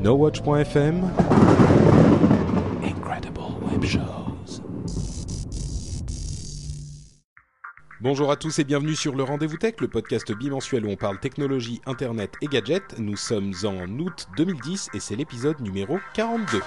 NoWatch.fm 0.00 1.10
Incredible 2.84 3.40
Web 3.68 3.84
Shows. 3.84 4.62
Bonjour 8.00 8.30
à 8.30 8.36
tous 8.36 8.60
et 8.60 8.64
bienvenue 8.64 8.94
sur 8.94 9.16
le 9.16 9.24
Rendez-vous 9.24 9.56
Tech, 9.56 9.74
le 9.80 9.88
podcast 9.88 10.30
bimensuel 10.30 10.86
où 10.86 10.90
on 10.90 10.96
parle 10.96 11.18
technologie, 11.18 11.80
internet 11.84 12.30
et 12.42 12.46
gadgets. 12.46 12.96
Nous 12.98 13.16
sommes 13.16 13.52
en 13.64 13.88
août 13.98 14.28
2010 14.36 14.90
et 14.94 15.00
c'est 15.00 15.16
l'épisode 15.16 15.58
numéro 15.60 15.98
42. 16.14 16.60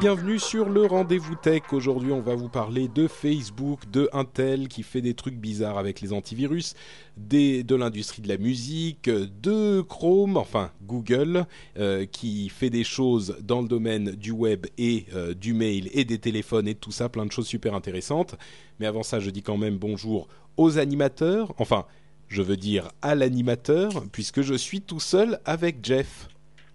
Bienvenue 0.00 0.38
sur 0.38 0.70
le 0.70 0.86
Rendez-vous 0.86 1.34
Tech. 1.34 1.60
Aujourd'hui, 1.72 2.10
on 2.10 2.22
va 2.22 2.34
vous 2.34 2.48
parler 2.48 2.88
de 2.88 3.06
Facebook, 3.06 3.80
de 3.90 4.08
Intel 4.14 4.66
qui 4.68 4.82
fait 4.82 5.02
des 5.02 5.12
trucs 5.12 5.34
bizarres 5.34 5.76
avec 5.76 6.00
les 6.00 6.14
antivirus, 6.14 6.72
de 7.18 7.74
l'industrie 7.74 8.22
de 8.22 8.28
la 8.28 8.38
musique, 8.38 9.10
de 9.10 9.82
Chrome, 9.82 10.38
enfin 10.38 10.72
Google, 10.84 11.44
euh, 11.76 12.06
qui 12.06 12.48
fait 12.48 12.70
des 12.70 12.82
choses 12.82 13.36
dans 13.42 13.60
le 13.60 13.68
domaine 13.68 14.12
du 14.12 14.30
web 14.30 14.66
et 14.78 15.04
euh, 15.14 15.34
du 15.34 15.52
mail 15.52 15.90
et 15.92 16.06
des 16.06 16.18
téléphones 16.18 16.66
et 16.66 16.74
tout 16.74 16.92
ça, 16.92 17.10
plein 17.10 17.26
de 17.26 17.32
choses 17.32 17.46
super 17.46 17.74
intéressantes. 17.74 18.36
Mais 18.78 18.86
avant 18.86 19.02
ça, 19.02 19.20
je 19.20 19.28
dis 19.28 19.42
quand 19.42 19.58
même 19.58 19.76
bonjour 19.76 20.28
aux 20.56 20.78
animateurs, 20.78 21.52
enfin, 21.58 21.84
je 22.28 22.40
veux 22.40 22.56
dire 22.56 22.88
à 23.02 23.14
l'animateur, 23.14 23.90
puisque 24.12 24.40
je 24.40 24.54
suis 24.54 24.80
tout 24.80 25.00
seul 25.00 25.40
avec 25.44 25.84
Jeff. 25.84 26.30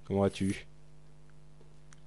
Comment 0.05 0.21
vas-tu? 0.21 0.67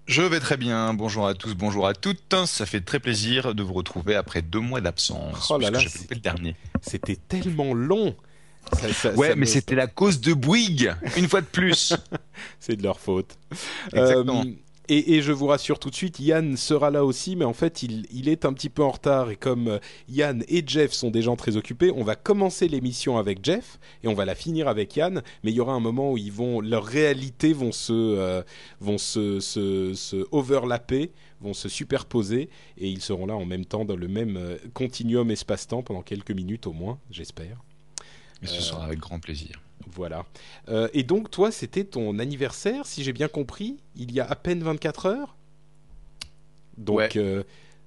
Je 0.08 0.22
vais 0.22 0.40
très 0.40 0.56
bien, 0.56 0.94
bonjour 0.94 1.26
à 1.28 1.34
tous, 1.34 1.54
bonjour 1.54 1.86
à 1.86 1.92
toutes. 1.92 2.34
Ça 2.46 2.64
fait 2.64 2.80
très 2.80 2.98
plaisir 2.98 3.54
de 3.54 3.62
vous 3.62 3.74
retrouver 3.74 4.14
après 4.14 4.40
deux 4.40 4.58
mois 4.60 4.80
d'absence. 4.80 5.50
Oh 5.50 5.58
là 5.58 5.70
là, 5.70 5.80
le 6.10 6.16
dernier. 6.16 6.56
C'était 6.80 7.16
tellement 7.16 7.74
long. 7.74 8.16
Ça- 8.72 8.92
ça- 8.94 9.12
Ouais, 9.14 9.28
ça 9.28 9.34
mais 9.34 9.40
me- 9.42 9.46
c'était 9.46 9.74
la 9.74 9.86
cause 9.86 10.20
de 10.20 10.32
Bouygues, 10.32 10.94
une 11.18 11.28
fois 11.28 11.42
de 11.42 11.46
plus. 11.46 11.92
c'est 12.60 12.76
de 12.76 12.82
leur 12.82 12.98
faute. 13.00 13.36
Exactement. 13.92 14.44
Euh, 14.46 14.52
et, 14.88 15.14
et 15.14 15.22
je 15.22 15.32
vous 15.32 15.46
rassure 15.46 15.78
tout 15.78 15.90
de 15.90 15.94
suite, 15.94 16.18
Yann 16.20 16.56
sera 16.56 16.90
là 16.90 17.04
aussi, 17.04 17.36
mais 17.36 17.44
en 17.44 17.52
fait, 17.52 17.82
il, 17.82 18.06
il 18.10 18.28
est 18.28 18.44
un 18.44 18.52
petit 18.52 18.68
peu 18.68 18.82
en 18.82 18.90
retard. 18.90 19.30
Et 19.30 19.36
comme 19.36 19.68
euh, 19.68 19.78
Yann 20.08 20.44
et 20.48 20.62
Jeff 20.66 20.92
sont 20.92 21.10
des 21.10 21.22
gens 21.22 21.36
très 21.36 21.56
occupés, 21.56 21.90
on 21.94 22.04
va 22.04 22.16
commencer 22.16 22.68
l'émission 22.68 23.18
avec 23.18 23.44
Jeff 23.44 23.78
et 24.02 24.08
on 24.08 24.14
va 24.14 24.24
la 24.24 24.34
finir 24.34 24.68
avec 24.68 24.96
Yann. 24.96 25.22
Mais 25.44 25.50
il 25.50 25.56
y 25.56 25.60
aura 25.60 25.72
un 25.72 25.80
moment 25.80 26.12
où 26.12 26.18
ils 26.18 26.32
vont, 26.32 26.60
leurs 26.60 26.84
réalités 26.84 27.52
vont 27.52 27.72
se, 27.72 27.92
euh, 27.92 28.42
vont 28.80 28.98
se, 28.98 29.40
se, 29.40 29.94
se 29.94 30.26
overlapper, 30.32 31.12
vont 31.40 31.54
se 31.54 31.68
superposer, 31.68 32.48
et 32.78 32.88
ils 32.88 33.02
seront 33.02 33.26
là 33.26 33.34
en 33.34 33.44
même 33.44 33.64
temps 33.64 33.84
dans 33.84 33.96
le 33.96 34.08
même 34.08 34.36
euh, 34.36 34.56
continuum 34.74 35.30
espace-temps 35.30 35.82
pendant 35.82 36.02
quelques 36.02 36.32
minutes 36.32 36.66
au 36.66 36.72
moins, 36.72 36.98
j'espère. 37.10 37.58
Mais 38.42 38.48
ce 38.48 38.60
sera 38.60 38.84
avec 38.84 38.98
grand 38.98 39.18
plaisir. 39.18 39.60
Voilà. 39.92 40.24
Euh, 40.68 40.88
et 40.92 41.02
donc, 41.02 41.30
toi, 41.30 41.50
c'était 41.50 41.84
ton 41.84 42.18
anniversaire, 42.18 42.86
si 42.86 43.02
j'ai 43.04 43.12
bien 43.12 43.28
compris, 43.28 43.78
il 43.96 44.12
y 44.12 44.20
a 44.20 44.26
à 44.26 44.34
peine 44.36 44.62
24 44.62 45.06
heures? 45.06 45.36
Donc, 46.76 46.96
Ouais. 46.96 47.08
euh, 47.16 47.42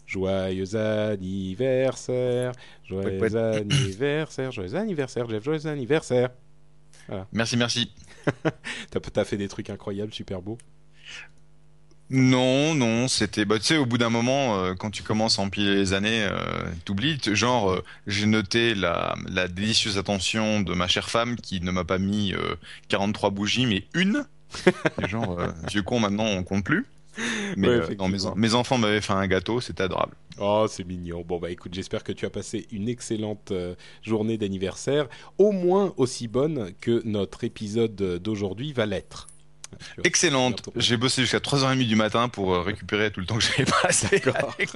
joyeux 0.05 0.75
anniversaire, 0.75 2.51
joyeux 2.83 3.09
Ouais, 3.09 3.19
ouais. 3.19 3.35
anniversaire, 3.35 4.51
joyeux 4.51 4.75
anniversaire, 4.75 5.29
Jeff, 5.29 5.43
joyeux 5.43 5.67
anniversaire. 5.67 6.31
Merci, 7.31 7.57
merci. 7.57 7.91
T'as 8.91 8.99
t'as 8.99 9.25
fait 9.25 9.37
des 9.37 9.47
trucs 9.47 9.69
incroyables, 9.69 10.13
super 10.13 10.41
beaux. 10.41 10.57
Non, 12.13 12.75
non, 12.75 13.07
c'était. 13.07 13.45
Bah, 13.45 13.57
tu 13.57 13.65
sais, 13.65 13.77
au 13.77 13.85
bout 13.85 13.97
d'un 13.97 14.09
moment, 14.09 14.57
euh, 14.59 14.73
quand 14.75 14.91
tu 14.91 15.01
commences 15.01 15.39
à 15.39 15.43
empiler 15.43 15.75
les 15.75 15.93
années, 15.93 16.23
euh, 16.29 16.63
t'oublies. 16.83 17.17
T- 17.19 17.35
Genre, 17.35 17.71
euh, 17.71 17.83
j'ai 18.05 18.25
noté 18.25 18.75
la, 18.75 19.15
la 19.29 19.47
délicieuse 19.47 19.97
attention 19.97 20.59
de 20.61 20.73
ma 20.73 20.87
chère 20.87 21.09
femme 21.09 21.37
qui 21.37 21.61
ne 21.61 21.71
m'a 21.71 21.85
pas 21.85 21.99
mis 21.99 22.33
euh, 22.33 22.55
43 22.89 23.29
bougies, 23.29 23.65
mais 23.65 23.87
une. 23.93 24.25
Et 24.99 25.07
genre, 25.07 25.39
euh, 25.39 25.51
vieux 25.69 25.83
con, 25.83 25.99
maintenant, 25.99 26.25
on 26.25 26.43
compte 26.43 26.65
plus. 26.65 26.85
Mais 27.55 27.67
Ouais, 27.67 27.73
euh, 27.75 27.95
non, 27.99 28.09
mes, 28.09 28.19
mes 28.35 28.55
enfants 28.55 28.77
m'avaient 28.77 29.01
fait 29.01 29.13
un 29.13 29.27
gâteau, 29.27 29.61
c'était 29.61 29.83
adorable. 29.83 30.15
Oh, 30.37 30.65
c'est 30.69 30.83
mignon. 30.85 31.23
Bon, 31.27 31.39
bah 31.39 31.51
écoute, 31.51 31.73
j'espère 31.73 32.03
que 32.03 32.11
tu 32.13 32.25
as 32.25 32.29
passé 32.29 32.67
une 32.71 32.89
excellente 32.89 33.51
euh, 33.51 33.75
journée 34.01 34.37
d'anniversaire, 34.37 35.07
au 35.37 35.51
moins 35.51 35.93
aussi 35.97 36.27
bonne 36.27 36.73
que 36.81 37.01
notre 37.05 37.43
épisode 37.43 37.95
d'aujourd'hui 37.95 38.73
va 38.73 38.85
l'être. 38.85 39.27
Excellente. 40.03 40.69
J'ai 40.75 40.97
bossé 40.97 41.21
jusqu'à 41.23 41.39
3h30 41.39 41.87
du 41.87 41.95
matin 41.95 42.29
pour 42.29 42.53
euh, 42.53 42.61
récupérer 42.61 43.11
tout 43.11 43.19
le 43.19 43.25
temps 43.25 43.37
que 43.37 43.43
j'avais 43.43 43.65
passé 43.65 44.07
avec 44.07 44.25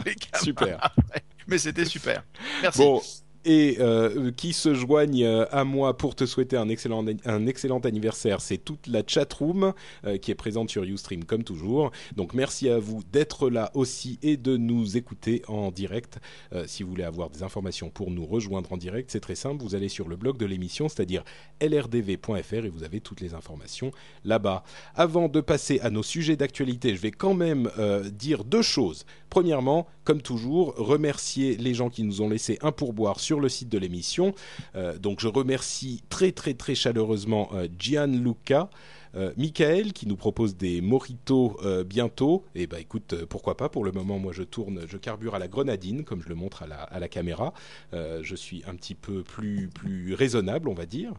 les. 0.06 0.16
Super. 0.41 0.94
Mais 1.47 1.57
c'était 1.57 1.85
super. 1.85 2.23
Merci. 2.61 2.79
Bon, 2.79 3.01
et 3.45 3.78
euh, 3.79 4.31
qui 4.31 4.53
se 4.53 4.73
joignent 4.73 5.23
euh, 5.23 5.45
à 5.51 5.63
moi 5.63 5.95
pour 5.95 6.16
te 6.16 6.25
souhaiter 6.25 6.57
un 6.57 6.67
excellent, 6.67 7.06
un 7.25 7.47
excellent 7.47 7.79
anniversaire, 7.79 8.41
c'est 8.41 8.57
toute 8.57 8.88
la 8.88 9.03
chatroom 9.06 9.73
euh, 10.06 10.17
qui 10.17 10.31
est 10.31 10.35
présente 10.35 10.69
sur 10.69 10.83
Ustream 10.83 11.23
comme 11.23 11.44
toujours. 11.44 11.91
Donc 12.16 12.33
merci 12.33 12.69
à 12.69 12.79
vous 12.79 13.01
d'être 13.11 13.50
là 13.50 13.72
aussi 13.75 14.19
et 14.23 14.35
de 14.35 14.57
nous 14.57 14.97
écouter 14.97 15.44
en 15.47 15.72
direct. 15.72 16.19
Euh, 16.53 16.66
si 16.67 16.83
vous 16.83 16.89
voulez 16.89 17.03
avoir 17.03 17.29
des 17.29 17.44
informations 17.44 17.89
pour 17.89 18.09
nous 18.09 18.25
rejoindre 18.25 18.73
en 18.73 18.78
direct, 18.78 19.11
c'est 19.11 19.19
très 19.19 19.35
simple, 19.35 19.63
vous 19.63 19.75
allez 19.75 19.89
sur 19.89 20.07
le 20.07 20.16
blog 20.16 20.38
de 20.38 20.45
l'émission, 20.45 20.89
c'est-à-dire 20.89 21.23
lrdv.fr 21.62 22.66
et 22.66 22.69
vous 22.69 22.83
avez 22.83 23.00
toutes 23.00 23.22
les 23.22 23.35
informations 23.35 23.91
là-bas. 24.23 24.63
Avant 24.95 25.29
de 25.29 25.39
passer 25.39 25.79
à 25.81 25.91
nos 25.91 26.03
sujets 26.03 26.35
d'actualité, 26.35 26.95
je 26.95 27.01
vais 27.01 27.12
quand 27.12 27.35
même 27.35 27.69
dire 28.12 28.44
deux 28.44 28.62
choses. 28.62 29.06
Premièrement, 29.29 29.88
comme 30.03 30.22
toujours, 30.22 30.75
remercier 30.77 31.57
les 31.57 31.73
gens 31.73 31.89
qui 31.89 32.03
nous 32.03 32.22
ont 32.22 32.29
laissé 32.29 32.57
un 32.62 32.72
pourboire 32.72 33.19
sur 33.19 33.34
le 33.40 33.50
site 33.50 33.69
de 33.69 33.78
l'émission. 33.78 34.34
Euh, 34.75 34.97
donc 34.97 35.19
je 35.19 35.28
remercie 35.28 36.03
très 36.09 36.31
très 36.31 36.53
très 36.53 36.75
chaleureusement 36.75 37.50
euh, 37.53 37.68
Gianluca. 37.78 38.69
Euh, 39.16 39.31
Michael 39.38 39.94
qui 39.94 40.08
nous 40.08 40.16
propose 40.16 40.58
des 40.58 40.81
mojitos 40.81 41.58
euh, 41.64 41.84
bientôt. 41.84 42.44
Et 42.53 42.68
bah 42.68 42.80
écoute, 42.80 43.14
euh, 43.14 43.26
pourquoi 43.26 43.56
pas 43.56 43.70
Pour 43.70 43.86
le 43.86 43.92
moment, 43.92 44.20
moi 44.20 44.34
je 44.34 44.44
tourne, 44.44 44.81
je 44.88 44.98
carbure 44.98 45.36
à 45.36 45.40
la 45.40 45.48
grenadine, 45.48 46.03
comme 46.03 46.22
je 46.22 46.30
le 46.30 46.36
montre 46.36 46.64
à 46.64 46.68
la, 46.68 46.84
à 46.84 47.00
la 47.00 47.08
caméra. 47.08 47.54
Je 47.94 48.36
suis 48.36 48.64
un 48.68 48.75
petit 48.75 48.96
peu 48.96 49.24
plus 49.24 49.70
plus 49.74 50.14
raisonnable, 50.14 50.70
on 50.70 50.74
va 50.74 50.86
dire. 50.86 51.14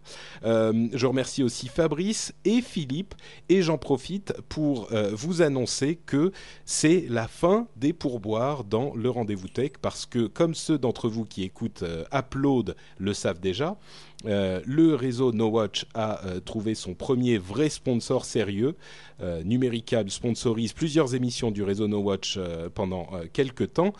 Je 0.45 1.07
remercie 1.07 1.43
aussi 1.43 1.69
Fabrice 1.69 2.35
et 2.45 2.61
Philippe, 2.61 3.15
et 3.49 3.63
j'en 3.63 3.79
profite 3.79 4.35
pour 4.49 4.89
vous 5.13 5.43
annoncer 5.43 5.99
que 6.07 6.33
c'est 6.65 7.07
la 7.09 7.29
fin 7.29 7.69
des 7.77 7.93
pourboires 7.93 8.65
dans 8.65 8.95
le 8.95 9.11
rendez-vous 9.11 9.49
tech, 9.49 9.73
parce 9.81 10.07
que 10.07 10.27
comme 10.27 10.55
ceux 10.55 10.79
d'entre 10.79 11.09
vous 11.09 11.25
qui 11.25 11.43
écoutent 11.43 11.85
Upload 12.13 12.77
le 12.99 13.15
savent 13.15 13.41
déjà, 13.41 13.77
euh, 14.27 14.61
le 14.65 14.95
réseau 14.95 15.33
No 15.33 15.49
Watch 15.49 15.87
a 15.95 16.25
euh, 16.27 16.41
trouvé 16.41 16.75
son 16.75 16.95
premier 16.95 17.39
vrai 17.39 17.69
sponsor 17.69 18.25
sérieux. 18.25 18.77
Euh, 19.21 19.43
Numéricable 19.43 20.11
sponsorise 20.11 20.73
plusieurs 20.73 21.15
émissions 21.15 21.51
du 21.51 21.63
réseau 21.63 21.89
No 21.89 22.01
Watch 22.01 22.37
euh, 22.37 22.69
pendant 22.73 23.09
quelques 23.33 23.75
temps. 23.75 23.93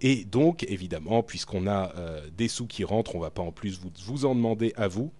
Et 0.00 0.24
donc, 0.24 0.64
évidemment, 0.68 1.22
puisqu'on 1.22 1.66
a 1.66 1.92
des 2.36 2.48
sous 2.48 2.66
qui 2.66 2.84
rentrent, 2.84 3.14
on 3.16 3.20
va 3.20 3.30
pas 3.30 3.42
en 3.42 3.52
plus 3.52 3.80
vous 4.04 4.24
en 4.24 4.34
demander 4.34 4.72
à 4.76 4.88
vous. 4.88 5.12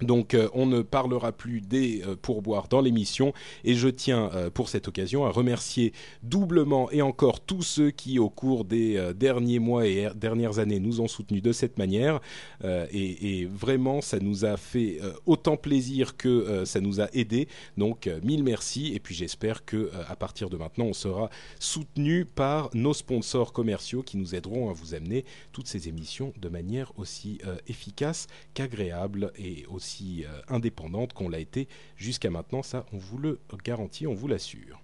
Donc 0.00 0.34
euh, 0.34 0.48
on 0.54 0.66
ne 0.66 0.82
parlera 0.82 1.32
plus 1.32 1.60
des 1.60 2.02
euh, 2.02 2.16
pourboires 2.20 2.68
dans 2.68 2.80
l'émission. 2.80 3.32
Et 3.64 3.74
je 3.74 3.88
tiens 3.88 4.30
euh, 4.34 4.50
pour 4.50 4.68
cette 4.68 4.88
occasion 4.88 5.24
à 5.26 5.30
remercier 5.30 5.92
doublement 6.22 6.90
et 6.90 7.02
encore 7.02 7.40
tous 7.40 7.62
ceux 7.62 7.90
qui 7.90 8.18
au 8.18 8.30
cours 8.30 8.64
des 8.64 9.12
derniers 9.14 9.58
mois 9.58 9.86
et 9.86 9.96
er- 9.98 10.14
dernières 10.14 10.58
années 10.58 10.80
nous 10.80 11.00
ont 11.00 11.08
soutenus 11.08 11.42
de 11.42 11.52
cette 11.52 11.78
manière. 11.78 12.20
Et, 12.64 13.46
vraiment 13.52 14.00
ça 14.00 14.18
nous 14.18 14.44
a 14.44 14.56
fait 14.56 15.00
autant 15.26 15.56
plaisir 15.56 16.16
que 16.16 16.64
ça 16.64 16.80
nous 16.80 17.00
a 17.00 17.08
aidé. 17.12 17.48
Donc 17.76 18.08
mille 18.22 18.42
merci. 18.44 18.92
Et 18.94 19.00
puis 19.00 19.14
j'espère 19.14 19.64
que 19.64 19.90
à 20.08 20.16
partir 20.16 20.48
de 20.50 20.56
maintenant 20.56 20.86
on 20.86 20.92
sera 20.92 21.30
soutenu 21.58 22.24
par 22.24 22.70
nos 22.74 22.94
sponsors 22.94 23.52
commerciaux 23.52 24.02
qui 24.02 24.16
nous 24.16 24.34
aideront 24.34 24.70
à 24.70 24.72
vous 24.72 24.94
amener 24.94 25.24
toutes 25.52 25.66
ces 25.68 25.88
émissions 25.88 26.32
de 26.40 26.48
manière 26.48 26.92
aussi 26.98 27.38
efficace 27.66 28.26
qu'agréable 28.54 29.32
et 29.38 29.64
aussi 29.68 29.81
euh, 30.02 30.40
indépendante 30.48 31.12
qu'on 31.12 31.28
l'a 31.28 31.38
été 31.38 31.68
jusqu'à 31.96 32.30
maintenant. 32.30 32.62
Ça, 32.62 32.86
on 32.92 32.98
vous 32.98 33.18
le 33.18 33.40
garantit, 33.64 34.06
on 34.06 34.14
vous 34.14 34.28
l'assure. 34.28 34.82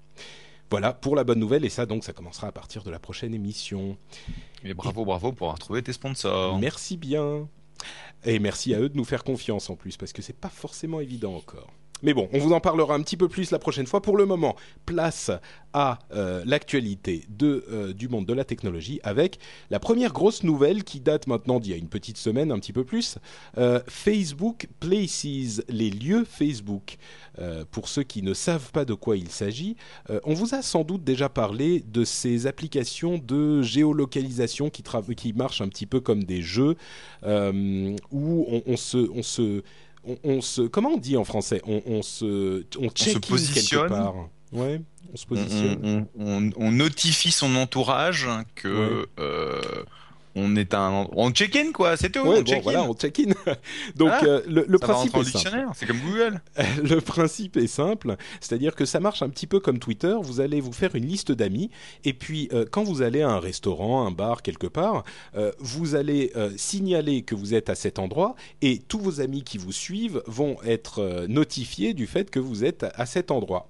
Voilà 0.71 0.93
pour 0.93 1.17
la 1.17 1.25
bonne 1.25 1.39
nouvelle 1.39 1.65
et 1.65 1.71
ça 1.71 1.87
donc 1.87 2.05
ça 2.05 2.13
commencera 2.13 2.49
à 2.49 2.53
partir 2.53 2.83
de 2.83 2.91
la 2.91 2.99
prochaine 2.99 3.33
émission. 3.33 3.97
Et 4.65 4.75
bravo, 4.75 5.05
bravo 5.05 5.33
pour 5.33 5.47
avoir 5.47 5.59
trouvé 5.59 5.83
tes 5.83 5.93
sponsors. 5.93 6.59
Merci 6.59 6.97
bien. 6.97 7.49
Et 8.25 8.39
merci 8.39 8.75
à 8.75 8.81
eux 8.81 8.89
de 8.89 8.97
nous 8.97 9.05
faire 9.05 9.25
confiance 9.25 9.71
en 9.71 9.77
plus 9.77 9.97
parce 9.97 10.13
que 10.13 10.21
c'est 10.21 10.37
pas 10.37 10.51
forcément 10.51 11.01
évident 11.01 11.35
encore. 11.35 11.73
Mais 12.03 12.15
bon, 12.15 12.29
on 12.33 12.39
vous 12.39 12.53
en 12.53 12.61
parlera 12.61 12.95
un 12.95 13.03
petit 13.03 13.17
peu 13.17 13.29
plus 13.29 13.51
la 13.51 13.59
prochaine 13.59 13.87
fois. 13.87 14.01
Pour 14.01 14.17
le 14.17 14.27
moment, 14.27 14.57
place 14.87 15.31
à 15.73 15.99
euh, 16.13 16.43
l'actualité 16.47 17.25
de, 17.29 17.65
euh, 17.71 17.93
du 17.93 18.09
monde 18.09 18.27
de 18.27 18.33
la 18.33 18.45
technologie 18.45 19.01
avec 19.03 19.39
la 19.71 19.79
première 19.79 20.13
grosse 20.13 20.43
nouvelle 20.43 20.85
qui 20.85 21.01
date 21.01 21.27
maintenant 21.27 21.61
d'il 21.61 21.73
y 21.73 21.75
a 21.75 21.77
une 21.77 21.89
petite 21.89 22.17
semaine, 22.17 22.51
un 22.53 22.59
petit 22.59 22.73
peu 22.73 22.85
plus. 22.85 23.19
Euh, 23.59 23.81
Facebook 23.87 24.69
Places, 24.81 25.63
les 25.69 25.91
lieux 25.91 26.25
Facebook. 26.25 26.97
pour 27.71 27.89
ceux 27.89 28.03
qui 28.03 28.23
ne 28.23 28.35
savent 28.35 28.73
pas 28.73 28.85
de 28.85 28.95
quoi 28.95 29.17
il 29.17 29.29
s'agit, 29.29 29.77
on 30.25 30.35
vous 30.35 30.55
a 30.55 30.63
sans 30.63 30.83
doute 30.83 31.05
déjà 31.05 31.29
parlé 31.29 31.85
de 31.87 32.05
ces 32.05 32.49
applications 32.49 33.19
de 33.19 33.63
géolocalisation 33.63 34.71
qui, 34.71 34.83
qui 35.17 35.33
marchent 35.33 35.61
un 35.61 35.69
petit 35.69 35.87
peu 35.87 36.01
comme 36.01 36.25
des 36.25 36.43
jeux 36.43 36.75
où 37.25 38.63
on, 38.67 38.77
se, 38.77 39.09
on 39.15 39.23
se 39.23 39.63
on, 40.25 40.41
se, 40.41 40.63
comment 40.63 40.91
on 40.91 40.97
dit 40.97 41.17
en 41.17 41.25
français? 41.25 41.61
On, 41.67 42.03
se, 42.03 42.65
on 42.79 42.89
check 42.91 43.27
positionne. 43.27 43.83
quelque 43.83 43.95
part. 43.95 44.15
Ouais, 44.53 44.81
on 45.13 45.17
se 45.17 45.27
positionne. 45.27 46.07
On, 46.19 46.73
notifie 46.73 47.31
son 47.31 47.55
entourage 47.57 48.29
que 48.55 49.09
euh, 49.19 49.61
on 50.39 50.57
est 50.57 50.75
un 50.75 51.09
on 51.13 51.31
check-in 51.31 51.73
quoi, 51.73 51.97
c'est 51.97 52.11
tout. 52.11 52.21
on 52.21 52.43
check-in. 52.43 52.61
voilà, 52.63 52.85
on 52.85 52.95
check-in. 52.95 53.33
Donc 53.97 54.13
euh, 54.23 54.43
le, 54.49 54.65
le 54.69 54.79
principe 54.79 55.17
est 55.17 55.25
simple. 55.25 55.67
C'est 55.75 55.87
comme 55.87 56.01
Google. 56.01 56.41
le 56.83 57.01
principe 57.01 57.57
est 57.57 57.67
simple, 57.67 58.17
c'est-à-dire 58.41 58.75
que 58.75 58.85
ça 58.85 59.01
marche 59.01 59.23
un 59.23 59.29
petit 59.29 59.47
peu 59.47 59.61
comme 59.61 59.79
Twitter. 59.79 60.15
Vous 60.21 60.41
allez 60.41 60.61
vous 60.61 60.73
faire 60.73 60.95
une 60.95 61.07
liste 61.07 61.33
d'amis 61.33 61.71
et 62.05 62.13
puis 62.13 62.49
euh, 62.53 62.65
quand 62.71 62.85
vous 62.85 63.03
allez 63.03 63.23
à 63.23 63.31
un 63.31 63.41
restaurant, 63.41 64.07
un 64.07 64.11
bar 64.11 64.43
quelque 64.43 64.67
part, 64.67 65.05
euh, 65.37 65.53
vous 65.59 65.95
allez 65.95 66.33
signaler 66.57 67.23
que 67.23 67.35
vous 67.35 67.55
êtes 67.55 67.71
à 67.71 67.75
cet 67.75 67.99
endroit 67.99 68.35
et 68.63 68.79
tous 68.79 68.99
vos 68.99 69.21
amis 69.21 69.43
qui 69.43 69.59
vous 69.59 69.73
suivent 69.73 70.23
vont 70.27 70.57
être 70.65 71.27
notifiés 71.29 71.95
du 71.95 72.07
fait 72.07 72.31
que 72.31 72.39
vous 72.39 72.65
êtes 72.65 72.87
à 72.95 73.07
cet 73.07 73.31
endroit. 73.31 73.69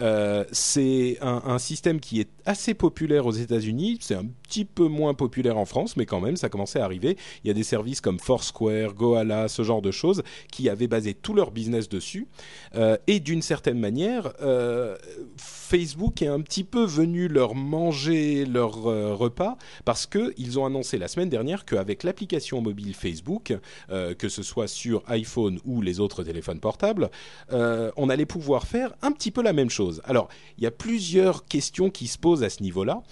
Euh, 0.00 0.44
c'est 0.52 1.18
un, 1.20 1.58
système 1.58 2.00
qui 2.00 2.20
est 2.20 2.28
assez 2.46 2.74
populaire 2.74 3.26
aux 3.26 3.32
États-Unis. 3.32 3.98
C'est 4.00 4.14
un 4.14 4.24
petit 4.24 4.64
peu 4.64 4.88
moins 4.88 5.14
populaire 5.14 5.58
en 5.58 5.64
France, 5.64 5.96
mais 5.96 6.06
quand 6.06 6.20
même, 6.20 6.36
ça 6.36 6.48
commençait 6.48 6.80
à 6.80 6.84
arriver. 6.84 7.16
Il 7.44 7.48
y 7.48 7.50
a 7.50 7.54
des 7.54 7.62
services 7.62 8.00
comme 8.00 8.18
Foursquare, 8.18 8.94
Goala, 8.94 9.48
ce 9.48 9.62
genre 9.62 9.82
de 9.82 9.90
choses 9.90 10.22
qui 10.50 10.68
avaient 10.68 10.88
basé 10.88 11.14
tout 11.14 11.34
leur 11.34 11.50
business 11.50 11.88
dessus. 11.88 12.26
Euh, 12.74 12.96
et 13.06 13.20
d'une 13.20 13.42
certaine 13.42 13.78
manière, 13.78 14.32
euh, 14.42 14.96
Facebook 15.36 16.22
est 16.22 16.26
un 16.26 16.40
petit 16.40 16.64
peu 16.64 16.84
venu 16.84 17.28
leur 17.28 17.54
manger 17.54 18.44
leur 18.44 18.82
repas 18.82 19.56
parce 19.84 20.06
qu'ils 20.06 20.58
ont 20.58 20.66
annoncé 20.66 20.98
la 20.98 21.08
semaine 21.08 21.28
dernière 21.28 21.64
qu'avec 21.64 22.02
l'application 22.02 22.60
mobile 22.60 22.94
Facebook, 22.94 23.54
que 23.88 24.28
ce 24.28 24.42
soit 24.42 24.68
sur 24.68 25.02
iPhone 25.06 25.58
ou 25.64 25.80
les 25.80 26.00
autres 26.00 26.22
téléphones 26.22 26.60
portables, 26.60 27.10
on 27.50 28.08
allait 28.08 28.26
pouvoir 28.26 28.66
faire 28.66 28.92
un 29.02 29.12
petit 29.12 29.30
peu 29.30 29.42
la 29.42 29.52
même 29.52 29.70
chose 29.70 29.81
alors, 30.04 30.28
il 30.58 30.64
y 30.64 30.66
a 30.66 30.70
plusieurs 30.70 31.44
questions 31.44 31.90
qui 31.90 32.06
se 32.06 32.18
posent 32.18 32.42
à 32.42 32.50
ce 32.50 32.62
niveau-là. 32.62 33.02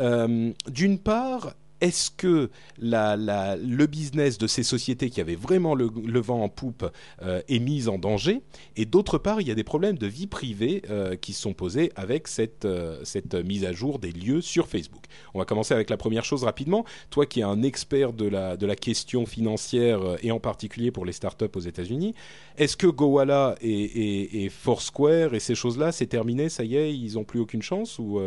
Euh, 0.00 0.52
d'une 0.68 0.98
part, 0.98 1.54
est-ce 1.80 2.10
que 2.10 2.50
le 2.78 3.86
business 3.86 4.38
de 4.38 4.46
ces 4.46 4.62
sociétés 4.62 5.10
qui 5.10 5.20
avaient 5.20 5.36
vraiment 5.36 5.74
le, 5.74 6.20
vent 6.20 6.42
en 6.42 6.48
poupe 6.48 6.90
euh, 7.22 7.40
est 7.48 7.58
mis 7.58 7.88
en 7.88 7.98
danger? 7.98 8.42
Et 8.76 8.84
d'autre 8.84 9.18
part, 9.18 9.40
il 9.40 9.48
y 9.48 9.50
a 9.50 9.54
des 9.54 9.64
problèmes 9.64 9.98
de 9.98 10.06
vie 10.06 10.26
privée 10.26 10.82
euh, 10.90 11.16
qui 11.16 11.32
sont 11.32 11.52
posés 11.52 11.92
avec 11.96 12.28
cette, 12.28 12.64
euh, 12.64 13.00
cette 13.04 13.34
mise 13.34 13.64
à 13.64 13.72
jour 13.72 13.98
des 13.98 14.10
lieux 14.10 14.40
sur 14.40 14.66
Facebook. 14.66 15.04
On 15.34 15.38
va 15.38 15.44
commencer 15.44 15.74
avec 15.74 15.90
la 15.90 15.96
première 15.96 16.24
chose 16.24 16.44
rapidement. 16.44 16.84
Toi 17.10 17.26
qui 17.26 17.40
es 17.40 17.44
un 17.44 17.62
expert 17.62 18.12
de 18.12 18.26
la, 18.26 18.56
question 18.78 19.24
financière 19.24 20.00
et 20.22 20.30
en 20.30 20.40
particulier 20.40 20.90
pour 20.90 21.04
les 21.04 21.12
startups 21.12 21.46
aux 21.54 21.60
États-Unis, 21.60 22.14
est-ce 22.58 22.76
que 22.76 22.86
Gowalla 22.86 23.56
et, 23.60 24.44
et, 24.44 24.48
Foursquare 24.50 25.34
et 25.34 25.40
ces 25.40 25.54
choses-là, 25.54 25.90
c'est 25.90 26.06
terminé 26.06 26.48
Ça 26.48 26.64
y 26.64 26.76
est, 26.76 26.94
ils 26.94 27.14
n'ont 27.14 27.24
plus 27.24 27.40
aucune 27.40 27.62
chance 27.62 27.98
ou 27.98 28.20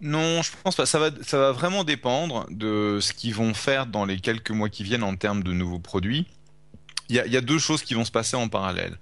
non, 0.00 0.42
je 0.42 0.50
pense 0.62 0.76
pas. 0.76 0.86
Ça 0.86 0.98
va, 0.98 1.52
vraiment 1.52 1.84
dépendre 1.84 2.46
de 2.50 2.98
ce 3.00 3.12
qu'ils 3.12 3.34
vont 3.34 3.54
faire 3.54 3.86
dans 3.86 4.04
les 4.04 4.18
quelques 4.18 4.50
mois 4.50 4.68
qui 4.68 4.82
viennent 4.82 5.02
en 5.02 5.16
termes 5.16 5.42
de 5.42 5.52
nouveaux 5.52 5.78
produits. 5.78 6.26
Il 7.08 7.16
y 7.16 7.36
a, 7.36 7.40
deux 7.40 7.58
choses 7.58 7.82
qui 7.82 7.94
vont 7.94 8.04
se 8.04 8.12
passer 8.12 8.36
en 8.36 8.48
parallèle. 8.48 8.96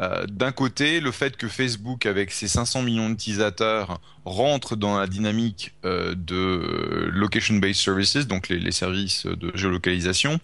Euh, 0.00 0.26
d'un 0.26 0.52
côté, 0.52 1.00
le 1.00 1.10
fait 1.10 1.36
que 1.36 1.48
Facebook, 1.48 2.06
avec 2.06 2.30
ses 2.30 2.46
500 2.46 2.82
millions 2.82 3.10
d'utilisateurs, 3.10 4.00
rentre 4.24 4.76
dans 4.76 4.96
la 4.96 5.08
dynamique 5.08 5.74
euh, 5.84 6.14
de 6.16 7.10
location-based 7.12 7.82
services, 7.82 8.28
donc 8.28 8.48
les, 8.48 8.70
services 8.70 9.26
de 9.26 9.50
géolocalisation, 9.56 10.38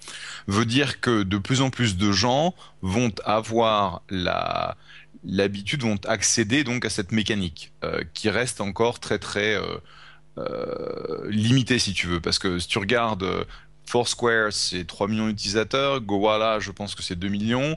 veut 0.48 0.64
dire 0.64 1.00
que 1.00 1.22
de 1.22 1.38
plus 1.38 1.60
en 1.60 1.70
plus 1.70 1.96
de 1.96 2.10
gens 2.10 2.52
vont 2.82 3.12
avoir 3.24 4.02
la, 4.10 4.76
l'habitude 5.24 5.82
vont 5.82 5.98
accéder 6.06 6.64
donc 6.64 6.84
à 6.84 6.90
cette 6.90 7.12
mécanique 7.12 7.72
euh, 7.84 8.02
qui 8.14 8.30
reste 8.30 8.60
encore 8.60 9.00
très 9.00 9.18
très 9.18 9.54
euh, 9.54 9.78
euh, 10.38 11.30
limitée 11.30 11.78
si 11.78 11.92
tu 11.92 12.06
veux. 12.06 12.20
Parce 12.20 12.38
que 12.38 12.58
si 12.58 12.68
tu 12.68 12.78
regardes 12.78 13.46
Foursquare 13.86 14.52
c'est 14.52 14.86
3 14.86 15.08
millions 15.08 15.28
d'utilisateurs. 15.28 16.00
Gowalla 16.00 16.58
je 16.60 16.70
pense 16.70 16.94
que 16.94 17.02
c'est 17.02 17.16
2 17.16 17.28
millions. 17.28 17.76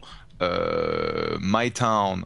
MyTown 1.40 2.26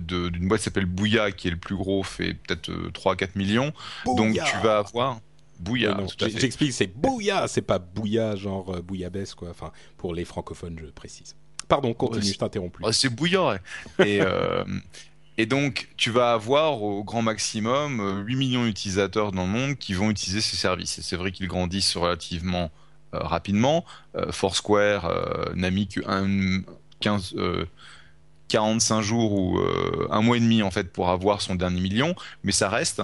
d'une 0.00 0.48
boîte 0.48 0.60
qui 0.60 0.64
s'appelle 0.64 0.86
Bouya 0.86 1.30
qui 1.30 1.48
est 1.48 1.50
le 1.50 1.58
plus 1.58 1.76
gros 1.76 2.02
fait 2.02 2.34
peut-être 2.34 2.70
3-4 2.70 3.30
millions. 3.36 3.72
Donc 4.06 4.34
tu 4.34 4.56
vas 4.62 4.78
avoir 4.78 5.20
Bouya, 5.60 5.98
j'explique, 6.20 6.72
c'est 6.72 6.86
Bouya, 6.86 7.48
c'est 7.48 7.62
pas 7.62 7.80
Bouya 7.80 8.36
genre 8.36 8.80
bouillabaisse 8.80 9.34
quoi. 9.34 9.50
Enfin, 9.50 9.72
pour 9.96 10.14
les 10.14 10.24
francophones, 10.24 10.78
je 10.78 10.86
précise. 10.86 11.34
Pardon, 11.68 11.92
continue, 11.92 12.24
je 12.24 12.38
t'interromps 12.38 12.72
plus. 12.72 12.92
c'est 12.92 13.10
bouillant. 13.10 13.52
Et, 13.98 14.20
euh, 14.22 14.64
et 15.36 15.44
donc, 15.44 15.88
tu 15.96 16.10
vas 16.10 16.32
avoir 16.32 16.82
au 16.82 17.04
grand 17.04 17.20
maximum 17.20 18.24
8 18.26 18.34
euh, 18.34 18.36
millions 18.36 18.64
d'utilisateurs 18.64 19.32
dans 19.32 19.44
le 19.44 19.50
monde 19.50 19.76
qui 19.76 19.92
vont 19.92 20.10
utiliser 20.10 20.40
ces 20.40 20.56
services. 20.56 20.98
Et 20.98 21.02
c'est 21.02 21.16
vrai 21.16 21.30
qu'ils 21.30 21.46
grandissent 21.46 21.96
relativement 21.96 22.70
euh, 23.14 23.18
rapidement. 23.20 23.84
Foursquare 24.30 25.12
n'a 25.54 25.70
mis 25.70 25.86
que 25.86 26.00
15, 27.00 27.36
45 28.48 29.02
jours 29.02 29.32
ou 29.32 29.60
un 30.10 30.22
mois 30.22 30.38
et 30.38 30.40
demi 30.40 30.62
en 30.62 30.70
fait 30.70 30.90
pour 30.92 31.10
avoir 31.10 31.40
son 31.40 31.54
dernier 31.54 31.80
million, 31.80 32.14
mais 32.42 32.52
ça 32.52 32.68
reste. 32.68 33.02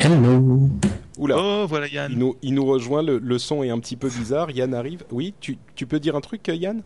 Hello. 0.00 0.70
Oula. 1.18 1.36
Oh, 1.38 1.66
voilà 1.68 1.88
Yann. 1.88 2.12
Il 2.12 2.18
nous, 2.18 2.36
il 2.42 2.54
nous 2.54 2.64
rejoint, 2.64 3.02
le, 3.02 3.38
son 3.38 3.62
est 3.62 3.70
un 3.70 3.78
petit 3.78 3.96
peu 3.96 4.08
bizarre. 4.08 4.50
Yann 4.50 4.72
arrive. 4.72 5.04
Oui, 5.10 5.34
tu, 5.40 5.58
tu 5.74 5.86
peux 5.86 6.00
dire 6.00 6.16
un 6.16 6.20
truc, 6.20 6.48
Yann? 6.48 6.82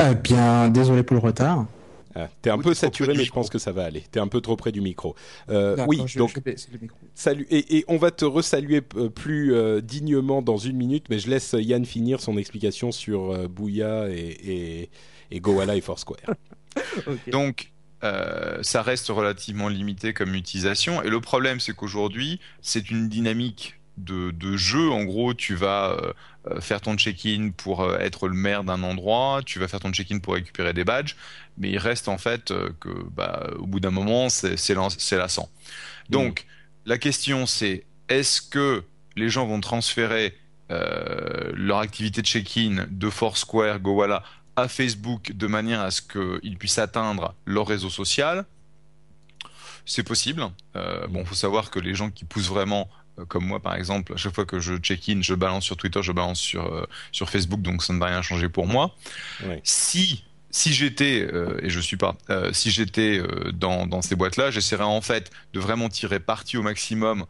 Eh 0.00 0.14
bien, 0.16 0.68
désolé 0.68 1.02
pour 1.02 1.14
le 1.14 1.22
retard. 1.22 1.66
Ah, 2.14 2.28
t'es 2.42 2.50
un 2.50 2.58
peu 2.58 2.74
saturé, 2.74 3.14
mais 3.16 3.24
je 3.24 3.32
pense 3.32 3.48
que 3.48 3.58
ça 3.58 3.72
va 3.72 3.84
aller. 3.84 4.04
T'es 4.10 4.20
un 4.20 4.28
peu 4.28 4.40
trop 4.40 4.56
près 4.56 4.72
du 4.72 4.80
micro. 4.80 5.14
Euh, 5.48 5.76
oui, 5.88 6.02
donc 6.16 6.38
salut. 7.14 7.46
Et, 7.50 7.84
on 7.88 7.96
va 7.96 8.10
te 8.10 8.24
resaluer 8.24 8.82
euh, 8.96 9.08
plus 9.08 9.54
euh, 9.54 9.80
dignement 9.80 10.42
dans 10.42 10.58
une 10.58 10.76
minute, 10.76 11.06
mais 11.08 11.18
je 11.18 11.30
laisse 11.30 11.54
Yann 11.58 11.84
finir 11.86 12.20
son 12.20 12.36
explication 12.36 12.92
sur 12.92 13.48
Bouya 13.48 14.10
et, 14.10 14.36
et, 14.44 14.90
et 15.30 15.40
Goala 15.40 15.76
et 15.76 15.80
Foursquare. 15.80 16.34
Donc, 17.32 17.71
euh, 18.04 18.58
ça 18.62 18.82
reste 18.82 19.08
relativement 19.08 19.68
limité 19.68 20.12
comme 20.12 20.34
utilisation. 20.34 21.02
Et 21.02 21.08
le 21.08 21.20
problème, 21.20 21.60
c'est 21.60 21.74
qu'aujourd'hui, 21.74 22.40
c'est 22.60 22.90
une 22.90 23.08
dynamique 23.08 23.78
de, 23.96 24.56
jeu. 24.56 24.90
En 24.90 25.04
gros, 25.04 25.34
tu 25.34 25.54
vas 25.54 25.96
euh, 26.46 26.60
faire 26.60 26.80
ton 26.80 26.96
check-in 26.96 27.50
pour 27.56 27.82
euh, 27.82 27.98
être 27.98 28.26
le 28.26 28.34
maire 28.34 28.64
d'un 28.64 28.82
endroit, 28.82 29.42
tu 29.44 29.60
vas 29.60 29.68
faire 29.68 29.80
ton 29.80 29.92
check-in 29.92 30.18
pour 30.18 30.34
récupérer 30.34 30.72
des 30.72 30.84
badges, 30.84 31.14
mais 31.58 31.70
il 31.70 31.78
reste 31.78 32.08
en 32.08 32.18
fait 32.18 32.52
que, 32.80 32.88
bah, 33.14 33.48
au 33.58 33.66
bout 33.66 33.78
d'un 33.78 33.90
moment, 33.90 34.28
c'est 34.28 34.74
lassant. 35.14 35.48
Donc, 36.10 36.46
la 36.84 36.98
question, 36.98 37.46
c'est 37.46 37.84
est-ce 38.08 38.42
que 38.42 38.82
les 39.14 39.28
gens 39.28 39.46
vont 39.46 39.60
transférer 39.60 40.36
leur 40.70 41.78
activité 41.78 42.22
de 42.22 42.26
check-in 42.26 42.86
de 42.90 43.10
Foursquare, 43.10 43.78
Gowalla 43.78 44.24
à 44.56 44.68
Facebook 44.68 45.32
de 45.32 45.46
manière 45.46 45.80
à 45.80 45.90
ce 45.90 46.02
qu'ils 46.02 46.58
puissent 46.58 46.78
atteindre 46.78 47.34
leur 47.46 47.66
réseau 47.66 47.90
social. 47.90 48.44
C'est 49.84 50.02
possible. 50.02 50.46
Euh, 50.76 51.06
bon, 51.08 51.24
faut 51.24 51.34
savoir 51.34 51.70
que 51.70 51.80
les 51.80 51.94
gens 51.94 52.10
qui 52.10 52.24
poussent 52.24 52.48
vraiment, 52.48 52.88
euh, 53.18 53.24
comme 53.24 53.44
moi 53.44 53.60
par 53.60 53.74
exemple, 53.74 54.12
à 54.12 54.16
chaque 54.16 54.34
fois 54.34 54.44
que 54.44 54.60
je 54.60 54.76
check-in, 54.76 55.22
je 55.22 55.34
balance 55.34 55.64
sur 55.64 55.76
Twitter, 55.76 56.02
je 56.02 56.12
balance 56.12 56.38
sur, 56.38 56.72
euh, 56.72 56.86
sur 57.10 57.30
Facebook, 57.30 57.62
donc 57.62 57.82
ça 57.82 57.92
ne 57.92 57.98
va 57.98 58.06
rien 58.06 58.22
changer 58.22 58.48
pour 58.48 58.66
moi. 58.66 58.94
Si 59.64 60.24
si 60.54 60.74
j'étais, 60.74 61.26
euh, 61.32 61.58
et 61.62 61.70
je 61.70 61.80
suis 61.80 61.96
pas, 61.96 62.14
si 62.52 62.70
j'étais 62.70 63.22
dans, 63.54 63.86
dans 63.86 64.02
ces 64.02 64.16
boîtes-là, 64.16 64.50
j'essaierais 64.50 64.84
en 64.84 65.00
fait 65.00 65.30
de 65.54 65.60
vraiment 65.60 65.88
tirer 65.88 66.20
parti 66.20 66.58
au 66.58 66.62
maximum 66.62 67.24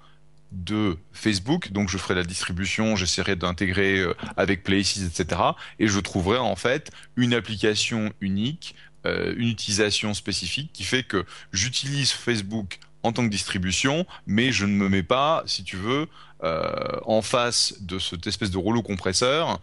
de 0.53 0.99
Facebook, 1.13 1.73
donc 1.73 1.89
je 1.89 1.99
ferai 1.99 2.15
la 2.15 2.23
distribution, 2.23 2.97
j'essaierai 2.97 3.37
d'intégrer 3.37 3.99
euh, 3.99 4.15
avec 4.37 4.63
Places, 4.63 4.99
etc. 4.99 5.41
Et 5.79 5.89
je 5.89 5.99
trouverai 5.99 6.39
en 6.39 6.57
fait 6.57 6.91
une 7.17 7.35
application 7.35 8.13
unique, 8.21 8.75
euh, 9.07 9.35
une 9.37 9.49
utilisation 9.49 10.15
spécifique 10.15 10.71
qui 10.73 10.85
fait 10.85 11.03
que 11.03 11.25
j'utilise 11.53 12.11
Facebook 12.13 12.79
en 13.03 13.13
tant 13.13 13.25
que 13.25 13.31
distribution, 13.31 14.07
mais 14.27 14.53
je 14.53 14.65
ne 14.65 14.73
me 14.73 14.89
mets 14.89 15.03
pas, 15.03 15.43
si 15.47 15.65
tu 15.65 15.77
veux, 15.77 16.07
euh, 16.45 16.99
en 17.05 17.23
face 17.23 17.75
de 17.81 17.99
cette 17.99 18.27
espèce 18.27 18.51
de 18.51 18.59
rouleau 18.59 18.83
compresseur 18.83 19.61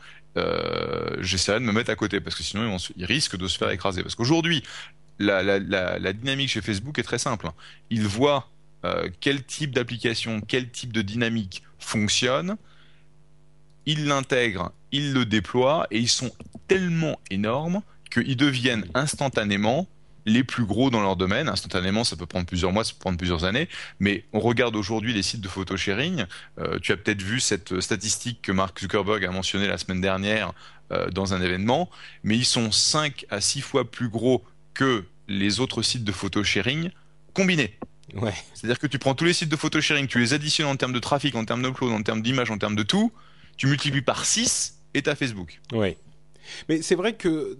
j'essaierai 1.19 1.59
de 1.59 1.65
me 1.65 1.73
mettre 1.73 1.89
à 1.89 1.97
côté 1.97 2.21
parce 2.21 2.33
que 2.33 2.43
sinon 2.43 2.63
ils, 2.63 2.69
vont 2.69 2.79
se- 2.79 2.93
risquent 3.01 3.35
de 3.35 3.49
se 3.49 3.57
faire 3.57 3.71
écraser. 3.71 4.03
Parce 4.03 4.15
qu'aujourd'hui, 4.15 4.63
la, 5.19 5.43
la, 5.43 6.13
dynamique 6.13 6.49
chez 6.49 6.61
Facebook 6.61 6.97
est 6.97 7.03
très 7.03 7.19
simple. 7.19 7.49
Ils 7.89 8.07
voient 8.07 8.49
euh, 8.85 9.09
quel 9.19 9.43
type 9.43 9.71
d'application, 9.71 10.41
quel 10.41 10.69
type 10.69 10.93
de 10.93 11.01
dynamique 11.01 11.63
fonctionne, 11.79 12.57
ils 13.85 14.05
l'intègrent, 14.05 14.71
ils 14.91 15.13
le 15.13 15.25
déploient 15.25 15.87
et 15.91 15.99
ils 15.99 16.09
sont 16.09 16.31
tellement 16.67 17.19
énormes 17.29 17.81
qu'ils 18.11 18.37
deviennent 18.37 18.85
instantanément 18.93 19.87
les 20.25 20.43
plus 20.43 20.65
gros 20.65 20.89
dans 20.89 21.01
leur 21.01 21.15
domaine. 21.15 21.49
Instantanément, 21.49 22.03
ça 22.03 22.15
peut 22.15 22.25
prendre 22.25 22.45
plusieurs 22.45 22.71
mois, 22.71 22.83
ça 22.83 22.93
peut 22.93 22.99
prendre 22.99 23.17
plusieurs 23.17 23.45
années. 23.45 23.67
Mais 23.99 24.25
on 24.33 24.39
regarde 24.39 24.75
aujourd'hui 24.75 25.13
les 25.13 25.23
sites 25.23 25.41
de 25.41 25.47
photo 25.47 25.75
sharing. 25.75 26.25
Euh, 26.59 26.77
tu 26.79 26.91
as 26.91 26.97
peut-être 26.97 27.21
vu 27.21 27.39
cette 27.39 27.79
statistique 27.81 28.41
que 28.41 28.51
Mark 28.51 28.79
Zuckerberg 28.79 29.25
a 29.25 29.31
mentionnée 29.31 29.67
la 29.67 29.77
semaine 29.77 30.01
dernière 30.01 30.53
euh, 30.91 31.09
dans 31.09 31.33
un 31.33 31.41
événement. 31.41 31.89
Mais 32.23 32.37
ils 32.37 32.45
sont 32.45 32.71
5 32.71 33.25
à 33.29 33.41
6 33.41 33.61
fois 33.61 33.89
plus 33.89 34.09
gros 34.09 34.43
que 34.73 35.05
les 35.27 35.59
autres 35.59 35.81
sites 35.81 36.03
de 36.03 36.11
photo 36.11 36.43
sharing 36.43 36.91
combinés. 37.33 37.77
Ouais. 38.15 38.33
C'est-à-dire 38.53 38.79
que 38.79 38.87
tu 38.87 38.99
prends 38.99 39.15
tous 39.15 39.25
les 39.25 39.33
sites 39.33 39.49
de 39.49 39.55
photo 39.55 39.81
sharing, 39.81 40.07
tu 40.07 40.19
les 40.19 40.33
additionnes 40.33 40.67
en 40.67 40.75
termes 40.75 40.93
de 40.93 40.99
trafic, 40.99 41.35
en 41.35 41.45
termes 41.45 41.63
d'upload, 41.63 41.91
en 41.91 42.01
termes 42.01 42.21
d'image, 42.21 42.51
en 42.51 42.57
termes 42.57 42.75
de 42.75 42.83
tout, 42.83 43.11
tu 43.57 43.67
multiplies 43.67 44.01
par 44.01 44.25
6 44.25 44.79
et 44.93 45.01
t'as 45.01 45.15
Facebook. 45.15 45.59
Ouais. 45.71 45.97
Mais 46.67 46.81
c'est 46.81 46.95
vrai 46.95 47.13
que 47.13 47.57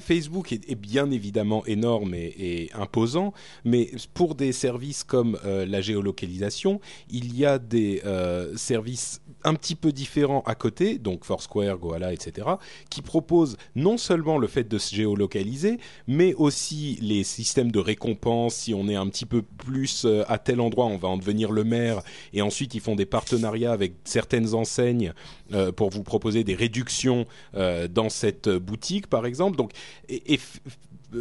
Facebook 0.00 0.52
est, 0.52 0.74
bien 0.74 1.10
évidemment 1.10 1.64
énorme 1.66 2.14
et, 2.14 2.70
imposant, 2.74 3.32
mais 3.64 3.90
pour 4.12 4.34
des 4.34 4.52
services 4.52 5.04
comme 5.04 5.38
euh, 5.44 5.66
la 5.66 5.80
géolocalisation, 5.80 6.80
il 7.10 7.36
y 7.36 7.44
a 7.44 7.58
des 7.58 8.02
euh, 8.04 8.56
services 8.56 9.20
un 9.44 9.54
petit 9.54 9.74
peu 9.74 9.92
différents 9.92 10.42
à 10.46 10.54
côté, 10.54 10.98
donc 10.98 11.24
Foursquare, 11.24 11.76
Goala, 11.78 12.12
etc., 12.12 12.48
qui 12.88 13.02
proposent 13.02 13.56
non 13.74 13.98
seulement 13.98 14.38
le 14.38 14.46
fait 14.46 14.64
de 14.64 14.78
se 14.78 14.94
géolocaliser, 14.94 15.78
mais 16.06 16.34
aussi 16.34 16.98
les 17.02 17.24
systèmes 17.24 17.70
de 17.70 17.78
récompense. 17.78 18.54
Si 18.54 18.74
on 18.74 18.88
est 18.88 18.94
un 18.94 19.06
petit 19.08 19.26
peu 19.26 19.42
plus 19.42 20.04
euh, 20.06 20.24
à 20.28 20.38
tel 20.38 20.60
endroit, 20.60 20.86
on 20.86 20.96
va 20.96 21.08
en 21.08 21.18
devenir 21.18 21.52
le 21.52 21.64
maire, 21.64 22.02
et 22.32 22.42
ensuite 22.42 22.74
ils 22.74 22.80
font 22.80 22.96
des 22.96 23.06
partenariats 23.06 23.72
avec 23.72 23.94
certaines 24.04 24.54
enseignes 24.54 25.12
pour 25.76 25.90
vous 25.90 26.02
proposer 26.02 26.42
des 26.42 26.54
réductions 26.54 27.26
dans 27.52 28.08
cette 28.08 28.48
boutique, 28.48 29.06
par 29.06 29.26
exemple. 29.26 29.56
Donc, 29.56 29.72
et, 30.08 30.38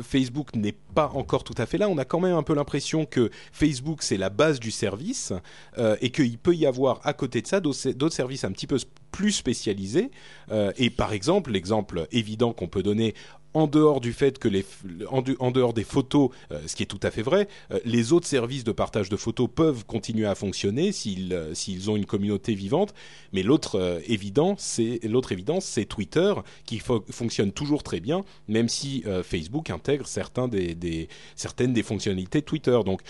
Facebook 0.02 0.56
n'est 0.56 0.76
pas 0.96 1.12
encore 1.14 1.44
tout 1.44 1.54
à 1.58 1.66
fait 1.66 1.78
là. 1.78 1.90
On 1.90 1.98
a 1.98 2.06
quand 2.06 2.20
même 2.20 2.36
un 2.36 2.44
peu 2.44 2.56
l'impression 2.56 3.06
que 3.06 3.30
Facebook 3.52 4.02
c'est 4.02 4.18
la 4.18 4.30
base 4.30 4.60
du 4.60 4.72
service 4.72 5.34
euh, 5.78 5.96
et 6.02 6.10
qu'il 6.10 6.38
peut 6.38 6.56
y 6.56 6.66
avoir 6.66 7.00
à 7.04 7.14
côté 7.14 7.42
de 7.42 7.48
ça 7.48 7.60
d'autres 7.60 8.10
services 8.10 8.44
un 8.44 8.52
petit 8.52 8.68
peu 8.68 8.78
plus 9.12 9.32
spécialisés. 9.32 10.12
Euh, 10.52 10.72
et 10.78 10.90
par 10.90 11.14
exemple, 11.14 11.52
l'exemple 11.52 12.08
évident 12.12 12.54
qu'on 12.54 12.68
peut 12.68 12.84
donner 12.84 13.14
en 13.54 13.68
dehors 13.68 14.02
du 14.02 14.14
fait 14.14 14.40
que 14.40 14.48
les 14.48 14.66
en, 15.10 15.52
dehors 15.52 15.74
des 15.74 15.84
photos, 15.84 16.30
euh, 16.52 16.60
ce 16.68 16.76
qui 16.76 16.84
est 16.84 16.88
tout 16.88 17.00
à 17.04 17.12
fait 17.12 17.22
vrai, 17.22 17.48
euh, 17.72 17.80
les 17.86 18.14
autres 18.14 18.28
services 18.28 18.64
de 18.64 18.72
partage 18.72 19.10
de 19.10 19.16
photos 19.16 19.50
peuvent 19.54 19.86
continuer 19.86 20.26
à 20.26 20.36
fonctionner 20.36 20.92
s'ils 20.92 21.34
euh, 21.34 21.54
s'ils 21.54 21.90
ont 21.90 21.96
une 21.96 22.06
communauté 22.06 22.56
vivante. 22.56 22.94
Mais 23.32 23.44
l'autre 23.44 24.02
évident, 24.08 24.56
c'est 24.58 25.00
l'autre 25.04 25.32
évidence, 25.32 25.66
c'est 25.66 25.86
Twitter 25.86 26.34
qui 26.66 26.78
fo- 26.80 27.04
fonctionne 27.12 27.52
toujours 27.52 27.84
très 27.84 28.00
bien, 28.00 28.24
même 28.48 28.70
si 28.70 29.04
Facebook 29.24 29.70
intègre 29.70 30.08
certaines 30.08 31.74
des 31.74 31.84
fonctionnalités 31.84 32.42
Twitter. 32.42 32.80
Donc 32.86 33.02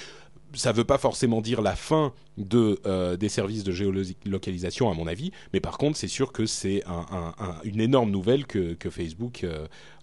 ça 0.54 0.72
ne 0.72 0.78
veut 0.78 0.84
pas 0.84 1.00
forcément 1.00 1.42
dire 1.42 1.62
la 1.62 1.76
fin 1.76 2.14
de, 2.38 2.80
des 3.16 3.30
services 3.30 3.64
de 3.64 3.72
géolocalisation, 3.72 4.90
à 4.92 4.94
mon 4.94 5.08
avis, 5.08 5.32
mais 5.52 5.60
par 5.60 5.78
contre, 5.78 5.98
c'est 5.98 6.08
sûr 6.08 6.32
que 6.32 6.46
c'est 6.46 6.84
un- 6.86 7.06
un- 7.12 7.34
un- 7.44 7.56
une 7.64 7.82
énorme 7.82 8.12
nouvelle 8.12 8.46
que, 8.46 8.74
Facebook 8.90 9.46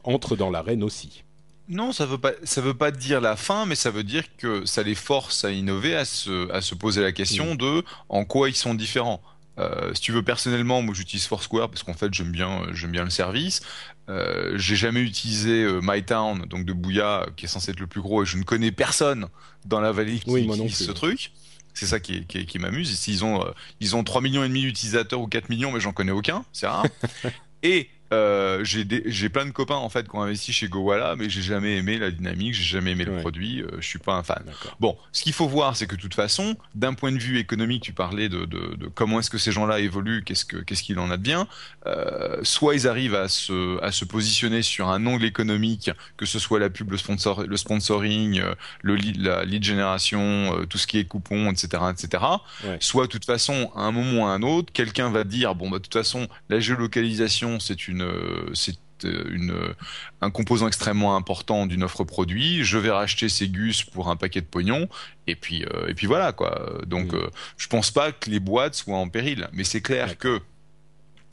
entre 0.05 0.37
dans 0.37 0.51
l'arène 0.51 0.83
aussi. 0.83 1.25
Non, 1.71 1.93
ça 1.93 2.05
veut 2.05 2.19
pas, 2.19 2.33
ça 2.43 2.61
veut 2.61 2.75
pas 2.75 2.91
dire 2.91 3.21
la 3.21 3.37
fin, 3.37 3.65
mais 3.65 3.77
ça 3.77 3.91
veut 3.93 4.03
dire 4.03 4.25
que 4.37 4.67
ça 4.67 4.83
les 4.83 4.97
force 4.97 5.45
à 5.45 5.53
innover, 5.53 5.95
à 5.95 6.05
se, 6.05 6.51
à 6.51 6.61
se 6.61 6.75
poser 6.75 7.01
la 7.01 7.13
question 7.13 7.55
de 7.55 7.85
en 8.09 8.25
quoi 8.25 8.49
ils 8.49 8.57
sont 8.57 8.75
différents. 8.75 9.23
Euh, 9.59 9.95
si 9.95 10.01
tu 10.01 10.11
veux 10.11 10.23
personnellement, 10.23 10.83
moi 10.83 10.95
j'utilise 10.95 11.27
Foursquare 11.27 11.69
parce 11.69 11.85
qu'en 11.85 11.95
fait 11.95 12.13
j'aime 12.13 12.33
bien, 12.33 12.63
euh, 12.63 12.75
j'aime 12.75 12.91
bien 12.91 13.05
le 13.05 13.11
service. 13.11 13.61
Euh, 14.09 14.55
j'ai 14.57 14.75
jamais 14.75 15.01
utilisé 15.01 15.63
euh, 15.63 15.81
MyTown, 15.81 16.47
donc 16.47 16.65
de 16.65 16.73
Bouya, 16.73 17.27
qui 17.37 17.45
est 17.45 17.49
censé 17.49 17.71
être 17.71 17.81
le 17.81 17.87
plus 17.87 18.01
gros, 18.01 18.25
et 18.25 18.27
je 18.27 18.37
ne 18.37 18.43
connais 18.43 18.73
personne 18.73 19.29
dans 19.65 19.81
la 19.81 19.93
vallée 19.93 20.19
qui 20.19 20.31
Oui, 20.31 20.45
utilise 20.45 20.87
ce 20.87 20.91
truc. 20.91 21.31
C'est 21.73 21.87
ça 21.87 22.01
qui, 22.01 22.27
qui, 22.27 22.59
m'amuse. 22.59 23.07
Ils 23.07 23.25
ont, 23.25 23.45
ils 23.79 23.95
ont 23.95 24.03
3 24.03 24.21
millions 24.23 24.43
et 24.43 24.49
demi 24.49 24.63
d'utilisateurs 24.63 25.21
ou 25.21 25.29
4 25.29 25.49
millions, 25.51 25.71
mais 25.71 25.79
j'en 25.79 25.93
connais 25.93 26.11
aucun. 26.11 26.45
C'est 26.53 26.67
rare. 26.67 26.85
et 27.63 27.89
euh, 28.13 28.61
j'ai 28.65 29.29
plein 29.29 29.47
de 29.47 29.51
copains 29.51 29.77
en 29.77 29.89
fait 29.89 30.09
qui 30.09 30.17
ont 30.17 30.23
investi 30.23 30.53
chez 30.53 30.69
Gowalla, 30.69 31.15
mais 31.17 31.29
j'ai 31.31 31.43
jamais 31.43 31.77
aimé 31.77 31.99
la 31.99 32.11
dynamique, 32.11 32.55
j'ai 32.55 32.65
jamais 32.65 32.93
aimé 32.93 33.05
le 33.05 33.13
Ouais. 33.13 33.21
produit. 33.21 33.63
euh, 33.63 33.69
je 33.81 33.87
suis 33.87 33.99
pas 33.99 34.15
un 34.15 34.23
fan. 34.23 34.43
Bon, 34.81 34.97
ce 35.13 35.23
qu'il 35.23 35.33
faut 35.33 35.47
voir, 35.49 35.77
c'est 35.77 35.87
que 35.87 35.97
de 35.97 36.01
toute 36.01 36.15
façon, 36.15 36.57
d'un 36.75 36.95
point 36.95 37.13
de 37.13 37.19
vue 37.19 37.39
économique, 37.39 37.83
tu 37.83 37.93
parlais 37.93 38.29
de, 38.29 38.45
de, 38.45 38.75
de 38.77 38.87
comment 38.89 39.19
est-ce 39.21 39.31
que 39.31 39.39
ces 39.39 39.53
gens-là 39.53 39.81
évoluent, 39.81 40.23
qu'est-ce 40.25 40.45
que 40.45 40.57
qu'est-ce 40.59 40.83
qu'il 40.83 40.99
en 40.99 41.11
a 41.11 41.17
de 41.17 41.23
bien. 41.23 41.47
Euh, 41.87 42.39
soit 42.43 42.75
ils 42.75 42.87
arrivent 42.89 43.15
à 43.15 43.29
se 43.29 43.81
à 43.83 43.93
se 43.93 44.05
positionner 44.05 44.63
sur 44.63 44.89
un 44.89 45.07
angle 45.07 45.25
économique, 45.25 45.91
que 46.17 46.27
ce 46.27 46.39
soit 46.39 46.59
la 46.59 46.71
pub, 46.71 46.91
le 46.91 46.97
sponsor, 46.99 47.45
le 47.45 47.57
sponsoring, 47.57 48.41
euh, 48.41 48.55
le 48.83 48.97
lead, 48.97 49.21
la 49.21 49.45
lead 49.45 49.63
génération, 49.65 50.21
euh, 50.59 50.67
tout 50.67 50.79
ce 50.79 50.87
qui 50.87 50.99
est 50.99 51.05
coupon, 51.05 51.51
etc., 51.51 51.83
etc. 51.93 52.25
Ouais. 52.65 52.77
Soit 52.81 53.07
de 53.07 53.11
toute 53.13 53.25
façon, 53.25 53.71
à 53.75 53.83
un 53.83 53.93
moment 53.93 54.23
ou 54.23 54.27
à 54.27 54.31
un 54.31 54.43
autre, 54.43 54.73
quelqu'un 54.73 55.11
va 55.11 55.25
dire 55.25 55.55
bon 55.55 55.71
bah 55.71 55.79
de 55.79 55.83
toute 55.83 55.93
façon, 55.95 56.29
la 56.49 56.61
géolocalisation, 56.61 57.61
c'est 57.61 57.89
une 57.89 58.00
euh, 58.01 58.51
c'est 58.55 58.77
euh, 59.05 59.25
une, 59.33 59.51
euh, 59.53 59.75
un 60.21 60.31
composant 60.31 60.67
extrêmement 60.69 61.17
important 61.17 61.67
d'une 61.67 61.83
offre 61.85 62.05
produit. 62.05 62.65
Je 62.65 62.77
vais 62.79 62.91
racheter 62.91 63.29
ces 63.31 63.49
gus 63.49 63.83
pour 63.83 64.09
un 64.11 64.17
paquet 64.17 64.41
de 64.43 64.47
pognon. 64.47 64.89
Et 65.27 65.37
puis, 65.37 65.65
euh, 65.65 65.89
et 65.89 65.95
puis 65.95 66.07
voilà 66.07 66.33
quoi. 66.33 66.81
Donc, 66.87 67.13
Mm. 67.13 67.17
euh, 67.17 67.31
je 67.57 67.67
pense 67.69 67.91
pas 67.91 68.13
que 68.13 68.29
les 68.31 68.41
boîtes 68.41 68.75
soient 68.75 68.99
en 68.99 69.09
péril. 69.09 69.49
Mais 69.53 69.65
c'est 69.65 69.81
clair 69.81 70.19
que 70.19 70.41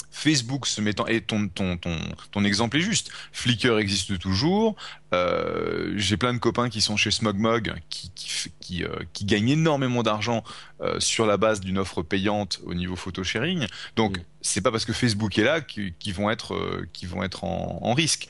Facebook 0.09 0.65
se 0.65 0.81
mettant 0.81 1.05
et 1.07 1.21
ton 1.21 1.47
ton 1.49 1.77
ton 1.77 1.95
ton 2.31 2.43
exemple 2.43 2.77
est 2.77 2.81
juste. 2.81 3.11
Flickr 3.33 3.77
existe 3.77 4.17
toujours. 4.17 4.75
Euh, 5.13 5.93
J'ai 5.97 6.17
plein 6.17 6.33
de 6.33 6.39
copains 6.39 6.69
qui 6.69 6.81
sont 6.81 6.97
chez 6.97 7.11
SmogMog 7.11 7.73
qui 7.89 8.11
qui 8.15 8.51
qui, 8.59 8.83
euh, 8.83 8.89
qui 9.13 9.25
gagnent 9.25 9.49
énormément 9.49 10.03
d'argent 10.03 10.43
euh, 10.81 10.99
sur 10.99 11.25
la 11.27 11.37
base 11.37 11.59
d'une 11.59 11.77
offre 11.77 12.01
payante 12.01 12.61
au 12.65 12.73
niveau 12.73 12.95
photo 12.95 13.23
sharing. 13.23 13.67
Donc 13.95 14.17
Mm. 14.17 14.21
C'est 14.47 14.61
pas 14.61 14.71
parce 14.71 14.85
que 14.85 14.93
Facebook 14.93 15.37
est 15.37 15.43
là 15.43 15.61
qu'ils 15.61 16.13
vont 16.13 16.29
être 16.29 16.53
euh, 16.55 16.87
qui 16.93 17.05
vont 17.05 17.23
être 17.23 17.43
en, 17.43 17.79
en 17.81 17.93
risque. 17.93 18.27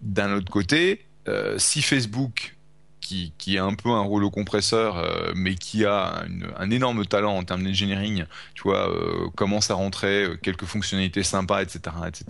D'un 0.00 0.32
autre 0.34 0.50
côté, 0.50 1.06
euh, 1.28 1.58
si 1.58 1.82
Facebook 1.82 2.52
qui, 3.00 3.32
qui 3.38 3.56
a 3.56 3.64
un 3.64 3.74
peu 3.74 3.90
un 3.90 4.00
rouleau 4.00 4.30
compresseur, 4.30 4.96
euh, 4.98 5.32
mais 5.36 5.54
qui 5.54 5.84
a 5.84 6.24
une- 6.26 6.48
un 6.58 6.70
énorme 6.72 7.06
talent 7.06 7.36
en 7.36 7.44
termes 7.44 7.62
d'engineering, 7.62 8.24
tu 8.54 8.62
vois, 8.64 8.90
euh, 8.90 9.28
commence 9.36 9.70
à 9.70 9.74
rentrer 9.74 10.26
quelques 10.42 10.64
fonctionnalités 10.64 11.22
sympas, 11.22 11.62
etc., 11.62 11.78
etc. 12.08 12.24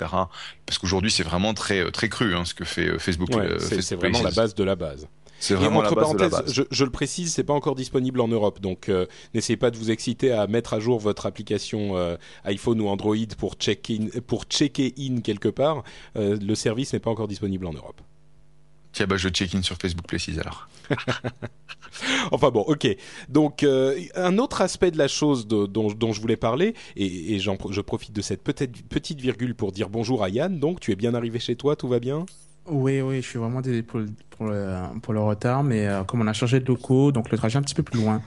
Parce 0.67 0.79
qu'aujourd'hui, 0.79 1.11
c'est 1.11 1.23
vraiment 1.23 1.55
très 1.55 1.91
très 1.93 2.11
cru 2.11 2.35
hein, 2.35 2.45
ce 2.45 2.53
que 2.53 2.65
fait 2.67 2.99
Facebook. 2.99 3.31
Ouais, 3.31 3.49
c'est 3.81 3.95
vraiment 3.97 4.19
la 4.25 4.31
base 4.37 4.55
de 4.55 4.65
la 4.65 4.77
base. 4.77 5.09
C'est 5.39 5.57
Et 5.61 5.69
vraiment 5.69 5.83
la 5.83 5.91
entre 5.91 5.95
base 5.95 6.13
de 6.13 6.19
la 6.19 6.29
parenthèses, 6.29 6.31
base. 6.31 6.53
Je, 6.53 6.63
je 6.71 6.85
le 6.85 6.91
précise, 6.91 7.33
c'est 7.35 7.45
pas 7.45 7.53
encore 7.53 7.75
disponible 7.75 8.21
en 8.21 8.29
Europe, 8.29 8.61
donc 8.61 8.89
euh, 8.89 9.07
n'essayez 9.35 9.57
pas 9.57 9.71
de 9.71 9.77
vous 9.77 9.91
exciter 9.91 10.33
à 10.33 10.47
mettre 10.47 10.73
à 10.75 10.81
jour 10.81 10.99
votre 10.99 11.27
application 11.27 11.97
euh, 11.97 12.17
iPhone 12.45 12.81
ou 12.81 12.89
Android 12.89 13.17
pour 13.39 13.55
check 13.55 13.91
in, 13.91 14.09
pour 14.27 14.45
checker 14.45 14.95
in 14.99 15.21
quelque 15.21 15.49
part. 15.49 15.85
Euh, 16.17 16.39
le 16.41 16.55
service 16.55 16.93
n'est 16.95 17.01
pas 17.01 17.11
encore 17.11 17.29
disponible 17.29 17.67
en 17.67 17.73
Europe. 17.73 18.01
Tiens, 18.93 19.07
bah, 19.07 19.19
je 19.19 19.29
check-in 19.29 19.61
sur 19.63 19.77
Facebook 19.77 20.07
Places 20.07 20.39
alors. 20.39 20.69
Enfin 22.31 22.51
bon, 22.51 22.61
ok. 22.61 22.89
Donc 23.29 23.63
euh, 23.63 23.99
un 24.15 24.39
autre 24.39 24.61
aspect 24.61 24.91
de 24.91 24.99
la 24.99 25.09
chose 25.09 25.47
de- 25.47 25.67
dont, 25.67 25.89
dont 25.93 26.13
je 26.13 26.21
voulais 26.21 26.37
parler, 26.37 26.75
et, 26.97 27.35
et 27.35 27.39
je 27.39 27.81
profite 27.81 28.13
de 28.13 28.23
cette 28.23 28.43
petite, 28.43 28.87
petite 28.89 29.21
virgule 29.21 29.55
pour 29.55 29.73
dire 29.73 29.89
bonjour 29.91 30.23
à 30.23 30.29
Yann. 30.29 30.59
Donc 30.59 30.81
tu 30.81 30.93
es 30.93 30.97
bien 30.97 31.15
arrivé 31.15 31.39
chez 31.39 31.57
toi, 31.57 31.77
tout 31.77 31.89
va 31.89 32.01
bien? 32.01 32.27
Oui, 32.67 33.01
oui, 33.01 33.23
je 33.23 33.29
suis 33.29 33.39
vraiment 33.39 33.61
désolé 33.61 33.83
pour, 34.37 34.47
le- 34.47 34.99
pour, 35.03 35.15
retard, 35.15 35.63
mais 35.65 35.87
euh, 35.87 36.05
comme 36.05 36.21
on 36.21 36.27
a 36.27 36.33
changé 36.33 36.61
de 36.61 36.67
locaux, 36.67 37.13
donc 37.13 37.31
le 37.31 37.39
trajet 37.39 37.55
est 37.57 37.59
un 37.59 37.63
petit 37.63 37.75
peu 37.75 37.83
plus 37.83 38.01
loin. 38.01 38.21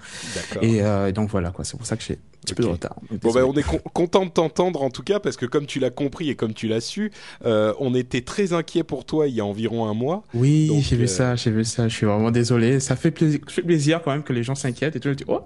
Et, 0.61 0.81
euh, 0.81 1.07
et 1.07 1.11
donc 1.11 1.29
voilà, 1.29 1.51
quoi, 1.51 1.63
c'est 1.65 1.77
pour 1.77 1.85
ça 1.85 1.95
que 1.97 2.03
j'ai 2.03 2.13
un 2.15 2.41
petit 2.45 2.55
peu 2.55 2.63
de 2.63 2.67
retard. 2.69 2.95
Bon 3.21 3.31
ben 3.33 3.43
on 3.43 3.53
est 3.53 3.63
con- 3.63 3.81
content 3.93 4.25
de 4.25 4.31
t'entendre 4.31 4.81
en 4.81 4.89
tout 4.89 5.03
cas 5.03 5.19
parce 5.19 5.35
que 5.37 5.45
comme 5.45 5.65
tu 5.65 5.79
l'as 5.79 5.89
compris 5.89 6.29
et 6.29 6.35
comme 6.35 6.53
tu 6.53 6.67
l'as 6.67 6.79
su, 6.81 7.11
euh, 7.45 7.73
on 7.79 7.93
était 7.93 8.21
très 8.21 8.53
inquiet 8.53 8.83
pour 8.83 9.03
toi 9.05 9.27
il 9.27 9.35
y 9.35 9.41
a 9.41 9.45
environ 9.45 9.87
un 9.89 9.93
mois. 9.93 10.23
Oui, 10.33 10.71
j'ai 10.81 10.95
vu 10.95 11.07
ça, 11.07 11.35
j'ai 11.35 11.51
vu 11.51 11.63
ça. 11.65 11.87
Je 11.89 11.95
suis 11.95 12.05
vraiment 12.05 12.31
désolé. 12.31 12.79
Ça 12.79 12.95
fait 12.95 13.11
plaisir, 13.11 13.39
ça 13.47 13.53
fait 13.53 13.61
plaisir 13.61 14.01
quand 14.03 14.11
même 14.11 14.23
que 14.23 14.31
les 14.33 14.43
gens 14.43 14.55
s'inquiètent 14.55 14.95
et 14.95 14.99
tout. 14.99 15.09
Je 15.09 15.15
dis, 15.15 15.25
oh, 15.27 15.41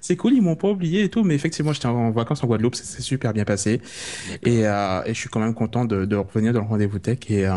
c'est- 0.00 0.16
cool, 0.16 0.34
ils 0.34 0.42
m'ont 0.42 0.54
pas 0.54 0.68
oublié 0.68 1.04
et 1.04 1.08
tout. 1.08 1.24
Mais 1.24 1.34
effectivement, 1.34 1.72
j'étais 1.72 1.86
en 1.86 2.10
vacances 2.10 2.44
en 2.44 2.46
Guadeloupe, 2.46 2.74
c'est 2.76 3.00
super 3.02 3.32
bien 3.32 3.44
passé. 3.44 3.80
Et, 4.44 4.60
et 4.60 4.64
je 5.08 5.12
suis 5.14 5.28
quand 5.30 5.40
même 5.40 5.54
content 5.54 5.84
de, 5.86 6.04
de 6.04 6.16
revenir 6.16 6.52
dans 6.52 6.60
le 6.60 6.66
rendez-vous 6.66 6.98
tech 6.98 7.18
et, 7.30 7.48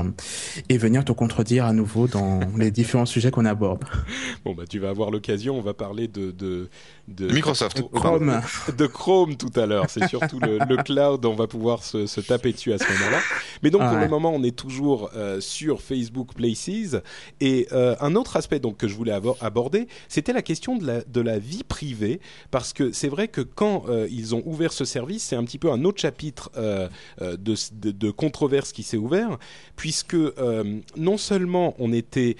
et 0.69 0.77
venir 0.77 1.03
te 1.03 1.11
contredire 1.11 1.65
à 1.65 1.73
nouveau 1.73 2.07
dans, 2.07 2.39
les 2.57 2.71
différents 2.71 3.05
sujets 3.05 3.31
qu'on 3.31 3.45
aborde. 3.45 3.83
Bon, 4.45 4.53
bah, 4.53 4.63
tu 4.69 4.79
vas 4.79 4.89
avoir 4.89 5.11
l'occasion. 5.11 5.57
On 5.57 5.61
va 5.61 5.73
parler 5.73 6.07
de, 6.07 6.31
de, 6.31 6.69
de 7.07 7.27
Microsoft. 7.31 7.81
Chrome. 7.93 8.41
De 8.77 8.85
Chrome 8.85 9.37
tout 9.37 9.51
à 9.55 9.65
l'heure. 9.65 9.85
C'est 9.89 10.07
surtout 10.07 10.39
le, 10.39 10.59
le, 10.67 10.83
cloud. 10.83 11.25
On 11.25 11.35
va 11.35 11.47
pouvoir 11.47 11.83
se, 11.83 12.05
se 12.05 12.19
taper 12.19 12.51
dessus 12.51 12.73
à 12.73 12.77
ce 12.77 12.83
moment-là. 12.83 13.19
Mais 13.63 13.69
donc, 13.69 13.81
pour 13.81 13.97
le 13.97 14.07
moment, 14.07 14.31
on 14.33 14.43
est 14.43 14.55
toujours 14.55 15.09
euh, 15.15 15.39
sur 15.39 15.81
Facebook 15.81 16.33
Places. 16.33 16.97
Et 17.39 17.67
euh, 17.71 17.95
un 18.01 18.15
autre 18.15 18.35
aspect 18.35 18.59
donc, 18.59 18.77
que 18.77 18.87
je 18.87 18.95
voulais 18.95 19.17
aborder, 19.41 19.87
c'était 20.09 20.33
la 20.33 20.41
question 20.41 20.77
de 20.77 20.85
la, 20.85 21.01
de 21.01 21.21
la 21.21 21.39
vie 21.39 21.63
privée. 21.63 22.19
Parce 22.51 22.73
que 22.73 22.91
c'est 22.91 23.09
vrai 23.09 23.29
que 23.29 23.41
quand 23.41 23.85
euh, 23.87 24.07
ils 24.11 24.35
ont 24.35 24.43
ouvert 24.45 24.73
ce 24.73 24.83
service, 24.83 25.23
c'est 25.23 25.35
un 25.35 25.45
petit 25.45 25.59
peu 25.59 25.71
un 25.71 25.85
autre 25.85 26.01
chapitre 26.01 26.51
de, 26.57 27.37
de, 27.37 27.91
de, 27.91 28.11
controverse 28.11 28.71
qui 28.73 28.83
s'est 28.83 28.97
ouvert. 28.97 29.37
Puisque 29.75 30.17
non 30.95 31.17
seulement 31.17 31.75
on 31.79 31.93
était, 31.93 32.35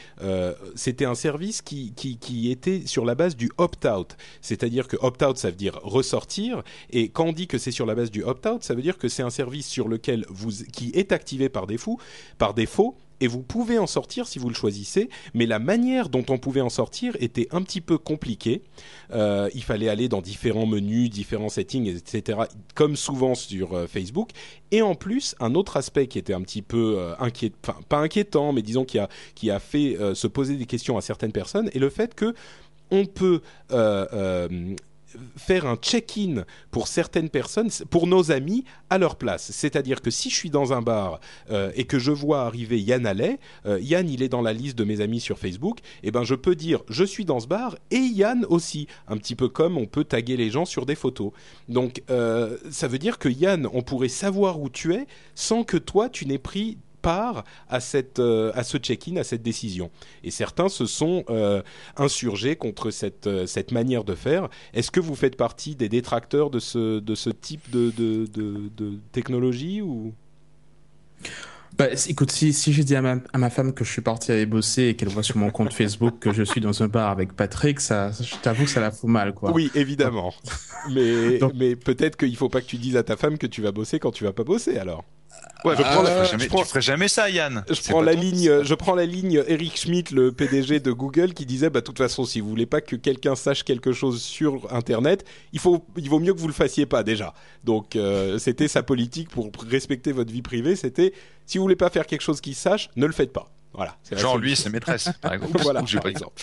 c'était 0.76 1.06
un 1.06 1.16
service 1.16 1.62
qui, 1.62 1.94
qui, 1.96 2.18
qui 2.18 2.52
était 2.52 2.84
sur 2.86 3.06
la 3.06 3.16
base 3.16 3.36
du 3.36 3.50
opt-out. 3.58 4.18
C'est-à-dire 4.58 4.88
que 4.88 4.98
opt-out, 5.00 5.38
ça 5.38 5.50
veut 5.50 5.56
dire 5.56 5.80
ressortir. 5.84 6.64
Et 6.90 7.10
quand 7.10 7.26
on 7.26 7.34
dit 7.34 7.48
que 7.48 7.58
c'est 7.58 7.72
sur 7.72 7.86
la 7.86 7.96
base 7.96 8.12
du 8.12 8.24
opt-out, 8.24 8.64
ça 8.64 8.74
veut 8.74 8.82
dire 8.82 8.98
que 8.98 9.08
c'est 9.08 9.24
un 9.24 9.30
service 9.30 9.68
sur 9.68 9.88
lequel 9.88 10.26
vous, 10.30 10.52
qui 10.72 10.92
est 10.94 11.12
activé 11.12 11.50
par 11.50 11.68
défaut, 11.68 12.00
par 12.38 12.54
défaut 12.54 12.96
et 13.20 13.28
vous 13.28 13.42
pouvez 13.42 13.80
en 13.80 13.88
sortir 13.88 14.28
si 14.28 14.40
vous 14.40 14.50
le 14.50 14.56
choisissez, 14.56 15.10
mais 15.34 15.46
la 15.46 15.60
manière 15.60 16.10
dont 16.10 16.26
on 16.30 16.38
pouvait 16.38 16.62
en 16.62 16.70
sortir 16.70 17.16
était 17.20 17.48
un 17.52 17.62
petit 17.62 17.82
peu 17.82 17.98
compliquée. 17.98 18.62
Euh, 19.12 19.50
il 19.56 19.64
fallait 19.64 19.90
aller 19.90 20.08
dans 20.08 20.22
différents 20.22 20.66
menus, 20.66 21.10
différents 21.10 21.50
settings, 21.50 21.88
etc., 21.88 22.40
comme 22.76 22.96
souvent 22.96 23.36
sur 23.36 23.74
euh, 23.74 23.88
Facebook. 23.88 24.32
Et 24.72 24.82
en 24.82 24.96
plus, 24.96 25.36
un 25.40 25.56
autre 25.56 25.78
aspect 25.78 26.08
qui 26.08 26.20
était 26.20 26.34
un 26.34 26.42
petit 26.42 26.62
peu 26.62 26.98
euh, 26.98 27.16
inquiétant, 27.20 27.58
enfin 27.64 27.80
pas 27.90 28.00
inquiétant, 28.00 28.54
mais 28.54 28.62
disons 28.62 28.86
qui 28.86 29.00
a, 29.00 29.10
qui 29.34 29.50
a 29.50 29.60
fait 29.60 29.98
se 30.14 30.28
poser 30.28 30.56
des 30.56 30.66
questions 30.66 30.98
à 30.98 31.02
certaines 31.02 31.32
personnes, 31.32 31.70
est 31.74 31.80
le 31.80 31.90
fait 31.90 32.14
que 32.14 32.34
on 32.92 33.06
peut 33.06 33.42
faire 35.36 35.66
un 35.66 35.76
check-in 35.76 36.44
pour 36.72 36.88
certaines 36.88 37.30
personnes, 37.30 37.70
pour 37.90 38.08
nos 38.08 38.32
amis, 38.32 38.64
à 38.90 38.98
leur 38.98 39.16
place. 39.16 39.52
C'est-à-dire 39.52 40.02
que 40.02 40.12
si 40.12 40.30
je 40.30 40.36
suis 40.36 40.50
dans 40.50 40.74
un 40.74 40.82
bar 40.82 41.20
euh, 41.50 41.72
et 41.76 41.86
que 41.86 42.00
je 42.00 42.12
vois 42.12 42.42
arriver 42.42 42.80
Yann 42.80 43.06
Allais, 43.06 43.40
euh, 43.66 43.80
Yann 43.82 44.10
il 44.10 44.22
est 44.22 44.30
dans 44.30 44.42
la 44.42 44.54
liste 44.54 44.78
de 44.78 44.84
mes 44.84 45.02
amis 45.02 45.20
sur 45.20 45.40
Facebook, 45.40 45.80
et 45.80 46.08
eh 46.08 46.12
ben 46.12 46.24
je 46.24 46.36
peux 46.36 46.56
dire 46.56 46.84
je 46.90 47.04
suis 47.04 47.26
dans 47.26 47.40
ce 47.40 47.48
bar 47.48 47.76
et 47.92 47.98
Yann 47.98 48.46
aussi, 48.50 48.88
un 49.08 49.18
petit 49.18 49.36
peu 49.36 49.50
comme 49.50 49.78
on 49.78 49.86
peut 49.86 50.04
taguer 50.04 50.38
les 50.38 50.50
gens 50.50 50.66
sur 50.66 50.86
des 50.86 50.96
photos. 50.96 51.32
Donc 51.70 52.04
euh, 52.10 52.58
ça 52.72 52.88
veut 52.88 53.00
dire 53.00 53.18
que 53.18 53.30
Yann, 53.30 53.68
on 53.74 53.82
pourrait 53.82 54.08
savoir 54.10 54.60
où 54.60 54.70
tu 54.70 54.94
es 54.94 55.08
sans 55.36 55.64
que 55.64 55.78
toi 55.78 56.10
tu 56.10 56.26
n'aies 56.26 56.38
pris 56.38 56.78
à, 57.08 57.80
cette, 57.80 58.20
euh, 58.20 58.52
à 58.54 58.64
ce 58.64 58.78
check-in, 58.78 59.18
à 59.18 59.24
cette 59.24 59.42
décision. 59.42 59.92
Et 60.24 60.32
certains 60.32 60.70
se 60.70 60.86
sont 60.86 61.24
euh, 61.30 61.62
insurgés 61.96 62.56
contre 62.56 62.92
cette, 62.92 63.28
euh, 63.28 63.46
cette 63.46 63.72
manière 63.72 64.04
de 64.04 64.16
faire. 64.16 64.50
Est-ce 64.74 64.92
que 64.92 65.00
vous 65.00 65.16
faites 65.16 65.38
partie 65.38 65.76
des 65.76 65.90
détracteurs 65.90 66.50
de 66.50 66.60
ce, 66.60 67.00
de 67.00 67.16
ce 67.16 67.30
type 67.30 67.70
de, 67.72 67.92
de, 67.92 68.26
de, 68.26 69.00
technologie 69.12 69.82
ou? 69.82 70.14
Bah, 71.78 71.88
écoute, 72.08 72.32
si, 72.32 72.54
si 72.54 72.74
j'ai 72.74 72.84
dit 72.84 72.96
à 72.96 73.02
ma, 73.02 73.18
à 73.34 73.38
ma, 73.38 73.50
femme 73.50 73.74
que 73.74 73.84
je 73.84 73.92
suis 73.92 74.02
parti 74.02 74.32
aller 74.32 74.48
bosser 74.48 74.84
et 74.84 74.96
qu'elle 74.96 75.10
voit 75.10 75.22
sur 75.22 75.38
mon 75.38 75.52
compte 75.52 75.74
Facebook 75.74 76.18
que 76.20 76.34
je 76.34 76.42
suis 76.42 76.60
dans 76.60 76.82
un 76.82 76.88
bar 76.88 77.12
avec 77.12 77.34
Patrick, 77.34 77.80
ça, 77.80 78.12
je 78.12 78.36
t'avoue 78.42 78.64
que 78.64 78.70
ça 78.70 78.82
la 78.82 78.90
fout 78.90 79.10
mal, 79.10 79.34
quoi. 79.34 79.52
Oui, 79.52 79.70
évidemment. 79.76 80.34
mais, 80.92 81.40
mais 81.56 81.76
peut-être 81.76 82.18
qu'il 82.18 82.36
faut 82.36 82.50
pas 82.50 82.62
que 82.62 82.66
tu 82.66 82.78
dises 82.78 82.98
à 82.98 83.04
ta 83.04 83.16
femme 83.16 83.38
que 83.38 83.46
tu 83.46 83.62
vas 83.62 83.72
bosser 83.72 84.00
quand 84.00 84.12
tu 84.12 84.24
vas 84.24 84.34
pas 84.34 84.44
bosser, 84.44 84.78
alors. 84.78 85.04
Ouais, 85.64 85.76
je 85.76 85.82
prends 85.82 86.04
la, 86.04 86.24
jamais, 86.24 86.48
tu 86.48 86.66
ferais 86.66 86.82
jamais 86.82 87.08
ça, 87.08 87.30
Yann. 87.30 87.64
Je 87.70 87.82
prends 87.90 88.02
la 88.02 88.14
ligne, 88.14 88.64
je 88.64 88.74
prends 88.76 88.96
la 88.96 89.06
ligne 89.06 89.44
Eric 89.48 89.78
Schmidt, 89.78 90.14
le 90.14 90.32
PDG 90.32 90.80
de 90.80 90.92
Google, 90.92 91.34
qui 91.34 91.46
disait, 91.46 91.70
bah, 91.70 91.82
de 91.82 91.86
toute 91.86 91.98
façon, 91.98 92.26
si 92.26 92.42
vous 92.42 92.50
voulez 92.50 92.66
pas 92.66 92.82
que 92.82 92.96
quelqu'un 92.96 93.36
sache 93.36 93.64
quelque 93.64 93.92
chose 93.92 94.22
sur 94.22 94.72
Internet, 94.74 95.26
il 95.54 95.60
faut, 95.60 95.86
il 95.98 96.10
vaut 96.10 96.20
mieux 96.20 96.34
que 96.34 96.40
vous 96.40 96.48
le 96.48 96.54
fassiez 96.54 96.86
pas, 96.86 97.04
déjà. 97.04 97.34
Donc, 97.64 97.96
euh, 97.96 98.38
c'était 98.38 98.68
sa 98.68 98.84
politique 98.84 99.30
pour 99.30 99.52
respecter 99.68 100.12
votre 100.12 100.32
vie 100.32 100.42
privée, 100.42 100.76
c'était, 100.76 101.14
si 101.46 101.58
vous 101.58 101.64
voulez 101.64 101.76
pas 101.76 101.90
faire 101.90 102.06
quelque 102.06 102.22
chose 102.22 102.40
qui 102.40 102.54
sache, 102.54 102.90
ne 102.96 103.06
le 103.06 103.14
faites 103.14 103.34
pas. 103.34 103.52
Voilà. 103.74 103.96
Genre 104.12 104.38
lui 104.38 104.54
et 104.54 104.56
ses 104.56 104.70
maîtresses, 104.70 105.10
par 105.22 105.34
exemple. 105.34 105.60
voilà, 105.62 105.82
par 105.82 106.08
exemple. 106.08 106.42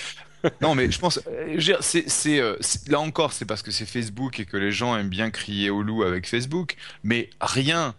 non, 0.61 0.75
mais 0.75 0.91
je 0.91 0.99
pense, 0.99 1.21
euh, 1.29 1.76
c'est, 1.81 2.41
euh, 2.41 2.57
là 2.88 3.00
encore, 3.00 3.33
c'est 3.33 3.45
parce 3.45 3.62
que 3.62 3.71
c'est 3.71 3.87
Facebook 3.87 4.41
et 4.41 4.45
que 4.45 4.57
les 4.57 4.73
gens 4.73 4.97
aiment 4.97 5.09
bien 5.09 5.31
crier 5.31 5.71
au 5.71 5.83
loup 5.83 6.03
avec 6.03 6.29
Facebook, 6.29 6.76
mais 7.03 7.31
rien 7.41 7.95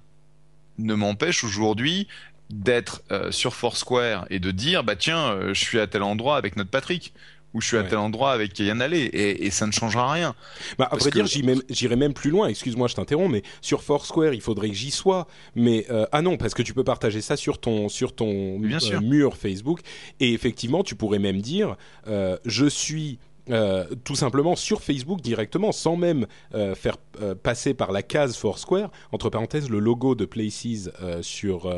ne 0.78 0.94
m'empêche 0.94 1.44
aujourd'hui 1.44 2.08
d'être 2.50 3.02
euh, 3.12 3.32
sur 3.32 3.56
Foursquare 3.56 4.26
et 4.30 4.40
de 4.40 4.52
dire 4.52 4.84
bah 4.84 4.96
tiens 4.96 5.32
euh, 5.32 5.54
je 5.54 5.60
suis 5.60 5.80
à 5.80 5.88
tel 5.88 6.04
endroit 6.04 6.38
avec 6.38 6.58
notre 6.58 6.70
Patrick 6.70 7.14
ou 7.54 7.62
je 7.62 7.68
suis 7.68 7.78
à 7.78 7.84
tel 7.84 7.98
endroit 7.98 8.34
avec 8.34 8.60
Yann 8.60 8.82
Allé 8.82 9.00
et, 9.00 9.46
et, 9.46 9.50
ça 9.50 9.66
ne 9.66 9.72
changera 9.72 10.12
rien. 10.12 10.36
Bah, 10.78 10.90
vrai 10.92 11.10
dire, 11.10 11.26
j'irai 11.70 11.96
même, 11.96 12.14
plus 12.14 12.30
loin. 12.30 12.50
Excuse-moi, 12.50 12.90
je 12.90 12.96
t'interromps, 12.96 13.32
mais 13.32 13.44
sur 13.62 13.82
Foursquare, 13.82 14.34
il 14.34 14.42
faudrait 14.42 14.68
que 14.68 14.76
j'y 14.76 14.92
sois. 14.92 15.26
Mais 15.56 15.86
euh, 15.90 16.06
ah 16.12 16.22
non, 16.22 16.36
parce 16.36 16.54
que 16.54 16.62
tu 16.62 16.74
peux 16.74 16.84
partager 16.84 17.22
ça 17.22 17.38
sur 17.38 17.62
ton 17.62 17.88
sur 17.88 18.14
ton 18.14 18.60
mur 18.60 19.38
Facebook 19.38 19.80
et 20.20 20.34
effectivement, 20.34 20.84
tu 20.84 20.96
pourrais 20.96 21.20
même 21.20 21.42
dire 21.42 21.78
je 22.06 22.66
suis 22.66 23.20
euh, 23.52 23.86
tout 24.04 24.16
simplement 24.16 24.56
sur 24.56 24.82
Facebook 24.82 25.22
directement, 25.22 25.72
sans 25.72 25.96
même 25.96 26.26
euh, 26.56 26.74
faire 26.74 26.98
euh, 27.22 27.36
passer 27.36 27.76
par 27.76 27.92
la 27.92 28.02
case 28.02 28.36
Foursquare. 28.36 28.92
Entre 29.12 29.30
parenthèses, 29.30 29.70
le 29.70 29.80
logo 29.80 30.16
de 30.16 30.26
Places 30.26 30.90
sur 31.22 31.72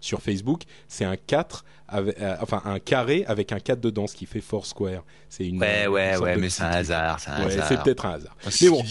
sur 0.00 0.22
Facebook, 0.22 0.62
c'est 0.86 1.04
un 1.04 1.16
4 1.16 1.64
enfin 2.40 2.62
un 2.64 2.78
carré 2.78 3.24
avec 3.26 3.50
un 3.50 3.58
4 3.58 3.80
dedans, 3.80 4.06
ce 4.06 4.14
qui 4.14 4.26
fait 4.26 4.40
Foursquare. 4.40 5.02
C'est 5.28 5.46
une 5.46 5.60
ouais 5.60 5.86
ouais 5.88 6.16
ouais, 6.18 6.36
mais 6.36 6.50
c'est 6.50 6.62
un 6.62 6.70
hasard, 6.70 7.18
c'est 7.18 7.30
ouais, 7.30 7.82
peut-être 7.82 8.06
un 8.06 8.12
hasard. 8.12 8.36
mais 8.60 8.68
bon. 8.68 8.82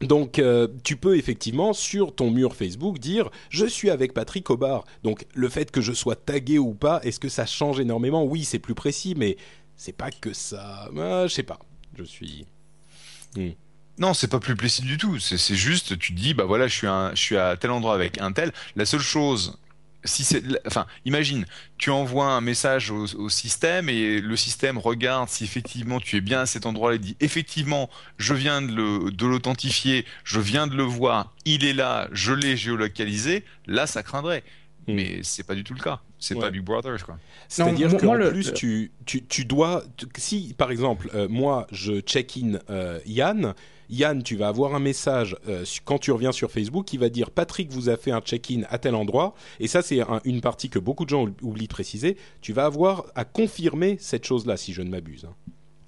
Donc 0.00 0.40
tu 0.84 0.96
peux 0.96 1.16
effectivement 1.16 1.72
sur 1.72 2.14
ton 2.14 2.30
mur 2.30 2.54
Facebook 2.54 2.98
dire 2.98 3.30
je 3.48 3.66
suis 3.66 3.90
avec 3.90 4.12
Patrick 4.12 4.46
Bar 4.52 4.84
Donc 5.02 5.26
le 5.34 5.48
fait 5.48 5.70
que 5.70 5.80
je 5.80 5.92
sois 5.92 6.14
tagué 6.14 6.58
ou 6.58 6.74
pas, 6.74 7.00
est-ce 7.02 7.18
que 7.18 7.28
ça 7.28 7.46
change 7.46 7.80
énormément? 7.80 8.24
Oui, 8.24 8.44
c'est 8.44 8.58
plus 8.58 8.74
précis, 8.74 9.14
mais 9.16 9.36
c'est 9.76 9.96
pas 9.96 10.10
que 10.10 10.32
ça. 10.32 10.88
Euh, 10.96 11.28
je 11.28 11.34
sais 11.34 11.42
pas. 11.42 11.58
Je 11.96 12.04
suis. 12.04 12.46
Hmm. 13.36 13.50
Non, 13.98 14.12
c'est 14.12 14.28
pas 14.28 14.40
plus 14.40 14.56
précis 14.56 14.82
du 14.82 14.98
tout. 14.98 15.18
C'est 15.20 15.54
juste, 15.54 15.98
tu 15.98 16.14
te 16.14 16.20
dis, 16.20 16.34
bah 16.34 16.44
voilà, 16.44 16.66
je 16.66 16.74
suis, 16.74 16.86
un, 16.86 17.14
je 17.14 17.20
suis 17.20 17.36
à 17.36 17.56
tel 17.56 17.70
endroit 17.70 17.94
avec 17.94 18.20
un 18.20 18.32
tel. 18.32 18.52
La 18.74 18.86
seule 18.86 19.00
chose, 19.00 19.56
si 20.04 20.24
c'est, 20.24 20.42
enfin, 20.66 20.86
imagine, 21.04 21.46
tu 21.78 21.90
envoies 21.90 22.26
un 22.26 22.40
message 22.40 22.90
au, 22.90 23.28
système 23.28 23.88
et 23.88 24.20
le 24.20 24.36
système 24.36 24.78
regarde 24.78 25.28
si 25.28 25.44
effectivement 25.44 26.00
tu 26.00 26.16
es 26.16 26.20
bien 26.20 26.40
à 26.40 26.46
cet 26.46 26.66
endroit-là 26.66 26.96
et 26.96 26.98
dit, 26.98 27.16
effectivement, 27.20 27.88
je 28.18 28.34
viens 28.34 28.60
de 28.62 29.26
l'authentifier, 29.26 30.04
je 30.24 30.40
viens 30.40 30.66
de 30.66 30.74
le 30.74 30.82
voir, 30.82 31.32
il 31.44 31.64
est 31.64 31.72
là, 31.72 32.08
je 32.12 32.32
l'ai 32.32 32.56
géolocalisé. 32.56 33.44
Là, 33.66 33.86
ça 33.86 34.02
craindrait. 34.02 34.42
Hmm. 34.86 34.94
Mais 34.94 35.20
c'est 35.22 35.44
pas 35.44 35.54
du 35.54 35.64
tout 35.64 35.74
le 35.74 35.80
cas. 35.80 36.00
C'est 36.18 36.34
pas 36.38 36.50
Big 36.50 36.62
Brother, 36.62 37.04
quoi. 37.04 37.18
C'est-à-dire 37.48 37.96
qu'en 37.96 38.16
plus, 38.16 38.52
tu, 38.54 38.92
tu, 39.04 39.24
tu, 39.24 39.44
dois. 39.44 39.84
si, 40.16 40.54
par 40.56 40.70
exemple, 40.70 41.10
euh, 41.14 41.28
moi, 41.28 41.66
je 41.70 42.00
check-in 42.00 42.58
euh, 42.70 42.98
Yann, 43.06 43.54
Yann, 43.90 44.22
tu 44.22 44.36
vas 44.36 44.48
avoir 44.48 44.74
un 44.74 44.78
message 44.78 45.36
euh, 45.48 45.64
quand 45.84 45.98
tu 45.98 46.10
reviens 46.12 46.32
sur 46.32 46.50
Facebook 46.50 46.86
qui 46.86 46.96
va 46.96 47.10
dire 47.10 47.30
Patrick 47.30 47.70
vous 47.70 47.90
a 47.90 47.96
fait 47.96 48.10
un 48.10 48.20
check-in 48.20 48.62
à 48.70 48.78
tel 48.78 48.94
endroit. 48.94 49.34
Et 49.60 49.68
ça, 49.68 49.82
c'est 49.82 50.00
une 50.24 50.40
partie 50.40 50.70
que 50.70 50.78
beaucoup 50.78 51.04
de 51.04 51.10
gens 51.10 51.26
oublient 51.42 51.68
de 51.68 51.72
préciser. 51.72 52.16
Tu 52.40 52.52
vas 52.52 52.64
avoir 52.64 53.04
à 53.14 53.24
confirmer 53.24 53.96
cette 54.00 54.24
chose-là, 54.24 54.56
si 54.56 54.72
je 54.72 54.82
ne 54.82 54.90
m'abuse. 54.90 55.26
Hein. 55.26 55.34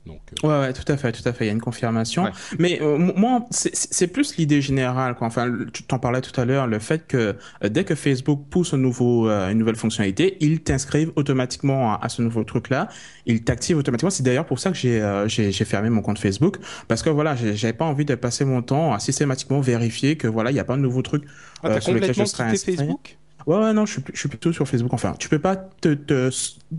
Donc, 0.06 0.20
euh, 0.44 0.48
ouais, 0.48 0.66
ouais, 0.66 0.72
tout 0.72 0.90
à 0.90 0.96
fait, 0.96 1.12
tout 1.12 1.28
à 1.28 1.32
fait. 1.32 1.44
Il 1.44 1.46
y 1.48 1.50
a 1.50 1.52
une 1.52 1.60
confirmation. 1.60 2.30
Mais 2.58 2.80
euh, 2.80 2.96
moi, 2.96 3.44
c'est 3.50 4.06
plus 4.06 4.36
l'idée 4.36 4.60
générale. 4.60 5.14
Quoi. 5.14 5.26
Enfin, 5.26 5.52
tu 5.72 5.82
t'en 5.82 5.98
parlais 5.98 6.20
tout 6.20 6.38
à 6.40 6.44
l'heure, 6.44 6.66
le 6.66 6.78
fait 6.78 7.06
que 7.06 7.36
euh, 7.64 7.68
dès 7.68 7.84
que 7.84 7.94
Facebook 7.94 8.46
pousse 8.50 8.74
un 8.74 8.78
nouveau, 8.78 9.28
une 9.28 9.58
nouvelle 9.58 9.76
fonctionnalité, 9.76 10.36
ils 10.40 10.62
t'inscrivent 10.62 11.12
automatiquement 11.16 11.98
à, 12.00 12.08
ce 12.08 12.22
nouveau 12.22 12.44
truc-là. 12.44 12.88
Ils 13.26 13.42
t'activent 13.42 13.78
automatiquement. 13.78 14.10
C'est 14.10 14.22
d'ailleurs 14.22 14.46
pour 14.46 14.58
ça 14.58 14.70
que 14.70 15.26
j'ai 15.26 15.64
fermé 15.64 15.90
mon 15.90 16.02
compte 16.02 16.18
Facebook 16.18 16.58
parce 16.88 17.02
que 17.02 17.10
voilà, 17.10 17.34
j'avais 17.36 17.72
pas 17.72 17.84
envie 17.84 18.04
de 18.04 18.14
passer 18.14 18.44
mon 18.44 18.62
temps 18.62 18.92
à 18.92 19.00
systématiquement 19.00 19.60
vérifier 19.60 20.16
que 20.16 20.28
voilà, 20.28 20.50
il 20.50 20.54
n'y 20.54 20.60
a 20.60 20.64
pas 20.64 20.76
de 20.76 20.82
nouveau 20.82 21.02
truc 21.02 21.24
ah, 21.62 21.80
sur 21.80 21.92
lequel 21.92 22.14
je 22.14 22.24
serais 22.24 22.44
inscrit. 22.44 22.76
Facebook? 22.76 23.16
Ouais, 23.46 23.56
ouais, 23.58 23.72
non, 23.72 23.86
je 23.86 23.92
suis, 23.92 24.02
je 24.12 24.18
suis 24.18 24.28
plutôt 24.28 24.52
sur 24.52 24.66
Facebook. 24.66 24.92
Enfin, 24.92 25.14
tu 25.18 25.28
peux 25.28 25.38
pas 25.38 25.54
te, 25.54 25.94
te, 25.94 26.30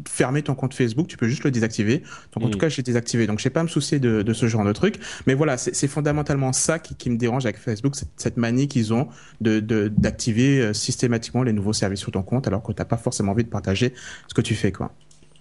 fermer 0.06 0.44
ton 0.44 0.54
compte 0.54 0.74
Facebook, 0.74 1.08
tu 1.08 1.16
peux 1.16 1.28
juste 1.28 1.46
le 1.46 1.52
désactiver. 1.52 2.04
Donc, 2.34 2.44
en 2.44 2.50
tout 2.50 2.58
mm. 2.58 2.62
cas, 2.62 2.70
j'ai 2.70 2.82
désactivé. 2.82 3.26
Donc, 3.26 3.40
je 3.40 3.44
sais 3.44 3.50
pas 3.50 3.64
me 3.64 3.70
soucier 3.70 4.00
de, 4.00 4.22
de, 4.22 4.34
ce 4.34 4.48
genre 4.48 4.66
de 4.66 4.74
truc. 4.74 5.00
Mais 5.28 5.34
voilà, 5.34 5.58
c'est 5.58 5.88
fondamentalement 5.88 6.52
ça 6.52 6.78
qui, 6.78 6.96
qui, 6.96 7.10
me 7.10 7.18
dérange 7.18 7.46
avec 7.46 7.58
Facebook, 7.58 7.96
cette, 7.96 8.10
cette 8.18 8.36
manie 8.36 8.68
qu'ils 8.68 8.94
ont 8.94 9.08
de 9.40 9.60
d'activer 9.88 10.60
euh, 10.60 10.74
systématiquement 10.74 11.44
les 11.44 11.54
nouveaux 11.54 11.74
services 11.74 12.02
sur 12.02 12.12
ton 12.12 12.22
compte, 12.22 12.48
alors 12.48 12.62
que 12.62 12.72
t'as 12.74 12.86
pas 12.86 12.98
forcément 12.98 13.32
envie 13.32 13.44
de 13.46 13.50
partager 13.50 13.94
ce 14.28 14.34
que 14.34 14.42
tu 14.42 14.54
fais, 14.54 14.72
quoi. 14.72 14.92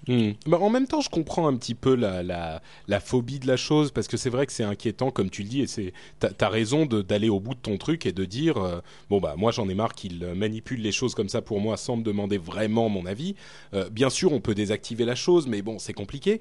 Hmm. 0.09 0.33
Bah, 0.47 0.59
en 0.61 0.71
même 0.71 0.87
temps, 0.87 1.01
je 1.01 1.11
comprends 1.11 1.49
un 1.49 1.57
petit 1.57 1.75
peu 1.75 1.97
la, 1.97 2.23
la, 2.23 2.63
la 2.87 3.01
phobie 3.01 3.41
de 3.41 3.47
la 3.47 3.57
chose 3.57 3.91
parce 3.91 4.07
que 4.07 4.17
c'est 4.17 4.31
vrai 4.31 4.47
que 4.47 4.53
c'est 4.53 4.63
inquiétant, 4.63 5.11
comme 5.11 5.31
tu 5.31 5.43
le 5.43 5.49
dis, 5.49 5.63
et 5.63 5.67
c'est 5.67 5.93
t'as 6.21 6.31
as 6.41 6.49
raison 6.49 6.87
d'aller 6.87 7.29
au 7.29 7.41
bout 7.41 7.55
de 7.55 7.61
ton 7.61 7.77
truc 7.77 8.07
et 8.07 8.13
de 8.13 8.25
dire 8.25 8.57
euh, 8.59 8.81
bon 9.11 9.21
bah 9.21 9.35
moi 9.37 9.51
j'en 9.51 9.69
ai 9.69 9.75
marre 9.75 9.95
qu'il 9.95 10.25
manipule 10.35 10.81
les 10.81 10.93
choses 10.93 11.15
comme 11.15 11.29
ça 11.29 11.43
pour 11.43 11.61
moi 11.61 11.77
sans 11.77 11.97
me 11.97 12.05
demander 12.05 12.39
vraiment 12.39 12.89
mon 12.89 13.05
avis. 13.05 13.35
Euh, 13.75 13.91
bien 13.91 14.11
sûr, 14.11 14.33
on 14.33 14.41
peut 14.41 14.55
désactiver 14.55 15.05
la 15.05 15.17
chose, 15.17 15.49
mais 15.49 15.61
bon, 15.63 15.79
c'est 15.79 15.93
compliqué. 15.93 16.41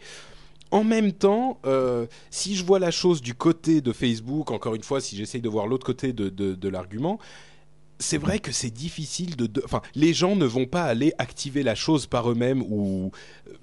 En 0.71 0.83
même 0.83 1.11
temps, 1.11 1.59
euh, 1.65 2.05
si 2.31 2.55
je 2.55 2.65
vois 2.65 2.79
la 2.79 2.91
chose 2.91 3.21
du 3.21 3.33
côté 3.33 3.81
de 3.81 3.91
Facebook, 3.91 4.51
encore 4.51 4.75
une 4.75 4.83
fois, 4.83 4.99
si 4.99 5.15
j'essaye 5.15 5.41
de 5.41 5.49
voir 5.49 5.67
l'autre 5.67 5.85
côté 5.85 6.11
de, 6.11 6.29
de, 6.29 6.53
de 6.53 6.69
l'argument, 6.69 7.19
c'est 7.99 8.17
vrai 8.17 8.39
que 8.39 8.51
c'est 8.51 8.71
difficile 8.71 9.35
de, 9.35 9.49
Enfin, 9.63 9.81
les 9.95 10.13
gens 10.13 10.35
ne 10.35 10.45
vont 10.45 10.65
pas 10.65 10.83
aller 10.83 11.13
activer 11.17 11.63
la 11.63 11.75
chose 11.75 12.07
par 12.07 12.29
eux-mêmes 12.29 12.61
ou 12.63 13.11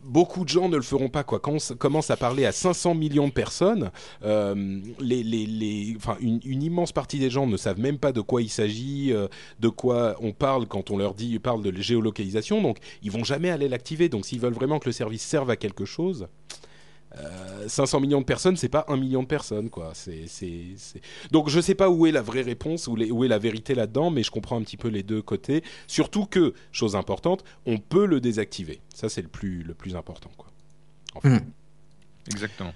beaucoup 0.02 0.44
de 0.44 0.48
gens 0.48 0.68
ne 0.68 0.76
le 0.76 0.82
feront 0.82 1.08
pas. 1.08 1.24
Quoi. 1.24 1.38
Quand 1.38 1.56
on 1.70 1.74
commence 1.76 2.10
à 2.10 2.16
parler 2.16 2.46
à 2.46 2.52
500 2.52 2.94
millions 2.94 3.28
de 3.28 3.32
personnes, 3.32 3.90
euh, 4.24 4.54
une, 5.00 6.62
immense 6.62 6.92
partie 6.92 7.18
des 7.18 7.30
gens 7.30 7.46
ne 7.46 7.56
savent 7.56 7.80
même 7.80 7.98
pas 7.98 8.12
de 8.12 8.20
quoi 8.20 8.42
il 8.42 8.48
s'agit, 8.48 9.12
euh, 9.12 9.28
de 9.60 9.68
quoi 9.68 10.16
on 10.20 10.32
parle 10.32 10.66
quand 10.66 10.90
on 10.90 10.96
leur 10.96 11.14
dit 11.14 11.38
parle 11.38 11.62
de 11.62 11.80
géolocalisation. 11.80 12.62
Donc, 12.62 12.78
ils 13.02 13.10
vont 13.10 13.24
jamais 13.24 13.50
aller 13.50 13.68
l'activer. 13.68 14.08
Donc, 14.08 14.26
s'ils 14.26 14.40
veulent 14.40 14.52
vraiment 14.54 14.78
que 14.78 14.88
le 14.88 14.92
service 14.92 15.22
serve 15.22 15.50
à 15.50 15.56
quelque 15.56 15.84
chose, 15.84 16.28
500 17.66 17.96
euh, 17.96 18.00
millions 18.00 18.20
de 18.20 18.26
personnes, 18.26 18.56
c'est 18.56 18.68
pas 18.68 18.84
un 18.88 18.96
million 18.96 19.22
de 19.22 19.28
personnes, 19.28 19.70
quoi. 19.70 19.92
C'est, 19.94 20.26
c'est, 20.26 20.74
Donc 21.30 21.48
je 21.48 21.60
sais 21.60 21.74
pas 21.74 21.90
où 21.90 22.06
est 22.06 22.12
la 22.12 22.22
vraie 22.22 22.42
réponse, 22.42 22.86
où, 22.86 22.96
où 22.96 23.24
est 23.24 23.28
la 23.28 23.38
vérité 23.38 23.74
là-dedans, 23.74 24.10
mais 24.10 24.22
je 24.22 24.30
comprends 24.30 24.58
un 24.58 24.62
petit 24.62 24.76
peu 24.76 24.88
les 24.88 25.02
deux 25.02 25.22
côtés. 25.22 25.62
Surtout 25.86 26.26
que, 26.26 26.54
chose 26.70 26.96
importante, 26.96 27.44
on 27.66 27.78
peut 27.78 28.06
le 28.06 28.20
désactiver. 28.20 28.80
Ça, 28.94 29.08
c'est 29.08 29.22
le 29.22 29.28
plus, 29.28 29.62
le 29.62 29.74
plus 29.74 29.96
important, 29.96 30.30
quoi. 30.36 30.48
Hmm. 31.24 31.38
Exactement. 32.30 32.72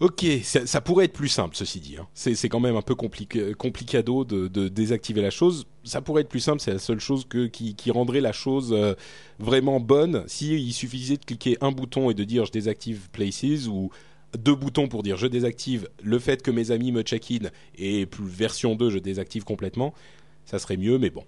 Ok, 0.00 0.26
ça, 0.42 0.80
pourrait 0.80 1.04
être 1.04 1.12
plus 1.12 1.28
simple, 1.28 1.54
ceci 1.54 1.78
dit. 1.78 1.96
Hein. 1.96 2.08
C'est 2.14 2.48
quand 2.48 2.58
même 2.58 2.74
un 2.74 2.82
peu 2.82 2.96
compliqué, 2.96 3.54
complicado 3.54 4.24
de, 4.24 4.48
de, 4.48 4.66
désactiver 4.66 5.22
la 5.22 5.30
chose. 5.30 5.66
Ça 5.84 6.00
pourrait 6.00 6.22
être 6.22 6.28
plus 6.28 6.40
simple, 6.40 6.60
c'est 6.60 6.72
la 6.72 6.80
seule 6.80 6.98
chose 6.98 7.26
qui 7.28 7.90
rendrait 7.92 8.20
la 8.20 8.32
chose 8.32 8.72
euh, 8.72 8.94
vraiment 9.38 9.78
bonne. 9.78 10.24
Si 10.26 10.52
il 10.52 10.72
suffisait 10.72 11.16
de 11.16 11.24
cliquer 11.24 11.56
un 11.60 11.70
bouton 11.70 12.10
et 12.10 12.14
de 12.14 12.24
dire 12.24 12.44
je 12.44 12.50
désactive 12.50 13.08
Places 13.12 13.68
ou 13.68 13.90
deux 14.36 14.56
boutons 14.56 14.88
pour 14.88 15.04
dire 15.04 15.16
je 15.16 15.28
désactive 15.28 15.88
le 16.02 16.18
fait 16.18 16.42
que 16.42 16.50
mes 16.50 16.72
amis 16.72 16.90
me 16.90 17.02
check-in 17.02 17.50
et 17.76 18.04
plus 18.06 18.26
version 18.26 18.74
2 18.74 18.90
je 18.90 18.98
désactive 18.98 19.44
complètement, 19.44 19.94
ça 20.44 20.58
serait 20.58 20.76
mieux, 20.76 20.98
mais 20.98 21.10
bon, 21.10 21.24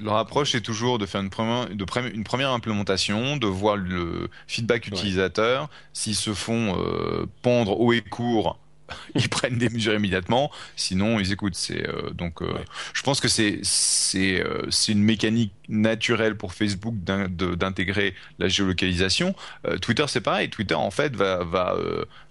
leur 0.00 0.16
approche 0.16 0.54
est 0.54 0.60
toujours 0.60 0.98
de 0.98 1.06
faire 1.06 1.20
une 1.20 1.30
première, 1.30 1.68
de 1.68 1.84
une 2.14 2.24
première 2.24 2.50
implémentation, 2.50 3.36
de 3.36 3.46
voir 3.46 3.76
le 3.76 4.28
feedback 4.46 4.86
utilisateur. 4.86 5.68
S'ils 5.92 6.14
se 6.14 6.32
font 6.34 6.76
euh, 6.78 7.26
pendre 7.42 7.78
haut 7.78 7.92
et 7.92 8.02
court, 8.02 8.58
ils 9.14 9.28
prennent 9.28 9.58
des 9.58 9.68
mesures 9.68 9.94
immédiatement. 9.94 10.50
Sinon, 10.76 11.18
ils 11.18 11.32
écoutent. 11.32 11.54
C'est 11.54 11.88
euh, 11.88 12.10
donc, 12.10 12.42
euh, 12.42 12.52
je 12.92 13.02
pense 13.02 13.20
que 13.20 13.28
c'est 13.28 13.60
c'est 13.62 14.44
c'est 14.70 14.92
une 14.92 15.02
mécanique 15.02 15.52
naturelle 15.68 16.36
pour 16.36 16.52
Facebook 16.52 16.94
d'intégrer 16.96 18.14
la 18.38 18.48
géolocalisation. 18.48 19.34
Twitter, 19.82 20.04
c'est 20.08 20.20
pareil. 20.20 20.50
Twitter, 20.50 20.74
en 20.74 20.90
fait, 20.90 21.14
va 21.16 21.44
va 21.44 21.76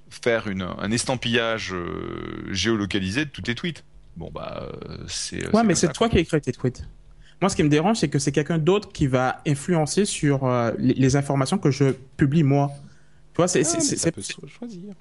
faire 0.10 0.48
une, 0.48 0.62
un 0.62 0.92
estampillage 0.92 1.74
géolocalisé 2.52 3.26
de 3.26 3.30
tous 3.30 3.42
tes 3.42 3.56
tweets. 3.56 3.84
Bon 4.16 4.30
bah 4.32 4.72
c'est. 5.08 5.54
Ouais, 5.56 5.64
mais 5.64 5.74
c'est 5.74 5.92
toi 5.92 6.08
qui 6.08 6.18
as 6.18 6.20
écrit 6.20 6.40
tes 6.40 6.52
tweets. 6.52 6.84
Moi, 7.42 7.50
ce 7.50 7.56
qui 7.56 7.64
me 7.64 7.70
dérange, 7.70 7.98
c'est 7.98 8.10
que 8.10 8.20
c'est 8.20 8.32
quelqu'un 8.32 8.58
d'autre 8.58 8.92
qui 8.92 9.08
va 9.08 9.42
influencer 9.48 10.06
sur 10.06 10.46
euh, 10.46 10.72
les, 10.78 11.16
informations 11.16 11.58
que 11.58 11.72
je 11.72 11.94
publie 12.18 12.44
moi. 12.44 12.72
Tu 13.34 13.38
vois, 13.38 13.48
c'est. 13.48 13.62
Ah, 13.62 13.80
ça 13.80 14.12
peut 14.12 14.22
choisir. 14.22 14.94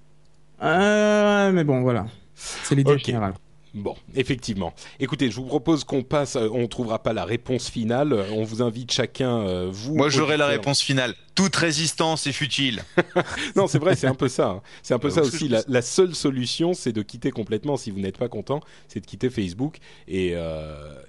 Euh, 0.63 1.53
mais 1.53 1.65
bon, 1.65 1.83
voilà. 1.83 2.07
C'est 2.35 2.75
l'idée 2.75 2.99
générale. 2.99 3.35
Bon, 3.75 3.97
effectivement. 4.15 4.75
Écoutez, 5.01 5.31
je 5.31 5.37
vous 5.37 5.47
propose 5.47 5.85
qu'on 5.85 6.03
passe. 6.03 6.37
Euh, 6.37 6.49
on 6.53 6.63
ne 6.63 6.67
trouvera 6.67 7.03
pas 7.03 7.15
la 7.15 7.25
réponse 7.25 7.71
finale. 7.71 8.13
Euh, 8.13 8.25
on 8.33 8.45
vous 8.45 8.61
invite 8.61 8.93
chacun, 8.93 9.39
euh, 9.39 9.71
vous. 9.73 9.95
Moi, 9.95 10.11
j'aurai 10.11 10.37
la 10.37 10.47
réponse 10.47 10.83
finale. 10.83 11.15
Toute 11.35 11.57
résistance 11.57 12.27
est 12.27 12.33
futile. 12.33 12.85
non, 13.57 13.67
c'est 13.67 13.79
vrai, 13.79 13.97
c'est 13.97 14.07
un 14.07 14.15
peu 14.15 14.29
ça. 14.29 14.49
Hein. 14.49 14.63
C'est 14.83 14.93
un 14.93 14.99
peu 14.99 15.09
ça 15.09 15.23
aussi. 15.23 15.49
La, 15.49 15.81
seule 15.81 16.15
solution, 16.15 16.75
c'est 16.75 16.93
de 16.93 17.01
quitter 17.01 17.31
complètement. 17.31 17.79
Si 17.79 17.91
vous 17.91 18.01
n'êtes 18.01 18.19
pas 18.19 18.29
content, 18.29 18.61
c'est 18.89 19.01
de 19.01 19.07
quitter 19.07 19.31
Facebook. 19.31 19.79
Et, 20.07 20.35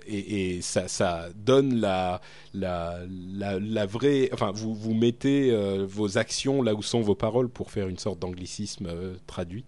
et, 0.07 0.61
ça, 0.61 0.87
ça, 0.87 1.27
donne 1.35 1.81
la, 1.81 2.21
la, 2.53 2.99
la, 3.33 3.59
la, 3.59 3.85
vraie. 3.85 4.29
Enfin, 4.31 4.51
vous, 4.55 4.73
vous 4.73 4.93
mettez 4.93 5.53
vos 5.85 6.17
actions 6.17 6.61
là 6.61 6.73
où 6.73 6.81
sont 6.81 7.01
vos 7.01 7.15
paroles 7.15 7.49
pour 7.49 7.69
faire 7.69 7.89
une 7.89 7.97
sorte 7.97 8.19
d'anglicisme 8.19 8.87
traduit. 9.27 9.65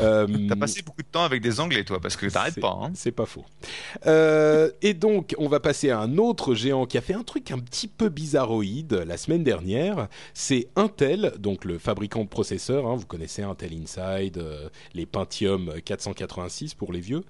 Euh, 0.00 0.26
T'as 0.48 0.56
passé 0.56 0.82
beaucoup 0.82 1.02
de 1.02 1.08
temps 1.08 1.24
avec 1.24 1.42
des 1.42 1.60
Anglais, 1.60 1.84
toi, 1.84 2.00
parce 2.00 2.16
que 2.16 2.26
t'arrêtes 2.26 2.60
pas. 2.60 2.78
Hein. 2.82 2.90
C'est 2.94 3.12
pas 3.12 3.26
faux. 3.26 3.44
Euh, 4.06 4.70
et 4.82 4.94
donc, 4.94 5.34
on 5.38 5.48
va 5.48 5.60
passer 5.60 5.90
à 5.90 6.00
un 6.00 6.18
autre 6.18 6.54
géant 6.54 6.86
qui 6.86 6.98
a 6.98 7.00
fait 7.00 7.14
un 7.14 7.22
truc 7.22 7.50
un 7.50 7.58
petit 7.58 7.88
peu 7.88 8.08
bizarroïde 8.08 9.04
la 9.06 9.16
semaine 9.16 9.44
dernière. 9.44 10.08
C'est 10.32 10.68
Intel, 10.76 11.32
donc 11.38 11.64
le 11.64 11.78
fabricant 11.78 12.24
de 12.24 12.28
processeurs. 12.28 12.86
Hein, 12.86 12.96
vous 12.96 13.06
connaissez 13.06 13.42
Intel 13.42 13.72
Inside, 13.72 14.38
euh, 14.38 14.68
les 14.94 15.06
Pentium 15.06 15.72
486 15.84 16.74
pour 16.74 16.92
les 16.92 17.00
vieux, 17.00 17.22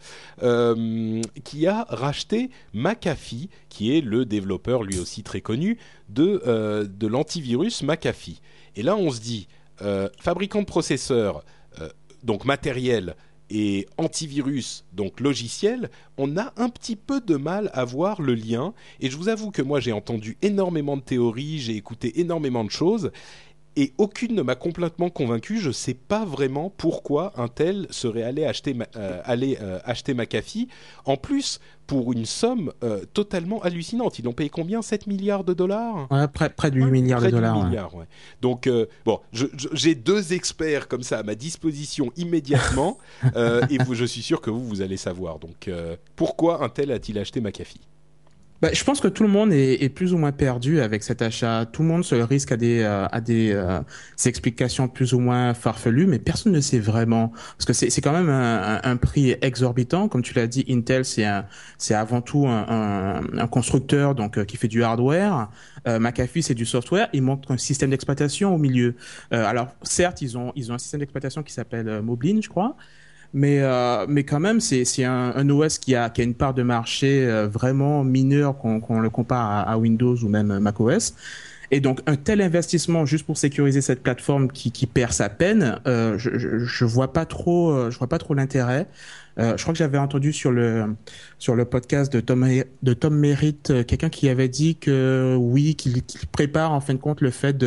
euh, 0.42 1.20
qui 1.44 1.66
a 1.66 1.86
racheté 1.88 2.50
McAfee, 2.72 3.48
qui 3.68 3.96
est 3.96 4.00
le 4.00 4.24
développeur 4.24 4.82
lui 4.82 4.98
aussi 4.98 5.22
très 5.22 5.40
connu 5.40 5.78
de, 6.08 6.42
euh, 6.46 6.86
de 6.86 7.06
l'antivirus 7.06 7.82
McAfee. 7.82 8.40
Et 8.76 8.82
là, 8.82 8.96
on 8.96 9.10
se 9.10 9.20
dit, 9.20 9.48
fabricant 10.20 10.60
de 10.60 10.66
processeurs 10.66 11.44
donc 12.24 12.44
matériel, 12.44 13.14
et 13.50 13.86
antivirus, 13.98 14.84
donc 14.92 15.20
logiciel, 15.20 15.90
on 16.16 16.36
a 16.36 16.52
un 16.56 16.68
petit 16.68 16.96
peu 16.96 17.20
de 17.20 17.36
mal 17.36 17.70
à 17.74 17.84
voir 17.84 18.22
le 18.22 18.34
lien. 18.34 18.72
Et 19.00 19.10
je 19.10 19.16
vous 19.16 19.28
avoue 19.28 19.50
que 19.50 19.62
moi 19.62 19.80
j'ai 19.80 19.92
entendu 19.92 20.36
énormément 20.42 20.96
de 20.96 21.02
théories, 21.02 21.58
j'ai 21.58 21.76
écouté 21.76 22.20
énormément 22.20 22.64
de 22.64 22.70
choses, 22.70 23.10
et 23.76 23.92
aucune 23.98 24.34
ne 24.34 24.42
m'a 24.42 24.54
complètement 24.54 25.10
convaincu. 25.10 25.58
Je 25.58 25.68
ne 25.68 25.72
sais 25.72 25.94
pas 25.94 26.24
vraiment 26.24 26.70
pourquoi 26.70 27.32
un 27.36 27.48
tel 27.48 27.86
serait 27.90 28.22
allé 28.22 28.44
acheter, 28.44 28.76
euh, 28.96 29.20
aller, 29.24 29.58
euh, 29.60 29.80
acheter 29.84 30.14
McAfee. 30.14 30.68
En 31.04 31.16
plus, 31.16 31.60
pour 31.86 32.12
une 32.12 32.26
somme 32.26 32.72
euh, 32.82 33.04
totalement 33.12 33.62
hallucinante. 33.62 34.18
Ils 34.18 34.24
l'ont 34.24 34.32
payé 34.32 34.48
combien? 34.48 34.82
7 34.82 35.06
milliards 35.06 35.44
de 35.44 35.54
dollars? 35.54 36.10
Ouais, 36.10 36.28
près, 36.28 36.50
près 36.50 36.70
de 36.70 36.80
8 36.80 36.90
milliards 36.90 37.22
de 37.22 37.30
dollars. 37.30 37.94
ouais. 37.94 38.06
Donc, 38.40 38.68
bon, 39.04 39.20
j'ai 39.32 39.94
deux 39.94 40.32
experts 40.32 40.88
comme 40.88 41.02
ça 41.02 41.18
à 41.18 41.22
ma 41.22 41.34
disposition 41.34 42.10
immédiatement. 42.16 42.98
et 43.70 43.78
vous, 43.78 43.94
je 43.94 44.04
suis 44.04 44.22
sûr 44.22 44.40
que 44.40 44.50
vous, 44.50 44.64
vous 44.64 44.82
allez 44.82 44.96
savoir. 44.96 45.38
Donc, 45.38 45.70
pourquoi 46.16 46.64
un 46.64 46.68
tel 46.68 46.90
a-t-il 46.90 47.18
acheté 47.18 47.40
McAfee? 47.40 47.80
Bah, 48.64 48.70
je 48.72 48.82
pense 48.82 49.02
que 49.02 49.08
tout 49.08 49.24
le 49.24 49.28
monde 49.28 49.52
est, 49.52 49.82
est, 49.82 49.90
plus 49.90 50.14
ou 50.14 50.16
moins 50.16 50.32
perdu 50.32 50.80
avec 50.80 51.02
cet 51.02 51.20
achat. 51.20 51.66
Tout 51.70 51.82
le 51.82 51.88
monde 51.88 52.02
se 52.02 52.14
risque 52.14 52.50
à 52.50 52.56
des, 52.56 52.80
euh, 52.80 53.04
à 53.12 53.20
des, 53.20 53.52
euh, 53.52 53.80
explications 54.24 54.88
plus 54.88 55.12
ou 55.12 55.18
moins 55.18 55.52
farfelues, 55.52 56.06
mais 56.06 56.18
personne 56.18 56.52
ne 56.52 56.62
sait 56.62 56.78
vraiment. 56.78 57.28
Parce 57.58 57.66
que 57.66 57.74
c'est 57.74 58.00
quand 58.00 58.14
même 58.14 58.30
un, 58.30 58.80
un, 58.82 58.96
prix 58.96 59.36
exorbitant. 59.42 60.08
Comme 60.08 60.22
tu 60.22 60.32
l'as 60.32 60.46
dit, 60.46 60.64
Intel, 60.70 61.04
c'est 61.04 61.94
avant 61.94 62.22
tout 62.22 62.46
un, 62.46 63.20
un, 63.36 63.46
constructeur 63.48 64.14
donc 64.14 64.38
euh, 64.38 64.46
qui 64.46 64.56
fait 64.56 64.68
du 64.68 64.82
hardware. 64.82 65.50
Euh, 65.86 65.98
McAfee, 65.98 66.42
c'est 66.42 66.54
du 66.54 66.64
software. 66.64 67.10
Il 67.12 67.20
manque 67.20 67.44
un 67.50 67.58
système 67.58 67.90
d'exploitation 67.90 68.54
au 68.54 68.58
milieu. 68.58 68.94
alors, 69.30 69.74
certes, 69.82 70.22
ils 70.22 70.38
ont, 70.38 70.52
ils 70.56 70.72
ont 70.72 70.74
un 70.76 70.78
système 70.78 71.00
d'exploitation 71.00 71.42
qui 71.42 71.52
s'appelle 71.52 72.00
Moblin, 72.00 72.40
je 72.40 72.48
crois. 72.48 72.78
Mais, 73.34 73.58
euh, 73.60 74.06
mais 74.08 74.22
quand 74.22 74.38
même, 74.38 74.60
c'est 74.60 75.04
un, 75.04 75.32
un, 75.34 75.50
OS 75.50 75.78
qui 75.78 75.96
a, 75.96 76.08
qui 76.08 76.20
a 76.20 76.24
une 76.24 76.34
part 76.34 76.54
de 76.54 76.62
marché 76.62 77.26
euh, 77.26 77.48
vraiment 77.48 78.04
mineure 78.04 78.56
quand, 78.56 78.80
on 78.88 79.00
le 79.00 79.10
compare 79.10 79.68
à, 79.68 79.76
Windows 79.76 80.16
ou 80.16 80.28
même 80.28 80.60
macOS. 80.60 81.14
Et 81.72 81.80
donc, 81.80 82.00
un 82.06 82.14
tel 82.14 82.40
investissement 82.40 83.04
juste 83.06 83.26
pour 83.26 83.36
sécuriser 83.36 83.80
cette 83.80 84.04
plateforme 84.04 84.52
qui, 84.52 84.70
qui 84.70 84.86
perd 84.86 85.12
sa 85.12 85.28
peine, 85.28 85.80
euh, 85.88 86.16
je, 86.16 86.38
je, 86.38 86.58
je 86.58 86.84
vois 86.84 87.12
pas 87.12 87.26
trop, 87.26 87.72
euh, 87.72 87.90
je 87.90 87.98
vois 87.98 88.06
pas 88.06 88.18
trop 88.18 88.34
l'intérêt. 88.34 88.86
Euh, 89.38 89.56
je 89.56 89.62
crois 89.62 89.72
que 89.72 89.78
j'avais 89.78 89.98
entendu 89.98 90.32
sur 90.32 90.50
le 90.52 90.94
sur 91.38 91.54
le 91.54 91.64
podcast 91.64 92.12
de 92.12 92.20
Tom 92.20 92.48
de 92.82 92.94
Tom 92.94 93.14
Merritt 93.16 93.70
euh, 93.70 93.82
quelqu'un 93.82 94.08
qui 94.08 94.28
avait 94.28 94.48
dit 94.48 94.76
que 94.76 95.36
oui 95.38 95.74
qu'il 95.74 96.02
prépare 96.30 96.72
en 96.72 96.80
fin 96.80 96.94
de 96.94 96.98
compte 96.98 97.20
le 97.20 97.30
fait 97.30 97.64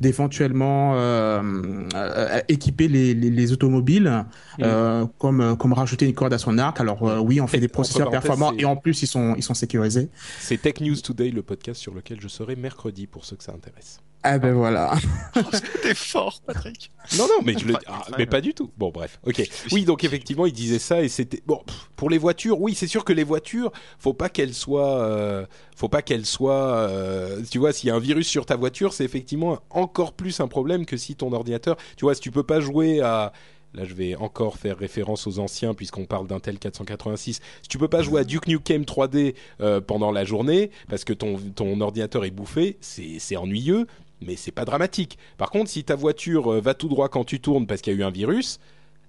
d'éventuellement 0.00 0.94
euh, 0.96 2.40
équiper 2.48 2.88
les, 2.88 3.14
les, 3.14 3.30
les 3.30 3.52
automobiles 3.52 4.24
euh, 4.60 5.06
comme 5.18 5.56
comme 5.56 5.72
rajouter 5.72 6.06
une 6.06 6.14
corde 6.14 6.32
à 6.32 6.38
son 6.38 6.58
arc. 6.58 6.80
Alors 6.80 7.02
oui, 7.22 7.40
on 7.40 7.46
fait 7.46 7.60
des 7.60 7.68
processeurs 7.78 8.10
performants 8.10 8.52
et 8.58 8.64
en 8.64 8.76
plus 8.76 9.02
ils 9.02 9.06
sont 9.06 9.34
ils 9.36 9.42
sont 9.42 9.54
sécurisés. 9.54 10.08
C'est 10.38 10.60
Tech 10.60 10.80
News 10.80 10.96
Today 10.96 11.30
le 11.30 11.42
podcast 11.42 11.80
sur 11.80 11.94
lequel 11.94 12.20
je 12.20 12.28
serai 12.28 12.56
mercredi 12.56 13.06
pour 13.06 13.24
ceux 13.24 13.36
que 13.36 13.44
ça 13.44 13.52
intéresse. 13.52 14.00
Ah 14.24 14.38
ben 14.38 14.52
voilà. 14.52 14.94
T'es 15.82 15.94
fort, 15.94 16.40
Patrick. 16.44 16.90
Non, 17.16 17.26
non, 17.26 17.44
mais 17.44 17.56
je 17.56 17.66
le, 17.66 17.74
ah, 17.86 18.04
mais 18.18 18.26
pas 18.26 18.40
du 18.40 18.52
tout. 18.52 18.70
Bon, 18.76 18.90
bref. 18.90 19.20
Ok. 19.24 19.48
Oui, 19.70 19.84
donc 19.84 20.02
effectivement, 20.02 20.44
il 20.44 20.52
disait 20.52 20.80
ça 20.80 21.02
et 21.02 21.08
c'était 21.08 21.42
bon 21.46 21.62
pour 21.94 22.10
les 22.10 22.18
voitures. 22.18 22.60
Oui, 22.60 22.74
c'est 22.74 22.88
sûr 22.88 23.04
que 23.04 23.12
les 23.12 23.24
voitures, 23.24 23.70
faut 23.98 24.14
pas 24.14 24.28
qu'elles 24.28 24.54
soient, 24.54 25.00
euh, 25.00 25.46
faut 25.76 25.88
pas 25.88 26.02
qu'elles 26.02 26.26
soient. 26.26 26.76
Euh, 26.78 27.42
tu 27.48 27.58
vois, 27.58 27.72
s'il 27.72 27.88
y 27.88 27.90
a 27.92 27.94
un 27.94 28.00
virus 28.00 28.26
sur 28.26 28.44
ta 28.44 28.56
voiture, 28.56 28.92
c'est 28.92 29.04
effectivement 29.04 29.60
encore 29.70 30.12
plus 30.12 30.40
un 30.40 30.48
problème 30.48 30.84
que 30.84 30.96
si 30.96 31.14
ton 31.14 31.32
ordinateur. 31.32 31.76
Tu 31.96 32.04
vois, 32.04 32.14
si 32.14 32.20
tu 32.20 32.30
peux 32.30 32.42
pas 32.42 32.60
jouer 32.60 33.00
à 33.00 33.32
Là, 33.74 33.84
je 33.84 33.92
vais 33.92 34.16
encore 34.16 34.56
faire 34.56 34.78
référence 34.78 35.26
aux 35.26 35.38
anciens 35.38 35.74
puisqu'on 35.74 36.06
parle 36.06 36.26
d'Intel 36.26 36.58
486. 36.58 37.40
Si 37.62 37.68
tu 37.68 37.76
peux 37.76 37.88
pas 37.88 38.02
jouer 38.02 38.22
à 38.22 38.24
Duke 38.24 38.46
Nukem 38.46 38.82
3D 38.82 39.34
euh, 39.60 39.80
pendant 39.80 40.10
la 40.10 40.24
journée 40.24 40.70
parce 40.88 41.04
que 41.04 41.12
ton, 41.12 41.36
ton 41.54 41.78
ordinateur 41.80 42.24
est 42.24 42.30
bouffé, 42.30 42.78
c'est 42.80 43.36
ennuyeux 43.36 43.86
mais 44.20 44.36
c'est 44.36 44.52
pas 44.52 44.64
dramatique. 44.64 45.18
Par 45.36 45.50
contre, 45.50 45.70
si 45.70 45.84
ta 45.84 45.94
voiture 45.94 46.52
euh, 46.52 46.60
va 46.60 46.74
tout 46.74 46.88
droit 46.88 47.08
quand 47.08 47.24
tu 47.24 47.40
tournes 47.40 47.66
parce 47.66 47.80
qu'il 47.80 47.92
y 47.92 47.96
a 47.96 47.98
eu 48.00 48.04
un 48.04 48.10
virus, 48.10 48.60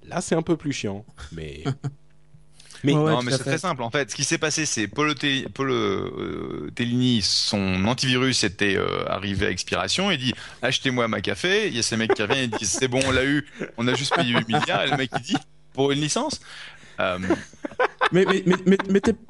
là 0.08 0.22
c'est 0.22 0.36
un 0.36 0.41
peu 0.41 0.58
plus 0.58 0.74
chiant. 0.74 1.06
Mais 1.32 1.63
Mais, 2.84 2.93
non, 2.93 3.22
mais 3.22 3.32
c'est 3.32 3.39
très 3.39 3.58
simple. 3.58 3.84
En 3.84 3.89
fait, 3.89 4.12
ce 4.12 4.15
qui 4.15 4.24
s'est 4.24 4.38
passé, 4.38 4.65
c'est 4.65 4.88
Paul, 4.88 5.13
euh, 5.24 6.72
Tellini, 6.76 7.22
son 7.22 7.86
antivirus 7.86 8.43
était 8.43 8.76
euh, 8.78 9.06
arrivé 9.08 9.48
à 9.48 9.50
expiration. 9.50 10.12
Il 10.12 10.17
dit 10.17 10.34
achetez-moi 10.62 11.08
ma 11.08 11.22
café. 11.22 11.67
Il 11.67 11.76
y 11.76 11.80
a 11.80 11.84
ces 11.84 11.98
mecs 11.98 12.13
qui 12.13 12.22
reviennent 12.22 12.54
et 12.54 12.58
disent 12.58 12.72
c'est 12.72 12.88
bon, 12.88 13.00
on 13.06 13.12
l'a 13.12 13.26
eu, 13.26 13.45
on 13.78 13.88
a 13.88 13.93
juste 13.95 14.15
payé 14.15 14.34
8 14.34 14.48
milliards. 14.48 14.84
Et 14.84 14.91
le 14.91 14.98
mec 14.98 15.12
il 15.15 15.22
dit 15.22 15.38
pour 15.74 15.91
une 15.91 16.00
licence. 16.00 16.39
mais 18.12 18.26
mais, 18.26 18.44
mais, 18.66 18.78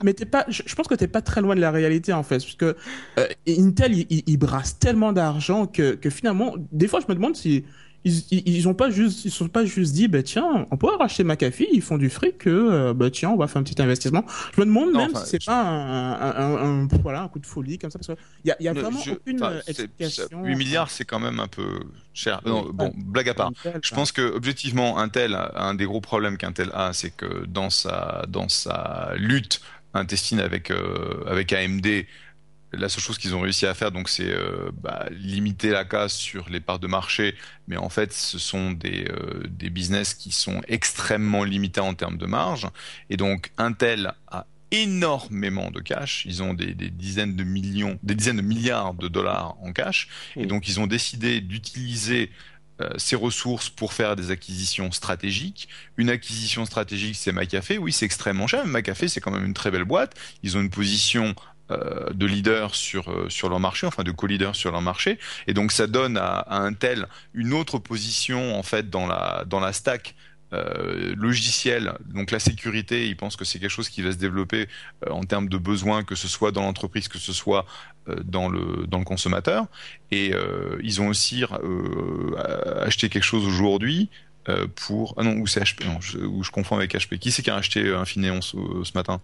mais, 0.04 0.14
t'es 0.14 0.26
pas, 0.26 0.46
je 0.50 0.76
pense 0.76 0.88
que 0.88 0.96
t'es 0.96 1.08
pas 1.08 1.22
très 1.22 1.42
loin 1.42 1.56
de 1.56 1.62
la 1.62 1.72
réalité 1.72 2.14
en 2.14 2.24
fait, 2.24 2.38
parce 2.38 2.56
que 2.56 2.76
euh, 3.18 3.28
Intel 3.48 3.94
il, 4.10 4.38
brasse 4.38 4.80
tellement 4.80 5.14
d'argent 5.14 5.68
que, 5.68 5.96
que 5.96 6.10
finalement, 6.10 6.56
des 6.72 6.88
fois 6.88 7.00
je 7.00 7.06
me 7.08 7.16
demande 7.16 7.36
si 7.36 7.66
ils, 8.06 8.24
ils, 8.32 8.68
ont 8.68 8.74
pas 8.74 8.90
juste 8.90 9.26
ils 9.26 9.32
sont 9.32 9.48
pas 9.48 9.66
juste 9.66 9.94
dit 9.94 10.08
bah 10.08 10.24
tiens 10.24 10.66
on 10.72 10.78
pourrait 10.78 10.96
racheter 10.96 11.24
McAfee 11.24 11.68
ils 11.72 11.82
font 11.82 11.98
du 11.98 12.10
fric 12.10 12.38
que 12.38 12.50
euh, 12.50 12.94
bah 12.94 13.10
tiens 13.12 13.30
on 13.30 13.36
va 13.36 13.48
faire 13.48 13.60
un 13.60 13.64
petit 13.64 13.82
investissement. 13.82 14.24
Je 14.56 14.62
me 14.62 14.66
demande 14.66 14.94
même 14.94 15.14
si 15.16 15.32
c'est 15.32 15.46
pas 15.46 15.62
un, 15.62 16.84
un, 16.84 16.88
voilà 17.04 17.24
un 17.24 17.28
coup 17.28 17.40
de 17.40 17.46
folie 17.46 17.78
comme 17.78 17.92
ça 17.92 18.00
parce 18.00 18.08
que 18.08 18.24
il 18.46 18.50
y 18.50 18.52
a, 18.52 18.58
y 18.62 18.68
a 18.68 18.74
vraiment 18.74 19.00
aucune 19.00 19.44
explication 19.68 20.44
8 20.44 20.56
milliards 20.56 20.90
c'est 20.90 21.06
quand 21.06 21.20
même 21.20 21.40
un 21.40 21.48
peu 21.48 21.80
cher. 22.14 22.42
Non, 22.46 22.70
bon 22.72 22.94
blague 22.96 23.30
à 23.30 23.34
part. 23.34 23.52
Je 23.82 23.94
pense 23.94 24.12
que 24.12 24.22
objectivement 24.22 24.98
Intel 24.98 25.38
un 25.56 25.74
des 25.74 25.86
gros 25.86 26.02
problèmes 26.02 26.38
qu'Intel 26.38 26.70
a 26.74 26.94
c'est 26.94 27.12
que 27.12 27.46
dans 27.46 27.70
sa 27.70 28.26
dans 28.28 28.48
sa 28.50 29.12
lutte 29.18 29.62
intestine 29.94 30.40
avec 30.40 30.72
euh, 30.72 31.24
avec 31.28 31.52
AMD 31.54 31.88
la 32.72 32.90
seule 32.90 33.04
chose 33.04 33.18
qu'ils 33.18 33.36
ont 33.36 33.42
réussi 33.42 33.66
à 33.66 33.74
faire, 33.74 33.92
donc, 33.92 34.10
c'est 34.10 34.30
euh, 34.30 34.72
bah, 34.74 35.08
limiter 35.12 35.70
la 35.70 35.86
casse 35.86 36.14
sur 36.14 36.50
les 36.50 36.60
parts 36.60 36.80
de 36.80 36.88
marché, 36.88 37.36
mais 37.68 37.78
en 37.78 37.90
fait, 37.90 38.14
ce 38.14 38.38
sont 38.38 38.72
des, 38.72 39.06
euh, 39.10 39.44
des 39.50 39.70
business 39.70 40.14
qui 40.14 40.32
sont 40.32 40.62
extrêmement 40.68 41.44
limités 41.44 41.82
en 41.82 41.94
termes 41.94 42.18
de 42.18 42.26
marge. 42.26 42.68
Et 43.10 43.18
donc, 43.18 43.52
Intel 43.58 44.14
a 44.28 44.46
énormément 44.72 45.72
de 45.72 45.80
cash. 45.80 46.26
Ils 46.26 46.44
ont 46.44 46.54
des, 46.54 46.74
dizaines 46.74 47.36
de 47.36 47.44
millions, 47.44 47.98
des 48.04 48.16
dizaines 48.16 48.38
de 48.38 48.42
milliards 48.42 48.94
de 48.94 49.08
dollars 49.08 49.56
en 49.62 49.74
cash, 49.74 50.08
et 50.36 50.46
donc 50.46 50.68
ils 50.68 50.80
ont 50.80 50.88
décidé 50.88 51.42
d'utiliser 51.42 52.32
euh, 52.82 52.90
ces 52.98 53.16
ressources 53.16 53.70
pour 53.70 53.94
faire 53.94 54.16
des 54.16 54.32
acquisitions 54.32 54.92
stratégiques. 54.92 55.68
Une 55.98 56.10
acquisition 56.10 56.66
stratégique, 56.66 57.16
c'est 57.16 57.32
McAfee. 57.32 57.78
Oui, 57.78 57.92
c'est 57.92 58.06
extrêmement 58.06 58.48
cher, 58.48 58.66
mais 58.66 58.80
McAfee, 58.80 59.10
c'est 59.10 59.22
quand 59.22 59.32
même 59.32 59.46
une 59.46 59.54
très 59.54 59.72
belle 59.72 59.86
boîte. 59.86 60.16
Ils 60.44 60.56
ont 60.56 60.62
une 60.62 60.70
position 60.70 61.36
de 61.70 62.26
leaders 62.26 62.76
sur 62.76 63.10
euh, 63.10 63.30
sur 63.30 63.50
leur 63.50 63.60
marché, 63.60 63.86
enfin 63.88 64.04
de 64.04 64.12
co-leaders 64.12 64.56
sur 64.56 64.72
leur 64.72 64.82
marché, 64.82 65.20
et 65.48 65.54
donc 65.54 65.72
ça 65.72 65.88
donne 65.88 66.18
à, 66.18 66.40
à 66.40 66.60
Intel 66.62 67.08
une 67.34 67.54
autre 67.54 67.78
position 67.78 68.58
en 68.58 68.64
fait 68.64 68.90
dans 68.90 69.08
la 69.08 69.44
dans 69.46 69.60
la 69.60 69.74
stack 69.74 70.16
euh, 70.52 71.14
logiciel, 71.16 71.94
donc 72.12 72.32
la 72.32 72.40
sécurité, 72.40 73.08
ils 73.08 73.16
pensent 73.16 73.36
que 73.36 73.46
c'est 73.46 73.60
quelque 73.60 73.70
chose 73.70 73.88
qui 73.88 74.02
va 74.02 74.12
se 74.12 74.18
développer 74.18 74.68
euh, 75.06 75.12
en 75.12 75.24
termes 75.24 75.48
de 75.48 75.60
besoins, 75.60 76.04
que 76.04 76.16
ce 76.16 76.28
soit 76.28 76.52
dans 76.52 76.64
l'entreprise, 76.64 77.08
que 77.08 77.20
ce 77.20 77.34
soit 77.34 77.66
dans 78.24 78.50
le 78.50 78.88
dans 78.88 78.98
le 78.98 79.06
consommateur. 79.06 79.68
Et 80.10 80.34
ils 80.82 81.02
ont 81.02 81.10
aussi 81.10 81.44
acheté 82.82 83.10
quelque 83.10 83.24
chose 83.24 83.46
aujourd'hui 83.46 84.10
pour 84.74 85.14
ah 85.18 85.24
non 85.24 85.36
ou 85.38 85.46
c'est 85.46 85.62
HP, 85.62 85.86
non, 85.86 86.02
je 86.02 86.50
confonds 86.50 86.78
avec 86.78 86.96
HP. 86.96 87.20
Qui 87.20 87.32
c'est 87.32 87.44
qui 87.44 87.52
a 87.52 87.56
acheté 87.56 87.94
Infineon 87.94 88.42
ce, 88.42 88.58
ce 88.84 88.94
matin? 88.96 89.22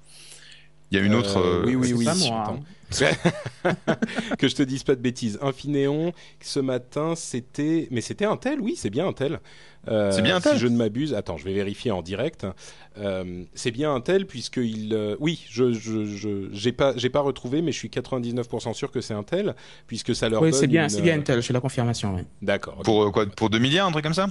Il 0.92 0.98
y 0.98 1.02
a 1.02 1.04
une 1.04 1.16
autre. 1.16 1.38
Euh, 1.38 1.64
oui, 1.66 1.76
oui, 1.76 1.94
oui. 1.94 2.08
Hein. 2.32 2.60
que 4.38 4.48
je 4.48 4.56
te 4.56 4.64
dise 4.64 4.84
pas 4.84 4.96
de 4.96 5.02
bêtises. 5.02 5.40
Infineon, 5.42 6.14
ce 6.42 6.60
matin, 6.60 7.14
c'était. 7.16 7.88
Mais 7.92 8.02
c'était 8.02 8.26
un 8.26 8.38
tel, 8.38 8.62
oui, 8.62 8.76
c'est 8.78 8.90
bien 8.90 9.08
un 9.08 9.14
tel. 9.14 9.40
Euh, 9.88 10.12
c'est 10.12 10.22
bien 10.22 10.38
un 10.38 10.42
tel. 10.42 10.54
Si 10.54 10.60
je 10.60 10.68
ne 10.68 10.78
m'abuse. 10.78 11.14
Attends, 11.14 11.38
je 11.38 11.46
vais 11.46 11.54
vérifier 11.54 11.92
en 11.92 12.02
direct. 12.02 12.46
Euh, 12.98 13.44
c'est 13.56 13.72
bien 13.72 13.94
un 13.94 14.02
tel, 14.02 14.26
puisqu'il. 14.28 15.16
oui, 15.20 15.46
je 15.50 15.74
je 15.74 16.50
j'ai 16.52 16.72
pas, 16.72 16.94
pas 16.94 17.20
retrouvé, 17.20 17.62
mais 17.62 17.72
je 17.72 17.78
suis 17.78 17.90
99% 17.90 18.74
sûr 18.74 18.92
que 18.92 19.02
c'est 19.02 19.14
un 19.14 19.24
tel, 19.24 19.56
puisque 19.88 20.16
ça 20.16 20.30
leur 20.30 20.42
oui, 20.42 20.54
c'est 20.54 20.68
bien, 20.68 20.88
c'est 20.88 21.02
bien 21.02 21.18
un 21.18 21.22
tel, 21.22 21.42
j'ai 21.42 21.54
la 21.54 21.60
confirmation, 21.60 22.16
oui. 22.16 22.22
D'accord. 22.42 22.82
Pour 22.84 23.12
quoi 23.12 23.26
Pour 23.26 23.50
2 23.50 23.58
milliards, 23.58 23.88
un 23.88 23.92
truc 23.92 24.04
comme 24.04 24.14
ça? 24.14 24.28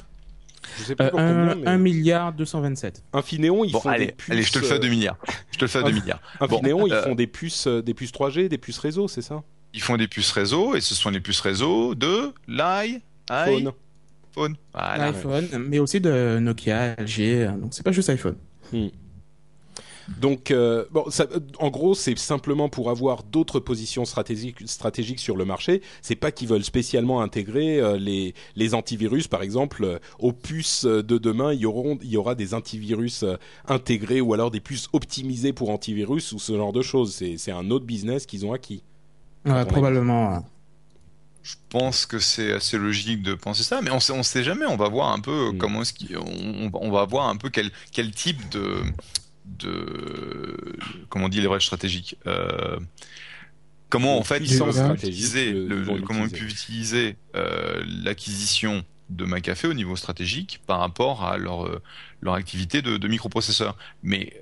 Je 0.79 0.85
sais 0.85 0.97
pas 0.97 1.11
euh, 1.15 1.55
1 1.65 1.79
milliard 1.79 2.33
227. 2.33 3.05
Infineon, 3.13 3.65
ils 3.65 3.73
font 3.73 3.89
allez, 3.89 4.07
des 4.07 4.13
puces. 4.13 4.31
Allez, 4.31 4.43
je 4.43 4.53
te 4.53 4.59
le 4.59 4.65
fais 4.65 4.75
à 4.75 4.79
2 4.79 4.89
milliards. 4.89 5.17
Je 5.53 5.59
te 5.59 5.65
le 5.65 5.69
fais 5.69 5.79
à 5.79 5.83
2 5.83 5.91
milliards. 5.91 6.21
Infineon, 6.41 6.87
ils 6.87 6.93
euh, 6.93 7.03
font 7.03 7.15
des 7.15 7.27
puces, 7.27 7.67
euh, 7.67 7.83
des 7.83 7.95
puces 7.95 8.13
3G, 8.13 8.49
des 8.49 8.59
puces 8.59 8.79
réseau, 8.79 9.09
c'est 9.09 9.23
ça? 9.23 9.43
Ils 9.73 9.83
font 9.83 9.97
des 9.97 10.09
puces 10.09 10.31
réseau 10.31 10.75
et 10.75 10.81
ce 10.81 10.95
sont 10.95 11.11
les 11.11 11.21
puces 11.21 11.41
réseau 11.41 11.95
de 11.95 12.33
l'iPhone. 12.47 13.73
Phone. 14.33 14.57
Voilà. 14.73 15.13
L'iPhone, 15.13 15.49
mais 15.69 15.79
aussi 15.79 16.01
de 16.01 16.39
Nokia, 16.41 16.95
LG. 16.99 17.61
Donc 17.61 17.73
c'est 17.73 17.85
pas 17.85 17.93
juste 17.93 18.11
iPhone. 18.11 18.37
Hmm. 18.73 18.89
Donc, 20.21 20.51
euh, 20.51 20.85
bon, 20.91 21.05
ça, 21.09 21.27
en 21.59 21.71
gros, 21.71 21.95
c'est 21.95 22.19
simplement 22.19 22.69
pour 22.69 22.91
avoir 22.91 23.23
d'autres 23.23 23.61
positions 23.61 24.05
stratégiques, 24.05 24.67
stratégiques 24.67 25.21
sur 25.21 25.37
le 25.37 25.45
marché. 25.45 25.83
C'est 26.03 26.17
pas 26.17 26.33
qu'ils 26.33 26.49
veulent 26.49 26.65
spécialement 26.65 27.23
intégrer 27.23 27.81
euh, 27.81 27.97
les, 27.97 28.35
les 28.57 28.75
antivirus, 28.75 29.29
par 29.29 29.43
exemple, 29.43 29.85
euh, 29.85 29.99
aux 30.19 30.33
puces 30.33 30.85
de 30.85 31.19
demain, 31.19 31.53
il 31.53 31.61
y, 31.61 31.67
auront, 31.67 31.99
il 32.03 32.11
y 32.11 32.17
aura 32.17 32.35
des 32.35 32.55
antivirus 32.55 33.25
intégrés 33.67 34.21
ou 34.21 34.35
alors 34.35 34.51
des 34.51 34.61
puces 34.61 34.89
optimisées 34.93 35.53
pour 35.53 35.71
antivirus 35.71 36.33
ou 36.33 36.39
ce 36.39 36.57
genre 36.57 36.73
de 36.73 36.83
choses. 36.83 37.15
C'est 37.37 37.53
un 37.53 37.71
autre 37.71 37.87
business 37.87 38.27
qu'ils 38.27 38.47
ont 38.47 38.53
acquis. 38.53 38.83
Ouais, 39.45 39.65
probablement. 39.65 40.45
Je 41.43 41.57
pense 41.69 42.07
que 42.07 42.19
c'est 42.19 42.53
assez 42.53 42.79
logique 42.79 43.23
de 43.23 43.35
penser 43.35 43.65
ça, 43.65 43.83
mais 43.83 43.91
on 43.91 44.01
sait, 44.01 44.15
on 44.15 44.23
sait 44.23 44.43
jamais. 44.43 44.65
On 44.65 44.77
va 44.77 44.89
voir 44.89 45.13
un 45.13 45.21
peu 45.21 45.53
mm. 45.53 45.59
comment 45.59 45.83
est-ce 45.83 45.93
qu'on 45.93 46.71
on 46.73 46.91
va 46.91 47.05
voir 47.05 47.29
un 47.29 47.37
peu 47.37 47.51
quel, 47.51 47.71
quel 47.93 48.13
type 48.13 48.49
de 48.51 48.83
de 49.45 50.77
comment 51.09 51.27
on 51.27 51.29
dit 51.29 51.41
leverage 51.41 51.67
stratégique 51.67 52.17
euh, 52.27 52.79
comment 53.89 54.19
en 54.19 54.25
fait 54.25 54.39
ils 54.39 54.63
utiliser 54.63 55.53
le, 55.53 56.01
comment 56.03 56.29
pu 56.29 56.47
utiliser. 56.47 57.17
euh, 57.37 57.85
l'acquisition 58.05 58.85
de 59.11 59.25
McAfee 59.27 59.67
au 59.67 59.75
niveau 59.75 59.97
stratégique 59.97 60.61
par 60.67 60.81
rapport 60.81 61.25
à 61.25 61.37
leur 61.37 61.67
euh, 61.67 61.83
leur 62.23 62.35
activité 62.35 62.81
de, 62.81 62.97
de 62.97 63.09
microprocesseur. 63.09 63.77
Mais 64.03 64.33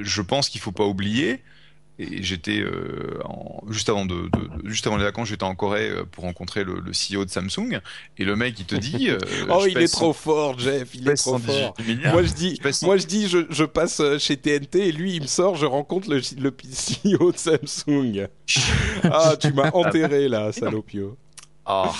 je 0.00 0.22
pense 0.22 0.48
qu'il 0.48 0.60
faut 0.62 0.72
pas 0.72 0.86
oublier 0.86 1.42
et 1.98 2.22
j'étais 2.22 2.60
euh, 2.60 3.18
juste 3.68 3.88
avant 3.88 4.06
de, 4.06 4.28
de, 4.28 4.68
juste 4.68 4.86
avant 4.86 4.96
les 4.96 5.04
vacances, 5.04 5.28
j'étais 5.28 5.44
en 5.44 5.56
Corée 5.56 5.90
euh, 5.90 6.04
pour 6.04 6.24
rencontrer 6.24 6.62
le, 6.62 6.80
le, 6.80 6.92
CEO 6.92 7.24
de 7.24 7.30
Samsung 7.30 7.80
et 8.18 8.24
le 8.24 8.36
mec 8.36 8.54
il 8.58 8.66
te 8.66 8.76
dit 8.76 9.10
euh, 9.10 9.18
oh 9.50 9.64
il 9.68 9.76
est 9.78 9.92
trop 9.92 10.12
fort 10.12 10.58
Jeff, 10.58 10.94
il 10.94 11.08
est 11.08 11.14
trop 11.14 11.38
fort. 11.38 11.74
Moi 12.12 12.22
je 12.22 12.32
dis 12.32 12.60
moi 12.82 12.96
je 12.98 13.06
dis 13.06 13.28
je, 13.28 13.38
je, 13.50 13.64
passe 13.64 14.00
chez 14.18 14.36
TNT 14.36 14.88
et 14.88 14.92
lui 14.92 15.16
il 15.16 15.22
me 15.22 15.26
sort, 15.26 15.56
je 15.56 15.66
rencontre 15.66 16.08
le, 16.08 16.20
le 16.38 16.50
CEO 17.18 17.32
de 17.32 17.36
Samsung. 17.36 18.28
ah 19.02 19.34
tu 19.40 19.52
m'as 19.52 19.70
enterré 19.72 20.28
là 20.28 20.52
salopio. 20.52 21.16
Ah. 21.66 21.92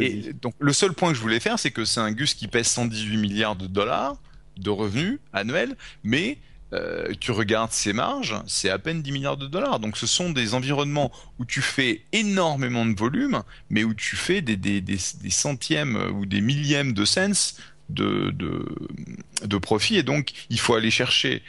Et 0.00 0.32
donc 0.32 0.54
le 0.58 0.72
seul 0.72 0.92
point 0.92 1.10
que 1.10 1.16
je 1.16 1.22
voulais 1.22 1.40
faire 1.40 1.58
c'est 1.58 1.70
que 1.70 1.84
c'est 1.84 2.00
un 2.00 2.10
Gus 2.10 2.34
qui 2.34 2.48
pèse 2.48 2.66
118 2.66 3.16
milliards 3.16 3.56
de 3.56 3.66
dollars 3.66 4.16
de 4.56 4.70
revenus 4.70 5.20
annuels 5.32 5.76
mais 6.02 6.38
euh, 6.72 7.12
tu 7.20 7.30
regardes 7.30 7.70
ces 7.70 7.92
marges, 7.92 8.34
c'est 8.46 8.70
à 8.70 8.78
peine 8.78 9.00
10 9.02 9.12
milliards 9.12 9.36
de 9.36 9.46
dollars. 9.46 9.78
Donc 9.78 9.96
ce 9.96 10.06
sont 10.06 10.30
des 10.30 10.54
environnements 10.54 11.12
où 11.38 11.44
tu 11.44 11.62
fais 11.62 12.02
énormément 12.12 12.84
de 12.84 12.94
volume, 12.94 13.42
mais 13.70 13.84
où 13.84 13.94
tu 13.94 14.16
fais 14.16 14.40
des, 14.40 14.82
centièmes 15.30 15.96
ou 16.14 16.26
des 16.26 16.40
millièmes 16.40 16.92
de 16.92 17.04
cents 17.04 17.54
de, 17.88 18.30
de, 18.30 19.58
profit. 19.58 19.96
Et 19.96 20.02
donc 20.02 20.32
il 20.50 20.58
faut 20.58 20.74
aller 20.74 20.90
chercher 20.90 21.42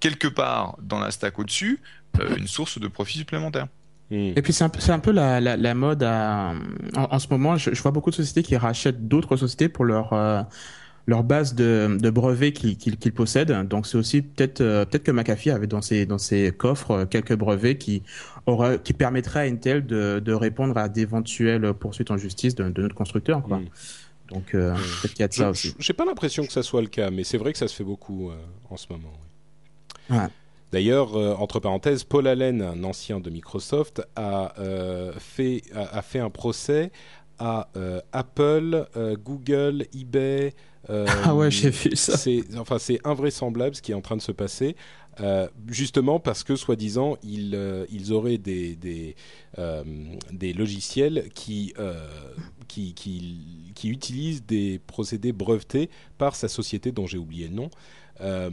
quelque 0.00 0.28
part 0.28 0.76
dans 0.82 0.98
la 0.98 1.10
stack 1.10 1.38
au-dessus 1.38 1.80
euh, 2.20 2.36
une 2.36 2.48
source 2.48 2.78
de 2.80 2.88
profit 2.88 3.18
supplémentaire. 3.18 3.68
Et 4.10 4.40
puis 4.40 4.52
c'est 4.52 4.62
un, 4.62 4.98
peu, 4.98 5.10
la, 5.10 5.74
mode 5.74 6.04
en, 6.04 7.18
ce 7.18 7.28
moment. 7.28 7.56
Je, 7.56 7.70
vois 7.82 7.90
beaucoup 7.90 8.10
de 8.10 8.14
sociétés 8.14 8.44
qui 8.44 8.56
rachètent 8.56 9.08
d'autres 9.08 9.36
sociétés 9.36 9.68
pour 9.68 9.84
leur 9.84 10.12
euh, 10.12 10.42
leur 11.06 11.22
base 11.22 11.54
de, 11.54 11.96
de 12.00 12.10
brevets 12.10 12.52
qu'ils 12.52 13.12
possèdent. 13.12 13.52
Donc 13.68 13.86
c'est 13.86 13.96
aussi 13.96 14.22
peut-être 14.22 14.58
peut-être 14.58 15.04
que 15.04 15.12
McAfee 15.12 15.50
avait 15.50 15.66
dans 15.66 15.82
ses 15.82 16.04
dans 16.06 16.18
ses 16.18 16.50
coffres 16.50 17.04
quelques 17.04 17.36
brevets 17.36 17.78
qui 17.78 18.02
aura, 18.46 18.78
qui 18.78 18.92
permettraient 18.92 19.40
à 19.40 19.50
Intel 19.50 19.86
de, 19.86 20.20
de 20.24 20.32
répondre 20.32 20.76
à 20.76 20.88
d'éventuelles 20.88 21.72
poursuites 21.74 22.10
en 22.10 22.16
justice 22.16 22.54
de, 22.54 22.64
notre 22.64 22.94
constructeur. 22.94 23.42
Quoi. 23.42 23.58
Mm. 23.58 23.66
Donc 24.30 24.44
peut-être 24.50 25.12
qu'il 25.12 25.20
y 25.20 25.22
a 25.22 25.28
de 25.28 25.34
ça 25.34 25.50
aussi. 25.50 25.74
J'ai 25.78 25.92
pas 25.92 26.04
l'impression 26.04 26.44
que 26.44 26.52
ça 26.52 26.64
soit 26.64 26.82
le 26.82 26.88
cas, 26.88 27.10
mais 27.10 27.22
c'est 27.22 27.38
vrai 27.38 27.52
que 27.52 27.58
ça 27.58 27.68
se 27.68 27.76
fait 27.76 27.84
beaucoup 27.84 28.32
en 28.68 28.76
ce 28.76 28.86
moment. 28.90 29.12
Ouais. 30.10 30.28
D'ailleurs, 30.72 31.16
euh, 31.16 31.34
entre 31.34 31.60
parenthèses, 31.60 32.04
Paul 32.04 32.26
Allen, 32.26 32.60
un 32.60 32.82
ancien 32.84 33.20
de 33.20 33.30
Microsoft, 33.30 34.02
a, 34.16 34.52
euh, 34.58 35.12
fait, 35.18 35.62
a, 35.74 36.02
fait 36.02 36.18
un 36.18 36.30
procès 36.30 36.90
à 37.38 37.68
euh, 37.76 38.00
Apple, 38.12 38.86
Google, 39.24 39.86
eBay. 39.94 40.54
Ah 40.88 41.34
ouais, 41.34 41.50
j'ai 41.50 41.70
vu 41.70 41.96
ça. 41.96 42.16
C'est, 42.16 42.44
enfin, 42.58 42.78
c'est 42.78 43.00
invraisemblable 43.04 43.74
ce 43.74 43.82
qui 43.82 43.92
est 43.92 43.94
en 43.94 44.00
train 44.00 44.16
de 44.16 44.22
se 44.22 44.32
passer. 44.32 44.76
justement 45.68 46.20
parce 46.20 46.44
que 46.44 46.56
soi-disant 46.56 47.16
ils, 47.22 47.58
ils 47.90 48.12
auraient 48.12 48.38
des, 48.38 48.76
des, 48.76 49.16
des 50.32 50.52
logiciels 50.52 51.30
qui, 51.34 51.72
qui, 52.68 52.94
qui, 52.94 53.72
qui, 53.74 53.88
utilisent 53.88 54.44
des 54.44 54.78
procédés 54.86 55.32
brevetés 55.32 55.88
par 56.18 56.36
sa 56.36 56.48
société 56.48 56.92
dont 56.92 57.06
j'ai 57.06 57.18
oublié 57.18 57.48
le 57.48 57.54
nom. 57.54 57.70
Euh, 58.20 58.50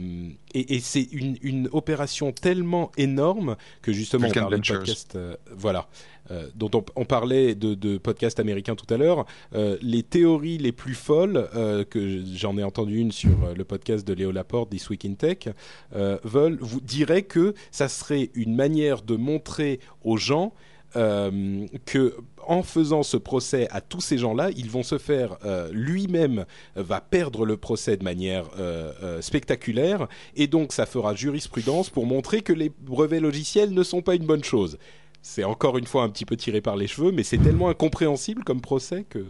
et, 0.52 0.80
c'est 0.80 1.08
une, 1.12 1.36
une, 1.42 1.68
opération 1.72 2.32
tellement 2.32 2.90
énorme 2.96 3.56
que 3.82 3.92
justement 3.92 4.28
on 4.28 4.32
parlait 4.32 4.58
de 4.58 4.66
podcast, 4.66 5.16
euh, 5.16 5.36
voilà, 5.56 5.88
euh, 6.30 6.48
dont 6.54 6.70
on, 6.96 7.04
parlait 7.04 7.54
de, 7.54 7.74
de 7.74 7.98
podcast 7.98 8.38
américain 8.40 8.74
tout 8.74 8.92
à 8.92 8.96
l'heure. 8.96 9.26
les 9.52 10.02
théories 10.02 10.58
les 10.58 10.72
plus 10.72 10.94
folles 10.94 11.48
que 11.90 12.22
j'en 12.34 12.58
ai 12.58 12.64
entendu 12.64 12.98
une 12.98 13.12
sur 13.12 13.54
le 13.54 13.64
podcast 13.64 14.06
de 14.06 14.12
Léo 14.12 14.32
Laporte, 14.32 14.70
This 14.70 14.90
Week 14.90 15.04
in 15.04 15.14
Tech, 15.14 15.48
veulent 15.92 16.58
vous 16.60 16.80
diraient 16.80 17.22
que 17.22 17.54
ça 17.70 17.88
serait 17.88 18.30
une 18.34 18.54
manière 18.54 19.02
de 19.02 19.16
montrer 19.16 19.80
aux 20.02 20.16
gens 20.16 20.52
euh, 20.96 21.66
que 21.86 22.14
en 22.46 22.62
faisant 22.62 23.02
ce 23.02 23.16
procès 23.16 23.68
à 23.70 23.80
tous 23.80 24.00
ces 24.02 24.18
gens-là, 24.18 24.50
ils 24.54 24.70
vont 24.70 24.82
se 24.82 24.98
faire 24.98 25.38
euh, 25.44 25.70
lui-même 25.72 26.44
va 26.76 27.00
perdre 27.00 27.46
le 27.46 27.56
procès 27.56 27.96
de 27.96 28.04
manière 28.04 28.44
euh, 28.58 29.22
spectaculaire 29.22 30.08
et 30.36 30.46
donc 30.46 30.72
ça 30.72 30.84
fera 30.84 31.14
jurisprudence 31.14 31.88
pour 31.88 32.04
montrer 32.04 32.42
que 32.42 32.52
les 32.52 32.68
brevets 32.68 33.20
logiciels 33.20 33.72
ne 33.72 33.82
sont 33.82 34.02
pas 34.02 34.14
une 34.14 34.26
bonne 34.26 34.44
chose. 34.44 34.78
C'est 35.22 35.44
encore 35.44 35.78
une 35.78 35.86
fois 35.86 36.02
un 36.02 36.10
petit 36.10 36.26
peu 36.26 36.36
tiré 36.36 36.60
par 36.60 36.76
les 36.76 36.86
cheveux, 36.86 37.12
mais 37.12 37.22
c'est 37.22 37.38
tellement 37.38 37.70
incompréhensible 37.70 38.44
comme 38.44 38.60
procès 38.60 39.06
que. 39.08 39.24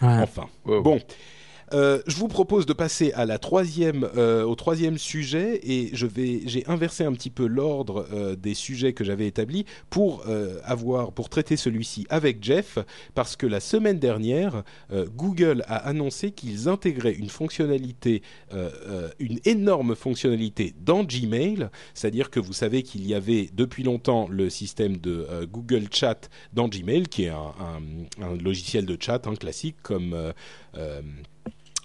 Enfin, 0.00 0.48
bon. 0.64 1.00
Euh, 1.72 2.02
je 2.06 2.16
vous 2.16 2.28
propose 2.28 2.66
de 2.66 2.72
passer 2.72 3.12
euh, 3.16 4.44
au 4.44 4.54
troisième 4.54 4.98
sujet 4.98 5.60
et 5.62 5.90
j'ai 5.94 6.64
inversé 6.66 7.04
un 7.04 7.12
petit 7.12 7.30
peu 7.30 7.46
l'ordre 7.46 8.06
euh, 8.12 8.36
des 8.36 8.54
sujets 8.54 8.92
que 8.92 9.04
j'avais 9.04 9.26
établis 9.26 9.64
pour 9.90 10.24
avoir, 10.64 11.12
pour 11.12 11.28
traiter 11.28 11.56
celui-ci 11.56 12.06
avec 12.08 12.42
Jeff, 12.42 12.78
parce 13.14 13.36
que 13.36 13.46
la 13.46 13.60
semaine 13.60 13.98
dernière, 13.98 14.62
Google 15.16 15.62
a 15.66 15.76
annoncé 15.76 16.32
qu'ils 16.32 16.68
intégraient 16.68 17.12
une 17.12 17.28
fonctionnalité, 17.28 18.22
une 19.18 19.38
énorme 19.44 19.94
fonctionnalité 19.94 20.74
dans 20.80 21.04
Gmail, 21.04 21.68
c'est-à-dire 21.94 22.30
que 22.30 22.40
vous 22.40 22.52
savez 22.52 22.82
qu'il 22.82 23.06
y 23.06 23.14
avait 23.14 23.48
depuis 23.52 23.82
longtemps 23.82 24.28
le 24.28 24.50
système 24.50 24.96
de 24.96 25.26
Google 25.50 25.88
Chat 25.90 26.28
dans 26.52 26.68
Gmail, 26.68 27.04
qui 27.04 27.24
est 27.24 27.28
un, 27.28 28.36
logiciel 28.42 28.86
de 28.86 28.96
chat 29.00 29.26
hein, 29.26 29.34
classique 29.34 29.76
comme 29.82 30.16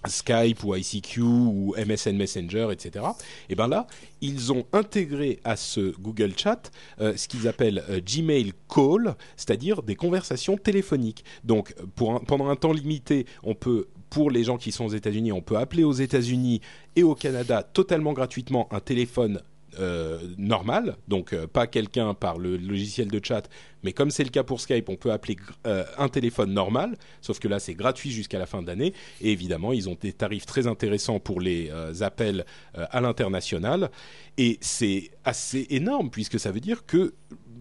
Skype 0.08 0.64
ou 0.64 0.76
ICQ 0.76 1.22
ou 1.22 1.76
MSN 1.78 2.16
Messenger, 2.16 2.70
etc. 2.72 3.06
Et 3.50 3.56
ben 3.56 3.68
là, 3.68 3.88
ils 4.22 4.54
ont 4.54 4.66
intégré 4.74 5.40
à 5.44 5.56
ce 5.56 5.94
Google 6.00 6.34
Chat 6.38 6.72
euh, 7.02 7.16
ce 7.18 7.28
qu'ils 7.28 7.48
appellent 7.48 7.84
euh, 7.90 8.00
Gmail 8.00 8.54
Call, 8.74 9.16
c'est-à-dire 9.36 9.84
des 9.84 9.96
conversations 9.96 10.58
téléphoniques. 10.58 11.26
Donc, 11.44 11.76
pendant 11.96 12.50
un 12.50 12.56
temps 12.56 12.74
limité, 12.74 13.26
on 13.44 13.56
peut 13.56 13.88
pour 14.10 14.32
les 14.32 14.44
gens 14.44 14.58
qui 14.58 14.72
sont 14.72 14.86
aux 14.86 14.94
États-Unis, 14.94 15.32
on 15.32 15.42
peut 15.42 15.58
appeler 15.58 15.84
aux 15.84 15.94
États-Unis 15.94 16.62
et 16.96 17.04
au 17.04 17.14
Canada 17.14 17.62
totalement 17.62 18.14
gratuitement 18.14 18.68
un 18.72 18.80
téléphone 18.80 19.40
euh, 19.80 20.20
normal, 20.40 20.98
donc 21.08 21.36
pas 21.46 21.68
quelqu'un 21.68 22.16
par 22.16 22.40
le 22.40 22.58
logiciel 22.58 23.10
de 23.10 23.24
chat, 23.24 23.48
mais 23.84 23.94
comme 23.94 24.12
c'est 24.12 24.24
le 24.24 24.30
cas 24.30 24.44
pour 24.44 24.62
Skype, 24.62 24.90
on 24.90 24.96
peut 24.96 25.12
appeler 25.12 25.38
euh, 25.68 25.84
un 25.98 26.10
téléphone 26.10 26.54
normal, 26.54 26.98
sauf 27.22 27.40
que 27.40 27.48
là 27.48 27.60
c'est 27.60 27.74
gratuit 27.74 28.12
jusqu'à 28.12 28.40
la 28.40 28.46
fin 28.46 28.62
de 28.62 28.68
l'année, 28.68 28.94
et 29.22 29.32
évidemment 29.32 29.74
ils 29.74 29.90
ont 29.90 29.98
des 30.00 30.14
tarifs 30.14 30.46
très 30.46 30.68
intéressants 30.68 31.20
pour 31.20 31.42
les 31.42 31.72
appels 32.02 32.46
à 32.74 33.02
l'international, 33.02 33.90
et 34.38 34.58
c'est 34.62 35.12
assez 35.26 35.68
énorme 35.70 36.10
puisque 36.10 36.40
ça 36.40 36.52
veut 36.52 36.60
dire 36.60 36.86
que 36.86 37.14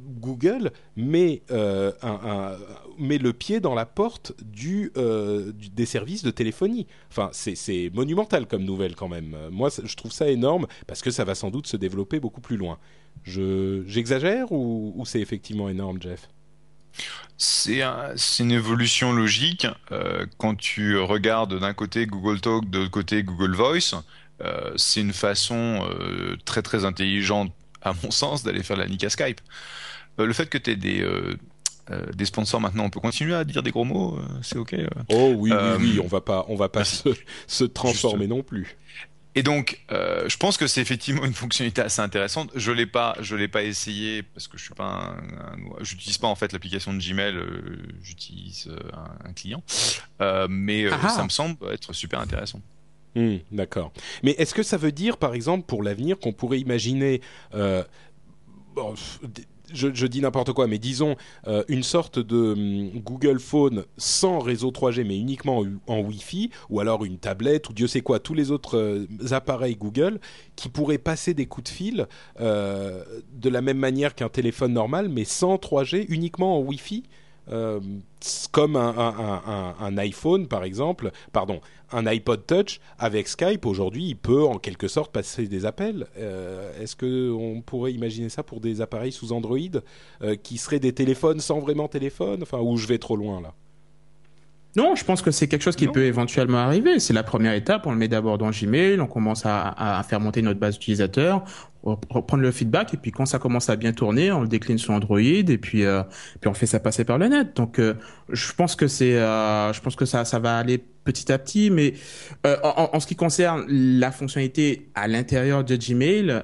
Google 0.08 0.72
met, 0.96 1.42
euh, 1.50 1.92
le 2.98 3.32
pied 3.32 3.60
dans 3.60 3.74
la 3.74 3.86
porte 3.86 4.32
euh, 4.96 5.52
des 5.52 5.86
services 5.86 6.22
de 6.22 6.30
téléphonie. 6.30 6.86
Enfin, 7.10 7.30
c'est 7.32 7.90
monumental 7.94 8.46
comme 8.46 8.64
nouvelle 8.64 8.94
quand 8.94 9.08
même. 9.08 9.36
Moi, 9.50 9.68
je 9.82 9.94
trouve 9.96 10.12
ça 10.12 10.28
énorme 10.28 10.66
parce 10.86 11.02
que 11.02 11.10
ça 11.10 11.24
va 11.24 11.34
sans 11.34 11.50
doute 11.50 11.66
se 11.66 11.76
développer 11.76 12.20
beaucoup 12.20 12.40
plus 12.40 12.56
loin. 12.56 12.78
J'exagère 13.24 14.50
ou, 14.52 15.02
c'est 15.06 15.20
effectivement 15.20 15.68
énorme, 15.68 16.00
Jeff? 16.00 16.28
C'est 17.36 17.82
une 18.40 18.50
évolution 18.50 19.12
logique. 19.12 19.66
Euh, 19.92 20.26
quand 20.38 20.56
tu 20.56 20.98
regardes 20.98 21.58
d'un 21.60 21.74
côté 21.74 22.06
Google 22.06 22.40
Talk, 22.40 22.68
de 22.68 22.78
l'autre 22.78 22.90
côté 22.90 23.22
Google 23.22 23.54
Voice, 23.54 24.02
c'est 24.76 25.00
une 25.00 25.12
façon 25.12 25.88
très 26.44 26.62
très 26.62 26.84
intelligente, 26.84 27.52
à 27.82 27.92
mon 28.02 28.10
sens, 28.10 28.42
d'aller 28.42 28.62
faire 28.62 28.76
la 28.76 28.86
nique 28.86 29.04
à 29.04 29.10
Skype. 29.10 29.40
Euh, 30.20 30.26
le 30.26 30.32
fait 30.32 30.48
que 30.48 30.58
tu 30.58 30.70
aies 30.70 30.76
des, 30.76 31.00
euh, 31.02 31.36
euh, 31.90 32.06
des 32.14 32.24
sponsors 32.24 32.60
maintenant, 32.60 32.84
on 32.84 32.90
peut 32.90 33.00
continuer 33.00 33.34
à 33.34 33.44
dire 33.44 33.62
des 33.62 33.70
gros 33.70 33.84
mots, 33.84 34.18
c'est 34.42 34.58
ok. 34.58 34.74
Oh 35.10 35.34
oui, 35.36 35.52
oui, 35.52 35.76
oui, 35.78 36.00
on 36.02 36.06
va 36.06 36.20
pas, 36.20 36.44
on 36.48 36.56
va 36.56 36.68
pas 36.68 36.84
se, 36.84 37.08
se, 37.46 37.64
transformer 37.64 38.26
non 38.26 38.42
plus. 38.42 38.76
Et 39.34 39.42
donc, 39.42 39.84
je 39.90 40.36
pense 40.36 40.56
que 40.56 40.66
c'est 40.66 40.80
effectivement 40.80 41.24
une 41.24 41.34
fonctionnalité 41.34 41.82
assez 41.82 42.00
intéressante. 42.00 42.50
Je 42.54 42.72
l'ai 42.72 42.86
pas, 42.86 43.14
je 43.20 43.36
l'ai 43.36 43.46
pas 43.46 43.62
essayé 43.62 44.22
parce 44.22 44.48
que 44.48 44.58
je 44.58 44.64
suis 44.64 44.74
pas, 44.74 45.16
un, 45.16 45.56
j'utilise 45.80 46.18
pas 46.18 46.26
en 46.26 46.34
fait 46.34 46.52
l'application 46.52 46.92
de 46.92 46.98
Gmail. 46.98 47.36
j'utilise 48.02 48.70
un, 49.24 49.32
client, 49.32 49.62
mais 50.48 50.86
ah. 50.90 51.08
ça 51.08 51.22
me 51.22 51.28
semble 51.28 51.56
être 51.70 51.92
super 51.92 52.20
intéressant. 52.20 52.60
Hmm, 53.14 53.36
d'accord. 53.52 53.92
Mais 54.22 54.32
est-ce 54.32 54.54
que 54.54 54.62
ça 54.62 54.76
veut 54.76 54.92
dire, 54.92 55.16
par 55.18 55.34
exemple, 55.34 55.66
pour 55.66 55.82
l'avenir, 55.82 56.18
qu'on 56.18 56.32
pourrait 56.32 56.58
imaginer 56.58 57.20
bon, 58.74 58.94
je, 59.72 60.06
dis 60.06 60.20
n'importe 60.20 60.52
quoi, 60.52 60.66
mais 60.66 60.78
disons 60.78 61.16
euh, 61.46 61.64
une 61.68 61.82
sorte 61.82 62.18
de 62.18 62.52
hum, 62.52 63.00
Google 63.00 63.38
Phone 63.38 63.84
sans 63.96 64.38
réseau 64.38 64.70
3G, 64.70 65.04
mais 65.04 65.18
uniquement 65.18 65.64
en, 65.86 66.00
Wi-Fi, 66.00 66.50
ou 66.70 66.80
alors 66.80 67.04
une 67.04 67.18
tablette, 67.18 67.68
ou 67.68 67.72
Dieu 67.72 67.86
sait 67.86 68.00
quoi, 68.00 68.18
tous 68.18 68.34
les 68.34 68.50
autres 68.50 68.76
euh, 68.76 69.06
appareils 69.30 69.76
Google 69.76 70.20
qui 70.56 70.68
pourraient 70.68 70.98
passer 70.98 71.34
des 71.34 71.46
coups 71.46 71.70
de 71.70 71.74
fil 71.74 72.06
euh, 72.40 73.02
de 73.32 73.48
la 73.48 73.60
même 73.60 73.78
manière 73.78 74.14
qu'un 74.14 74.28
téléphone 74.28 74.72
normal, 74.72 75.08
mais 75.08 75.24
sans 75.24 75.56
3G, 75.56 76.06
uniquement 76.08 76.58
en 76.58 76.60
Wi-Fi. 76.62 77.04
comme 78.52 78.76
un, 78.76 79.96
iPhone 79.98 80.48
par 80.48 80.64
exemple, 80.64 81.12
pardon, 81.32 81.60
un 81.92 82.06
iPod 82.06 82.46
Touch 82.46 82.80
avec 82.98 83.28
Skype 83.28 83.66
aujourd'hui, 83.66 84.08
il 84.08 84.16
peut 84.16 84.44
en 84.44 84.58
quelque 84.58 84.88
sorte 84.88 85.12
passer 85.12 85.48
des 85.48 85.66
appels. 85.66 86.06
Euh, 86.16 86.80
est-ce 86.80 86.96
que 86.96 87.30
on 87.32 87.60
pourrait 87.62 87.92
imaginer 87.92 88.28
ça 88.28 88.42
pour 88.42 88.60
des 88.60 88.80
appareils 88.80 89.12
sous 89.12 89.32
Android 89.32 89.58
euh, 90.22 90.36
qui 90.36 90.58
seraient 90.58 90.80
des 90.80 90.92
téléphones 90.92 91.40
sans 91.40 91.60
vraiment 91.60 91.88
téléphone? 91.88 92.42
Enfin, 92.42 92.58
je 92.76 92.86
vais 92.86 92.98
trop 92.98 93.16
loin 93.16 93.40
là? 93.40 93.54
Non, 94.76 94.94
je 94.94 95.04
pense 95.04 95.22
que 95.22 95.30
c'est 95.30 95.48
quelque 95.48 95.62
chose 95.62 95.76
qui 95.76 95.88
peut 95.88 96.04
éventuellement 96.04 96.58
arriver. 96.58 97.00
C'est 97.00 97.14
la 97.14 97.22
première 97.22 97.54
étape. 97.54 97.86
On 97.86 97.90
le 97.90 97.96
met 97.96 98.08
d'abord 98.08 98.38
dans 98.38 98.50
Gmail, 98.50 99.00
on 99.00 99.06
commence 99.06 99.46
à, 99.46 99.74
à, 99.76 100.02
faire 100.02 100.20
monter 100.20 100.42
notre 100.42 100.60
base 100.60 100.74
d'utilisateurs, 100.74 101.42
reprendre 101.82 102.42
le 102.42 102.52
feedback, 102.52 102.92
et 102.94 102.96
puis 102.96 103.10
quand 103.10 103.26
ça 103.26 103.38
commence 103.38 103.70
à 103.70 103.76
bien 103.76 103.92
tourner, 103.92 104.30
on 104.30 104.42
le 104.42 104.48
décline 104.48 104.78
sur 104.78 104.92
Android, 104.92 105.18
et 105.20 105.58
puis 105.58 105.84
euh, 105.84 106.02
puis 106.40 106.48
on 106.48 106.54
fait 106.54 106.66
ça 106.66 106.80
passer 106.80 107.04
par 107.04 107.18
le 107.18 107.28
net. 107.28 107.56
Donc, 107.56 107.78
euh, 107.78 107.94
je 108.28 108.52
pense 108.52 108.76
que 108.76 108.88
c'est, 108.88 109.16
euh, 109.16 109.72
je 109.72 109.80
pense 109.80 109.96
que 109.96 110.04
ça 110.04 110.24
ça 110.24 110.38
va 110.38 110.58
aller 110.58 110.78
petit 110.78 111.32
à 111.32 111.38
petit. 111.38 111.70
Mais 111.70 111.94
en, 112.44 112.90
en, 112.92 113.00
ce 113.00 113.06
qui 113.06 113.16
concerne 113.16 113.64
la 113.68 114.12
fonctionnalité 114.12 114.90
à 114.94 115.08
l'intérieur 115.08 115.64
de 115.64 115.76
Gmail 115.76 116.42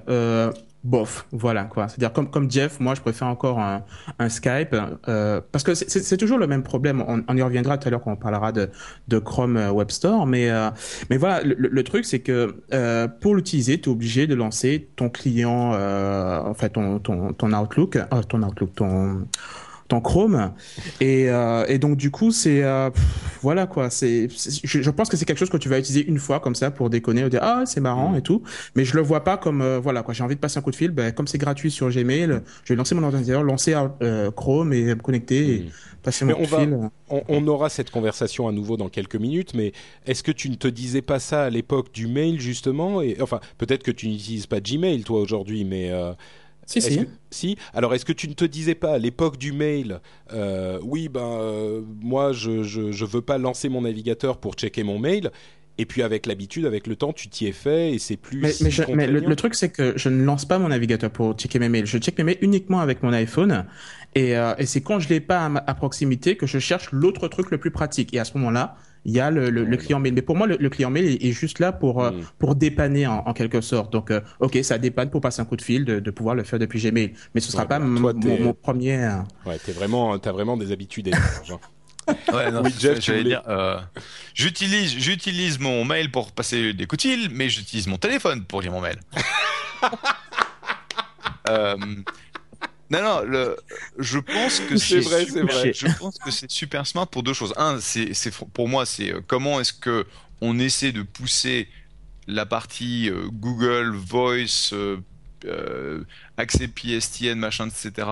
bof, 0.85 1.27
voilà 1.33 1.65
quoi. 1.65 1.89
C'est-à-dire 1.89 2.13
comme 2.13 2.31
comme 2.31 2.51
Jeff, 2.51 2.79
moi 2.79 2.95
je 2.95 3.01
préfère 3.01 3.29
encore 3.29 3.59
un, 3.59 3.83
un 4.19 4.29
Skype 4.29 4.77
euh, 5.09 5.41
parce 5.51 5.65
que 5.65 5.75
c'est 5.75 6.17
toujours 6.17 6.39
le 6.39 6.47
même 6.47 6.63
problème. 6.63 7.03
On, 7.09 7.25
on 7.27 7.37
y 7.37 7.43
reviendra 7.43 7.79
tout 7.79 7.89
à 7.89 7.91
l'heure 7.91 8.03
quand 8.03 8.13
on 8.13 8.17
parlera 8.17 8.53
de, 8.53 8.71
de 9.09 9.19
Chrome 9.19 9.57
euh, 9.57 9.71
Web 9.71 9.91
Store, 9.91 10.27
mais 10.27 10.51
euh, 10.51 10.71
mais 11.09 11.17
voilà, 11.17 11.43
le, 11.43 11.55
le, 11.57 11.85
truc 11.85 12.05
c'est 12.05 12.21
que 12.21 12.63
euh, 12.73 13.09
pour 13.09 13.35
l'utiliser, 13.35 13.81
tu 13.81 13.89
es 13.89 13.93
obligé 13.93 14.27
de 14.27 14.35
lancer 14.35 14.89
ton 14.97 15.09
client, 15.09 15.73
euh, 15.75 16.39
en 16.41 16.55
fait 16.55 16.71
ton 16.71 16.99
ton 16.99 17.33
ton 17.33 17.53
Outlook, 17.53 17.99
ton 18.29 18.43
Outlook, 18.43 18.75
ton 18.75 19.27
ton 19.89 20.01
Chrome. 20.01 20.53
Et, 21.01 21.29
euh, 21.29 21.65
et 21.69 21.79
donc 21.79 21.97
du 21.97 22.11
coup, 22.11 22.31
c'est 22.31 22.63
euh, 22.63 22.91
voilà 23.43 23.67
quoi. 23.67 23.91
C'est, 23.91 24.29
je, 24.29 24.83
je, 24.83 24.91
pense 24.91 25.09
que 25.09 25.17
c'est 25.17 25.25
quelque 25.25 25.39
chose 25.39 25.51
que 25.51 25.57
tu 25.57 25.69
vas 25.69 25.79
utiliser 25.79 26.07
une 26.07 26.19
fois 26.19 26.41
comme 26.41 26.55
ça 26.55 26.71
pour 26.71 26.91
déconner, 26.91 27.25
ou 27.25 27.29
dire 27.29 27.43
ah 27.43 27.65
c'est 27.67 27.81
marrant 27.81 28.13
mm. 28.13 28.17
et 28.17 28.23
tout. 28.23 28.43
Mais 28.77 28.85
je 28.85 28.95
le 28.97 29.03
vois 29.03 29.25
pas 29.25 29.37
comme 29.37 29.61
euh, 29.61 29.79
voilà 29.79 30.03
quoi. 30.03 30.15
J'ai 30.15 30.25
envie 30.25 30.37
de 30.37 30.41
passer 30.41 30.59
un 30.59 30.63
coup 30.63 30.71
de 30.71 30.77
fil. 30.77 30.91
Ben, 30.91 31.13
comme 31.13 31.27
c'est 31.27 31.39
gratuit 31.39 31.71
sur 31.71 31.91
Gmail, 31.91 32.41
je 32.65 32.73
vais 32.73 32.77
lancer 32.77 32.95
mon 32.95 33.03
ordinateur, 33.03 33.43
lancer 33.43 33.75
Chrome 34.37 34.73
et 34.73 34.85
me 34.85 34.95
connecter 34.97 35.57
et 35.57 35.59
mm. 35.61 35.71
passer 36.03 36.25
mon 36.25 36.35
coup 36.35 36.43
de 36.43 36.47
fil. 36.47 36.79
On, 37.11 37.23
on, 37.29 37.47
aura 37.47 37.69
cette 37.69 37.91
conversation 37.91 38.49
à 38.49 38.53
nouveau 38.53 38.77
dans 38.77 38.89
quelques 38.89 39.17
minutes. 39.17 39.53
Mais 39.55 39.73
est-ce 40.07 40.23
que 40.23 40.33
tu 40.33 40.49
ne 40.49 40.55
te 40.55 40.69
disais 40.69 41.03
pas 41.03 41.19
ça 41.19 41.45
à 41.45 41.51
l'époque 41.51 41.93
du 41.93 42.07
mail 42.07 42.41
justement? 42.41 43.03
Et 43.03 43.19
enfin 43.21 43.41
peut-être 43.59 43.83
que 43.83 43.91
tu 43.91 44.09
n'utilises 44.09 44.47
pas 44.47 44.61
Gmail 44.61 45.03
toi 45.05 45.21
aujourd'hui, 45.21 45.65
mais 45.65 45.93
si, 46.67 46.81
si. 46.81 47.01
si. 47.31 47.57
Alors, 47.73 47.95
est-ce 47.95 48.05
que 48.05 48.13
tu 48.13 48.29
ne 48.29 48.35
te 48.35 48.45
disais 48.45 48.75
pas 48.75 48.95
à 48.95 48.99
l'époque 48.99 49.39
du 49.39 49.53
mail, 49.53 50.01
euh, 50.33 50.79
oui, 50.83 51.09
ben, 51.09 51.21
euh, 51.21 51.83
moi, 52.03 52.33
je, 52.33 52.63
je, 52.63 53.05
veux 53.05 53.23
pas 53.23 53.39
lancer 53.39 53.69
mon 53.69 53.83
navigateur 53.83 54.39
pour 54.39 54.55
checker 54.55 54.83
mon 54.83 54.99
mail. 54.99 55.31
Et 55.77 55.87
puis 55.87 56.03
avec 56.03 56.27
l'habitude, 56.27 56.67
avec 56.67 56.87
le 56.87 56.95
temps, 56.95 57.13
tu 57.13 57.29
t'y 57.29 57.49
es 57.49 57.53
fait 57.53 57.95
et 57.95 57.99
c'est 57.99 58.17
plus. 58.17 58.41
Mais, 58.41 58.95
mais, 58.95 59.07
le, 59.09 59.35
truc, 59.35 59.57
c'est 59.57 59.71
que 59.71 59.95
je 59.97 60.09
ne 60.09 60.23
lance 60.23 60.45
pas 60.45 60.61
mon 60.61 60.69
navigateur 60.69 61.11
pour 61.11 61.33
checker 61.35 61.59
mes 61.59 61.69
mails. 61.69 61.87
Je 61.87 61.99
check 61.99 62.17
mes 62.17 62.23
mails 62.23 62.39
uniquement 62.43 62.79
avec 62.79 63.03
mon 63.03 63.13
iPhone. 63.13 63.67
Et, 64.15 64.37
euh, 64.37 64.55
et 64.59 64.67
c'est 64.67 64.83
quand 64.83 65.01
je 65.01 65.09
l'ai 65.09 65.19
pas 65.19 65.47
à, 65.47 65.71
à, 65.71 65.75
proximité 65.75 66.37
que 66.37 66.47
je 66.47 66.61
cherche 66.61 66.93
l'autre 66.93 67.27
truc 67.27 67.51
le 67.51 67.59
plus 67.59 67.73
pratique. 67.73 68.15
Et 68.15 68.21
à 68.21 68.25
ce 68.25 68.39
moment-là, 68.39 68.77
il 69.05 69.13
y 69.13 69.21
a 69.21 69.31
le, 69.31 69.51
le, 69.51 69.77
client 69.77 70.01
mail. 70.01 70.15
Mais 70.15 70.23
pour 70.23 70.37
moi, 70.37 70.47
le, 70.47 70.69
client 70.71 70.91
mail 70.91 71.19
est, 71.21 71.33
juste 71.33 71.59
là 71.59 71.73
pour 71.73 72.03
euh, 72.03 72.11
mm. 72.11 72.25
pour 72.39 72.55
dépanner 72.55 73.07
en, 73.07 73.33
quelque 73.33 73.61
sorte. 73.61 73.93
Donc, 73.93 74.11
euh, 74.11 74.21
ok, 74.41 74.59
ça 74.63 74.79
dépanne 74.79 75.11
pour 75.11 75.21
passer 75.21 75.43
un 75.43 75.45
coup 75.45 75.57
de 75.57 75.63
fil, 75.63 75.85
de, 75.85 76.01
de 76.01 76.11
pouvoir 76.11 76.35
le 76.35 76.43
faire 76.45 76.59
depuis 76.59 76.81
Gmail. 76.81 77.13
Mais 77.35 77.41
ce 77.41 77.53
sera 77.53 77.67
pas 77.67 77.79
bah, 77.79 77.87
mon, 77.87 78.55
premier. 78.55 79.05
Euh, 79.05 79.19
ouais, 79.47 79.59
t'es 79.59 79.73
vraiment, 79.73 80.19
t'as 80.19 80.33
vraiment 80.33 80.57
des 80.57 80.73
habitudes 80.73 81.09
étranges. 81.09 81.53
Hein. 81.53 81.61
Ouais, 82.33 82.51
non, 82.51 82.63
oui, 82.63 82.75
Jeff, 82.79 83.01
j'allais 83.01 83.25
dire, 83.25 83.43
euh, 83.49 83.79
j'utilise, 84.35 84.95
j'utilise 84.99 85.59
mon 85.59 85.87
mail 85.87 86.11
pour 86.11 86.33
passer 86.33 86.75
des 86.75 86.87
coups 86.87 87.03
de 87.05 87.11
fil, 87.11 87.29
mais 87.33 87.49
j'utilise 87.49 87.87
mon 87.87 87.97
téléphone 87.97 88.45
pour 88.45 88.61
lire 88.61 88.73
mon 88.73 88.83
mail. 88.83 88.99
euh, 91.49 91.77
non, 92.91 93.03
non, 93.03 93.23
le, 93.23 93.57
je 93.99 94.19
pense 94.19 94.61
que 94.61 94.77
c'est 94.77 95.01
vrai, 95.01 95.27
c'est 95.27 95.43
vrai. 95.43 95.73
Je 95.75 95.87
pense 95.99 96.19
que 96.19 96.31
c'est 96.31 96.51
super 96.51 96.87
smart 96.87 97.07
pour 97.07 97.23
deux 97.23 97.33
choses. 97.33 97.55
Un, 97.57 97.81
c'est, 97.81 98.13
pour 98.53 98.69
moi, 98.69 98.87
c'est 98.87 99.13
euh, 99.13 99.21
comment 99.27 99.61
est-ce 99.61 99.73
que 99.73 100.07
on 100.41 100.59
essaie 100.59 100.93
de 100.93 101.03
pousser 101.03 101.69
la 102.27 102.47
partie 102.47 103.11
euh, 103.11 103.29
Google 103.33 103.95
Voice, 103.95 104.73
euh, 104.73 104.99
euh, 105.45 106.05
accès 106.37 106.69
PSTN, 106.69 107.35
machin, 107.39 107.69
etc. 107.69 108.09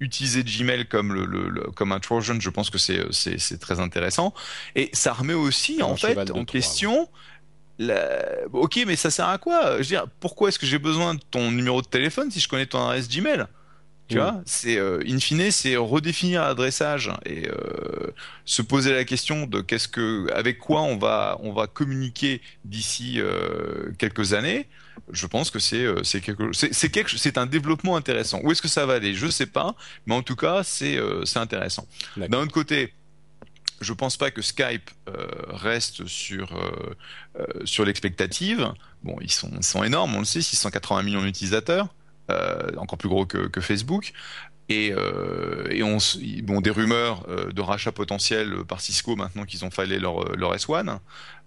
Utiliser 0.00 0.44
Gmail 0.44 0.86
comme 0.86 1.12
le, 1.12 1.24
le, 1.24 1.62
comme 1.72 1.92
un 1.92 2.00
Trojan, 2.00 2.38
je 2.40 2.50
pense 2.50 2.70
que 2.70 2.78
c'est, 2.78 3.00
c'est, 3.10 3.38
c'est 3.38 3.58
très 3.58 3.80
intéressant. 3.80 4.32
Et 4.76 4.90
ça 4.92 5.12
remet 5.12 5.34
aussi 5.34 5.82
en 5.82 5.96
fait 5.96 6.30
en 6.30 6.44
question. 6.44 7.08
La... 7.80 8.24
Ok, 8.52 8.80
mais 8.86 8.96
ça 8.96 9.10
sert 9.10 9.28
à 9.28 9.38
quoi? 9.38 9.74
Je 9.74 9.78
veux 9.78 9.84
dire, 9.84 10.06
pourquoi 10.20 10.48
est-ce 10.48 10.58
que 10.58 10.66
j'ai 10.66 10.78
besoin 10.78 11.14
de 11.14 11.20
ton 11.30 11.50
numéro 11.50 11.80
de 11.80 11.86
téléphone 11.86 12.30
si 12.30 12.40
je 12.40 12.48
connais 12.48 12.66
ton 12.66 12.80
adresse 12.84 13.08
Gmail? 13.08 13.46
Tu 14.08 14.16
vois, 14.16 14.40
c'est 14.46 14.78
euh, 14.78 15.02
in 15.06 15.18
fine, 15.18 15.50
c'est 15.50 15.76
redéfinir 15.76 16.40
l'adressage 16.42 17.10
et 17.26 17.48
euh, 17.48 18.12
se 18.46 18.62
poser 18.62 18.94
la 18.94 19.04
question 19.04 19.46
de 19.46 19.60
qu'est-ce 19.60 19.86
que, 19.88 20.32
avec 20.32 20.58
quoi 20.58 20.80
on 20.82 20.96
va, 20.96 21.38
on 21.42 21.52
va 21.52 21.66
communiquer 21.66 22.40
d'ici 22.64 23.20
euh, 23.20 23.92
quelques 23.98 24.32
années. 24.32 24.66
Je 25.12 25.26
pense 25.26 25.50
que 25.50 25.58
c'est 25.58 25.84
euh, 25.84 26.02
c'est 26.04 26.20
quelque, 26.20 26.52
c'est 26.52 26.90
quelque, 26.90 27.16
c'est 27.16 27.38
un 27.38 27.46
développement 27.46 27.96
intéressant. 27.96 28.40
Où 28.42 28.50
est-ce 28.50 28.62
que 28.62 28.68
ça 28.68 28.86
va 28.86 28.94
aller? 28.94 29.14
Je 29.14 29.28
sais 29.28 29.46
pas, 29.46 29.74
mais 30.06 30.14
en 30.14 30.22
tout 30.22 30.36
cas, 30.36 30.62
c'est 30.64 30.96
euh, 30.96 31.24
c'est 31.24 31.38
intéressant. 31.38 31.86
D'un 32.16 32.40
autre 32.40 32.52
côté, 32.52 32.94
je 33.80 33.92
pense 33.92 34.16
pas 34.16 34.30
que 34.30 34.42
Skype 34.42 34.90
euh, 35.08 35.26
reste 35.48 36.06
sur 36.06 36.56
euh, 36.56 37.44
sur 37.64 37.84
l'expectative. 37.84 38.72
Bon, 39.02 39.16
ils 39.20 39.30
sont, 39.30 39.50
ils 39.56 39.64
sont 39.64 39.84
énormes, 39.84 40.16
on 40.16 40.20
le 40.20 40.24
sait, 40.24 40.42
680 40.42 41.02
millions 41.02 41.22
d'utilisateurs. 41.22 41.88
Euh, 42.30 42.70
encore 42.76 42.98
plus 42.98 43.08
gros 43.08 43.24
que, 43.26 43.46
que 43.48 43.60
Facebook. 43.60 44.12
Et, 44.70 44.92
euh, 44.92 45.66
et 45.70 45.82
on, 45.82 45.96
bon, 46.42 46.60
des 46.60 46.70
rumeurs 46.70 47.24
euh, 47.28 47.50
de 47.52 47.62
rachat 47.62 47.90
potentiel 47.90 48.64
par 48.68 48.82
Cisco 48.82 49.16
maintenant 49.16 49.44
qu'ils 49.46 49.64
ont 49.64 49.70
fallu 49.70 49.98
leur, 49.98 50.36
leur 50.36 50.54
S1 50.54 50.98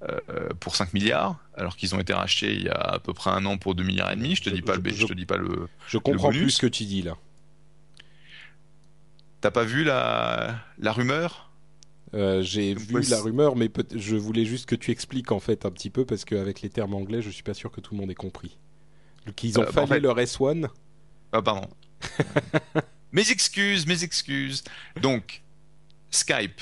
euh, 0.01 0.49
pour 0.59 0.75
5 0.75 0.93
milliards, 0.93 1.37
alors 1.55 1.75
qu'ils 1.75 1.93
ont 1.93 1.99
été 1.99 2.13
rachetés 2.13 2.51
il 2.53 2.63
y 2.63 2.69
a 2.69 2.73
à 2.73 2.99
peu 2.99 3.13
près 3.13 3.29
un 3.29 3.45
an 3.45 3.59
pour 3.59 3.75
2 3.75 3.83
milliards 3.83 4.11
et 4.11 4.15
demi. 4.15 4.35
Je 4.35 4.41
te 4.41 4.49
dis 4.49 4.63
pas 4.63 4.75
le, 4.75 4.81
je, 4.89 5.05
te 5.05 5.13
dis 5.13 5.27
pas 5.27 5.37
le. 5.37 5.67
Je 5.87 5.99
comprends 5.99 6.29
plus 6.29 6.49
ce 6.49 6.61
que 6.61 6.67
tu 6.67 6.85
dis 6.85 7.03
là. 7.03 7.15
T'as 9.39 9.51
pas 9.51 9.63
vu 9.63 9.83
la, 9.83 10.55
la 10.79 10.91
rumeur? 10.91 11.51
Euh, 12.13 12.41
j'ai 12.41 12.73
vu 12.73 13.01
la 13.09 13.21
rumeur, 13.21 13.55
mais 13.55 13.69
je 13.95 14.15
voulais 14.15 14.45
juste 14.45 14.65
que 14.65 14.75
tu 14.75 14.91
expliques 14.91 15.31
en 15.31 15.39
fait 15.39 15.65
un 15.65 15.71
petit 15.71 15.89
peu 15.89 16.05
parce 16.05 16.25
qu'avec 16.25 16.61
les 16.61 16.69
termes 16.69 16.95
anglais, 16.95 17.21
je 17.21 17.29
suis 17.29 17.43
pas 17.43 17.53
sûr 17.53 17.71
que 17.71 17.81
tout 17.81 17.93
le 17.93 18.01
monde 18.01 18.11
ait 18.11 18.15
compris. 18.15 18.57
Qu'ils 19.35 19.59
ont 19.59 19.63
euh, 19.63 19.71
fallu 19.71 20.01
leur 20.01 20.17
S1 20.17 20.67
Ah, 21.31 21.41
pardon. 21.41 21.67
mes 23.11 23.29
excuses, 23.31 23.85
mes 23.85 24.03
excuses. 24.03 24.63
Donc, 25.01 25.41
Skype 26.09 26.61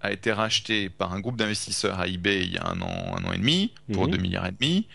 a 0.00 0.12
été 0.12 0.32
racheté 0.32 0.88
par 0.88 1.12
un 1.12 1.20
groupe 1.20 1.36
d'investisseurs 1.36 2.00
à 2.00 2.08
eBay 2.08 2.44
il 2.44 2.52
y 2.52 2.58
a 2.58 2.66
un 2.66 2.80
an, 2.82 3.16
un 3.16 3.24
an 3.24 3.32
et 3.32 3.38
demi, 3.38 3.72
pour 3.92 4.08
2 4.08 4.16
mhm. 4.16 4.22
milliards 4.22 4.46
et 4.46 4.52
demi. 4.52 4.88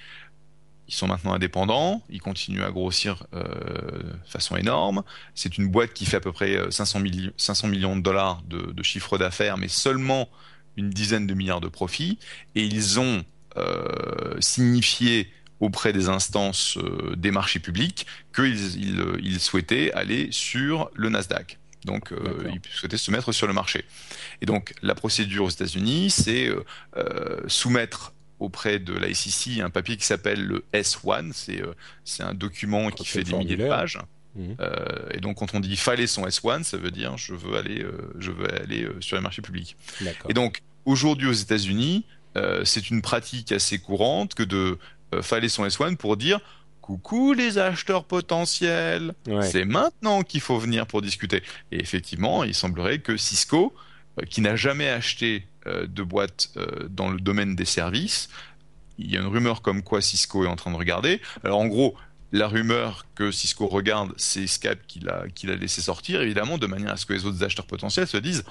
Ils 0.90 0.94
sont 0.94 1.08
maintenant 1.08 1.34
indépendants, 1.34 2.02
ils 2.10 2.22
continuent 2.22 2.64
à 2.64 2.72
grossir 2.72 3.26
euh, 3.34 3.44
de 3.44 4.30
façon 4.30 4.56
énorme. 4.56 5.04
C'est 5.36 5.58
une 5.58 5.68
boîte 5.68 5.94
qui 5.94 6.06
fait 6.06 6.18
à 6.18 6.22
peu 6.22 6.32
près 6.32 6.58
500, 6.72 7.02
euh, 7.04 7.30
500 7.36 7.68
millions 7.68 7.98
de 7.98 8.02
dollars 8.02 8.42
de, 8.48 8.72
de 8.72 8.84
chiffre 8.84 9.18
d'affaires, 9.18 9.58
mais 9.58 9.68
seulement 9.68 10.30
une 10.78 10.90
dizaine 10.90 11.28
de 11.28 11.34
milliards 11.34 11.60
de 11.60 11.68
profits. 11.68 12.20
Et 12.56 12.64
ils 12.64 13.00
ont 13.00 13.26
euh, 13.58 14.40
signifié 14.40 15.30
auprès 15.60 15.94
des 15.94 16.10
instances 16.10 16.78
euh, 16.78 17.16
des 17.16 17.32
marchés 17.32 17.60
publics 17.60 18.06
qu'ils 18.36 19.00
euh, 19.00 19.18
ils, 19.22 19.40
souhaitaient 19.40 19.92
aller 19.94 20.30
sur 20.32 20.92
le 20.96 21.10
Nasdaq. 21.10 21.58
Donc, 21.86 22.12
euh, 22.12 22.52
ils 22.54 22.62
souhaitaient 22.72 22.98
se 22.98 23.12
mettre 23.12 23.32
sur 23.32 23.48
le 23.48 23.54
marché. 23.54 23.86
Et 24.42 24.46
donc, 24.46 24.74
la 24.82 24.94
procédure 24.94 25.46
aux 25.46 25.50
États-Unis, 25.50 26.10
c'est 26.10 26.50
euh, 26.98 27.42
soumettre 27.48 28.14
auprès 28.40 28.78
de 28.78 28.94
la 28.94 29.12
SEC 29.14 29.60
un 29.60 29.70
papier 29.70 29.98
qui 29.98 30.06
s'appelle 30.06 30.46
le 30.46 30.64
S1. 30.74 31.32
C'est 31.34 31.64
c'est 32.04 32.24
un 32.24 32.34
document 32.34 32.90
qui 32.92 33.06
fait 33.06 33.24
des 33.24 33.34
milliers 33.34 33.56
de 33.56 33.68
pages. 33.68 33.98
Mmh. 34.36 34.42
Euh, 34.60 35.10
et 35.14 35.20
donc, 35.20 35.38
quand 35.38 35.56
on 35.56 35.60
dit 35.60 35.76
filer 35.78 36.06
son 36.06 36.28
S1, 36.28 36.64
ça 36.64 36.78
veut 36.78 36.92
dire 36.92 37.18
je 37.18 37.34
veux 37.34 37.58
aller, 37.58 37.86
je 38.20 38.32
veux 38.32 38.54
aller 38.54 38.88
sur 39.00 39.16
les 39.16 39.24
marchés 39.24 39.42
publics. 39.42 39.76
Et 40.30 40.34
donc, 40.34 40.62
aujourd'hui 40.86 41.28
aux 41.28 41.34
États-Unis, 41.34 42.06
c'est 42.64 42.92
une 42.92 43.02
pratique 43.02 43.52
assez 43.52 43.80
courante 43.80 44.36
que 44.36 44.44
de 44.44 44.58
euh, 44.58 44.78
fallait 45.22 45.50
son 45.50 45.66
S1 45.66 45.96
pour 45.96 46.18
dire 46.18 46.40
coucou 46.82 47.34
les 47.34 47.58
acheteurs 47.58 48.06
potentiels, 48.06 49.14
c'est 49.42 49.66
maintenant 49.66 50.24
qu'il 50.24 50.40
faut 50.40 50.58
venir 50.58 50.88
pour 50.88 51.02
discuter. 51.02 51.44
Et 51.72 51.82
effectivement, 51.82 52.46
il 52.46 52.54
semblerait 52.54 53.00
que 53.00 53.18
Cisco, 53.18 53.76
euh, 54.20 54.26
qui 54.26 54.40
n'a 54.40 54.56
jamais 54.56 54.88
acheté 54.88 55.48
euh, 55.66 55.86
de 55.86 56.02
boîte 56.02 56.50
dans 56.90 57.10
le 57.10 57.20
domaine 57.20 57.58
des 57.58 57.66
services, 57.66 58.30
il 58.98 59.12
y 59.12 59.18
a 59.18 59.20
une 59.20 59.28
rumeur 59.28 59.62
comme 59.62 59.84
quoi 59.84 60.02
Cisco 60.02 60.46
est 60.46 60.48
en 60.48 60.56
train 60.56 60.72
de 60.72 60.78
regarder. 60.78 61.22
Alors 61.44 61.60
en 61.60 61.68
gros, 61.68 61.96
la 62.32 62.48
rumeur 62.48 63.06
que 63.16 63.32
Cisco 63.32 63.68
regarde, 63.68 64.14
c'est 64.18 64.48
Skype 64.48 64.86
qu'il 64.88 65.10
a, 65.10 65.28
qu'il 65.34 65.50
a 65.50 65.56
laissé 65.56 65.82
sortir, 65.82 66.22
évidemment, 66.22 66.58
de 66.58 66.68
manière 66.68 66.92
à 66.92 66.98
ce 66.98 67.06
que 67.06 67.14
les 67.14 67.26
autres 67.26 67.44
acheteurs 67.44 67.66
potentiels 67.66 68.08
se 68.08 68.18
disent 68.18 68.44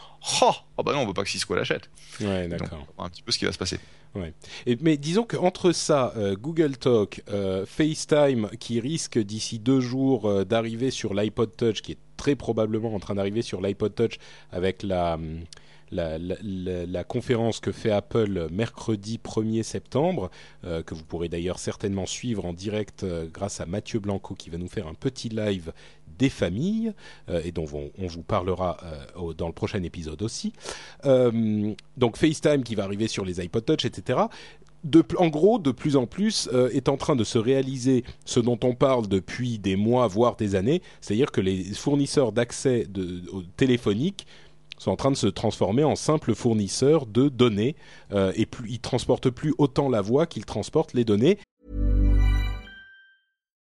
Oh, 0.43 0.53
oh 0.77 0.83
bah 0.83 0.93
non, 0.93 1.01
on 1.01 1.07
veut 1.07 1.14
pas 1.14 1.24
que 1.24 1.31
Cisco 1.31 1.55
l'achète. 1.55 1.91
Ouais, 2.20 2.49
d'accord. 2.49 2.87
un 2.99 3.09
petit 3.11 3.22
peu 3.22 3.33
ce 3.33 3.39
qui 3.39 3.45
va 3.45 3.53
se 3.53 3.59
passer. 3.59 3.79
Ouais. 4.14 4.33
Et, 4.64 4.79
mais 4.81 4.97
disons 4.97 5.24
qu'entre 5.24 5.72
ça, 5.72 6.14
euh, 6.16 6.37
Google 6.37 6.77
Talk, 6.79 7.22
euh, 7.29 7.66
FaceTime, 7.66 8.49
qui 8.59 8.81
risque 8.81 9.18
d'ici 9.18 9.59
deux 9.59 9.81
jours 9.81 10.27
euh, 10.27 10.45
d'arriver 10.45 10.91
sur 10.91 11.12
l'iPod 11.12 11.55
Touch, 11.55 11.83
qui 11.83 11.93
est 11.93 11.99
très 12.16 12.35
probablement 12.35 12.95
en 12.95 12.99
train 12.99 13.14
d'arriver 13.14 13.43
sur 13.43 13.61
l'iPod 13.61 13.95
Touch 13.95 14.18
avec 14.51 14.83
la. 14.83 15.14
Hum, 15.14 15.41
la, 15.91 17.05
conférence 17.05 17.61
que 17.61 17.72
fait 17.72 17.91
Apple 17.91 18.49
mercredi 18.51 19.20
1er 19.22 19.62
septembre, 19.62 20.30
euh, 20.64 20.82
que 20.82 20.95
vous 20.95 21.05
pourrez 21.05 21.28
d'ailleurs 21.28 21.59
certainement 21.59 22.07
suivre 22.07 22.45
en 22.45 22.53
direct 22.53 23.05
euh, 23.05 23.26
grâce 23.32 23.61
à 23.61 23.66
Mathieu 23.66 24.01
Blanco 24.01 24.34
qui 24.34 24.51
va 24.51 24.59
nous 24.59 24.68
faire 24.68 24.87
un 24.87 24.95
petit 24.95 25.28
live 25.28 25.72
des 26.18 26.30
familles 26.30 26.93
euh, 27.28 27.41
et 27.45 27.53
dont 27.53 27.66
on, 27.99 28.07
vous 28.07 28.22
parlera 28.22 28.78
dans 29.37 29.47
le 29.47 29.53
prochain 29.53 29.82
épisode 29.82 30.22
aussi. 30.22 30.53
donc 31.05 32.16
FaceTime 32.16 32.62
qui 32.62 32.74
va 32.74 32.84
arriver 32.84 33.09
sur 33.09 33.24
les 33.24 33.41
iPod 33.41 33.64
Touch, 33.64 33.84
etc. 33.84 34.20
De, 34.84 35.05
en 35.18 35.28
gros, 35.28 35.59
de 35.59 35.72
plus 35.72 35.97
en 35.97 36.07
plus, 36.07 36.49
est 36.72 36.89
en 36.89 36.97
train 36.97 37.16
de 37.16 37.24
se 37.24 37.39
réaliser 37.39 38.05
ce 38.24 38.39
dont 38.39 38.59
on 38.62 38.74
parle 38.74 39.09
depuis 39.09 39.59
des 39.59 39.74
mois, 39.74 40.07
voire 40.07 40.37
des 40.37 40.55
années, 40.55 40.80
c'est-à-dire 41.01 41.32
que 41.32 41.41
les 41.41 41.64
fournisseurs 41.64 42.30
d'accès 42.32 42.87
téléphoniques 43.57 44.26
sont 44.79 44.91
en 44.91 44.97
train 44.97 45.11
de 45.11 45.16
se 45.16 45.27
transformer 45.27 45.85
en 45.85 45.97
simples 45.97 46.35
fournisseurs 46.35 47.07
de 47.07 47.29
données 47.29 47.77
euh, 48.12 48.33
et 48.37 48.47
plus, 48.47 48.70
ils 48.70 48.81
transportent 48.81 49.31
plus 49.31 49.55
autant 49.59 49.89
la 49.89 50.01
voix 50.01 50.27
qu'ils 50.27 50.45
transportent 50.45 50.95
les 50.95 51.05
données. 51.05 51.39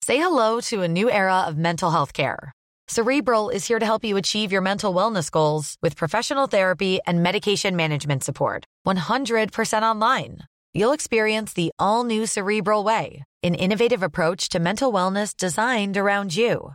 Say 0.04 0.18
hello 0.18 0.60
to 0.70 0.82
a 0.82 0.88
new 0.88 1.10
era 1.10 1.46
of 1.48 1.56
mental 1.56 1.90
health 1.90 2.12
care. 2.12 2.52
Cerebral 2.88 3.48
is 3.48 3.66
here 3.66 3.80
to 3.80 3.84
help 3.84 4.04
you 4.04 4.16
achieve 4.16 4.52
your 4.52 4.62
mental 4.62 4.94
wellness 4.94 5.28
goals 5.28 5.76
with 5.82 5.96
professional 5.96 6.46
therapy 6.46 7.00
and 7.04 7.20
medication 7.20 7.74
management 7.74 8.22
support. 8.22 8.64
100% 8.86 9.82
online. 9.82 10.38
You'll 10.72 10.92
experience 10.92 11.52
the 11.52 11.72
all 11.80 12.04
new 12.04 12.26
Cerebral 12.26 12.84
Way, 12.84 13.24
an 13.42 13.56
innovative 13.56 14.04
approach 14.04 14.48
to 14.50 14.60
mental 14.60 14.92
wellness 14.92 15.36
designed 15.36 15.96
around 15.96 16.36
you. 16.36 16.74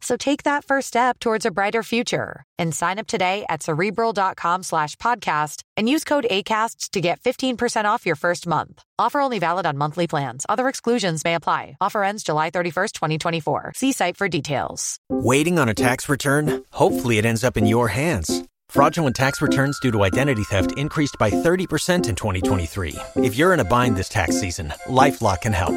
So 0.00 0.16
take 0.16 0.42
that 0.42 0.64
first 0.64 0.88
step 0.88 1.18
towards 1.18 1.46
a 1.46 1.50
brighter 1.50 1.82
future 1.82 2.44
and 2.58 2.74
sign 2.74 2.98
up 2.98 3.06
today 3.06 3.44
at 3.48 3.62
cerebral.com 3.62 4.62
slash 4.62 4.96
podcast 4.96 5.62
and 5.76 5.88
use 5.88 6.04
code 6.04 6.26
ACasts 6.30 6.90
to 6.90 7.00
get 7.00 7.20
15% 7.20 7.84
off 7.86 8.06
your 8.06 8.16
first 8.16 8.46
month. 8.46 8.82
Offer 8.98 9.20
only 9.20 9.38
valid 9.38 9.66
on 9.66 9.78
monthly 9.78 10.06
plans. 10.06 10.46
Other 10.48 10.68
exclusions 10.68 11.24
may 11.24 11.34
apply. 11.34 11.76
Offer 11.80 12.04
ends 12.04 12.22
July 12.22 12.50
31st, 12.50 12.92
2024. 12.92 13.72
See 13.74 13.92
site 13.92 14.16
for 14.16 14.28
details. 14.28 14.98
Waiting 15.08 15.58
on 15.58 15.68
a 15.68 15.74
tax 15.74 16.08
return? 16.08 16.64
Hopefully 16.72 17.18
it 17.18 17.26
ends 17.26 17.44
up 17.44 17.56
in 17.56 17.66
your 17.66 17.88
hands. 17.88 18.44
Fraudulent 18.68 19.16
tax 19.16 19.40
returns 19.40 19.78
due 19.80 19.92
to 19.92 20.04
identity 20.04 20.42
theft 20.44 20.76
increased 20.76 21.16
by 21.18 21.30
30% 21.30 22.08
in 22.08 22.14
2023. 22.14 22.96
If 23.16 23.36
you're 23.36 23.54
in 23.54 23.60
a 23.60 23.64
bind 23.64 23.96
this 23.96 24.08
tax 24.08 24.40
season, 24.40 24.72
LifeLock 24.86 25.42
can 25.42 25.52
help. 25.52 25.76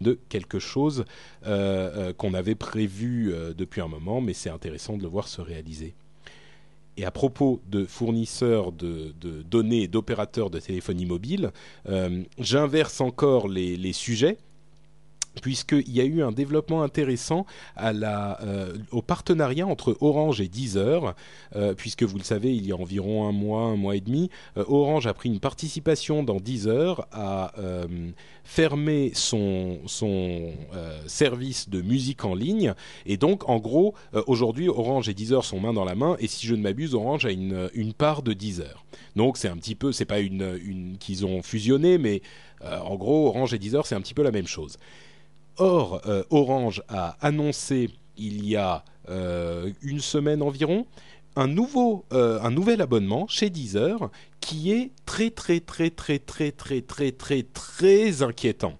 de 0.00 0.18
quelque 0.28 0.58
chose 0.58 1.04
euh, 1.46 2.08
euh, 2.10 2.12
qu'on 2.12 2.34
avait 2.34 2.54
prévu 2.54 3.32
euh, 3.32 3.54
depuis 3.54 3.80
un 3.80 3.88
moment, 3.88 4.20
mais 4.20 4.32
c'est 4.32 4.50
intéressant 4.50 4.96
de 4.96 5.02
le 5.02 5.08
voir 5.08 5.28
se 5.28 5.40
réaliser. 5.40 5.94
Et 6.96 7.04
à 7.04 7.10
propos 7.10 7.60
de 7.68 7.86
fournisseurs 7.86 8.70
de, 8.70 9.12
données 9.42 9.88
d'opérateurs 9.88 10.48
de 10.48 10.60
téléphonie 10.60 11.06
mobile, 11.06 11.50
j'inverse 12.38 13.00
encore 13.00 13.48
les 13.48 13.92
sujets 13.92 14.38
puisqu'il 15.42 15.90
y 15.90 16.00
a 16.00 16.04
eu 16.04 16.22
un 16.22 16.32
développement 16.32 16.82
intéressant 16.82 17.46
à 17.76 17.92
euh, 18.42 18.72
au 18.90 19.02
partenariat 19.02 19.66
entre 19.66 19.96
Orange 20.00 20.40
et 20.40 20.48
Deezer, 20.48 21.14
euh, 21.56 21.74
puisque 21.74 22.02
vous 22.02 22.18
le 22.18 22.24
savez, 22.24 22.54
il 22.54 22.66
y 22.66 22.72
a 22.72 22.76
environ 22.76 23.28
un 23.28 23.32
mois, 23.32 23.62
un 23.62 23.76
mois 23.76 23.96
et 23.96 24.00
demi, 24.00 24.30
euh, 24.56 24.64
Orange 24.68 25.06
a 25.06 25.14
pris 25.14 25.28
une 25.28 25.40
participation 25.40 26.22
dans 26.22 26.36
Deezer, 26.36 27.06
euh, 27.16 27.86
fermé 28.44 29.12
son, 29.14 29.78
service 31.06 31.68
de 31.68 31.80
musique 31.80 32.24
en 32.24 32.34
ligne, 32.34 32.74
et 33.06 33.16
donc 33.16 33.48
en 33.48 33.58
gros, 33.58 33.94
aujourd'hui, 34.26 34.68
Orange 34.68 35.08
et 35.08 35.14
Deezer 35.14 35.44
sont 35.44 35.60
main 35.60 35.72
dans 35.72 35.84
la 35.84 35.94
main, 35.94 36.16
et 36.18 36.26
si 36.26 36.46
je 36.46 36.54
ne 36.54 36.62
m'abuse, 36.62 36.94
Orange 36.94 37.26
a 37.26 37.30
une, 37.30 37.92
part 37.96 38.22
de 38.22 38.32
Deezer. 38.32 38.84
Donc 39.16 39.36
c'est 39.36 39.48
un 39.48 39.56
petit 39.56 39.74
peu, 39.74 39.92
c'est 39.92 40.04
pas 40.04 40.20
une, 40.20 40.58
une 40.64 40.96
qu'ils 40.98 41.24
ont 41.24 41.42
fusionné, 41.42 41.98
mais 41.98 42.22
en 42.62 42.96
gros, 42.96 43.28
Orange 43.28 43.54
et 43.54 43.58
Deezer, 43.58 43.86
c'est 43.86 43.94
un 43.94 44.00
petit 44.00 44.14
peu 44.14 44.22
la 44.22 44.30
même 44.30 44.46
chose. 44.46 44.78
Or, 45.58 46.00
euh, 46.06 46.24
Orange 46.30 46.82
a 46.88 47.16
annoncé 47.20 47.90
il 48.16 48.46
y 48.46 48.56
a 48.56 48.84
euh, 49.08 49.70
une 49.82 50.00
semaine 50.00 50.42
environ 50.42 50.86
un, 51.36 51.48
nouveau, 51.48 52.04
euh, 52.12 52.48
nouvel 52.50 52.80
abonnement 52.80 53.26
chez 53.28 53.50
Deezer 53.50 54.10
qui 54.40 54.72
est 54.72 54.92
très 55.04 55.30
très 55.30 55.60
très 55.60 55.90
très 55.90 56.18
très 56.18 56.52
très 56.52 56.80
très 56.80 57.12
très 57.12 57.42
très 57.42 58.22
inquiétant. 58.22 58.78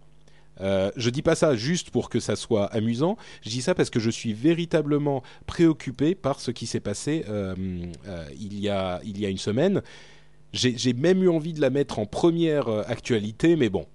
Euh, 0.60 0.92
je 0.96 1.10
dis 1.10 1.22
pas 1.22 1.34
ça 1.34 1.56
juste 1.56 1.90
pour 1.90 2.08
que 2.08 2.20
ça 2.20 2.36
soit 2.36 2.66
amusant. 2.66 3.16
Je 3.42 3.50
dis 3.50 3.60
ça 3.60 3.74
parce 3.74 3.90
que 3.90 3.98
je 3.98 4.08
suis 4.08 4.32
véritablement 4.32 5.22
préoccupé 5.46 6.14
par 6.14 6.40
ce 6.40 6.52
qui 6.52 6.66
s'est 6.66 6.80
passé 6.80 7.24
il, 8.38 8.60
y 8.60 8.68
a, 8.68 9.00
une 9.04 9.38
semaine. 9.38 9.82
J'ai 10.52 10.92
même 10.92 11.24
eu 11.24 11.28
envie 11.28 11.54
de 11.54 11.60
la 11.60 11.70
mettre 11.70 11.98
en 11.98 12.06
première 12.06 12.68
actualité, 12.88 13.56
mais 13.56 13.68
bon, 13.68 13.86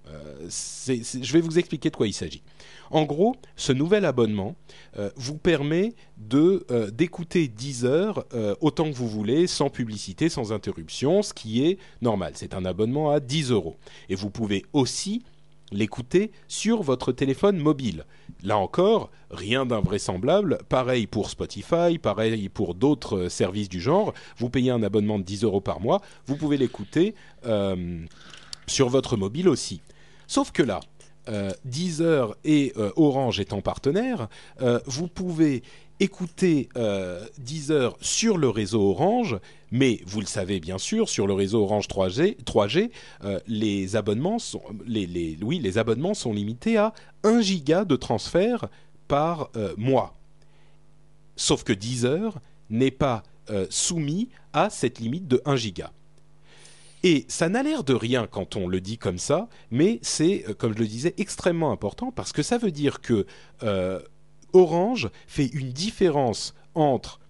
je 0.48 1.32
vais 1.32 1.40
vous 1.40 1.58
expliquer 1.58 1.88
de 1.88 1.96
quoi 1.96 2.06
il 2.06 2.12
s'agit. 2.12 2.42
En 2.90 3.04
gros, 3.04 3.36
ce 3.54 3.72
nouvel 3.72 4.04
abonnement 4.04 4.56
euh, 4.98 5.10
vous 5.14 5.38
permet 5.38 5.94
euh, 6.34 6.90
d'écouter 6.90 7.46
10 7.46 7.84
heures 7.84 8.24
euh, 8.34 8.56
autant 8.60 8.90
que 8.90 8.96
vous 8.96 9.08
voulez, 9.08 9.46
sans 9.46 9.70
publicité, 9.70 10.28
sans 10.28 10.52
interruption, 10.52 11.22
ce 11.22 11.32
qui 11.32 11.64
est 11.64 11.78
normal. 12.02 12.32
C'est 12.34 12.52
un 12.52 12.64
abonnement 12.64 13.10
à 13.10 13.20
10 13.20 13.52
euros. 13.52 13.76
Et 14.08 14.16
vous 14.16 14.30
pouvez 14.30 14.64
aussi 14.72 15.22
l'écouter 15.70 16.32
sur 16.48 16.82
votre 16.82 17.12
téléphone 17.12 17.56
mobile. 17.56 18.04
Là 18.42 18.58
encore, 18.58 19.12
rien 19.30 19.64
d'invraisemblable. 19.66 20.58
Pareil 20.68 21.06
pour 21.06 21.30
Spotify, 21.30 21.96
pareil 22.02 22.48
pour 22.48 22.74
d'autres 22.74 23.28
services 23.28 23.68
du 23.68 23.80
genre. 23.80 24.12
Vous 24.36 24.50
payez 24.50 24.72
un 24.72 24.82
abonnement 24.82 25.20
de 25.20 25.24
10 25.24 25.44
euros 25.44 25.60
par 25.60 25.80
mois, 25.80 26.00
vous 26.26 26.36
pouvez 26.36 26.56
l'écouter 26.56 27.14
sur 28.66 28.88
votre 28.88 29.16
mobile 29.16 29.48
aussi. 29.48 29.80
Sauf 30.26 30.50
que 30.50 30.64
là, 30.64 30.80
Deezer 31.64 32.36
et 32.44 32.72
euh, 32.76 32.90
Orange 32.96 33.40
étant 33.40 33.60
partenaires, 33.60 34.28
euh, 34.62 34.80
vous 34.86 35.08
pouvez 35.08 35.62
écouter 36.00 36.70
euh, 36.76 37.26
Deezer 37.38 37.96
sur 38.00 38.38
le 38.38 38.48
réseau 38.48 38.90
Orange, 38.90 39.38
mais 39.70 40.00
vous 40.06 40.20
le 40.20 40.26
savez 40.26 40.58
bien 40.58 40.78
sûr, 40.78 41.08
sur 41.08 41.26
le 41.26 41.34
réseau 41.34 41.62
Orange 41.62 41.86
3G, 41.88 42.42
3G 42.42 42.90
euh, 43.24 43.38
les 43.46 43.96
abonnements 43.96 44.38
sont, 44.38 44.62
les, 44.86 45.06
les, 45.06 45.36
oui, 45.42 45.58
les 45.58 45.76
abonnements 45.76 46.14
sont 46.14 46.32
limités 46.32 46.78
à 46.78 46.94
1 47.22 47.42
giga 47.42 47.84
de 47.84 47.96
transfert 47.96 48.66
par 49.08 49.50
euh, 49.56 49.74
mois. 49.76 50.14
Sauf 51.36 51.64
que 51.64 51.72
Deezer 51.72 52.40
n'est 52.70 52.90
pas 52.90 53.22
euh, 53.50 53.66
soumis 53.68 54.30
à 54.52 54.70
cette 54.70 55.00
limite 55.00 55.28
de 55.28 55.42
1 55.44 55.56
giga. 55.56 55.92
Et 57.02 57.24
ça 57.28 57.48
n'a 57.48 57.62
l'air 57.62 57.82
de 57.82 57.94
rien 57.94 58.26
quand 58.30 58.56
on 58.56 58.68
le 58.68 58.80
dit 58.80 58.98
comme 58.98 59.18
ça, 59.18 59.48
mais 59.70 59.98
c'est, 60.02 60.44
euh, 60.48 60.54
comme 60.54 60.74
je 60.74 60.78
le 60.78 60.86
disais, 60.86 61.14
extrêmement 61.16 61.72
important 61.72 62.12
parce 62.12 62.32
que 62.32 62.42
ça 62.42 62.58
veut 62.58 62.72
dire 62.72 63.00
que 63.00 63.26
euh, 63.62 64.00
Orange 64.52 65.08
fait 65.26 65.46
une 65.46 65.70
différence 65.70 66.54
entre 66.74 67.20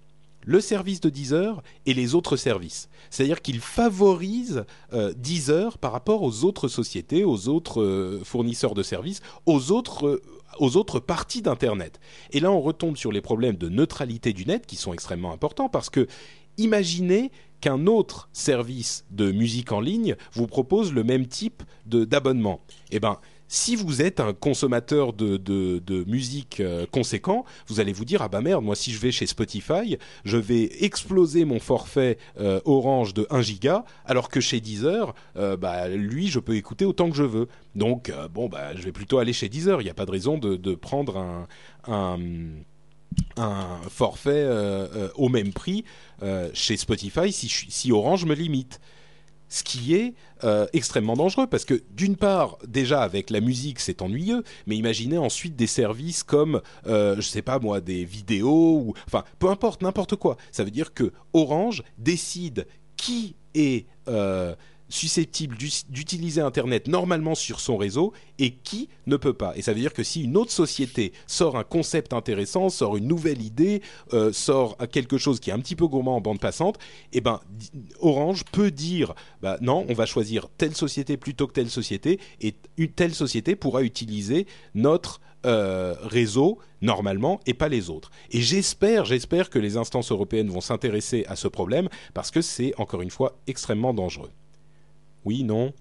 le 0.45 0.61
service 0.61 1.01
de 1.01 1.11
Deezer 1.11 1.63
et 1.87 1.95
les 1.95 2.15
autres 2.15 2.37
services. 2.37 2.89
C'est-à-dire 3.11 3.43
qu'il 3.43 3.61
favorise 3.61 4.65
euh, 4.93 5.13
Deezer 5.15 5.79
par 5.79 5.93
rapport 5.93 6.23
aux 6.23 6.45
autres 6.45 6.67
sociétés, 6.67 7.25
aux 7.25 7.49
autres 7.49 8.21
fournisseurs 8.25 8.75
de 8.75 8.83
services, 8.83 9.21
aux 9.45 9.71
autres, 9.71 10.23
aux 10.59 10.77
autres 10.77 10.99
parties 10.99 11.43
d'Internet. 11.43 12.01
Et 12.33 12.41
là, 12.41 12.51
on 12.51 12.61
retombe 12.61 12.97
sur 12.97 13.13
les 13.13 13.21
problèmes 13.21 13.57
de 13.57 13.69
neutralité 13.69 14.33
du 14.33 14.47
net 14.47 14.67
qui 14.67 14.77
sont 14.77 14.95
extrêmement 14.95 15.33
importants 15.33 15.69
parce 15.69 15.91
que 15.91 16.09
imaginez 16.57 17.31
qu'un 17.61 17.87
autre 17.87 18.29
service 18.33 19.05
de 19.11 19.31
musique 19.33 19.73
en 19.73 19.81
ligne 19.81 20.17
vous 20.33 20.47
propose 20.47 20.93
le 20.93 21.05
même 21.05 21.27
type 21.27 21.63
d'abonnement. 21.87 22.61
Eh 22.91 23.01
ben, 23.01 23.19
si 23.53 23.75
vous 23.75 24.01
êtes 24.01 24.21
un 24.21 24.33
consommateur 24.33 25.13
de, 25.13 25.37
de, 25.37 25.81
de 25.85 26.05
musique 26.05 26.61
euh, 26.61 26.87
conséquent, 26.89 27.45
vous 27.67 27.81
allez 27.81 27.93
vous 27.93 28.05
dire 28.05 28.23
ah 28.23 28.29
bah 28.29 28.41
merde, 28.41 28.63
moi 28.65 28.77
si 28.77 28.93
je 28.93 29.01
vais 29.01 29.11
chez 29.11 29.27
Spotify, 29.27 29.99
je 30.25 30.37
vais 30.37 30.85
exploser 30.85 31.45
mon 31.45 31.59
forfait 31.59 32.17
euh, 32.39 32.61
Orange 32.65 33.13
de 33.13 33.27
1 33.29 33.43
giga, 33.43 33.85
alors 34.07 34.29
que 34.29 34.41
chez 34.41 34.61
Deezer, 34.61 35.15
euh, 35.37 35.57
bah 35.57 35.89
lui 35.89 36.29
je 36.29 36.39
peux 36.39 36.55
écouter 36.55 36.85
autant 36.85 37.11
que 37.11 37.17
je 37.17 37.25
veux. 37.25 37.49
Donc 37.75 38.13
bon 38.33 38.49
bah 38.49 38.77
je 38.77 38.83
vais 38.83 38.93
plutôt 38.93 39.19
aller 39.19 39.33
chez 39.33 39.49
Deezer. 39.49 39.81
Il 39.81 39.85
n'y 39.85 39.91
a 39.91 39.95
pas 39.95 40.07
de 40.07 40.13
raison 40.13 40.39
de, 40.39 40.55
de 40.55 40.75
prendre 40.77 41.19
un, 41.19 41.49
un 41.89 42.19
un 43.37 43.81
forfait 43.89 44.31
euh, 44.31 44.87
euh, 44.95 45.09
au 45.15 45.29
même 45.29 45.53
prix 45.53 45.85
euh, 46.23 46.51
chez 46.53 46.77
Spotify 46.77 47.33
si, 47.33 47.49
si 47.49 47.93
Orange 47.93 48.25
me 48.25 48.35
limite. 48.35 48.81
Ce 49.53 49.65
qui 49.65 49.97
est 49.97 50.15
extrêmement 50.73 51.17
dangereux 51.17 51.49
parce 51.49 51.65
que 51.65 51.83
d'une 51.91 52.15
part, 52.15 52.57
déjà 52.69 53.03
avec 53.03 53.31
la 53.31 53.41
musique 53.41 53.81
c'est 53.81 54.01
ennuyeux, 54.01 54.45
mais 54.69 54.77
imaginez 54.77 55.19
ensuite 55.19 55.57
des 55.57 55.67
services 55.67 56.23
comme, 56.23 56.63
je 56.87 57.21
sais 57.21 57.43
pas 57.43 57.59
moi, 57.59 57.81
des 57.81 58.05
vidéos 58.05 58.79
ou, 58.79 58.95
enfin, 59.09 59.25
peu 59.41 59.49
importe, 59.49 59.83
n'importe 59.83 60.15
quoi. 60.15 60.37
Ça 60.53 60.63
veut 60.63 60.71
dire 60.71 60.95
que 60.95 61.13
Orange 61.33 61.83
décide 61.99 62.69
qui 62.97 63.35
est 63.55 63.87
susceptible 64.91 65.57
d'utiliser 65.57 66.41
Internet 66.41 66.89
normalement 66.89 67.35
sur 67.35 67.61
son 67.61 67.77
réseau 67.77 68.13
et 68.39 68.51
qui 68.51 68.89
ne 69.07 69.17
peut 69.17 69.33
pas. 69.33 69.57
Et 69.57 69.63
ça 69.63 69.73
veut 69.73 69.81
dire 69.81 69.95
que 69.95 70.03
si 70.03 70.23
une 70.23 70.37
autre 70.37 70.53
société 70.53 71.13
sort 71.27 71.57
un 71.57 71.65
concept 71.65 72.13
intéressant, 72.13 72.69
sort 72.69 72.97
une 72.97 73.07
nouvelle 73.07 73.41
idée, 73.41 73.81
euh, 74.13 74.33
sort 74.33 74.77
quelque 74.93 75.17
chose 75.17 75.41
qui 75.41 75.51
est 75.51 75.53
un 75.53 75.61
petit 75.61 75.77
peu 75.77 75.87
gourmand 75.87 76.17
en 76.17 76.21
bande 76.21 76.41
passante, 76.41 76.79
eh 77.13 77.21
ben 77.21 77.41
Orange 78.01 78.45
peut 78.53 78.71
dire 78.71 79.15
bah 79.41 79.57
non, 79.61 79.87
on 79.89 79.95
va 79.95 80.07
choisir 80.07 80.49
telle 80.59 80.75
société 80.75 81.17
plutôt 81.17 81.47
que 81.47 81.53
telle 81.53 81.71
société 81.71 82.21
et 82.41 82.55
telle 82.89 83.15
société 83.15 83.57
pourra 83.57 83.83
utiliser 83.83 84.47
notre 84.75 85.21
euh, 85.47 85.95
réseau 86.03 86.59
normalement 86.83 87.41
et 87.47 87.55
pas 87.55 87.69
les 87.69 87.89
autres. 87.89 88.11
Et 88.31 88.43
j'espère, 88.43 89.07
j'espère 89.07 89.49
que 89.49 89.59
les 89.59 89.79
instances 89.79 90.13
européennes 90.13 90.51
vont 90.51 90.61
s'intéresser 90.61 91.25
à 91.29 91.37
ce 91.37 91.49
problème 91.49 91.89
parce 92.13 92.31
que 92.31 92.43
c'est 92.43 92.75
encore 92.77 93.01
une 93.01 93.11
fois 93.11 93.39
extrêmement 93.47 93.95
dangereux. 93.95 94.31
Oui, 95.25 95.45
non 95.45 95.73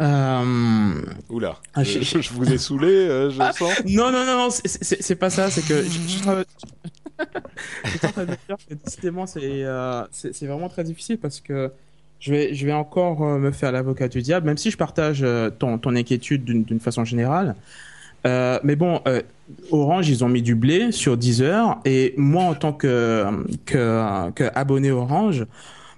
euh... 0.00 1.02
Oula, 1.28 1.58
ah, 1.74 1.84
je, 1.84 2.32
vous 2.32 2.52
ai 2.52 2.58
saoulé, 2.58 2.88
euh, 2.88 3.30
je 3.30 3.40
ah, 3.40 3.52
sens. 3.52 3.82
Non, 3.86 4.10
non, 4.10 4.24
non, 4.24 4.36
non 4.36 4.48
c'est 4.50 5.16
pas 5.16 5.30
ça, 5.30 5.50
c'est 5.50 5.62
que 5.66 5.82
je, 5.82 5.88
je, 5.90 5.98
suis 5.98 6.28
en 6.28 6.44
train 8.12 8.24
de 8.24 8.36
dire 8.46 8.56
que 8.68 8.74
décidément 8.74 9.24
euh, 9.36 10.04
c'est 10.10 10.46
vraiment 10.46 10.68
très 10.68 10.84
difficile 10.84 11.18
parce 11.18 11.40
que 11.40 11.70
je 12.20 12.30
vais, 12.30 12.54
je 12.54 12.64
vais 12.66 12.72
encore 12.72 13.22
euh, 13.22 13.38
me 13.38 13.50
faire 13.50 13.72
l'avocat 13.72 14.08
du 14.08 14.22
diable, 14.22 14.46
même 14.46 14.56
si 14.56 14.70
je 14.70 14.76
partage 14.76 15.24
ton, 15.58 15.78
ton 15.78 15.96
inquiétude 15.96 16.44
d'une 16.44 16.80
façon 16.80 17.04
générale. 17.04 17.54
mais 18.24 18.76
bon, 18.76 19.00
Orange, 19.70 20.08
ils 20.08 20.24
ont 20.24 20.28
mis 20.28 20.42
du 20.42 20.54
blé 20.54 20.92
sur 20.92 21.16
Deezer, 21.16 21.80
et 21.84 22.14
moi, 22.16 22.44
en 22.44 22.54
tant 22.54 22.72
que, 22.72 23.26
que, 23.66 24.30
que 24.30 24.44
abonné 24.54 24.90
Orange, 24.90 25.46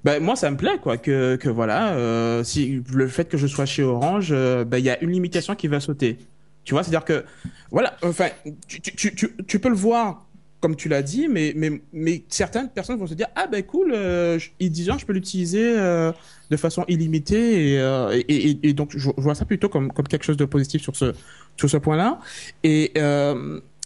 ben 0.05 0.23
moi 0.23 0.37
ça 0.37 0.51
me 0.51 0.57
plaît 0.57 0.79
quoi 0.83 0.97
que 0.99 1.37
que 1.37 1.49
voilà 1.49 1.95
euh, 1.95 2.45
si 2.45 2.83
le 2.93 3.09
fait 3.09 3.29
que 3.29 3.37
je 3.37 3.47
sois 3.47 3.67
chez 3.67 3.83
Orange 3.83 4.29
euh, 4.31 4.65
ben 4.65 4.79
il 4.79 4.85
y 4.85 4.91
a 4.91 5.03
une 5.03 5.11
limitation 5.11 5.55
qui 5.55 5.69
va 5.69 5.81
sauter. 5.81 6.19
Tu 6.65 6.75
vois 6.75 6.83
c'est 6.83 6.91
à 6.91 6.99
dire 6.99 7.05
que 7.05 7.25
voilà 7.71 7.97
enfin 8.03 8.29
tu, 8.69 8.81
tu, 8.81 9.15
tu, 9.15 9.37
tu 9.47 9.59
peux 9.59 9.69
le 9.69 9.75
voir 9.75 10.27
comme 10.61 10.77
tu 10.77 10.89
l'as 10.89 11.03
dit 11.03 11.29
mais 11.29 11.53
mais 11.57 11.83
mais 11.93 12.23
certaines 12.29 12.69
personnes 12.69 12.99
vont 12.99 13.07
se 13.07 13.15
dire 13.15 13.29
ah 13.35 13.47
ben 13.47 13.63
cool 13.63 13.93
euh, 13.95 14.39
il 14.61 14.71
disent 14.71 14.91
je 14.99 15.05
peux 15.05 15.13
l'utiliser 15.13 15.75
euh, 15.77 16.13
de 16.51 16.57
façon 16.57 16.85
illimitée 16.89 17.75
et, 17.75 18.69
et, 18.69 18.73
donc 18.73 18.97
je, 18.97 19.11
vois 19.17 19.35
ça 19.35 19.45
plutôt 19.45 19.69
comme 19.69 19.93
comme 19.93 20.07
quelque 20.07 20.25
chose 20.25 20.37
de 20.37 20.45
positif 20.45 20.83
sur 20.83 20.97
ce 20.97 21.13
sur 21.57 21.69
ce 21.69 21.77
point 21.77 21.97
là 21.97 22.19
et 22.63 22.93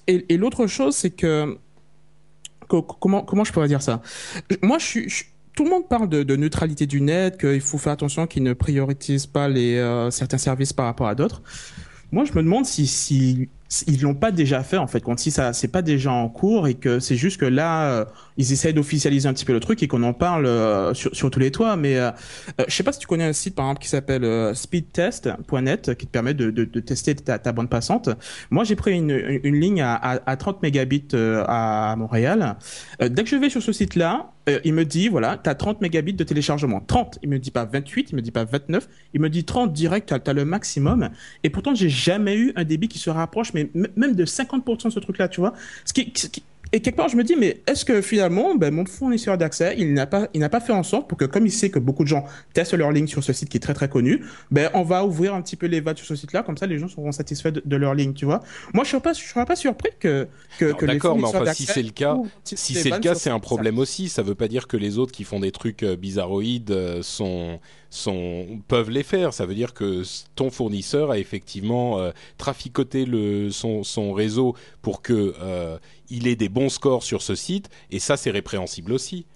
et, 0.09 0.37
l'autre 0.37 0.66
chose 0.66 0.97
c'est 0.97 1.11
que, 1.11 1.59
comment 2.66 3.23
comment 3.23 3.45
je 3.45 3.53
pourrais 3.53 3.69
dire 3.69 3.83
ça? 3.83 4.01
Moi 4.62 4.79
je 4.79 4.85
suis 4.85 5.27
tout 5.59 5.64
le 5.64 5.70
monde 5.70 5.88
parle 5.88 6.09
de, 6.09 6.36
neutralité 6.36 6.86
du 6.86 7.00
net, 7.00 7.36
qu'il 7.36 7.61
faut 7.61 7.78
faire 7.78 7.92
attention 7.92 8.28
qu'ils 8.28 8.44
ne 8.44 8.52
priorisent 8.52 9.26
pas 9.26 9.48
les, 9.48 9.74
euh, 9.74 10.09
certains 10.09 10.38
services 10.38 10.72
par 10.72 10.86
rapport 10.86 11.09
à 11.09 11.16
d'autres. 11.16 11.42
Moi, 12.12 12.24
je 12.24 12.32
me 12.34 12.44
demande 12.44 12.64
si, 12.64 12.86
si 12.86 13.48
ils 13.86 14.00
l'ont 14.00 14.14
pas 14.14 14.30
déjà 14.30 14.62
fait 14.62 14.78
en 14.78 14.86
fait, 14.86 15.00
quand 15.00 15.18
si 15.18 15.30
ça 15.30 15.52
c'est 15.52 15.68
pas 15.68 15.82
déjà 15.82 16.11
en 16.11 16.28
cours 16.28 16.68
et 16.68 16.74
que 16.74 17.00
c'est 17.00 17.16
juste 17.16 17.38
que 17.38 17.44
là 17.44 17.90
euh, 17.90 18.04
ils 18.38 18.52
essayent 18.52 18.72
d'officialiser 18.72 19.28
un 19.28 19.34
petit 19.34 19.44
peu 19.44 19.52
le 19.52 19.61
truc 19.61 19.82
et 19.82 19.88
qu'on 19.88 20.02
en 20.02 20.14
parle 20.14 20.46
euh, 20.46 20.94
sur, 20.94 21.14
sur, 21.14 21.30
tous 21.30 21.38
les 21.38 21.50
toits. 21.50 21.76
Mais 21.76 21.98
euh, 21.98 22.11
je 22.66 22.74
sais 22.74 22.82
pas 22.82 22.92
si 22.92 22.98
tu 22.98 23.06
connais 23.06 23.24
un 23.24 23.32
site 23.32 23.54
par 23.54 23.66
exemple 23.66 23.82
qui 23.82 23.88
s'appelle 23.88 24.54
speedtest.net 24.54 25.94
qui 25.96 26.06
te 26.06 26.11
permet 26.11 26.34
de, 26.34 26.50
de, 26.50 26.64
de 26.64 26.80
tester 26.80 27.14
ta, 27.14 27.38
ta, 27.38 27.52
bande 27.52 27.68
passante. 27.68 28.09
Moi 28.50 28.64
j'ai 28.64 28.76
pris 28.76 28.94
une, 28.94 29.11
une, 29.44 29.61
ligne 29.61 29.82
à, 29.82 29.96
à, 29.96 30.36
30 30.36 30.62
mégabits 30.62 31.09
à 31.14 31.94
Montréal. 31.98 32.56
dès 33.00 33.22
que 33.22 33.28
je 33.28 33.36
vais 33.36 33.50
sur 33.50 33.62
ce 33.62 33.72
site 33.72 33.96
là, 33.96 34.32
il 34.64 34.74
me 34.74 34.84
dit 34.84 35.09
voilà, 35.09 35.38
tu 35.42 35.49
as 35.51 35.55
30 35.55 35.80
mégabits 35.80 36.12
de 36.12 36.24
téléchargement. 36.24 36.80
30, 36.80 37.18
il 37.22 37.28
me 37.28 37.38
dit 37.38 37.51
pas 37.51 37.64
28, 37.64 38.11
il 38.11 38.16
me 38.16 38.22
dit 38.22 38.30
pas 38.30 38.44
29, 38.44 38.88
il 39.14 39.20
me 39.20 39.30
dit 39.30 39.44
30 39.44 39.72
direct, 39.72 40.09
tu 40.09 40.30
as, 40.30 40.32
le 40.32 40.44
maximum. 40.44 41.11
Et 41.44 41.51
pourtant 41.51 41.74
j'ai 41.74 41.88
jamais 41.88 42.36
eu 42.36 42.53
un 42.57 42.64
débit 42.64 42.88
qui 42.88 42.99
se 42.99 43.11
rapproche 43.11 43.53
mais 43.55 43.70
même 43.74 44.14
de 44.14 44.24
50% 44.24 44.84
de 44.84 44.90
ce 44.90 45.01
truc-là, 45.01 45.28
tu 45.28 45.40
vois. 45.40 45.55
Ce 45.84 45.92
qui, 45.92 46.12
et 46.70 46.80
quelque 46.80 46.96
part, 46.96 47.09
je 47.09 47.16
me 47.16 47.24
dis, 47.24 47.34
mais 47.34 47.62
est-ce 47.66 47.84
que 47.84 48.02
finalement, 48.02 48.54
ben, 48.54 48.72
mon 48.72 48.84
fournisseur 48.84 49.38
d'accès, 49.38 49.74
il 49.78 49.94
n'a 49.94 50.06
pas, 50.06 50.28
il 50.34 50.40
n'a 50.40 50.50
pas 50.50 50.61
fait 50.61 50.74
en 50.74 50.82
sorte 50.82 51.09
pour 51.09 51.16
que, 51.16 51.24
comme 51.24 51.46
il 51.46 51.50
sait 51.50 51.70
que 51.70 51.78
beaucoup 51.78 52.02
de 52.02 52.09
gens 52.09 52.26
testent 52.52 52.74
leur 52.74 52.92
ligne 52.92 53.06
sur 53.06 53.24
ce 53.24 53.32
site 53.32 53.48
qui 53.48 53.56
est 53.56 53.61
très 53.61 53.72
très 53.72 53.88
connu, 53.88 54.22
ben, 54.50 54.70
on 54.74 54.82
va 54.82 55.04
ouvrir 55.04 55.34
un 55.34 55.40
petit 55.40 55.56
peu 55.56 55.66
les 55.66 55.80
vannes 55.80 55.96
sur 55.96 56.04
ce 56.04 56.14
site-là, 56.14 56.42
comme 56.42 56.59
ça, 56.59 56.66
les 56.66 56.78
gens 56.78 56.88
seront 56.88 57.11
satisfaits 57.11 57.52
de, 57.64 57.76
leur 57.76 57.94
ligne, 57.94 58.12
tu 58.12 58.26
vois. 58.26 58.42
Moi, 58.74 58.84
je 58.84 58.90
serais 58.90 59.00
pas, 59.00 59.14
je 59.14 59.24
serais 59.24 59.46
pas 59.46 59.56
surpris 59.56 59.90
que, 59.98 60.28
que, 60.59 60.72
que 60.72 60.84
D'accord, 60.84 61.16
mais 61.16 61.24
enfin, 61.24 61.52
si 61.54 61.64
c'est 61.64 61.82
le 61.82 61.90
cas, 61.90 62.16
si 62.44 62.74
c'est 62.74 62.90
le 62.90 62.98
cas, 62.98 63.14
c'est 63.14 63.30
un 63.30 63.40
problème 63.40 63.78
aussi. 63.78 64.11
Ça 64.11 64.22
veut 64.22 64.34
pas 64.34 64.48
dire 64.48 64.66
que 64.66 64.76
les 64.76 64.98
autres 64.98 65.12
qui 65.12 65.24
font 65.24 65.40
des 65.40 65.52
trucs 65.52 65.82
euh, 65.82 65.96
bizarroïdes 65.96 66.70
euh, 66.70 67.02
sont, 67.02 67.61
sont, 67.91 68.61
peuvent 68.68 68.91
les 68.91 69.03
faire. 69.03 69.32
Ça 69.32 69.47
veut 69.47 69.55
dire 69.55 69.74
que 69.74 70.03
ton 70.34 70.51
fournisseur 70.51 71.11
a 71.11 71.18
effectivement 71.18 71.99
euh, 71.99 72.11
traficoté 72.36 73.07
son, 73.51 73.84
son 73.84 74.12
réseau 74.12 74.55
pour 74.82 75.03
que 75.03 75.34
euh, 75.41 75.78
ait 76.11 76.36
des 76.36 76.49
bons 76.49 76.68
scores 76.68 77.03
sur 77.03 77.22
ce 77.22 77.34
site, 77.34 77.68
et 77.91 77.99
ça 77.99 78.16
c'est 78.16 78.30
répréhensible 78.30 78.93
aussi. 78.93 79.26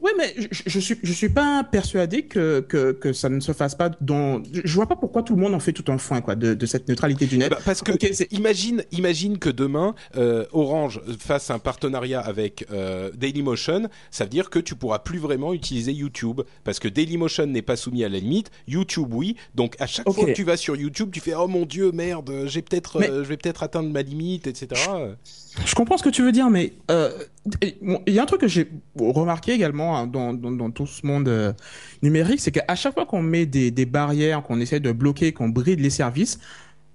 Oui, 0.00 0.10
mais 0.16 0.34
je, 0.36 0.62
je, 0.66 0.78
suis 0.78 0.98
je 1.02 1.12
suis 1.12 1.28
pas 1.28 1.64
persuadé 1.64 2.22
que, 2.22 2.60
que, 2.60 2.92
que 2.92 3.12
ça 3.12 3.28
ne 3.28 3.40
se 3.40 3.52
fasse 3.52 3.74
pas 3.74 3.90
dans. 4.00 4.42
Je 4.52 4.74
vois 4.74 4.86
pas 4.86 4.96
pourquoi 4.96 5.22
tout 5.22 5.34
le 5.34 5.42
monde 5.42 5.54
en 5.54 5.60
fait 5.60 5.72
tout 5.72 5.90
un 5.92 5.98
foin 5.98 6.20
quoi 6.20 6.34
de, 6.34 6.54
de 6.54 6.66
cette 6.66 6.88
neutralité 6.88 7.26
du 7.26 7.38
net. 7.38 7.50
Bah, 7.50 7.58
parce 7.64 7.82
que 7.82 7.92
imagine 8.34 8.82
imagine 8.92 9.38
que 9.38 9.50
demain 9.50 9.94
euh, 10.16 10.46
Orange 10.52 11.00
fasse 11.18 11.50
un 11.50 11.58
partenariat 11.58 12.20
avec 12.20 12.66
euh, 12.70 13.10
Dailymotion, 13.14 13.88
ça 14.10 14.24
veut 14.24 14.30
dire 14.30 14.50
que 14.50 14.58
tu 14.58 14.74
pourras 14.74 15.00
plus 15.00 15.18
vraiment 15.18 15.52
utiliser 15.52 15.92
YouTube 15.92 16.40
parce 16.64 16.78
que 16.78 16.88
Dailymotion 16.88 17.46
n'est 17.46 17.62
pas 17.62 17.76
soumis 17.76 18.04
à 18.04 18.08
la 18.08 18.18
limite, 18.18 18.50
YouTube 18.66 19.12
oui. 19.12 19.36
Donc 19.54 19.76
à 19.78 19.86
chaque 19.86 20.10
fois 20.10 20.26
que 20.26 20.32
tu 20.32 20.44
vas 20.44 20.56
sur 20.56 20.76
YouTube, 20.76 21.10
tu 21.12 21.20
fais 21.20 21.34
oh 21.34 21.48
mon 21.48 21.66
dieu 21.66 21.92
merde, 21.92 22.44
j'ai 22.46 22.62
peut-être 22.62 23.02
euh, 23.02 23.24
je 23.24 23.28
vais 23.28 23.36
peut-être 23.36 23.62
atteindre 23.62 23.90
ma 23.90 24.02
limite, 24.02 24.46
etc. 24.46 24.68
Je 25.64 25.74
comprends 25.74 25.96
ce 25.96 26.02
que 26.02 26.10
tu 26.10 26.22
veux 26.22 26.32
dire, 26.32 26.48
mais 26.48 26.72
euh, 26.90 27.10
il 27.62 28.12
y 28.12 28.18
a 28.18 28.22
un 28.22 28.26
truc 28.26 28.42
que 28.42 28.48
j'ai 28.48 28.68
remarqué 28.98 29.52
également 29.52 29.96
hein, 29.96 30.06
dans, 30.06 30.70
tout 30.70 30.86
ce 30.86 31.06
monde 31.06 31.28
euh, 31.28 31.52
numérique, 32.02 32.40
c'est 32.40 32.50
qu'à 32.50 32.74
chaque 32.74 32.94
fois 32.94 33.06
qu'on 33.06 33.22
met 33.22 33.46
des, 33.46 33.86
barrières, 33.86 34.42
qu'on 34.42 34.60
essaie 34.60 34.80
de 34.80 34.92
bloquer, 34.92 35.32
qu'on 35.32 35.48
bride 35.48 35.80
les 35.80 35.90
services, 35.90 36.38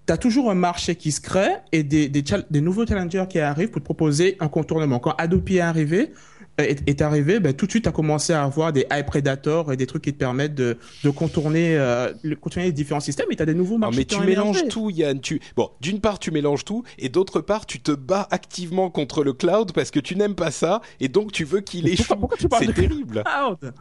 tu 0.05 0.13
as 0.13 0.17
toujours 0.17 0.51
un 0.51 0.55
marché 0.55 0.95
qui 0.95 1.11
se 1.11 1.19
crée 1.19 1.55
et 1.71 1.83
des, 1.83 2.09
des, 2.09 2.61
nouveaux 2.61 2.85
challengers 2.85 3.25
qui 3.27 3.39
arrivent 3.39 3.71
pour 3.71 3.81
te 3.81 3.85
proposer 3.85 4.37
un 4.39 4.47
contournement. 4.47 4.99
Quand 4.99 5.15
Adobe 5.17 5.49
est 5.49 5.61
arrivé, 5.61 6.11
est, 6.57 7.01
arrivé, 7.01 7.39
ben, 7.39 7.53
tout 7.53 7.65
de 7.65 7.71
suite, 7.71 7.83
tu 7.83 7.89
as 7.89 7.91
commencé 7.91 8.33
à 8.33 8.43
avoir 8.43 8.71
des 8.71 8.85
high 8.91 9.05
predators 9.05 9.73
et 9.73 9.77
des 9.77 9.87
trucs 9.87 10.03
qui 10.03 10.13
te 10.13 10.17
permettent 10.17 10.55
de, 10.55 10.77
de 11.03 11.09
contourner, 11.09 11.77
euh, 11.77 12.13
contourner 12.39 12.67
les 12.67 12.71
différents 12.71 12.99
systèmes 12.99 13.27
et 13.31 13.35
tu 13.35 13.43
as 13.43 13.45
des 13.45 13.53
nouveaux 13.53 13.77
marchés. 13.77 13.97
mais 13.97 14.05
tu 14.05 14.19
mélanges 14.21 14.67
tout, 14.69 14.89
Yann. 14.89 15.19
Tu... 15.19 15.41
Bon, 15.55 15.71
d'une 15.81 15.99
part, 15.99 16.19
tu 16.19 16.31
mélanges 16.31 16.65
tout 16.65 16.83
et 16.97 17.09
d'autre 17.09 17.41
part, 17.41 17.65
tu 17.65 17.81
te 17.81 17.91
bats 17.91 18.27
activement 18.31 18.89
contre 18.89 19.23
le 19.23 19.33
cloud 19.33 19.73
parce 19.73 19.91
que 19.91 19.99
tu 19.99 20.15
n'aimes 20.15 20.35
pas 20.35 20.51
ça 20.51 20.81
et 20.99 21.07
donc 21.07 21.31
tu 21.31 21.43
veux 21.43 21.61
qu'il 21.61 21.87
échoue. 21.87 22.29
C'est 22.59 22.73
terrible. 22.73 23.23
Cloud 23.25 23.73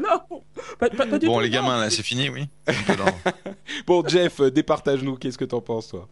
non, 0.00 0.42
bon, 1.24 1.40
les 1.40 1.50
gamins, 1.50 1.80
là, 1.80 1.90
c'est 1.90 2.02
fini, 2.02 2.28
oui. 2.28 2.48
bon, 3.86 4.06
Jeff, 4.06 4.40
euh, 4.40 4.50
départage-nous. 4.50 5.16
Qu'est-ce 5.16 5.38
que 5.38 5.44
t'en 5.44 5.60
penses, 5.60 5.88
toi? 5.88 6.08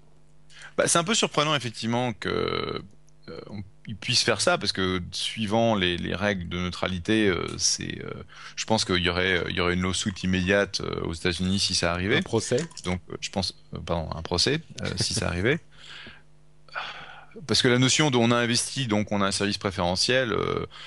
Bah, 0.76 0.84
C'est 0.86 0.98
un 0.98 1.04
peu 1.04 1.14
surprenant, 1.14 1.54
effectivement, 1.54 2.12
que 2.12 2.82
euh, 3.28 3.38
ils 3.86 3.96
puissent 3.96 4.22
faire 4.22 4.40
ça 4.40 4.58
parce 4.58 4.72
que 4.72 5.00
suivant 5.12 5.74
les, 5.74 5.96
les 5.96 6.14
règles 6.14 6.48
de 6.48 6.58
neutralité, 6.58 7.28
euh, 7.28 7.46
c'est, 7.56 8.02
euh, 8.04 8.10
je 8.56 8.64
pense 8.64 8.84
qu'il 8.84 8.98
y 8.98 9.08
aurait, 9.08 9.42
il 9.48 9.56
y 9.56 9.60
aurait 9.60 9.74
une 9.74 9.82
lawsuit 9.82 10.14
immédiate 10.22 10.80
aux 11.02 11.12
États-Unis 11.12 11.60
si 11.60 11.74
ça 11.74 11.92
arrivait. 11.92 12.18
Un 12.18 12.22
procès. 12.22 12.64
Donc, 12.84 13.00
je 13.20 13.30
pense, 13.30 13.54
pardon, 13.86 14.08
un 14.14 14.22
procès 14.22 14.60
si 14.96 15.14
ça 15.14 15.28
arrivait. 15.28 15.60
Parce 17.46 17.62
que 17.62 17.68
la 17.68 17.78
notion 17.78 18.10
dont 18.10 18.22
on 18.22 18.30
a 18.30 18.36
investi, 18.36 18.86
donc 18.86 19.10
on 19.10 19.22
a 19.22 19.26
un 19.26 19.32
service 19.32 19.56
préférentiel, 19.56 20.36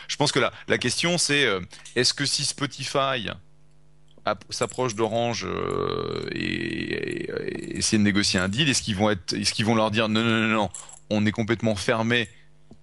je 0.07 0.15
pense 0.15 0.31
que 0.31 0.39
la, 0.39 0.53
la 0.67 0.77
question 0.77 1.17
c'est 1.17 1.47
est-ce 1.95 2.13
que 2.13 2.23
si 2.23 2.45
Spotify 2.45 3.29
s'approche 4.51 4.93
d'Orange 4.93 5.47
et, 6.31 6.37
et, 6.37 7.31
et, 7.31 7.77
essayer 7.77 7.97
de 7.97 8.03
négocier 8.03 8.39
un 8.39 8.47
deal, 8.47 8.69
est-ce 8.69 8.83
qu'ils 8.83 8.95
vont 8.95 9.09
être, 9.09 9.33
est-ce 9.33 9.53
qu'ils 9.53 9.65
vont 9.65 9.73
leur 9.73 9.89
dire 9.89 10.07
non 10.07 10.23
non 10.23 10.41
non 10.41 10.53
non, 10.53 10.69
on 11.09 11.25
est 11.25 11.31
complètement 11.31 11.75
fermé 11.75 12.27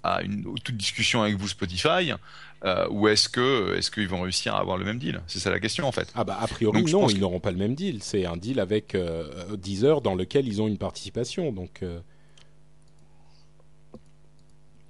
à 0.03 0.23
une 0.23 0.55
toute 0.61 0.77
discussion 0.77 1.23
avec 1.23 1.37
vous 1.37 1.49
Spotify 1.49 2.13
euh, 2.65 2.87
ou 2.91 3.09
est-ce 3.09 3.29
que 3.29 3.77
est-ce 3.77 3.91
qu'ils 3.91 4.09
vont 4.09 4.21
réussir 4.23 4.55
à 4.55 4.61
avoir 4.61 4.77
le 4.77 4.85
même 4.85 4.99
deal? 4.99 5.21
C'est 5.27 5.41
ça 5.41 5.51
la 5.51 5.59
question 5.59 5.87
en 5.87 5.93
fait. 5.93 6.13
Ah 6.15 6.23
bah 6.23 6.39
a 6.41 6.47
priori 6.47 6.85
non, 6.85 7.09
ils 7.09 7.19
n'auront 7.19 7.41
pas 7.41 7.51
le 7.51 7.57
même 7.57 7.75
deal. 7.75 8.03
C'est 8.03 8.25
un 8.25 8.37
deal 8.37 8.61
avec 8.61 8.95
euh, 8.95 9.57
Deezer 9.57 10.01
dans 10.01 10.15
lequel 10.15 10.47
ils 10.47 10.63
ont 10.63 10.69
une 10.69 10.79
participation. 10.79 11.53
Donc 11.53 11.81
euh... 11.83 11.99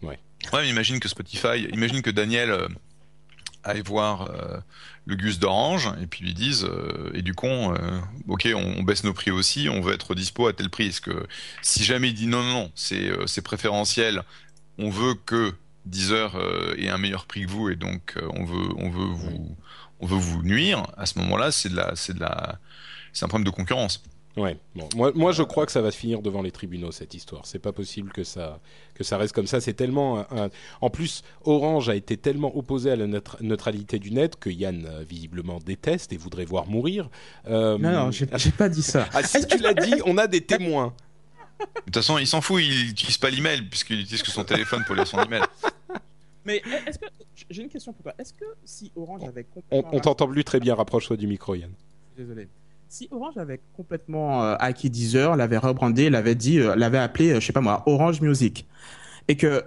ouais. 0.02 0.18
Ouais, 0.52 0.62
mais 0.62 0.68
imagine 0.68 1.00
que 1.00 1.08
Spotify, 1.08 1.66
imagine 1.72 2.02
que 2.02 2.10
Daniel 2.10 2.50
euh, 2.50 2.68
aille 3.64 3.82
voir 3.82 4.30
euh, 4.30 4.58
le 5.06 5.16
Gus 5.16 5.38
d'Orange 5.38 5.90
et 6.00 6.06
puis 6.06 6.24
lui 6.24 6.34
disent 6.34 6.64
euh, 6.64 7.10
et 7.14 7.22
du 7.22 7.34
con 7.34 7.74
euh, 7.74 8.00
ok 8.28 8.48
on, 8.54 8.82
baisse 8.82 9.04
nos 9.04 9.12
prix 9.12 9.30
aussi 9.30 9.68
on 9.68 9.80
veut 9.80 9.94
être 9.94 10.14
dispo 10.14 10.46
à 10.46 10.52
tel 10.52 10.70
prix 10.70 10.86
est-ce 10.86 11.00
que 11.00 11.26
si 11.60 11.82
jamais 11.82 12.10
il 12.10 12.14
dit 12.14 12.26
non 12.28 12.42
non 12.42 12.52
non 12.52 12.72
c'est 12.74 13.10
c'est 13.26 13.42
préférentiel 13.42 14.22
on 14.78 14.90
veut 14.90 15.14
que 15.14 15.54
Deezer 15.84 16.36
est 16.78 16.88
un 16.88 16.98
meilleur 16.98 17.26
prix 17.26 17.44
que 17.44 17.50
vous 17.50 17.68
et 17.68 17.74
donc 17.76 18.16
on 18.30 18.44
veut 18.44 18.68
on 18.76 18.90
veut 18.90 19.12
vous 19.12 19.56
on 20.02 20.06
veut 20.06 20.18
vous 20.18 20.42
nuire, 20.42 20.88
à 20.98 21.06
ce 21.06 21.18
moment-là, 21.20 21.52
c'est 21.52 21.68
de 21.68 21.76
la 21.76 21.94
c'est 21.94 22.12
de 22.12 22.20
la 22.20 22.58
c'est 23.12 23.24
un 23.24 23.28
problème 23.28 23.46
de 23.46 23.54
concurrence. 23.54 24.02
Ouais. 24.36 24.56
Bon, 24.74 24.88
moi, 24.96 25.12
moi, 25.14 25.32
je 25.32 25.42
crois 25.42 25.66
que 25.66 25.72
ça 25.72 25.82
va 25.82 25.90
finir 25.90 26.22
devant 26.22 26.40
les 26.40 26.50
tribunaux 26.50 26.90
cette 26.90 27.12
histoire. 27.12 27.44
C'est 27.44 27.58
pas 27.58 27.72
possible 27.72 28.12
que 28.12 28.24
ça 28.24 28.60
que 28.94 29.04
ça 29.04 29.18
reste 29.18 29.34
comme 29.34 29.46
ça. 29.46 29.60
C'est 29.60 29.74
tellement 29.74 30.26
en 30.80 30.90
plus 30.90 31.22
Orange 31.44 31.88
a 31.88 31.94
été 31.94 32.16
tellement 32.16 32.56
opposé 32.56 32.90
à 32.90 32.96
la 32.96 33.06
neutralité 33.40 33.98
du 33.98 34.10
net 34.10 34.36
que 34.36 34.48
Yann 34.48 34.86
euh, 34.86 35.04
visiblement 35.06 35.58
déteste 35.58 36.12
et 36.12 36.16
voudrait 36.16 36.46
voir 36.46 36.66
mourir. 36.66 37.10
Euh... 37.46 37.76
Non, 37.78 37.92
non, 37.92 38.10
j'ai 38.10 38.26
pas 38.52 38.68
dit 38.68 38.82
ça. 38.82 39.06
ah, 39.12 39.22
si 39.22 39.46
tu 39.46 39.58
l'as 39.58 39.74
dit, 39.74 39.94
on 40.06 40.16
a 40.16 40.26
des 40.26 40.40
témoins. 40.40 40.94
De 41.60 41.66
toute 41.86 41.96
façon, 41.96 42.18
il 42.18 42.26
s'en 42.26 42.40
fout. 42.40 42.62
Il 42.62 42.86
n'utilise 42.86 43.18
pas 43.18 43.28
l'email 43.28 43.62
puisqu'il 43.62 44.00
utilise 44.00 44.22
que 44.22 44.30
son 44.30 44.44
téléphone 44.44 44.82
pour 44.86 44.94
lire 44.94 45.06
son 45.06 45.22
email. 45.22 45.42
Mais 46.44 46.62
est-ce 46.86 46.98
que 46.98 47.06
j'ai 47.50 47.62
une 47.62 47.68
question 47.68 47.92
pour 47.92 48.02
toi 48.02 48.14
Est-ce 48.18 48.32
que 48.32 48.46
si 48.64 48.90
Orange 48.96 49.24
avait 49.24 49.44
complètement 49.44 49.90
on, 49.92 49.96
on 49.98 50.00
t'entend 50.00 50.26
plus 50.26 50.42
très 50.42 50.58
bien. 50.58 50.74
Rapproche-toi 50.74 51.16
du 51.18 51.26
micro, 51.26 51.54
Yann. 51.54 51.70
Désolé 52.16 52.48
si 52.92 53.08
Orange 53.10 53.38
avait 53.38 53.60
complètement 53.74 54.44
euh, 54.44 54.54
acquis 54.58 54.90
Deezer, 54.90 55.34
l'avait 55.34 55.56
rebrandé, 55.56 56.10
l'avait 56.10 56.34
dit, 56.34 56.60
euh, 56.60 56.76
l'avait 56.76 56.98
appelé, 56.98 57.30
euh, 57.30 57.40
je 57.40 57.46
sais 57.46 57.52
pas 57.54 57.62
moi, 57.62 57.82
Orange 57.86 58.20
Music, 58.20 58.68
et 59.28 59.36
que 59.36 59.64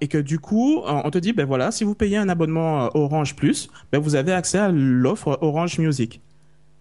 et 0.00 0.08
que 0.08 0.18
du 0.18 0.38
coup, 0.38 0.82
on 0.84 1.10
te 1.10 1.16
dit, 1.16 1.32
ben 1.32 1.46
voilà, 1.46 1.70
si 1.70 1.84
vous 1.84 1.94
payez 1.94 2.18
un 2.18 2.28
abonnement 2.28 2.90
Orange 2.94 3.34
Plus, 3.34 3.70
ben 3.92 3.98
vous 3.98 4.14
avez 4.14 4.32
accès 4.32 4.58
à 4.58 4.68
l'offre 4.70 5.38
Orange 5.40 5.78
Music. 5.78 6.20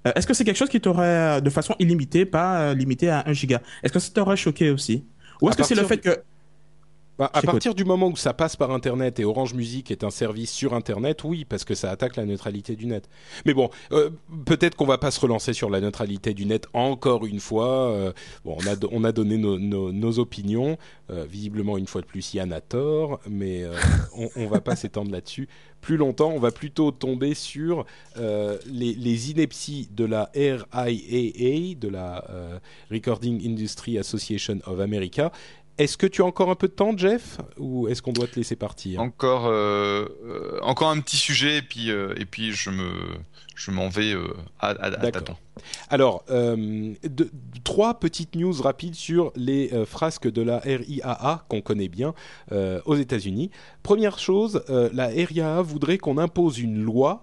Est-ce 0.04 0.28
que 0.28 0.34
c'est 0.34 0.44
quelque 0.44 0.58
chose 0.58 0.70
qui 0.70 0.82
t'aurait, 0.82 1.42
de 1.42 1.50
façon 1.50 1.76
illimitée, 1.80 2.26
pas 2.26 2.74
limité 2.74 3.10
à 3.10 3.24
1 3.26 3.32
giga? 3.32 3.62
Est-ce 3.84 3.94
que 3.94 4.00
ça 4.00 4.12
t'aurait 4.14 4.36
choqué 4.36 4.70
aussi? 4.70 5.06
Ou 5.42 5.48
est-ce 5.48 5.58
que 5.58 5.64
c'est 5.64 5.76
le 5.76 5.86
fait 5.86 6.00
que 6.00 6.20
bah, 7.20 7.30
à 7.34 7.42
partir 7.44 7.76
du 7.76 7.86
moment 7.86 8.08
où 8.08 8.16
ça 8.16 8.34
passe 8.34 8.56
par 8.56 8.72
Internet 8.72 9.20
et 9.20 9.26
Orange 9.26 9.54
Music 9.54 9.92
est 9.92 10.04
un 10.04 10.10
service 10.10 10.52
sur 10.52 10.74
Internet, 10.74 11.24
oui, 11.24 11.46
parce 11.46 11.64
que 11.64 11.76
ça 11.76 11.92
attaque 11.92 12.16
la 12.16 12.26
neutralité 12.26 12.76
du 12.76 12.88
net. 12.88 13.08
Mais 13.46 13.54
bon, 13.54 13.70
euh, 13.92 14.10
peut-être 14.46 14.76
qu'on 14.76 14.88
va 14.88 14.98
pas 14.98 15.12
se 15.12 15.20
relancer 15.20 15.54
sur 15.54 15.70
la 15.70 15.80
neutralité 15.80 16.34
du 16.34 16.46
net 16.46 16.68
encore 16.74 17.28
une 17.28 17.40
fois. 17.40 17.92
Euh, 17.92 18.14
bon, 18.44 18.58
on 18.60 18.68
a, 18.68 18.76
on 18.92 19.04
a 19.04 19.12
donné 19.12 19.38
nos, 19.38 19.60
nos, 19.60 20.20
opinions. 20.20 20.78
Euh, 21.12 21.26
visiblement, 21.30 21.78
une 21.78 21.88
fois 21.88 22.02
de 22.02 22.08
plus, 22.08 22.34
Yann 22.34 22.52
a 22.52 22.62
tort, 22.62 23.20
mais 23.30 23.64
on, 24.18 24.30
on 24.36 24.48
va 24.48 24.62
pas 24.62 24.76
s'étendre 24.76 25.12
là-dessus 25.12 25.48
plus 25.82 25.98
longtemps. 25.98 26.32
On 26.32 26.40
va 26.40 26.52
plutôt 26.52 26.92
tomber 26.92 27.34
sur 27.34 27.86
les, 28.16 28.94
les, 28.94 29.32
inepties 29.32 29.90
de 29.92 30.06
la 30.06 30.32
RIAA, 30.34 31.76
de 31.76 31.90
la 31.90 32.26
Recording 32.90 33.46
Industry 33.46 33.98
Association 33.98 34.60
of 34.66 34.80
America, 34.80 35.32
est-ce 35.78 35.98
que 35.98 36.06
tu 36.06 36.22
as 36.22 36.26
encore 36.26 36.50
un 36.50 36.56
peu 36.56 36.68
de 36.68 36.74
temps, 36.74 36.96
Jeff, 36.96 37.40
ou 37.58 37.88
est-ce 37.88 38.02
qu'on 38.02 38.14
doit 38.14 38.28
te 38.28 38.36
laisser 38.36 38.56
partir? 38.56 39.02
Encore, 39.02 39.48
euh, 39.48 40.06
euh, 40.24 40.60
encore 40.62 40.90
un 40.90 41.00
petit 41.00 41.18
sujet, 41.18 41.58
et 41.58 41.62
puis, 41.62 41.90
euh, 41.90 42.14
et 42.18 42.26
puis 42.26 42.52
je 42.52 42.70
me, 42.70 42.92
je 43.56 43.72
m'en 43.72 43.90
vais 43.90 44.14
à, 44.60 44.70
à, 44.70 44.90
D'accord. 44.92 45.40
Alors, 45.90 46.26
trois 47.64 48.00
petites 48.00 48.36
news 48.36 48.54
rapides 48.62 48.96
sur 48.96 49.32
les 49.36 49.72
frasques 49.86 50.32
de 50.32 50.42
la 50.42 50.60
RIAA 50.60 51.46
qu'on 51.50 51.62
connaît 51.62 51.90
bien 51.90 52.14
aux 52.52 52.96
États-Unis. 52.96 53.50
Première 53.82 54.20
chose, 54.20 54.64
la 54.68 55.08
RIAA 55.08 55.62
voudrait 55.62 55.98
qu'on 55.98 56.18
impose 56.18 56.60
une 56.60 56.84
loi 56.84 57.22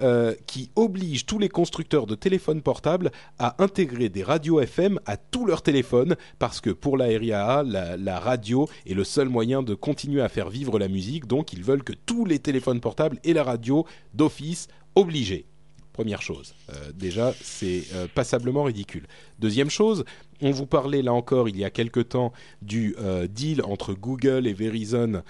euh, 0.00 0.34
qui 0.46 0.70
oblige 0.74 1.26
tous 1.26 1.38
les 1.38 1.48
constructeurs 1.48 2.06
de 2.06 2.14
téléphones 2.14 2.62
portables 2.62 3.10
à 3.38 3.62
intégrer 3.62 4.08
des 4.08 4.22
radios 4.22 4.60
FM 4.60 4.98
à 5.06 5.16
tous 5.16 5.44
leurs 5.44 5.62
téléphones 5.62 6.16
parce 6.38 6.60
que 6.60 6.70
pour 6.70 6.96
la 6.96 7.06
RIAA, 7.06 7.62
la, 7.62 8.20
radio 8.20 8.68
est 8.86 8.94
le 8.94 9.04
seul 9.04 9.28
moyen 9.28 9.62
de 9.62 9.74
continuer 9.74 10.22
à 10.22 10.28
faire 10.28 10.48
vivre 10.48 10.78
la 10.78 10.88
musique. 10.88 11.26
Donc 11.26 11.52
ils 11.52 11.62
veulent 11.62 11.84
que 11.84 11.92
tous 11.92 12.24
les 12.24 12.38
téléphones 12.38 12.80
portables 12.80 13.18
et 13.24 13.32
la 13.32 13.44
radio 13.44 13.86
d'office 14.14 14.68
obligés. 14.94 15.46
Première 15.92 16.22
chose, 16.22 16.54
euh, 16.70 16.92
déjà 16.94 17.34
c'est 17.42 17.84
euh, 17.92 18.06
passablement 18.14 18.64
ridicule. 18.64 19.06
Deuxième 19.38 19.68
chose, 19.68 20.04
on 20.40 20.50
vous 20.50 20.66
parlait 20.66 21.02
là 21.02 21.12
encore 21.12 21.50
il 21.50 21.56
y 21.58 21.64
a 21.64 21.70
quelque 21.70 22.00
temps 22.00 22.32
du 22.62 22.96
deal 23.28 23.62
entre 23.62 23.92
Google 23.92 24.46
et 24.46 24.54
Verizon 24.54 25.22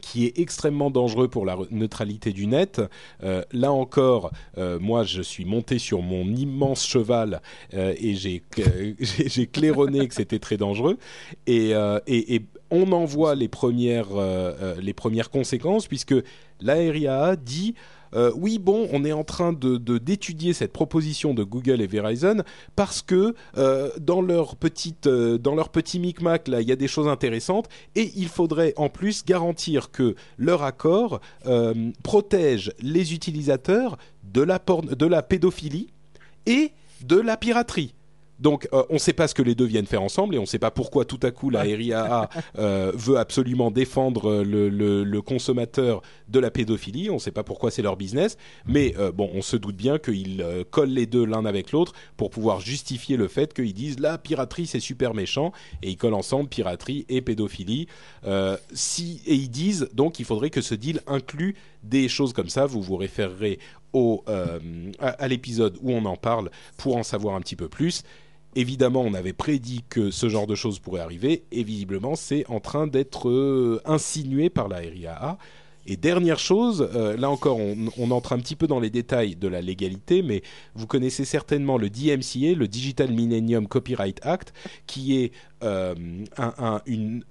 qui 0.00 0.26
est 0.26 0.38
extrêmement 0.38 0.90
dangereux 0.90 1.28
pour 1.28 1.46
la 1.46 1.56
neutralité 1.70 2.32
du 2.32 2.46
net. 2.46 2.80
Euh, 3.22 3.42
là 3.52 3.72
encore, 3.72 4.30
euh, 4.58 4.78
moi, 4.80 5.04
je 5.04 5.22
suis 5.22 5.44
monté 5.44 5.78
sur 5.78 6.02
mon 6.02 6.24
immense 6.34 6.86
cheval 6.86 7.40
euh, 7.74 7.94
et 7.98 8.14
j'ai 8.14 8.42
claironné 9.52 10.08
que 10.08 10.14
c'était 10.14 10.38
très 10.38 10.56
dangereux. 10.56 10.98
Et, 11.46 11.74
on 12.72 12.92
en 12.92 13.04
voit 13.04 13.34
les 13.34 13.48
premières 13.48 14.10
les 14.80 14.92
premières 14.92 15.28
conséquences 15.30 15.88
puisque 15.88 16.14
l'ARIA 16.60 17.34
dit 17.34 17.74
euh, 18.14 18.32
oui, 18.34 18.58
bon, 18.58 18.88
on 18.92 19.04
est 19.04 19.12
en 19.12 19.24
train 19.24 19.52
de 19.52 19.76
d'étudier 19.98 20.52
cette 20.52 20.72
proposition 20.72 21.34
de 21.34 21.42
Google 21.42 21.80
et 21.80 21.86
Verizon 21.86 22.42
parce 22.76 23.02
que 23.02 23.34
euh, 23.56 23.90
dans 24.00 24.22
leur 24.22 24.56
petite 24.56 25.06
euh, 25.06 25.38
dans 25.38 25.54
leur 25.54 25.68
petit 25.68 25.98
micmac 25.98 26.48
là, 26.48 26.60
il 26.60 26.68
y 26.68 26.72
a 26.72 26.76
des 26.76 26.88
choses 26.88 27.08
intéressantes 27.08 27.68
et 27.94 28.10
il 28.16 28.28
faudrait 28.28 28.74
en 28.76 28.88
plus 28.88 29.24
garantir 29.24 29.90
que 29.90 30.14
leur 30.38 30.62
accord 30.62 31.20
protège 32.02 32.72
les 32.80 33.14
utilisateurs 33.14 33.96
de 34.24 34.42
la 34.42 34.58
de 34.58 35.06
la 35.06 35.22
pédophilie 35.22 35.88
et 36.46 36.72
de 37.04 37.16
la 37.16 37.36
piraterie. 37.36 37.94
Donc, 38.40 38.68
euh, 38.72 38.82
on 38.88 38.94
ne 38.94 38.98
sait 38.98 39.12
pas 39.12 39.28
ce 39.28 39.34
que 39.34 39.42
les 39.42 39.54
deux 39.54 39.66
viennent 39.66 39.86
faire 39.86 40.02
ensemble 40.02 40.34
et 40.34 40.38
on 40.38 40.42
ne 40.42 40.46
sait 40.46 40.58
pas 40.58 40.70
pourquoi 40.70 41.04
tout 41.04 41.20
à 41.22 41.30
coup 41.30 41.50
la 41.50 41.60
RIAA 41.60 42.30
euh, 42.58 42.90
veut 42.94 43.18
absolument 43.18 43.70
défendre 43.70 44.42
le, 44.42 45.20
consommateur 45.20 46.02
de 46.28 46.40
la 46.40 46.50
pédophilie. 46.50 47.10
On 47.10 47.14
ne 47.14 47.18
sait 47.18 47.30
pas 47.30 47.42
pourquoi 47.42 47.70
c'est 47.70 47.82
leur 47.82 47.96
business, 47.96 48.38
mais 48.66 48.94
euh, 48.98 49.12
bon, 49.12 49.30
on 49.34 49.42
se 49.42 49.56
doute 49.56 49.76
bien 49.76 49.98
qu'ils 49.98 50.44
collent 50.70 50.88
les 50.88 51.06
deux 51.06 51.24
l'un 51.24 51.44
avec 51.44 51.72
l'autre 51.72 51.92
pour 52.16 52.30
pouvoir 52.30 52.60
justifier 52.60 53.16
le 53.16 53.28
fait 53.28 53.52
qu'ils 53.52 53.74
disent 53.74 54.00
la 54.00 54.16
piraterie 54.16 54.66
c'est 54.66 54.80
super 54.80 55.12
méchant 55.12 55.52
et 55.82 55.90
ils 55.90 55.96
collent 55.96 56.14
ensemble 56.14 56.48
piraterie 56.48 57.04
et 57.08 57.20
pédophilie. 57.20 57.86
si 58.72 59.20
et 59.26 59.34
ils 59.34 59.50
disent 59.50 59.88
donc 59.92 60.18
il 60.18 60.24
faudrait 60.24 60.50
que 60.50 60.62
ce 60.62 60.74
deal 60.74 61.02
inclue 61.06 61.54
des 61.82 62.08
choses 62.08 62.32
comme 62.32 62.48
ça. 62.48 62.64
Vous 62.64 62.80
vous 62.80 62.96
référerez 62.96 63.58
au, 63.92 64.24
à 64.98 65.28
l'épisode 65.28 65.76
où 65.82 65.92
on 65.92 66.04
en 66.06 66.16
parle 66.16 66.50
pour 66.78 66.96
en 66.96 67.02
savoir 67.02 67.34
un 67.34 67.40
petit 67.40 67.56
peu 67.56 67.68
plus. 67.68 68.02
Évidemment, 68.56 69.02
on 69.02 69.14
avait 69.14 69.32
prédit 69.32 69.84
que 69.88 70.10
ce 70.10 70.28
genre 70.28 70.48
de 70.48 70.56
choses 70.56 70.80
pourrait 70.80 71.00
arriver, 71.00 71.44
et 71.52 71.62
visiblement, 71.62 72.16
c'est 72.16 72.44
en 72.48 72.58
train 72.58 72.88
d'être 72.88 73.28
euh, 73.28 73.80
insinué 73.84 74.50
par 74.50 74.66
la 74.66 74.78
RIAA. 74.78 75.38
Et 75.86 75.96
dernière 75.96 76.38
chose, 76.38 76.88
euh, 76.94 77.16
là 77.16 77.30
encore, 77.30 77.58
on, 77.58 78.10
entre 78.10 78.32
un 78.32 78.38
petit 78.38 78.56
peu 78.56 78.66
dans 78.66 78.80
les 78.80 78.90
détails 78.90 79.36
de 79.36 79.46
la 79.46 79.60
légalité, 79.60 80.22
mais 80.22 80.42
vous 80.74 80.86
connaissez 80.86 81.24
certainement 81.24 81.78
le 81.78 81.90
DMCA, 81.90 82.54
le 82.56 82.66
Digital 82.66 83.12
Millennium 83.12 83.68
Copyright 83.68 84.18
Act, 84.26 84.52
qui 84.86 85.16
est 85.18 85.32
euh, 85.62 85.94
une, 86.86 87.22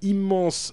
immense 0.00 0.72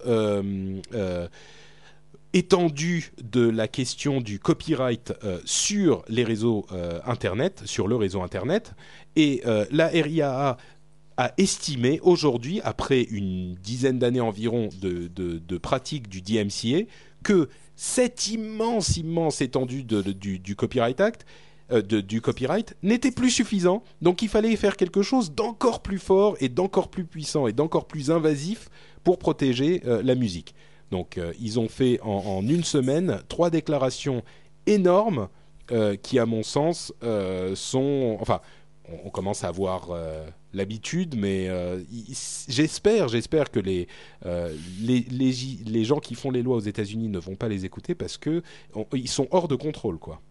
étendue 2.32 3.12
de 3.24 3.50
la 3.50 3.68
question 3.68 4.22
du 4.22 4.40
copyright 4.40 5.14
sur 5.46 6.04
les 6.08 6.24
réseaux 6.24 6.68
Internet, 7.06 7.64
sur 7.66 7.88
le 7.88 7.96
réseau 7.96 8.22
Internet, 8.22 8.76
et 9.20 9.42
euh, 9.46 9.66
la 9.70 9.88
RIAA 9.88 10.56
a 11.18 11.34
estimé 11.38 12.00
aujourd'hui, 12.04 12.62
après 12.64 13.02
une 13.02 13.56
dizaine 13.56 14.00
d'années 14.00 14.22
environ 14.22 14.70
de, 14.82 15.58
pratique 15.58 16.08
du 16.08 16.22
DMCA, 16.22 16.86
que 17.22 17.50
cette 17.76 18.30
immense, 18.30 18.96
immense 18.96 19.42
étendue 19.42 19.84
du, 19.84 20.56
Copyright 20.56 21.02
Act, 21.02 21.26
euh, 21.74 21.82
du 21.82 22.22
copyright, 22.22 22.78
n'était 22.82 23.12
plus 23.12 23.30
suffisant. 23.30 23.84
Donc 24.02 24.22
il 24.22 24.30
fallait 24.30 24.56
faire 24.56 24.78
quelque 24.78 25.02
chose 25.02 25.34
d'encore 25.34 25.82
plus 25.82 26.00
fort 26.00 26.38
et 26.40 26.48
d'encore 26.48 26.88
plus 26.88 27.04
puissant 27.04 27.46
et 27.46 27.52
d'encore 27.52 27.88
plus 27.88 28.12
invasif 28.12 28.70
pour 29.04 29.20
protéger 29.20 29.82
euh, 29.86 30.02
la 30.02 30.16
musique. 30.16 30.56
Donc 30.92 31.20
ils 31.40 31.60
ont 31.60 31.68
fait 31.68 32.00
en, 32.02 32.38
en, 32.38 32.48
une 32.48 32.64
semaine 32.64 33.22
trois 33.28 33.50
déclarations 33.50 34.24
énormes 34.66 35.28
qui, 36.02 36.18
à 36.18 36.26
mon 36.26 36.42
sens, 36.42 36.92
sont... 37.54 38.18
Enfin, 38.22 38.42
on, 39.04 39.10
commence 39.10 39.44
à 39.44 39.48
avoir 39.48 39.92
euh, 39.92 40.26
l'habitude, 40.54 41.16
mais 41.16 41.48
euh, 41.50 41.82
j'espère, 42.48 43.08
j'espère 43.08 43.52
que 43.52 43.60
les, 43.60 43.88
euh, 44.26 44.56
les, 44.80 45.06
les, 45.10 45.84
gens 45.84 46.00
qui 46.00 46.16
font 46.16 46.32
les 46.32 46.42
lois 46.42 46.58
aux 46.58 46.62
États-Unis 46.62 47.10
ne 47.10 47.20
vont 47.20 47.36
pas 47.36 47.48
les 47.48 47.66
écouter 47.66 47.96
parce 47.96 48.18
que 48.18 48.42
ils 48.94 49.10
sont 49.10 49.28
hors 49.32 49.48
de 49.48 49.56
contrôle, 49.56 49.98
quoi. 49.98 50.22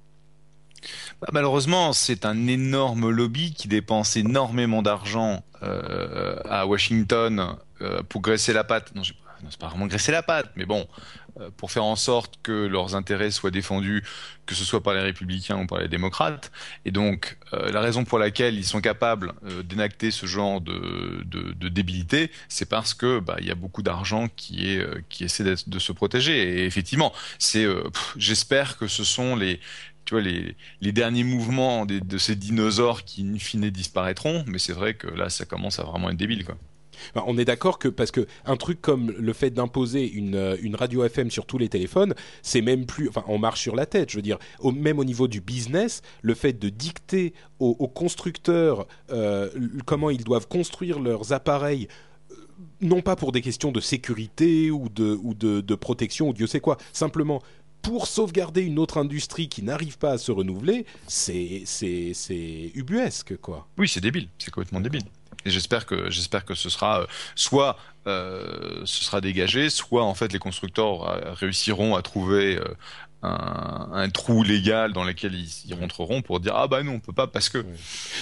Bah, 1.21 1.29
malheureusement, 1.33 1.93
c'est 1.93 2.25
un 2.25 2.47
énorme 2.47 3.11
lobby 3.11 3.53
qui 3.53 3.67
dépense 3.67 4.17
énormément 4.17 4.83
d'argent 4.83 5.43
à 5.61 6.67
Washington 6.67 7.57
pour 8.09 8.21
graisser 8.21 8.53
la 8.53 8.63
patte. 8.63 8.95
Non, 8.95 9.03
c'est 9.03 9.59
pas 9.59 9.69
vraiment 9.69 9.87
graisser 9.87 10.13
la 10.13 10.23
patte, 10.23 10.51
mais 10.57 10.67
bon, 10.67 10.87
pour 11.57 11.70
faire 11.70 11.84
en 11.84 11.97
sorte 11.97 12.39
que 12.43 12.66
leurs 12.66 12.95
intérêts 12.95 13.30
soient 13.30 13.51
défendus, 13.51 14.05
que 14.47 14.55
ce 14.55 14.64
soit 14.64 14.82
par 14.82 14.95
les 14.95 15.01
républicains 15.01 15.59
ou 15.59 15.66
par 15.66 15.78
les 15.78 15.89
démocrates. 15.89 16.51
Et 16.84 16.91
donc, 16.91 17.39
euh, 17.53 17.70
la 17.70 17.80
raison 17.80 18.05
pour 18.05 18.18
laquelle 18.18 18.55
ils 18.57 18.64
sont 18.64 18.80
capables 18.80 19.32
euh, 19.45 19.62
d'énacter 19.62 20.11
ce 20.11 20.26
genre 20.26 20.61
de, 20.61 21.22
de, 21.24 21.68
débilité, 21.68 22.30
c'est 22.49 22.68
parce 22.68 22.95
que 22.95 23.20
bah, 23.20 23.36
il 23.41 23.47
y 23.47 23.51
a 23.51 23.55
beaucoup 23.55 23.82
d'argent 23.82 24.28
qui 24.36 24.70
est 24.70 24.84
qui 25.09 25.24
essaie 25.24 25.45
de 25.45 25.78
se 25.78 25.93
protéger. 25.93 26.61
Et 26.61 26.64
effectivement, 26.64 27.12
c'est, 27.39 27.66
j'espère 28.16 28.78
que 28.78 28.89
ce 28.89 29.05
sont 29.05 29.36
les 29.36 29.61
tu 30.09 30.14
vois, 30.14 30.22
les, 30.22 30.57
les 30.80 30.93
derniers 30.93 31.24
mouvements 31.24 31.84
de 31.84 32.18
ces 32.18 32.34
dinosaures 32.34 33.05
qui, 33.05 33.22
in 33.22 33.39
fine, 33.39 33.68
disparaîtront. 33.68 34.43
Mais 34.47 34.59
c'est 34.59 34.72
vrai 34.72 34.95
que 34.95 35.07
là, 35.07 35.28
ça 35.28 35.45
commence 35.45 35.78
à 35.80 35.82
vraiment 35.82 36.09
être 36.09 36.16
débile, 36.16 36.47
quoi 36.47 36.57
on 37.14 37.38
est 37.38 37.44
d'accord 37.44 37.78
que 37.78 37.88
parce 37.88 38.11
que 38.11 38.26
un 38.44 38.57
truc 38.57 38.80
comme 38.80 39.12
le 39.18 39.32
fait 39.32 39.51
d'imposer 39.51 40.11
une, 40.11 40.34
euh, 40.34 40.57
une, 40.61 40.76
radio 40.76 41.05
FM 41.05 41.30
sur 41.30 41.46
tous 41.46 41.59
les 41.59 41.68
téléphones, 41.68 42.14
c'est 42.42 42.62
même 42.62 42.86
plus, 42.86 43.09
enfin, 43.09 43.24
on 43.28 43.38
marche 43.38 43.61
sur 43.61 43.76
la 43.76 43.86
tête. 43.86 44.11
Je 44.11 44.16
veux 44.16 44.22
dire, 44.22 44.38
même 44.64 44.99
au 44.99 45.05
niveau 45.05 45.28
du 45.28 45.40
business, 45.40 46.03
le 46.22 46.34
fait 46.34 46.53
de 46.53 46.68
dicter 46.68 47.34
aux, 47.59 47.88
constructeurs 47.88 48.86
euh, 49.11 49.49
comment 49.84 50.11
ils 50.11 50.22
doivent 50.22 50.46
construire 50.46 51.01
leurs 51.01 51.32
appareils 51.32 51.88
euh, 52.30 52.34
non 52.80 53.01
pas 53.01 53.16
pour 53.16 53.32
des 53.32 53.40
questions 53.40 53.72
de 53.72 53.80
sécurité 53.80 54.70
ou 54.70 54.88
de, 54.88 55.18
ou 55.22 55.34
de, 55.34 55.61
de 55.61 55.74
protection 55.74 56.28
ou 56.28 56.32
Dieu 56.32 56.46
sait 56.46 56.61
quoi, 56.61 56.76
simplement 56.92 57.42
pour 57.82 58.07
sauvegarder 58.07 58.62
une 58.62 58.78
autre 58.78 58.99
industrie 58.99 59.49
qui 59.49 59.62
n'arrive 59.62 59.99
pas 59.99 60.12
à 60.12 60.18
se 60.18 60.32
renouveler, 60.32 60.84
c'est 61.07 61.64
ubuesque 62.74 63.36
quoi. 63.38 63.66
Oui, 63.78 63.88
c'est 63.88 64.01
débile, 64.01 64.28
c'est 64.38 64.51
complètement 64.51 64.80
débile. 64.80 65.03
Et 65.45 65.51
j'espère 65.51 65.86
que 65.86 66.11
j'espère 66.11 66.45
que 66.45 66.55
ce 66.55 66.68
sera 66.68 67.03
euh, 67.03 67.07
soit 67.34 67.78
euh, 68.07 68.82
ce 68.84 69.05
sera 69.05 69.20
dégagé, 69.20 69.70
soit 69.70 70.03
en 70.03 70.14
fait 70.14 70.32
les 70.32 70.39
constructeurs 70.39 71.09
euh, 71.09 71.32
réussiront 71.34 71.95
à 71.95 72.03
trouver 72.03 72.59
un, 73.23 73.89
un, 73.93 74.09
trou 74.11 74.45
légal 74.45 74.93
dans 74.93 75.03
lequel 75.03 75.35
ils, 75.35 75.75
rentreront 75.75 76.23
pour 76.23 76.39
dire 76.39 76.55
ah 76.55 76.69
bah 76.69 76.85
non 76.85 76.93
on 76.95 77.01
peut 77.01 77.12
pas 77.12 77.27
parce 77.27 77.49
que 77.49 77.64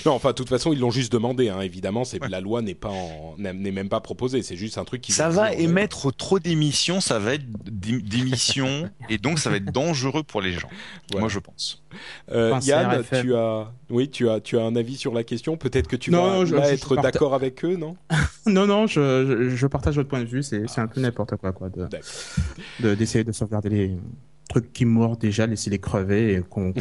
non 0.06 0.12
enfin 0.12 0.30
de 0.30 0.34
toute 0.34 0.48
façon 0.48 0.72
ils 0.72 0.78
l'ont 0.78 0.90
juste 0.90 1.12
demandé 1.12 1.50
hein, 1.50 1.60
évidemment 1.60 2.04
c'est 2.04 2.18
la 2.28 2.40
loi 2.40 2.62
n'est 2.62 2.74
pas 2.74 2.92
n'est 3.36 3.52
même 3.52 3.88
pas 3.88 4.00
proposée. 4.00 4.42
C'est 4.42 4.56
juste 4.56 4.78
un 4.78 4.84
truc 4.84 5.02
qui 5.02 5.12
ça 5.12 5.28
va 5.28 5.52
émettre 5.52 6.14
trop 6.14 6.38
d'émissions 6.38 7.00
ça 7.00 7.18
va 7.18 7.34
être 7.34 7.44
d'émissions 7.70 8.90
et 9.10 9.18
donc 9.18 9.38
ça 9.38 9.50
va 9.50 9.56
être 9.56 9.72
dangereux 9.72 10.22
pour 10.22 10.40
les 10.40 10.52
gens. 10.52 10.70
Moi 11.18 11.28
je 11.28 11.38
pense. 11.38 11.82
Euh, 12.30 12.58
Yann 12.62 13.02
tu 13.08 13.34
as 13.34 13.72
oui 13.90 14.10
tu 14.10 14.28
as 14.28 14.40
tu 14.40 14.58
as 14.58 14.62
un 14.62 14.76
avis 14.76 14.96
sur 14.96 15.12
la 15.12 15.24
question? 15.24 15.56
Peut-être 15.56 15.88
que 15.88 15.96
tu 15.96 16.10
vas, 16.10 16.72
être 16.72 16.96
d'accord 16.96 17.34
avec 17.34 17.64
eux 17.64 17.76
non? 17.76 17.96
Non 18.46 18.66
non 18.66 18.86
je, 18.86 19.50
je, 19.54 19.66
partage 19.66 19.96
votre 19.96 20.08
point 20.08 20.20
de 20.20 20.26
vue 20.26 20.42
c'est 20.42 20.68
c'est 20.68 20.80
un 20.80 20.86
peu 20.86 21.00
n'importe 21.00 21.36
quoi 21.36 21.52
quoi 21.52 21.68
de 21.68 22.94
d'essayer 22.94 23.24
de 23.24 23.32
sauvegarder 23.32 23.68
les 23.68 23.96
trucs 24.48 24.72
qui 24.72 24.84
meurent 24.84 25.16
déjà, 25.16 25.46
laisser-les 25.46 25.78
crever 25.78 26.34
et 26.34 26.40
qu'on 26.48 26.72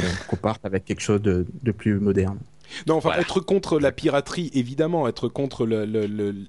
parte 0.42 0.66
avec 0.66 0.86
quelque 0.86 1.02
chose 1.02 1.22
de, 1.22 1.46
plus 1.72 2.00
moderne. 2.00 2.40
Non, 2.88 2.96
enfin, 2.96 3.14
être 3.14 3.40
contre 3.40 3.80
la 3.80 3.92
piraterie, 3.92 4.50
évidemment, 4.54 5.08
être 5.08 5.28
contre 5.28 5.66
le, 5.66 5.86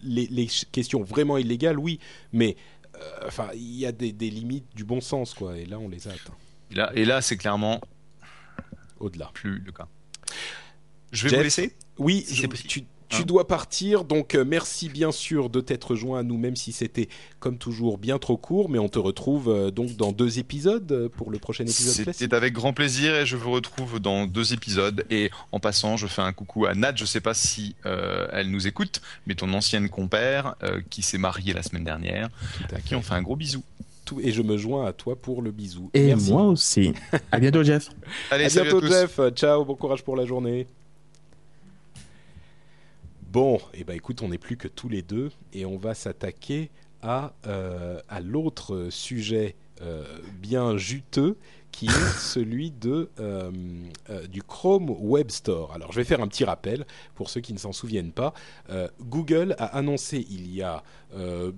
les, 0.03 0.49
questions 0.73 1.03
vraiment 1.03 1.37
illégales, 1.37 1.79
oui, 1.79 2.01
mais 2.33 2.57
euh, 2.97 2.99
enfin, 3.27 3.49
il 3.55 3.77
y 3.77 3.87
a 3.87 3.93
des, 3.93 4.13
limites 4.13 4.67
du 4.75 4.85
bon 4.85 5.01
sens, 5.01 5.35
quoi, 5.35 5.59
et 5.59 5.67
là, 5.67 5.79
on 5.79 5.89
les 5.89 6.09
a 6.09 6.13
atteints. 6.13 6.35
Et 6.71 6.75
là, 6.75 6.91
et 6.95 7.05
là 7.05 7.21
c'est 7.21 7.37
clairement 7.37 7.81
au-delà. 8.99 9.31
Plus 9.35 9.61
le 9.61 9.73
cas. 9.73 9.87
Je 11.13 11.29
vais 11.29 11.37
vous 11.37 11.43
laisser. 11.43 11.75
Oui, 11.99 12.25
si 12.27 12.49
tu, 12.67 12.85
tu 13.09 13.23
hein 13.23 13.25
dois 13.27 13.47
partir, 13.47 14.05
donc 14.05 14.35
euh, 14.35 14.45
merci 14.47 14.89
bien 14.89 15.13
sûr 15.13 15.51
de 15.51 15.61
t'être 15.61 15.95
joint 15.95 16.21
à 16.21 16.23
nous, 16.23 16.37
même 16.37 16.57
si 16.57 16.73
c'était 16.73 17.09
comme 17.41 17.59
toujours 17.59 17.99
bien 17.99 18.19
trop 18.19 18.37
court, 18.37 18.69
mais 18.69 18.79
on 18.79 18.89
te 18.89 18.99
retrouve 18.99 19.49
euh, 19.49 19.71
donc 19.71 19.97
dans 19.97 20.13
deux 20.13 20.39
épisodes 20.39 20.91
euh, 20.91 21.09
pour 21.09 21.31
le 21.31 21.39
prochain 21.39 21.65
épisode. 21.65 22.13
C'est 22.13 22.33
avec 22.33 22.53
grand 22.53 22.73
plaisir 22.73 23.15
et 23.15 23.27
je 23.27 23.37
vous 23.37 23.51
retrouve 23.51 24.01
dans 24.01 24.27
deux 24.27 24.53
épisodes. 24.53 25.05
Et 25.11 25.31
en 25.53 25.61
passant, 25.61 25.97
je 25.97 26.07
fais 26.07 26.23
un 26.23 26.33
coucou 26.33 26.67
à 26.67 26.75
Nat, 26.75 26.95
je 26.97 27.05
sais 27.05 27.21
pas 27.21 27.35
si 27.35 27.77
elle 27.85 28.51
nous 28.51 28.67
écoute, 28.67 29.01
mais 29.27 29.35
ton 29.35 29.53
ancienne 29.53 29.89
compère 29.89 30.57
qui 30.91 31.03
s'est 31.03 31.19
mariée 31.19 31.53
la 31.53 31.63
semaine 31.63 31.85
dernière, 31.85 32.29
à, 32.73 32.81
qui 32.81 32.95
on 32.95 33.03
fait 33.03 33.15
un 33.15 33.23
gros 33.23 33.37
bisou. 33.37 33.63
et 34.21 34.33
je 34.33 34.43
me 34.43 34.57
joins 34.57 34.87
à 34.87 34.93
toi 34.93 35.17
pour 35.17 35.43
le 35.43 35.51
bisou. 35.51 35.91
Et 35.95 36.15
moi 36.15 36.43
aussi. 36.43 36.93
à 37.33 37.39
bientôt 37.39 37.63
Jeff. 37.63 37.91
Allez, 38.31 38.45
à 38.45 38.63
bientôt 38.63 38.85
Jeff. 38.87 39.21
Ciao, 39.35 39.65
bon 39.65 39.75
courage 39.75 40.03
pour 40.03 40.17
la 40.17 40.25
journée. 40.25 40.67
Bon, 43.37 43.57
et 43.75 43.81
eh 43.81 43.85
ben 43.85 43.95
écoute, 43.95 44.23
on 44.23 44.31
n'est 44.31 44.39
plus 44.39 44.57
que 44.57 44.67
tous 44.67 44.89
les 44.89 45.03
deux 45.03 45.31
et 45.53 45.67
on 45.67 45.77
va 45.77 45.93
s'attaquer 45.93 46.71
à, 47.03 47.35
euh, 47.47 48.01
à 48.09 48.23
l'autre 48.23 48.89
sujet 48.89 49.57
euh, 49.83 50.05
bien 50.41 50.79
juteux 50.79 51.37
qui 51.71 51.85
est 51.85 51.91
celui 52.19 52.71
de, 52.71 53.11
euh, 53.21 53.51
du 54.31 54.43
Chrome 54.43 54.89
Web 54.89 55.31
Store. 55.31 55.71
Alors 55.75 55.93
je 55.93 55.99
vais 55.99 56.05
faire 56.05 56.23
un 56.23 56.29
petit 56.29 56.45
rappel 56.45 56.87
pour 57.15 57.29
ceux 57.29 57.43
qui 57.43 57.53
ne 57.53 57.59
s'en 57.59 57.73
souviennent 57.73 58.13
pas. 58.13 58.33
Google 59.03 59.55
a 59.59 59.67
annoncé 59.67 60.27
il 60.31 60.51
y 60.51 60.63
a, 60.63 60.83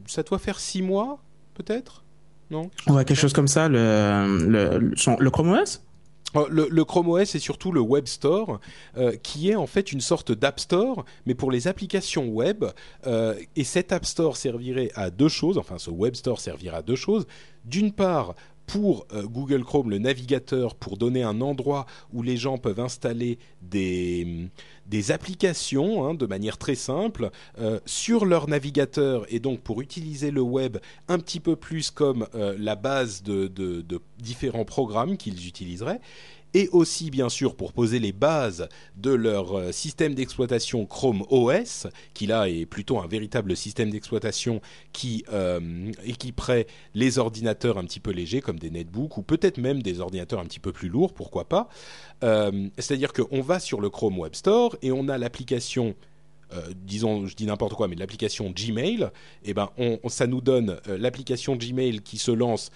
ça 0.09 0.24
doit 0.24 0.41
faire 0.41 0.59
six 0.59 0.83
mois 0.83 1.20
peut-être? 1.55 2.03
Non? 2.51 2.72
Ouais, 2.89 3.05
quelque 3.05 3.20
chose 3.20 3.33
comme 3.33 3.47
ça, 3.47 3.68
le, 3.68 4.49
le, 4.49 4.79
le 5.16 5.31
Chrome 5.31 5.51
OS 5.51 5.81
euh, 6.37 6.47
le, 6.51 6.85
Chrome 6.85 7.09
OS 7.09 7.35
est 7.35 7.39
surtout 7.39 7.72
le 7.72 7.81
Web 7.81 8.07
Store, 8.07 8.61
euh, 8.97 9.16
qui 9.22 9.51
est 9.51 9.55
en 9.55 9.66
fait 9.66 9.93
une 9.93 10.01
sorte 10.01 10.33
d'App 10.33 10.61
Store, 10.61 11.05
mais 11.26 11.35
pour 11.35 11.51
les 11.51 11.68
applications 11.68 12.29
web. 12.29 12.64
Euh, 13.07 13.35
et 13.57 13.64
cet 13.64 13.93
App 13.93 14.05
Store 14.05 14.37
servirait 14.37 14.91
à 14.95 15.11
deux 15.11 15.29
choses, 15.29 15.59
enfin 15.59 15.79
ce 15.79 15.91
Web 15.91 16.14
Store 16.14 16.41
servira 16.41 16.79
à 16.79 16.83
deux 16.83 16.97
choses. 16.97 17.26
D'une 17.64 17.93
part, 17.93 18.35
pour 18.69 19.07
euh, 19.14 19.25
Google 19.25 19.64
Chrome, 19.64 19.91
le 19.91 19.99
navigateur, 19.99 20.75
pour 20.75 20.99
donner 20.99 21.23
un 21.23 21.41
endroit 21.41 21.87
où 22.12 22.23
les 22.23 22.37
gens 22.37 22.59
peuvent 22.59 22.81
installer 22.81 23.39
des, 23.62 24.51
des 24.87 25.11
applications 25.11 26.05
hein, 26.07 26.14
de 26.14 26.27
manière 26.27 26.59
très 26.59 26.75
simple 26.75 27.31
euh, 27.59 27.81
sur 27.87 28.27
leur 28.27 28.47
navigateur 28.47 29.25
et 29.31 29.41
donc 29.41 29.61
pour 29.61 29.81
utiliser 29.81 30.31
le 30.31 30.43
web 30.43 30.77
un 31.09 31.19
petit 31.19 31.41
peu 31.41 31.57
plus 31.57 31.91
comme 31.91 32.27
euh, 32.35 32.55
la 32.59 32.77
base 32.77 33.23
de 33.23 33.51
différents 34.19 34.66
programmes 34.66 35.16
qu'ils 35.16 35.49
utiliseraient 35.49 36.01
et 36.55 36.69
aussi 36.73 37.11
bien 37.11 37.29
sûr 37.29 37.55
pour 37.55 37.73
poser 37.73 37.99
les 37.99 38.13
bases 38.13 38.69
de 38.97 39.11
leur 39.11 39.57
euh, 39.57 39.73
système 39.73 40.15
d'exploitation 40.15 40.87
Chrome 40.87 41.25
OS, 41.31 41.87
qui 42.15 42.27
là 42.27 42.49
est 42.49 42.67
plutôt 42.67 42.99
un 42.99 43.07
véritable 43.07 43.57
système 43.57 43.91
d'exploitation 43.91 44.61
qui 44.93 45.25
euh, 45.33 45.93
équiperait 46.05 46.67
les 46.95 47.19
ordinateurs 47.19 47.79
un 47.79 47.85
petit 47.85 48.01
peu 48.01 48.11
légers 48.11 48.41
comme 48.41 48.59
des 48.59 48.71
netbooks 48.71 49.19
ou 49.19 49.23
peut-être 49.23 49.59
même 49.59 49.83
des 49.83 50.01
ordinateurs 50.01 50.41
un 50.41 50.45
petit 50.45 50.61
peu 50.61 50.73
plus 50.73 50.89
lourds, 50.89 51.13
pourquoi 51.13 51.49
pas. 51.49 51.69
Euh, 52.25 52.69
c'est-à-dire 52.79 53.13
qu'on 53.13 53.41
va 53.41 53.61
sur 53.61 53.81
le 53.81 53.91
Chrome 53.91 54.19
Web 54.19 54.35
Store 54.35 54.77
et 54.83 54.93
on 54.93 55.09
a 55.09 55.19
l'application 55.19 55.95
disons, 56.83 57.27
je 57.27 57.37
dis 57.37 57.45
n'importe 57.45 57.75
quoi, 57.75 57.89
mais 57.89 57.95
l'application 57.95 58.51
Gmail, 58.51 59.11
eh 59.45 59.53
ben, 59.53 59.69
ça 60.07 60.27
nous 60.27 60.41
donne 60.41 60.81
l'application 60.87 61.57
Gmail 61.57 62.01
qui 62.01 62.17
se 62.17 62.31
lance 62.31 62.71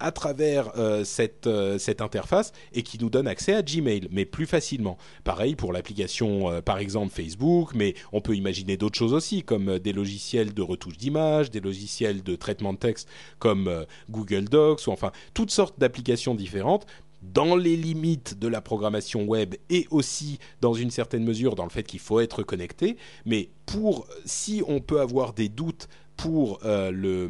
à 0.00 0.12
travers 0.12 0.72
euh, 0.76 1.04
cette, 1.04 1.46
euh, 1.46 1.78
cette 1.78 2.00
interface 2.00 2.52
et 2.72 2.82
qui 2.82 2.98
nous 2.98 3.10
donne 3.10 3.26
accès 3.26 3.54
à 3.54 3.62
Gmail, 3.62 4.08
mais 4.10 4.24
plus 4.24 4.46
facilement. 4.46 4.98
Pareil 5.24 5.56
pour 5.56 5.72
l'application, 5.72 6.50
euh, 6.50 6.60
par 6.60 6.78
exemple 6.78 7.12
Facebook, 7.12 7.70
mais 7.74 7.94
on 8.12 8.20
peut 8.20 8.36
imaginer 8.36 8.76
d'autres 8.76 8.98
choses 8.98 9.14
aussi, 9.14 9.42
comme 9.42 9.78
des 9.78 9.92
logiciels 9.92 10.52
de 10.52 10.62
retouche 10.62 10.96
d'image, 10.96 11.50
des 11.50 11.60
logiciels 11.60 12.22
de 12.22 12.36
traitement 12.36 12.72
de 12.72 12.78
texte 12.78 13.08
comme 13.38 13.86
Google 14.10 14.44
Docs, 14.44 14.86
ou 14.86 14.90
enfin 14.90 15.12
toutes 15.32 15.50
sortes 15.50 15.78
d'applications 15.78 16.34
différentes 16.34 16.86
dans 17.32 17.56
les 17.56 17.76
limites 17.76 18.38
de 18.38 18.48
la 18.48 18.60
programmation 18.60 19.24
web 19.24 19.54
et 19.70 19.86
aussi 19.90 20.38
dans 20.60 20.74
une 20.74 20.90
certaine 20.90 21.24
mesure 21.24 21.54
dans 21.54 21.64
le 21.64 21.70
fait 21.70 21.84
qu'il 21.84 22.00
faut 22.00 22.20
être 22.20 22.42
connecté, 22.42 22.96
mais 23.24 23.48
pour 23.66 24.06
si 24.26 24.62
on 24.66 24.80
peut 24.80 25.00
avoir 25.00 25.32
des 25.32 25.48
doutes 25.48 25.88
pour 26.16 26.60
euh, 26.64 26.90
le, 26.90 27.28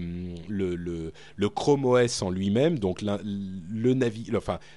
le, 0.49 1.13
le, 1.37 1.49
Chrome 1.49 1.85
OS 1.85 2.23
en 2.23 2.31
lui-même, 2.31 2.79
donc 2.79 3.03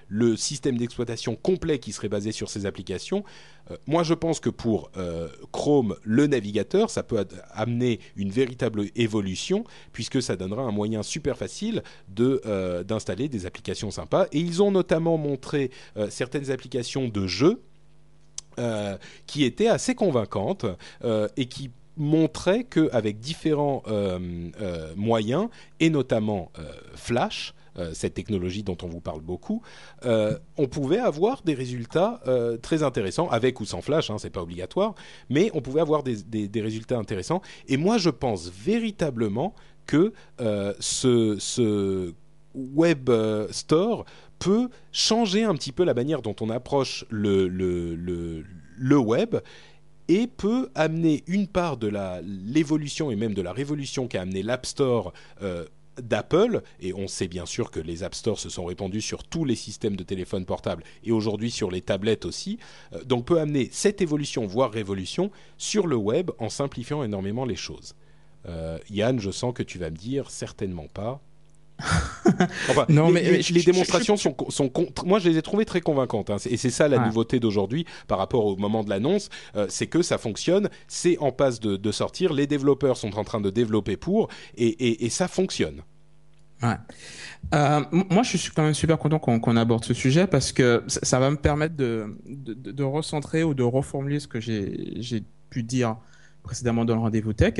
le 0.10 0.36
système 0.36 0.78
d'exploitation 0.78 1.36
complet 1.36 1.80
qui 1.80 1.92
serait 1.92 2.10
basé 2.10 2.32
sur 2.32 2.50
ces 2.50 2.66
applications. 2.66 3.24
Euh, 3.70 3.76
moi, 3.86 4.04
je 4.04 4.14
pense 4.14 4.40
que 4.40 4.50
pour 4.50 4.92
euh, 4.98 5.28
Chrome, 5.52 5.96
le 6.04 6.28
navigateur, 6.28 6.90
ça 6.90 7.04
peut 7.04 7.26
amener 7.52 8.00
une 8.16 8.32
véritable 8.32 8.86
évolution, 8.96 9.66
puisque 9.92 10.22
ça 10.22 10.36
donnera 10.36 10.64
un 10.64 10.72
moyen 10.72 11.04
super 11.04 11.38
facile 11.38 11.84
de 12.08 12.42
d'installer 12.84 13.28
des 13.30 13.46
applications 13.46 13.92
sympas. 13.92 14.28
Et 14.32 14.40
ils 14.40 14.62
ont 14.62 14.72
notamment 14.72 15.18
montré 15.18 15.72
certaines 16.10 16.52
applications 16.52 17.08
de 17.08 17.28
jeux. 17.28 17.62
qui 19.28 19.44
étaient 19.44 19.68
assez 19.68 19.94
convaincantes 19.96 20.66
et 21.04 21.46
qui 21.46 21.70
montrait 21.98 22.64
qu'avec 22.64 23.20
différents 23.20 23.84
euh, 23.88 24.50
euh, 24.62 24.94
moyens, 24.96 25.50
et 25.80 25.90
notamment 25.90 26.52
euh, 26.60 26.72
Flash, 26.96 27.54
cette 27.94 28.16
technologie 28.16 28.64
dont 28.64 28.78
on 28.82 28.88
vous 28.88 29.02
parle 29.02 29.22
beaucoup, 29.22 29.62
on 30.04 30.68
pouvait 30.68 30.98
avoir 30.98 31.44
des 31.44 31.54
résultats 31.54 32.24
très 32.64 32.82
intéressants, 32.82 33.30
avec 33.30 33.62
ou 33.62 33.66
sans 33.66 33.82
Flash, 33.82 34.10
hein, 34.10 34.16
c'est 34.18 34.32
pas 34.32 34.42
obligatoire, 34.42 34.96
mais 35.30 35.52
on 35.54 35.62
pouvait 35.62 35.82
avoir 35.82 36.02
des, 36.02 36.50
résultats 36.56 36.98
intéressants. 36.98 37.40
Et 37.68 37.78
moi, 37.78 38.00
je 38.00 38.10
pense 38.10 38.50
véritablement 38.50 39.54
que 39.86 40.12
ce, 40.80 42.14
web 42.56 43.12
store 43.52 44.06
peut 44.40 44.70
changer 44.92 45.44
un 45.44 45.54
petit 45.54 45.72
peu 45.72 45.84
la 45.84 45.94
manière 45.94 46.24
dont 46.24 46.36
on 46.42 46.50
approche 46.50 47.06
le 47.12 48.44
web 48.98 49.36
et 50.08 50.28
peut 50.28 50.70
amener 50.76 51.24
une 51.28 51.48
part 51.48 51.78
de 51.78 51.92
l'évolution 52.24 53.12
et 53.12 53.16
même 53.16 53.34
de 53.34 53.42
la 53.42 53.54
révolution 53.54 54.08
qu'a 54.08 54.22
amené 54.22 54.44
l'App 54.44 54.66
Store 54.66 55.14
euh, 55.42 55.66
d'Apple, 56.02 56.62
et 56.80 56.94
on 56.94 57.08
sait 57.08 57.28
bien 57.28 57.46
sûr 57.46 57.72
que 57.72 57.80
les 57.80 58.04
App 58.04 58.16
Stores 58.16 58.40
se 58.40 58.50
sont 58.50 58.66
répandus 58.66 59.02
sur 59.02 59.24
tous 59.24 59.46
les 59.46 59.56
systèmes 59.56 59.96
de 59.96 60.04
téléphone 60.04 60.46
portable 60.46 60.84
et 61.04 61.12
aujourd'hui 61.12 61.52
sur 61.52 61.72
les 61.72 61.82
tablettes 61.82 62.26
aussi, 62.26 62.60
euh, 62.94 63.04
donc 63.04 63.26
peut 63.26 63.40
amener 63.40 63.70
cette 63.72 64.02
évolution, 64.02 64.46
voire 64.46 64.72
révolution, 64.72 65.32
sur 65.58 65.88
le 65.88 65.96
web 65.96 66.32
en 66.40 66.50
simplifiant 66.50 67.04
énormément 67.04 67.46
les 67.46 67.56
choses. 67.56 67.96
Euh, 68.48 68.78
Yann, 68.90 69.20
je 69.20 69.32
sens 69.32 69.54
que 69.54 69.64
tu 69.64 69.78
vas 69.78 69.90
me 69.90 69.98
dire 69.98 70.30
certainement 70.30 70.88
pas. 70.88 71.22
Non, 72.90 73.12
mais, 73.12 73.42
les, 73.50 73.64
démonstrations 73.64 74.18
sont, 74.18 74.36
sont, 74.50 74.72
moi 75.06 75.20
je 75.20 75.30
les 75.30 75.38
ai 75.38 75.42
trouvées 75.42 75.66
très 75.66 75.82
convaincantes, 75.82 76.30
hein. 76.30 76.38
et 76.50 76.58
c'est 76.58 76.70
ça 76.70 76.88
la 76.88 77.00
nouveauté 77.00 77.40
d'aujourd'hui 77.40 77.86
par 78.08 78.18
rapport 78.18 78.46
au 78.46 78.56
moment 78.56 78.84
de 78.84 78.90
l'annonce, 78.90 79.30
euh, 79.56 79.68
c'est 79.70 79.88
que 79.88 80.02
ça 80.02 80.18
fonctionne, 80.18 80.70
c'est 80.88 81.18
en 81.20 81.32
passe 81.32 81.60
de, 81.60 81.92
sortir, 81.92 82.34
les 82.34 82.48
développeurs 82.48 82.98
sont 82.98 83.18
en 83.18 83.24
train 83.24 83.42
de 83.42 83.50
développer 83.50 83.98
pour, 83.98 84.30
et, 84.58 85.10
ça 85.10 85.28
fonctionne. 85.28 85.82
Ouais. 86.62 86.76
Euh, 87.54 87.82
moi, 87.92 88.24
je 88.24 88.36
suis 88.36 88.52
quand 88.52 88.64
même 88.64 88.74
super 88.74 88.98
content 88.98 89.20
qu'on 89.20 89.58
aborde 89.58 89.86
ce 89.86 89.94
sujet 89.94 90.28
parce 90.28 90.52
que 90.52 90.84
ça, 90.88 91.20
va 91.20 91.30
me 91.30 91.38
permettre 91.38 91.76
de, 91.76 92.18
de, 92.26 92.84
recentrer 92.84 93.44
ou 93.44 93.54
de 93.54 93.64
reformuler 93.64 94.20
ce 94.20 94.28
que 94.28 94.40
j'ai 94.40 95.24
pu 95.50 95.64
dire 95.64 95.98
précédemment 96.48 96.86
dans 96.86 96.96
le 96.96 97.02
rendez-vous 97.02 97.34
tech. 97.34 97.56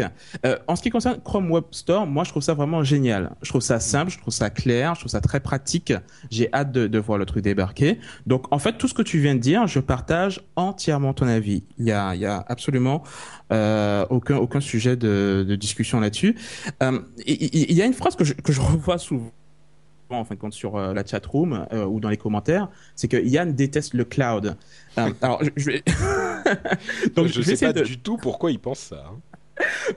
Euh, 0.46 0.58
en 0.68 0.76
ce 0.76 0.82
qui 0.82 0.90
concerne 0.90 1.20
Chrome 1.22 1.52
Web 1.52 1.66
Store, 1.72 2.08
moi 2.08 2.24
je 2.24 2.32
trouve 2.32 2.42
ça 2.42 2.54
vraiment 2.54 2.84
génial. 2.84 3.36
Je 3.42 3.50
trouve 3.50 3.62
ça 3.62 3.80
simple, 3.80 4.12
je 4.12 4.18
trouve 4.18 4.34
ça 4.34 4.50
clair, 4.50 4.96
je 4.96 5.02
trouve 5.02 5.12
ça 5.12 5.22
très 5.22 5.42
pratique. 5.42 5.94
J'ai 6.32 6.52
hâte 6.54 6.72
de, 6.72 6.88
de, 6.88 7.00
voir 7.00 7.20
le 7.20 7.26
truc 7.26 7.44
débarquer. 7.44 8.00
Donc 8.26 8.52
en 8.52 8.60
fait 8.60 8.78
tout 8.78 8.88
ce 8.88 8.94
que 8.94 9.02
tu 9.02 9.20
viens 9.20 9.36
de 9.36 9.40
dire, 9.40 9.68
je 9.68 9.80
partage 9.80 10.42
entièrement 10.56 11.14
ton 11.14 11.28
avis. 11.28 11.64
Il 11.78 11.86
y 11.86 11.92
a, 11.92 12.16
il 12.16 12.22
y 12.22 12.26
a 12.26 12.44
absolument 12.48 13.04
euh, 13.52 14.06
aucun 14.10 14.38
aucun 14.38 14.60
sujet 14.62 14.96
de, 14.96 15.46
de 15.48 15.56
discussion 15.56 16.00
là-dessus. 16.00 16.36
Euh, 16.82 17.00
il, 17.26 17.74
y 17.74 17.82
a 17.82 17.86
une 17.86 17.94
phrase 17.94 18.16
que 18.16 18.24
je, 18.24 18.34
que 18.34 18.54
je 18.54 18.62
revois 18.62 18.98
souvent 18.98 19.32
en 20.16 20.26
fin 20.26 20.36
de 20.36 20.40
compte 20.40 20.54
sur 20.54 20.76
euh, 20.76 20.94
la 20.94 21.06
chat 21.06 21.26
room 21.26 21.66
euh, 21.74 21.86
ou 21.86 22.00
dans 22.00 22.10
les 22.10 22.18
commentaires, 22.18 22.70
c'est 22.96 23.08
que 23.08 23.18
Yann 23.18 23.54
déteste 23.54 23.94
le 23.94 24.06
cloud. 24.06 24.56
Euh, 24.98 25.14
alors 25.22 25.42
je, 25.56 25.72
vais 25.72 25.84
donc 27.16 27.28
je, 27.28 27.40
ne 27.40 27.44
sais 27.44 27.74
pas 27.74 27.74
du 27.74 28.00
tout 28.00 28.18
pourquoi 28.18 28.52
il 28.52 28.60
pense 28.60 28.80
ça. 28.80 29.06
Hein. 29.08 29.20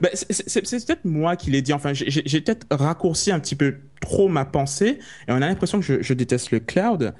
Ben, 0.01 0.09
c'est 0.13 0.85
peut-être 0.87 1.05
moi 1.05 1.35
qui 1.35 1.51
l'ai 1.51 1.61
dit. 1.61 1.71
Enfin, 1.71 1.93
j'ai 1.93 2.41
peut-être 2.41 2.65
raccourci 2.71 3.31
un 3.31 3.39
petit 3.39 3.55
peu 3.55 3.75
trop 3.99 4.27
ma 4.27 4.43
pensée 4.43 4.97
et 5.27 5.31
on 5.31 5.35
a 5.35 5.39
l'impression 5.41 5.79
que 5.79 6.01
je, 6.01 6.13
déteste 6.15 6.49
le 6.49 6.59
cloud. 6.59 7.13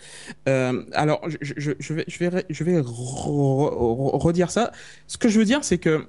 alors, 0.48 1.22
je, 1.39 1.54
vais, 1.70 2.06
je 2.08 2.18
vais, 2.18 2.46
je 2.50 2.64
vais 2.64 2.82
redire 2.82 4.50
ça. 4.50 4.72
Ce 5.06 5.20
que 5.20 5.30
je 5.30 5.38
veux 5.38 5.46
dire, 5.46 5.64
c'est 5.64 5.78
que 5.78 6.08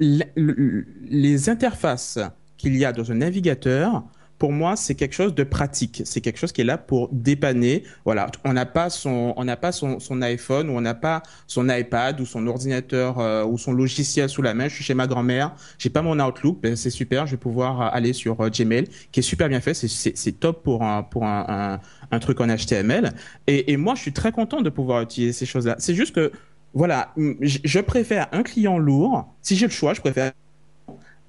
les 0.00 1.48
interfaces 1.48 2.18
qu'il 2.62 2.76
y 2.76 2.84
a 2.84 2.92
dans 2.92 3.12
un 3.12 3.16
navigateur 3.16 4.02
pour 4.42 4.50
moi, 4.50 4.74
c'est 4.74 4.96
quelque 4.96 5.14
chose 5.14 5.36
de 5.36 5.44
pratique. 5.44 6.02
C'est 6.04 6.20
quelque 6.20 6.36
chose 6.36 6.50
qui 6.50 6.62
est 6.62 6.64
là 6.64 6.76
pour 6.76 7.08
dépanner. 7.12 7.84
Voilà, 8.04 8.26
on 8.42 8.52
n'a 8.52 8.66
pas 8.66 8.90
son, 8.90 9.34
on 9.36 9.44
n'a 9.44 9.56
pas 9.56 9.70
son, 9.70 10.00
iPhone 10.20 10.68
ou 10.68 10.72
on 10.72 10.80
n'a 10.80 10.94
pas 10.94 11.22
son 11.46 11.68
iPad 11.68 12.20
ou 12.20 12.26
son 12.26 12.48
ordinateur 12.48 13.20
euh, 13.20 13.44
ou 13.44 13.56
son 13.56 13.72
logiciel 13.72 14.28
sous 14.28 14.42
la 14.42 14.52
main. 14.52 14.66
Je 14.66 14.74
suis 14.74 14.82
chez 14.82 14.94
ma 14.94 15.06
grand-mère, 15.06 15.54
j'ai 15.78 15.90
pas 15.90 16.02
mon 16.02 16.18
Outlook, 16.18 16.60
ben 16.60 16.74
c'est 16.74 16.90
super. 16.90 17.24
Je 17.26 17.32
vais 17.32 17.36
pouvoir 17.36 17.82
euh, 17.82 17.88
aller 17.92 18.12
sur 18.12 18.40
euh, 18.40 18.50
Gmail, 18.50 18.88
qui 19.12 19.20
est 19.20 19.22
super 19.22 19.48
bien 19.48 19.60
fait. 19.60 19.74
C'est 19.74 20.40
top 20.40 20.64
pour 20.64 20.82
un 20.82 21.04
pour 21.04 21.24
un, 21.24 21.78
truc 22.20 22.40
en 22.40 22.48
HTML. 22.48 23.12
Et, 23.46 23.70
et 23.70 23.76
moi, 23.76 23.94
je 23.94 24.00
suis 24.00 24.12
très 24.12 24.32
content 24.32 24.60
de 24.60 24.70
pouvoir 24.70 25.02
utiliser 25.02 25.32
ces 25.32 25.46
choses-là. 25.46 25.76
C'est 25.78 25.94
juste 25.94 26.16
que 26.16 26.32
voilà, 26.74 27.14
je 27.40 27.78
préfère 27.78 28.26
un 28.32 28.42
client 28.42 28.78
lourd. 28.78 29.32
Si 29.40 29.54
j'ai 29.54 29.66
le 29.66 29.72
choix, 29.72 29.94
je 29.94 30.00
préfère 30.00 30.32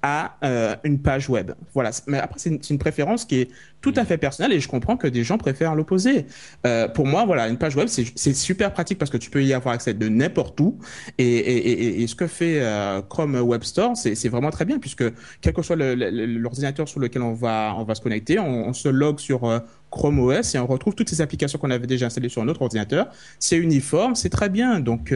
à 0.06 0.36
euh, 0.44 0.76
une 0.84 1.00
page 1.00 1.30
web. 1.30 1.52
Voilà. 1.72 1.90
Mais 2.06 2.18
après, 2.18 2.38
c'est 2.38 2.50
une, 2.50 2.60
une, 2.68 2.78
préférence 2.78 3.24
qui 3.24 3.40
est 3.40 3.50
tout 3.84 3.92
à 3.96 4.06
fait 4.06 4.16
personnelle 4.16 4.54
et 4.54 4.60
je 4.60 4.68
comprends 4.68 4.96
que 4.96 5.06
des 5.06 5.24
gens 5.24 5.36
préfèrent 5.36 5.74
l'opposer. 5.74 6.24
Euh, 6.66 6.88
pour 6.88 7.06
moi, 7.06 7.26
voilà, 7.26 7.48
une 7.48 7.58
page 7.58 7.76
web, 7.76 7.86
c'est 7.88 8.32
super 8.32 8.72
pratique 8.72 8.96
parce 8.96 9.10
que 9.10 9.18
tu 9.18 9.28
peux 9.28 9.44
y 9.44 9.52
avoir 9.52 9.74
accès 9.74 9.92
de 9.92 10.08
n'importe 10.08 10.58
où. 10.58 10.78
Et, 11.18 12.06
ce 12.06 12.14
que 12.14 12.26
fait 12.26 12.62
euh, 12.62 13.02
Chrome 13.02 13.34
Web 13.34 13.62
Store, 13.62 13.94
c'est 13.94 14.28
vraiment 14.30 14.48
très 14.48 14.64
bien 14.64 14.78
puisque 14.78 15.04
quel 15.42 15.52
que 15.52 15.60
soit 15.60 15.76
l'ordinateur 15.76 16.88
sur 16.88 16.98
lequel 16.98 17.20
on 17.20 17.34
va, 17.34 17.74
on 17.76 17.84
va 17.84 17.94
se 17.94 18.00
connecter, 18.00 18.38
on, 18.38 18.72
se 18.72 18.88
log 18.88 19.18
sur 19.18 19.44
euh, 19.44 19.58
Chrome 19.90 20.18
OS 20.18 20.54
et 20.54 20.58
on 20.58 20.66
retrouve 20.66 20.94
toutes 20.94 21.10
ces 21.10 21.20
applications 21.20 21.58
qu'on 21.58 21.70
avait 21.70 21.86
déjà 21.86 22.06
installées 22.06 22.30
sur 22.30 22.40
un 22.40 22.48
autre 22.48 22.62
ordinateur. 22.62 23.08
C'est 23.38 23.58
uniforme, 23.58 24.14
c'est 24.14 24.30
très 24.30 24.48
bien. 24.48 24.80
Donc 24.80 25.14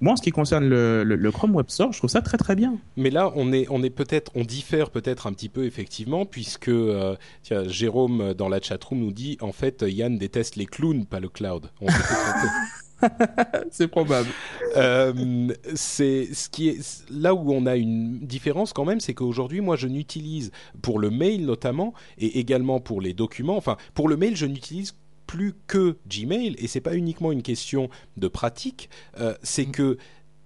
moi, 0.00 0.14
en 0.14 0.16
ce 0.16 0.22
qui 0.22 0.32
concerne 0.32 0.68
le, 0.68 1.30
Chrome 1.30 1.54
Web 1.54 1.68
Store, 1.68 1.92
je 1.92 1.98
trouve 1.98 2.10
ça 2.10 2.20
très 2.20 2.36
très 2.36 2.56
bien. 2.56 2.74
Mais 2.96 3.10
là, 3.10 3.32
on 3.36 3.52
est 3.52 3.66
on 3.70 3.82
est 3.84 3.90
peut-être 3.90 4.32
on 4.34 4.42
diffère 4.42 4.90
peut-être 4.90 5.28
un 5.28 5.32
petit 5.32 5.48
peu 5.48 5.64
effectivement 5.64 6.26
puisque 6.26 6.68
euh, 6.68 7.16
tiens, 7.42 7.66
Jérôme 7.66 8.07
dans 8.34 8.48
la 8.48 8.60
chatroom 8.60 9.00
nous 9.00 9.12
dit 9.12 9.36
en 9.40 9.52
fait 9.52 9.84
Yann 9.86 10.18
déteste 10.18 10.56
les 10.56 10.66
clowns, 10.66 11.06
pas 11.06 11.20
le 11.20 11.28
cloud. 11.28 11.70
On 11.80 11.86
c'est 13.70 13.88
probable. 13.88 14.28
Euh, 14.76 15.52
c'est 15.74 16.28
ce 16.32 16.48
qui 16.48 16.68
est 16.68 17.04
là 17.10 17.34
où 17.34 17.52
on 17.52 17.66
a 17.66 17.76
une 17.76 18.18
différence 18.20 18.72
quand 18.72 18.84
même, 18.84 19.00
c'est 19.00 19.14
qu'aujourd'hui, 19.14 19.60
moi, 19.60 19.76
je 19.76 19.86
n'utilise 19.86 20.50
pour 20.82 20.98
le 20.98 21.10
mail 21.10 21.44
notamment 21.46 21.94
et 22.18 22.38
également 22.38 22.80
pour 22.80 23.00
les 23.00 23.12
documents. 23.12 23.56
Enfin, 23.56 23.76
pour 23.94 24.08
le 24.08 24.16
mail, 24.16 24.36
je 24.36 24.46
n'utilise 24.46 24.94
plus 25.26 25.54
que 25.66 25.96
Gmail 26.08 26.56
et 26.58 26.66
c'est 26.66 26.80
pas 26.80 26.94
uniquement 26.94 27.30
une 27.32 27.42
question 27.42 27.90
de 28.16 28.28
pratique. 28.28 28.88
Euh, 29.20 29.34
c'est 29.42 29.68
mm. 29.68 29.72
que 29.72 29.98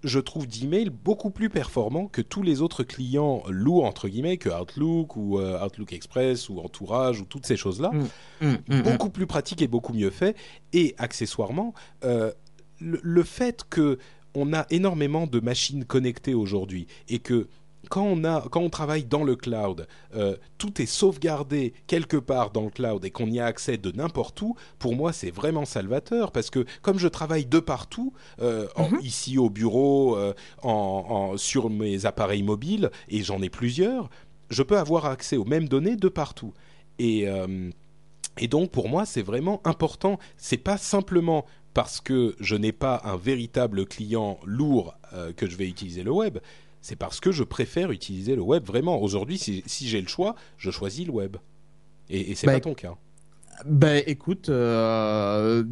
je 0.05 0.19
trouve 0.19 0.47
d'email 0.47 0.91
beaucoup 0.91 1.31
plus 1.31 1.49
performant 1.49 2.07
que 2.07 2.21
tous 2.23 2.43
les 2.43 2.61
autres 2.61 2.83
clients 2.83 3.43
lourds 3.49 3.85
entre 3.85 4.09
guillemets 4.09 4.37
que 4.37 4.49
Outlook 4.49 5.17
ou 5.17 5.39
euh, 5.39 5.65
Outlook 5.65 5.93
Express 5.93 6.49
ou 6.49 6.59
Entourage 6.59 7.21
ou 7.21 7.25
toutes 7.25 7.47
ces 7.47 7.57
choses 7.57 7.81
là 7.81 7.93
mm. 8.41 8.57
Mm, 8.69 8.83
beaucoup 8.83 9.11
plus 9.11 9.27
pratique 9.27 9.63
et 9.63 9.69
beaucoup 9.69 9.93
mieux 9.93 10.11
fait. 10.11 10.37
Et 10.73 10.95
accessoirement 10.99 11.75
euh, 12.05 12.33
le, 12.81 13.23
fait 13.23 13.65
que 13.69 13.99
on 14.35 14.53
a 14.53 14.67
énormément 14.71 15.27
de 15.27 15.41
machines 15.41 15.85
connectées 15.85 16.35
aujourd'hui 16.35 16.87
et 17.09 17.19
que 17.19 17.49
quand 17.89 18.05
on, 18.05 18.25
a, 18.25 18.43
quand 18.51 18.61
on 18.61 18.71
travaille 18.71 19.05
dans 19.05 19.25
le 19.25 19.37
cloud, 19.37 19.87
euh, 20.15 20.37
tout 20.59 20.81
est 20.81 20.87
sauvegardé 20.87 21.75
quelque 21.87 22.17
part 22.17 22.51
dans 22.51 22.63
le 22.63 22.71
cloud 22.71 23.05
et 23.05 23.11
qu'on 23.11 23.27
y 23.27 23.41
a 23.41 23.47
accès 23.47 23.77
de 23.77 23.91
n'importe 23.93 24.41
où, 24.43 24.57
pour 24.79 24.95
moi 24.95 25.13
c'est 25.13 25.31
vraiment 25.31 25.65
salvateur 25.65 26.33
parce 26.33 26.51
que 26.51 26.65
comme 26.83 26.99
je 26.99 27.09
travaille 27.09 27.47
de 27.47 27.59
partout, 27.59 28.13
euh, 28.41 28.69
mhm. 28.79 28.99
ici 29.03 29.39
au 29.39 29.51
bureau, 29.51 30.17
euh, 30.17 30.33
en, 30.63 31.37
sur 31.37 31.71
mes 31.71 32.07
appareils 32.07 32.43
mobiles, 32.43 32.91
et 33.09 33.23
j'en 33.23 33.43
ai 33.43 33.51
plusieurs, 33.51 34.11
je 34.51 34.63
peux 34.63 34.79
avoir 34.79 35.07
accès 35.07 35.37
aux 35.37 35.45
mêmes 35.45 35.69
données 35.69 35.97
de 35.97 36.09
partout. 36.09 36.53
Et, 36.99 37.27
et 38.39 38.49
donc 38.49 38.71
pour 38.71 38.89
moi 38.89 39.07
c'est 39.07 39.23
vraiment 39.23 39.61
important. 39.65 40.19
C'est 40.37 40.57
pas 40.57 40.77
simplement 40.77 41.47
parce 41.75 42.01
que 42.01 42.37
je 42.39 42.55
n'ai 42.55 42.73
pas 42.73 43.01
un 43.05 43.17
véritable 43.17 43.87
client 43.87 44.39
lourd 44.45 44.95
que 45.37 45.49
je 45.49 45.57
vais 45.57 45.67
utiliser 45.67 46.03
le 46.03 46.13
web, 46.13 46.39
c'est 46.83 46.97
parce 46.97 47.21
que 47.21 47.33
je 47.33 47.45
préfère 47.45 47.93
utiliser 47.93 48.37
le 48.37 48.43
web 48.43 48.65
vraiment. 48.65 49.01
Aujourd'hui, 49.01 49.39
si, 49.39 49.63
j'ai 49.89 50.01
le 50.01 50.09
choix, 50.09 50.35
je 50.59 50.71
choisis 50.71 51.07
le 51.07 51.13
web. 51.13 51.37
Et, 52.11 52.33
et 52.33 52.35
c'est 52.35 52.47
bah, 52.47 52.55
pas 52.55 52.61
ton 52.61 52.75
cas. 52.75 52.97
Ben 53.65 54.03
écoute, 54.07 54.49
euh, 54.49 55.63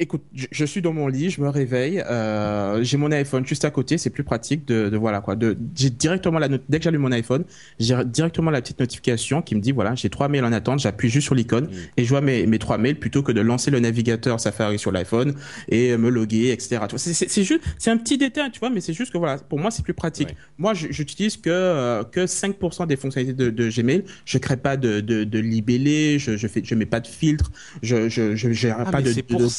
écoute, 0.00 0.22
je, 0.34 0.64
suis 0.64 0.82
dans 0.82 0.92
mon 0.92 1.06
lit, 1.06 1.30
je 1.30 1.40
me 1.40 1.48
réveille, 1.48 2.00
euh, 2.00 2.82
j'ai 2.82 2.96
mon 2.96 3.12
iPhone 3.12 3.46
juste 3.46 3.64
à 3.64 3.70
côté, 3.70 3.96
c'est 3.96 4.10
plus 4.10 4.24
pratique 4.24 4.66
de, 4.66 4.88
de 4.88 4.96
voilà 4.96 5.20
quoi, 5.20 5.36
de 5.36 5.56
j'ai 5.76 5.90
directement 5.90 6.40
la 6.40 6.48
dès 6.48 6.78
que 6.78 6.82
j'allume 6.82 7.02
mon 7.02 7.12
iPhone, 7.12 7.44
j'ai 7.78 7.94
directement 8.04 8.50
la 8.50 8.60
petite 8.60 8.80
notification 8.80 9.40
qui 9.40 9.54
me 9.54 9.60
dit 9.60 9.70
voilà 9.70 9.94
j'ai 9.94 10.10
trois 10.10 10.28
mails 10.28 10.44
en 10.44 10.52
attente, 10.52 10.80
j'appuie 10.80 11.08
juste 11.08 11.26
sur 11.26 11.36
l'icône 11.36 11.66
mm. 11.66 11.76
et 11.96 12.04
je 12.04 12.08
vois 12.08 12.20
mes 12.20 12.46
mes 12.46 12.58
trois 12.58 12.76
mails 12.76 12.98
plutôt 12.98 13.22
que 13.22 13.30
de 13.30 13.40
lancer 13.40 13.70
le 13.70 13.78
navigateur 13.78 14.40
Safari 14.40 14.78
sur 14.80 14.90
l'iPhone 14.90 15.34
et 15.68 15.96
me 15.96 16.08
loguer 16.10 16.50
etc. 16.50 16.80
C'est 16.96 17.44
juste 17.44 17.62
c'est 17.78 17.90
un 17.90 17.96
petit 17.96 18.18
détail 18.18 18.50
tu 18.50 18.58
vois, 18.58 18.70
mais 18.70 18.80
c'est 18.80 18.94
juste 18.94 19.12
que 19.12 19.18
voilà 19.18 19.38
pour 19.38 19.60
moi 19.60 19.70
c'est 19.70 19.84
plus 19.84 19.94
pratique. 19.94 20.34
Moi 20.58 20.74
j'utilise 20.74 21.36
que 21.36 21.50
euh, 21.50 22.02
que 22.02 22.26
5% 22.26 22.86
des 22.88 22.96
fonctionnalités 22.96 23.36
de, 23.36 23.50
de, 23.50 23.68
Gmail, 23.70 24.04
je 24.24 24.38
crée 24.38 24.56
pas 24.56 24.76
de 24.76 25.00
de, 25.00 25.22
de 25.22 25.38
libellé, 25.38 26.18
je 26.18 26.36
je 26.36 26.48
fais 26.48 26.62
je 26.64 26.74
mets 26.74 26.86
pas 26.86 27.00
de 27.00 27.06
filtre, 27.06 27.52
je 27.82 28.08
je 28.08 28.34
je 28.34 28.50
gère 28.50 28.76
ah, 28.80 28.90
pas 28.90 29.00
de, 29.00 29.12
de 29.12 29.22
Google 29.22 29.50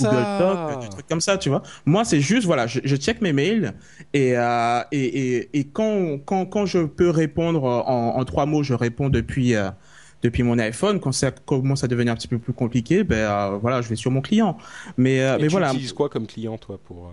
ah. 0.41 0.79
des 0.81 0.89
trucs 0.89 1.07
comme 1.07 1.21
ça, 1.21 1.37
tu 1.37 1.49
vois. 1.49 1.61
Moi, 1.85 2.05
c'est 2.05 2.19
juste, 2.19 2.45
voilà, 2.45 2.67
je, 2.67 2.79
je, 2.83 2.95
check 2.95 3.21
mes 3.21 3.33
mails 3.33 3.73
et, 4.13 4.37
euh, 4.37 4.81
et, 4.91 5.37
et, 5.37 5.59
et, 5.59 5.63
quand, 5.65 6.19
quand, 6.25 6.45
quand 6.45 6.65
je 6.65 6.79
peux 6.85 7.09
répondre 7.09 7.63
en, 7.63 8.17
en 8.17 8.25
trois 8.25 8.45
mots, 8.45 8.63
je 8.63 8.73
réponds 8.73 9.09
depuis, 9.09 9.55
euh, 9.55 9.69
depuis 10.21 10.43
mon 10.43 10.57
iPhone. 10.59 10.99
Quand 10.99 11.11
ça 11.11 11.31
commence 11.31 11.83
à 11.83 11.87
devenir 11.87 12.13
un 12.13 12.15
petit 12.15 12.27
peu 12.27 12.39
plus 12.39 12.53
compliqué, 12.53 13.03
ben 13.03 13.15
euh, 13.15 13.57
voilà, 13.61 13.81
je 13.81 13.89
vais 13.89 13.95
sur 13.95 14.11
mon 14.11 14.21
client. 14.21 14.57
Mais, 14.97 15.21
euh, 15.21 15.37
mais 15.39 15.47
tu 15.47 15.51
voilà. 15.51 15.69
utilises 15.69 15.93
quoi 15.93 16.09
comme 16.09 16.27
client, 16.27 16.57
toi, 16.57 16.79
pour, 16.83 17.11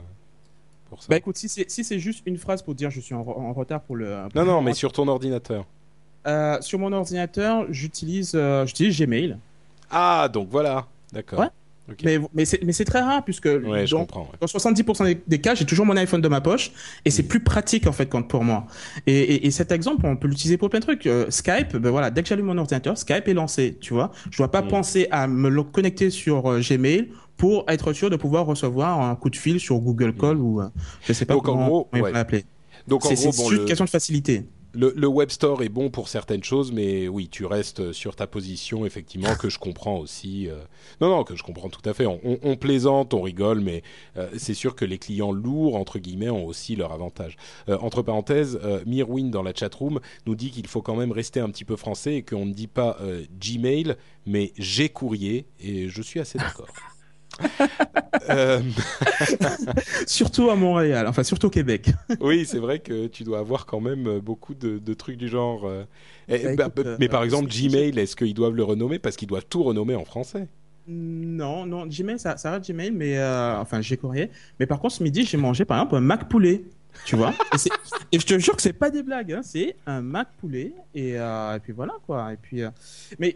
pour 0.89 1.03
ça? 1.03 1.07
Bah 1.11 1.16
écoute, 1.16 1.37
si 1.37 1.49
c'est 1.49 1.70
si 1.70 1.85
c'est 1.85 1.99
juste 1.99 2.23
une 2.27 2.39
phrase 2.39 2.62
pour 2.62 2.75
dire 2.75 2.91
je 2.91 3.01
suis 3.01 3.14
en, 3.14 3.20
en 3.20 3.53
retard 3.53 3.81
pour 3.81 3.97
le. 3.97 4.16
non, 4.35 4.45
non, 4.45 4.62
mais 4.62 4.75
sur 4.75 4.93
ton 4.93 5.09
ordinateur. 5.09 5.66
Euh, 6.27 6.61
sur 6.61 6.79
mon 6.79 6.93
ordinateur, 6.93 7.66
j'utilise 7.70 8.33
euh, 8.37 8.64
j'utilise 8.64 8.97
Gmail. 8.97 9.39
Ah, 9.91 10.29
donc 10.33 10.49
voilà, 10.51 10.87
d'accord. 11.12 11.41
Ouais. 11.41 11.49
Mais, 12.05 12.18
mais 12.35 12.45
c'est 12.45 12.85
très 12.85 13.01
rare 13.01 13.24
puisque 13.24 13.47
ouais, 13.47 13.87
je 13.87 13.97
comprends, 13.97 14.28
dans 14.41 14.47
70% 14.47 15.18
des, 15.26 15.41
cas, 15.41 15.55
j'ai 15.55 15.64
toujours 15.64 15.85
mon 15.85 15.97
iPhone 15.97 16.20
de 16.20 16.28
ma 16.28 16.41
poche 16.41 16.70
et 17.05 17.11
c'est 17.11 17.24
mm. 17.24 17.28
plus 17.28 17.41
pratique 17.41 17.87
en 17.87 17.93
fait 17.93 18.07
quand 18.07 18.22
pour 18.22 18.45
moi. 18.45 18.66
Et, 19.07 19.18
et, 19.18 19.47
et 19.47 19.51
cet 19.51 19.72
exemple, 19.72 20.07
on 20.07 20.16
peut 20.16 20.28
l'utiliser 20.28 20.57
pour 20.57 20.70
plein 20.70 20.78
de 20.78 20.85
trucs. 20.85 21.07
Euh, 21.07 21.26
Skype, 21.30 21.76
ben 21.76 21.91
voilà, 21.91 22.11
dès 22.11 22.22
que 22.22 22.28
j'allume 22.28 22.47
mon 22.47 22.59
ordinateur, 22.59 22.97
Skype 22.97 23.26
est 23.26 23.35
lancé, 23.35 23.76
tu 23.80 23.95
vois. 23.95 24.12
Je 24.30 24.39
dois 24.39 24.51
pas 24.51 24.62
mm. 24.62 24.68
penser 24.68 25.09
à 25.11 25.26
me 25.26 25.62
connecter 25.62 26.11
sur 26.11 26.59
Gmail 26.61 27.09
pour 27.37 27.64
être 27.68 27.93
sûr 27.93 28.11
de 28.11 28.16
pouvoir 28.16 28.47
recevoir 28.47 29.01
un 29.01 29.16
coup 29.16 29.28
de 29.30 29.37
fil 29.37 29.59
sur 29.59 29.78
Google 29.80 30.14
Call 30.14 30.37
mm. 30.37 30.41
ou 30.41 30.61
euh, 30.61 30.68
je 31.03 31.12
sais 31.12 31.24
pas 31.24 31.35
Donc, 31.35 31.45
comment, 31.45 31.64
en 31.64 31.68
gros, 31.68 31.89
on 31.93 32.03
l'appeler. 32.05 32.45
Donc 32.87 33.03
c'est 33.05 33.16
bon, 33.37 33.51
une 33.51 33.64
question 33.64 33.85
de 33.85 33.91
facilité 33.91 34.45
le, 34.75 34.93
le, 34.97 35.07
Web 35.07 35.31
Store 35.31 35.62
est 35.62 35.68
bon 35.68 35.91
pour 35.91 36.09
certaines 36.09 36.43
choses, 36.43 36.73
mais 36.73 37.09
oui, 37.09 37.29
tu 37.29 37.45
restes 37.45 37.93
sur 37.93 38.16
ta 38.16 38.27
position, 38.27 38.87
effectivement, 38.87 39.35
que 39.35 39.49
je 39.49 39.59
comprends 39.59 39.99
aussi. 39.99 40.49
Euh, 40.49 40.57
non, 41.01 41.11
non, 41.11 41.25
que 41.25 41.37
je 41.37 41.43
comprends 41.43 41.68
tout 41.68 41.87
à 41.89 41.93
fait. 41.95 42.07
On, 42.07 42.57
plaisante, 42.57 43.14
on 43.14 43.23
rigole, 43.23 43.61
mais 43.61 43.83
euh, 44.16 44.29
c'est 44.37 44.55
sûr 44.55 44.75
que 44.75 44.85
les 44.85 44.99
clients 44.99 45.33
lourds, 45.33 45.77
entre 45.77 45.99
guillemets, 45.99 46.31
ont 46.31 46.47
aussi 46.47 46.77
leur 46.77 46.93
avantage. 46.93 47.37
Euh, 47.68 47.79
entre 47.79 48.03
parenthèses, 48.03 48.59
Mirwin 48.87 49.31
dans 49.31 49.43
la 49.43 49.55
chatroom 49.55 50.01
nous 50.27 50.35
dit 50.35 50.51
qu'il 50.51 50.66
faut 50.66 50.83
quand 50.83 50.97
même 50.97 51.12
rester 51.12 51.41
un 51.41 51.51
petit 51.51 51.64
peu 51.64 51.77
français 51.77 52.16
et 52.16 52.23
qu'on 52.23 52.47
ne 52.47 52.53
dit 52.53 52.66
pas 52.66 52.99
Gmail, 53.41 53.97
mais 54.27 54.53
G 54.57 54.89
courrier, 54.89 55.47
et 55.61 55.89
je 55.89 56.03
suis 56.03 56.20
assez 56.20 56.39
d'accord. 56.39 56.68
Euh, 58.30 58.61
surtout 60.07 60.51
à 60.51 60.55
Montréal, 60.55 61.07
enfin 61.09 61.22
surtout 61.22 61.49
au 61.49 61.51
Québec. 61.51 61.91
oui, 62.20 62.45
c'est 62.47 62.59
vrai 62.59 62.78
que 62.78 63.07
tu 63.07 63.24
dois 63.24 63.41
avoir 63.41 63.66
quand 63.66 63.80
même 63.80 64.20
beaucoup 64.20 64.55
de, 64.55 64.95
trucs 64.95 65.16
du 65.16 65.28
genre. 65.28 65.64
Euh, 65.64 65.85
bah, 66.28 66.68
bah, 66.74 66.97
mais 66.99 67.09
par 67.09 67.22
euh, 67.22 67.24
exemple, 67.24 67.51
Gmail, 67.51 67.99
est-ce 67.99 68.16
qu'ils 68.16 68.35
doivent 68.35 68.55
le 68.55 68.64
renommer? 68.64 68.99
Parce 68.99 69.16
qu'ils 69.16 69.28
doivent 69.28 69.47
tout 69.49 69.62
renommer 69.62 69.95
en 69.95 70.05
français 70.05 70.47
Non, 70.87 71.66
non, 71.66 71.87
Gmail, 71.87 72.18
ça, 72.18 72.37
ça 72.37 72.53
reste 72.53 72.70
Gmail, 72.70 72.91
mais 72.91 73.18
enfin 73.22 73.80
j'ai 73.80 73.97
courrier. 73.97 74.30
Mais 74.61 74.66
par 74.66 74.78
contre, 74.78 74.95
ce 74.95 75.03
midi, 75.03 75.24
j'ai 75.24 75.39
mangé 75.39 75.64
par 75.64 75.78
exemple 75.78 75.97
un 75.97 76.01
Mac 76.01 76.28
poulet. 76.28 76.62
Tu 77.07 77.16
vois? 77.16 77.33
Et, 78.12 78.18
je 78.18 78.26
te 78.26 78.39
jure 78.39 78.55
que 78.55 78.61
c'est 78.61 78.74
pas 78.74 78.91
des 78.91 79.03
blagues, 79.03 79.33
hein, 79.33 79.41
c'est 79.43 79.76
un 79.87 80.03
Mac 80.03 80.28
poulet 80.39 80.74
et, 80.95 81.12
et, 81.12 81.59
puis 81.62 81.72
voilà 81.72 81.95
quoi. 82.07 82.33
Et 82.35 82.37
puis, 82.37 82.62
mais 83.18 83.35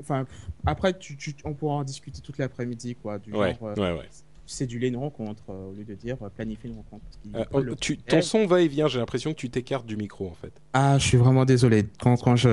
Enfin, 0.00 0.26
après, 0.66 0.98
tu, 0.98 1.16
on 1.44 1.54
pourra 1.54 1.74
en 1.74 1.84
discuter 1.84 2.20
toute 2.20 2.38
l'après-midi, 2.38 2.96
quoi. 2.96 3.18
Du 3.18 3.32
ouais, 3.32 3.56
genre, 3.60 3.74
euh, 3.78 4.02
c'est 4.46 4.66
du 4.66 4.78
une 4.78 4.96
rencontre 4.96 5.42
euh, 5.50 5.70
au 5.70 5.72
lieu 5.72 5.84
de 5.84 5.94
dire 5.94 6.16
euh, 6.22 6.28
planifier 6.28 6.70
une 6.70 6.76
rencontre. 6.76 7.04
Oh, 7.52 7.74
tu, 7.76 7.98
ton 7.98 8.20
son 8.22 8.46
va 8.46 8.60
et 8.60 8.68
vient, 8.68 8.88
j'ai 8.88 8.98
l'impression 8.98 9.32
que 9.32 9.38
tu 9.38 9.50
t'écartes 9.50 9.86
du 9.86 9.96
micro 9.96 10.28
en 10.28 10.34
fait. 10.34 10.52
Ah, 10.72 10.98
je 10.98 11.06
suis 11.06 11.16
vraiment 11.16 11.44
désolé. 11.44 11.84
Quand, 12.00 12.16
quand 12.16 12.36
je 12.36 12.48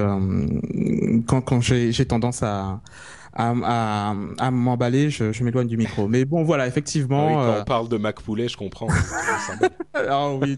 quand, 1.25 1.41
quand 1.41 1.61
j'ai 1.61 2.05
tendance 2.05 2.43
à 2.43 2.81
à, 3.33 4.13
à, 4.37 4.51
m'emballer, 4.51 5.09
je, 5.09 5.31
je 5.31 5.43
m'éloigne 5.43 5.67
du 5.67 5.77
micro. 5.77 6.07
Mais 6.07 6.25
bon, 6.25 6.43
voilà, 6.43 6.67
effectivement. 6.67 7.39
Ah 7.39 7.45
quand 7.45 7.61
on 7.61 7.63
parle 7.63 7.89
de 7.89 7.97
Mac 7.97 8.21
Poulet, 8.21 8.47
je 8.47 8.57
comprends. 8.57 8.87
ah 9.93 10.33
oui, 10.33 10.57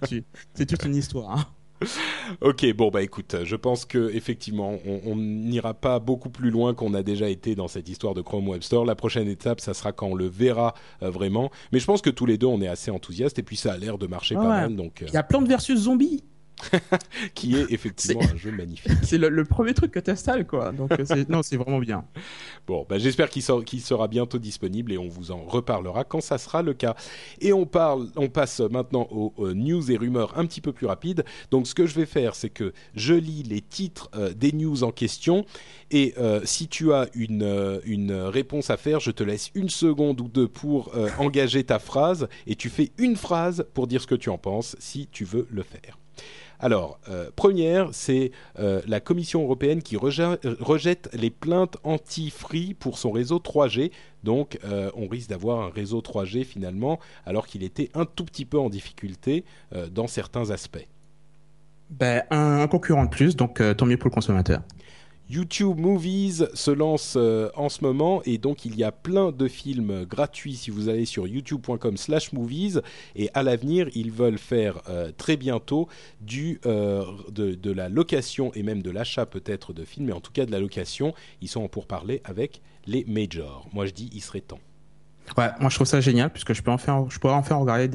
c'est 0.54 0.66
toute 0.66 0.84
une 0.86 0.96
histoire. 0.96 1.38
Hein. 1.38 1.46
ok, 2.42 2.74
bon 2.74 2.90
bah 2.90 3.02
écoute, 3.02 3.36
je 3.44 3.56
pense 3.56 3.86
que 3.86 4.12
effectivement, 4.14 4.78
on 4.86 5.16
n'ira 5.16 5.74
pas 5.74 6.00
beaucoup 6.00 6.30
plus 6.30 6.50
loin 6.50 6.74
qu'on 6.74 6.94
a 6.94 7.04
déjà 7.04 7.30
été 7.30 7.56
dans 7.56 7.68
cette 7.68 7.90
histoire 7.90 8.14
de 8.14 8.22
Chrome 8.22 8.48
Web 8.48 8.62
Store. 8.62 8.86
La 8.86 8.96
prochaine 8.96 9.28
étape, 9.28 9.60
ça 9.60 9.74
sera 9.74 9.92
quand 9.92 10.08
on 10.08 10.16
le 10.16 10.28
verra 10.28 10.74
euh, 11.02 11.10
vraiment. 11.10 11.52
Mais 11.72 11.80
je 11.80 11.86
pense 11.86 12.02
que 12.02 12.10
tous 12.10 12.26
les 12.26 12.38
deux, 12.38 12.48
on 12.48 12.62
est 12.62 12.68
assez 12.68 12.92
enthousiastes 12.92 13.40
et 13.40 13.44
puis 13.44 13.56
ça 13.56 13.74
a 13.74 13.78
l'air 13.78 13.98
de 13.98 14.08
marcher 14.08 14.36
pas 14.36 14.48
mal. 14.48 14.76
Donc, 14.76 15.02
euh, 15.02 15.06
il 15.08 15.14
y 15.14 15.18
a 15.18 15.24
Plante 15.24 15.48
versus 15.48 15.82
Zombie. 15.82 16.24
qui 17.34 17.56
est 17.56 17.72
effectivement 17.72 18.22
un 18.22 18.38
jeu 18.38 18.52
magnifique. 18.52 18.92
C'est 19.04 19.18
le, 19.18 19.44
premier 19.44 19.74
truc 19.74 19.92
que 19.92 20.00
tu 20.00 20.12
installes, 20.12 20.46
quoi. 20.46 20.72
Donc, 20.72 20.92
euh, 20.92 21.26
non, 21.30 21.42
c'est 21.44 21.58
vraiment 21.58 21.80
bien. 21.80 22.06
Bon, 22.68 22.86
bah, 22.88 22.98
j'espère 22.98 23.30
qu'il 23.30 23.42
sera 23.82 24.08
bientôt 24.08 24.38
disponible 24.38 24.92
et 24.92 24.98
on 24.98 25.08
vous 25.08 25.32
en 25.32 25.44
reparlera 25.44 26.04
quand 26.04 26.22
ça 26.22 26.38
sera 26.38 26.62
le 26.62 26.74
cas. 26.74 26.96
Et 27.40 27.54
on, 27.54 27.66
parle, 27.66 28.10
on 28.16 28.30
passe 28.30 28.60
maintenant 28.60 29.08
aux, 29.12 29.54
news 29.54 29.92
et 29.92 29.98
rumeurs 29.98 30.38
un 30.38 30.46
petit 30.46 30.62
peu 30.62 30.72
plus 30.72 30.86
rapides. 30.86 31.26
Donc, 31.50 31.68
ce 31.68 31.76
que 31.76 31.86
je 31.86 31.96
vais 31.96 32.06
faire, 32.06 32.36
c'est 32.36 32.50
que 32.50 32.74
je 32.96 33.14
lis 33.14 33.44
les 33.44 33.62
titres 33.62 34.10
euh, 34.16 34.34
des 34.34 34.52
news 34.52 34.84
en 34.84 34.92
question 34.92 35.46
et 35.90 36.14
euh, 36.18 36.42
si 36.46 36.68
tu 36.68 36.94
as 36.94 37.08
une, 37.14 37.82
une 37.84 38.14
réponse 38.14 38.70
à 38.70 38.78
faire, 38.78 39.00
je 39.00 39.12
te 39.12 39.24
laisse 39.24 39.52
une 39.56 39.70
seconde 39.70 40.22
ou 40.22 40.28
deux 40.28 40.48
pour 40.48 40.92
engager 41.18 41.64
ta 41.64 41.80
phrase 41.80 42.28
et 42.48 42.56
tu 42.56 42.70
fais 42.70 42.92
une 42.98 43.16
phrase 43.16 43.66
pour 43.74 43.88
dire 43.88 44.02
ce 44.02 44.08
que 44.08 44.16
tu 44.16 44.30
en 44.30 44.38
penses 44.38 44.76
si 44.80 45.08
tu 45.12 45.26
veux 45.26 45.48
le 45.50 45.64
faire. 45.64 46.01
Alors, 46.62 47.00
euh, 47.10 47.32
première, 47.36 47.90
c'est 47.92 48.32
euh, 48.60 48.82
la 48.88 49.00
Commission 49.00 49.42
européenne 49.42 49.82
qui 49.82 49.98
rejette 49.98 51.10
les 51.14 51.32
plaintes 51.32 51.78
anti-free 51.84 52.76
pour 52.76 53.00
son 53.00 53.12
réseau 53.12 53.40
3G. 53.40 53.92
Donc, 54.24 54.60
euh, 54.64 54.92
on 54.96 55.08
risque 55.08 55.30
d'avoir 55.30 55.62
un 55.62 55.70
réseau 55.72 56.02
3G 56.02 56.44
finalement, 56.44 57.00
alors 57.26 57.48
qu'il 57.48 57.64
était 57.64 57.90
un 57.96 58.06
tout 58.06 58.24
petit 58.26 58.46
peu 58.46 58.60
en 58.60 58.70
difficulté 58.70 59.44
dans 59.92 60.06
certains 60.06 60.52
aspects. 60.52 60.88
Ben, 61.90 62.24
un, 62.30 62.68
concurrent 62.68 63.06
de 63.06 63.10
plus, 63.10 63.36
donc 63.36 63.62
tant 63.76 63.86
mieux 63.86 63.98
pour 63.98 64.10
le 64.10 64.14
consommateur. 64.14 64.62
YouTube 65.32 65.80
Movies 65.80 66.44
se 66.54 66.72
lance 66.72 67.14
euh, 67.16 67.50
en 67.56 67.70
ce 67.70 67.86
moment 67.86 68.22
et 68.26 68.38
donc 68.38 68.66
il 68.66 68.76
y 68.76 68.84
a 68.84 68.92
plein 68.92 69.32
de 69.32 69.48
films 69.48 70.04
gratuits 70.04 70.56
si 70.56 70.72
vous 70.72 70.90
allez 70.90 71.06
sur 71.06 71.26
youtube.com/movies 71.26 72.82
et 73.16 73.30
à 73.34 73.42
l'avenir 73.42 73.88
ils 73.96 74.12
veulent 74.12 74.38
faire 74.38 74.82
euh, 74.90 75.12
très 75.16 75.38
bientôt 75.38 75.88
du 76.20 76.60
euh, 76.66 77.06
de, 77.30 77.72
la 77.72 77.88
location 77.88 78.52
et 78.56 78.64
même 78.64 78.82
de 78.82 78.92
l'achat 78.92 79.26
peut-être 79.26 79.72
de 79.72 79.86
films 79.86 80.08
mais 80.08 80.12
en 80.12 80.20
tout 80.20 80.34
cas 80.34 80.46
de 80.46 80.52
la 80.52 80.60
location 80.60 81.14
ils 81.40 81.48
sont 81.48 81.66
pour 81.70 81.88
parler 81.88 82.20
avec 82.26 82.62
les 82.86 83.06
majors. 83.08 83.70
Moi 83.72 83.86
je 83.86 83.92
dis 83.92 84.10
il 84.14 84.22
serait 84.22 84.42
temps. 84.42 84.60
Ouais, 85.38 85.48
moi 85.62 85.70
je 85.70 85.76
trouve 85.76 85.88
ça 85.88 86.02
génial 86.02 86.30
puisque 86.30 86.52
je 86.52 86.62
en 86.68 86.78
pourrais 86.78 87.34
en 87.34 87.44
faire 87.44 87.60
regarder 87.60 87.88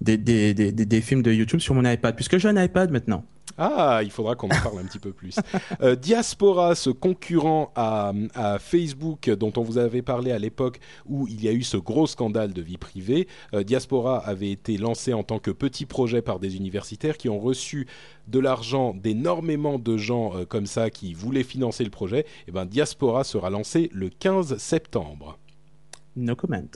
des 0.00 1.00
films 1.00 1.22
de 1.22 1.32
YouTube 1.32 1.60
sur 1.60 1.74
mon 1.74 1.88
iPad 1.88 2.16
puisque 2.16 2.38
j'ai 2.38 2.48
un 2.48 2.60
iPad 2.60 2.90
maintenant. 2.90 3.24
Ah, 3.56 4.00
il 4.02 4.10
faudra 4.10 4.34
qu'on 4.34 4.48
en 4.48 4.62
parle 4.62 4.80
un 4.80 4.84
petit 4.84 4.98
peu 4.98 5.12
plus. 5.12 5.36
Euh, 5.80 5.96
Diaspora, 5.96 6.74
ce 6.74 6.90
concurrent 6.90 7.72
à, 7.74 8.12
Facebook 8.58 9.30
dont 9.30 9.52
on 9.56 9.62
vous 9.62 9.78
avait 9.78 10.02
parlé 10.02 10.32
à 10.32 10.38
l'époque 10.38 10.78
où 11.06 11.26
il 11.28 11.42
y 11.42 11.48
a 11.48 11.52
eu 11.52 11.62
ce 11.62 11.76
gros 11.76 12.06
scandale 12.06 12.52
de 12.52 12.62
vie 12.62 12.76
privée, 12.76 13.28
euh, 13.54 13.62
Diaspora 13.62 14.18
avait 14.18 14.50
été 14.50 14.76
lancé 14.76 15.12
en 15.12 15.22
tant 15.22 15.38
que 15.38 15.50
petit 15.50 15.86
projet 15.86 16.22
par 16.22 16.38
des 16.38 16.56
universitaires 16.56 17.16
qui 17.16 17.28
ont 17.28 17.38
reçu 17.38 17.86
de 18.28 18.38
l'argent 18.38 18.94
d'énormément 18.94 19.78
de 19.78 19.96
gens 19.96 20.36
euh, 20.36 20.44
comme 20.44 20.66
ça 20.66 20.90
qui 20.90 21.14
voulaient 21.14 21.44
financer 21.44 21.84
le 21.84 21.90
projet. 21.90 22.20
Et 22.20 22.26
eh 22.48 22.52
ben 22.52 22.66
Diaspora 22.66 23.24
sera 23.24 23.50
lancé 23.50 23.90
le 23.92 24.08
15 24.08 24.56
septembre. 24.58 25.38
No 26.16 26.36
comment. 26.36 26.68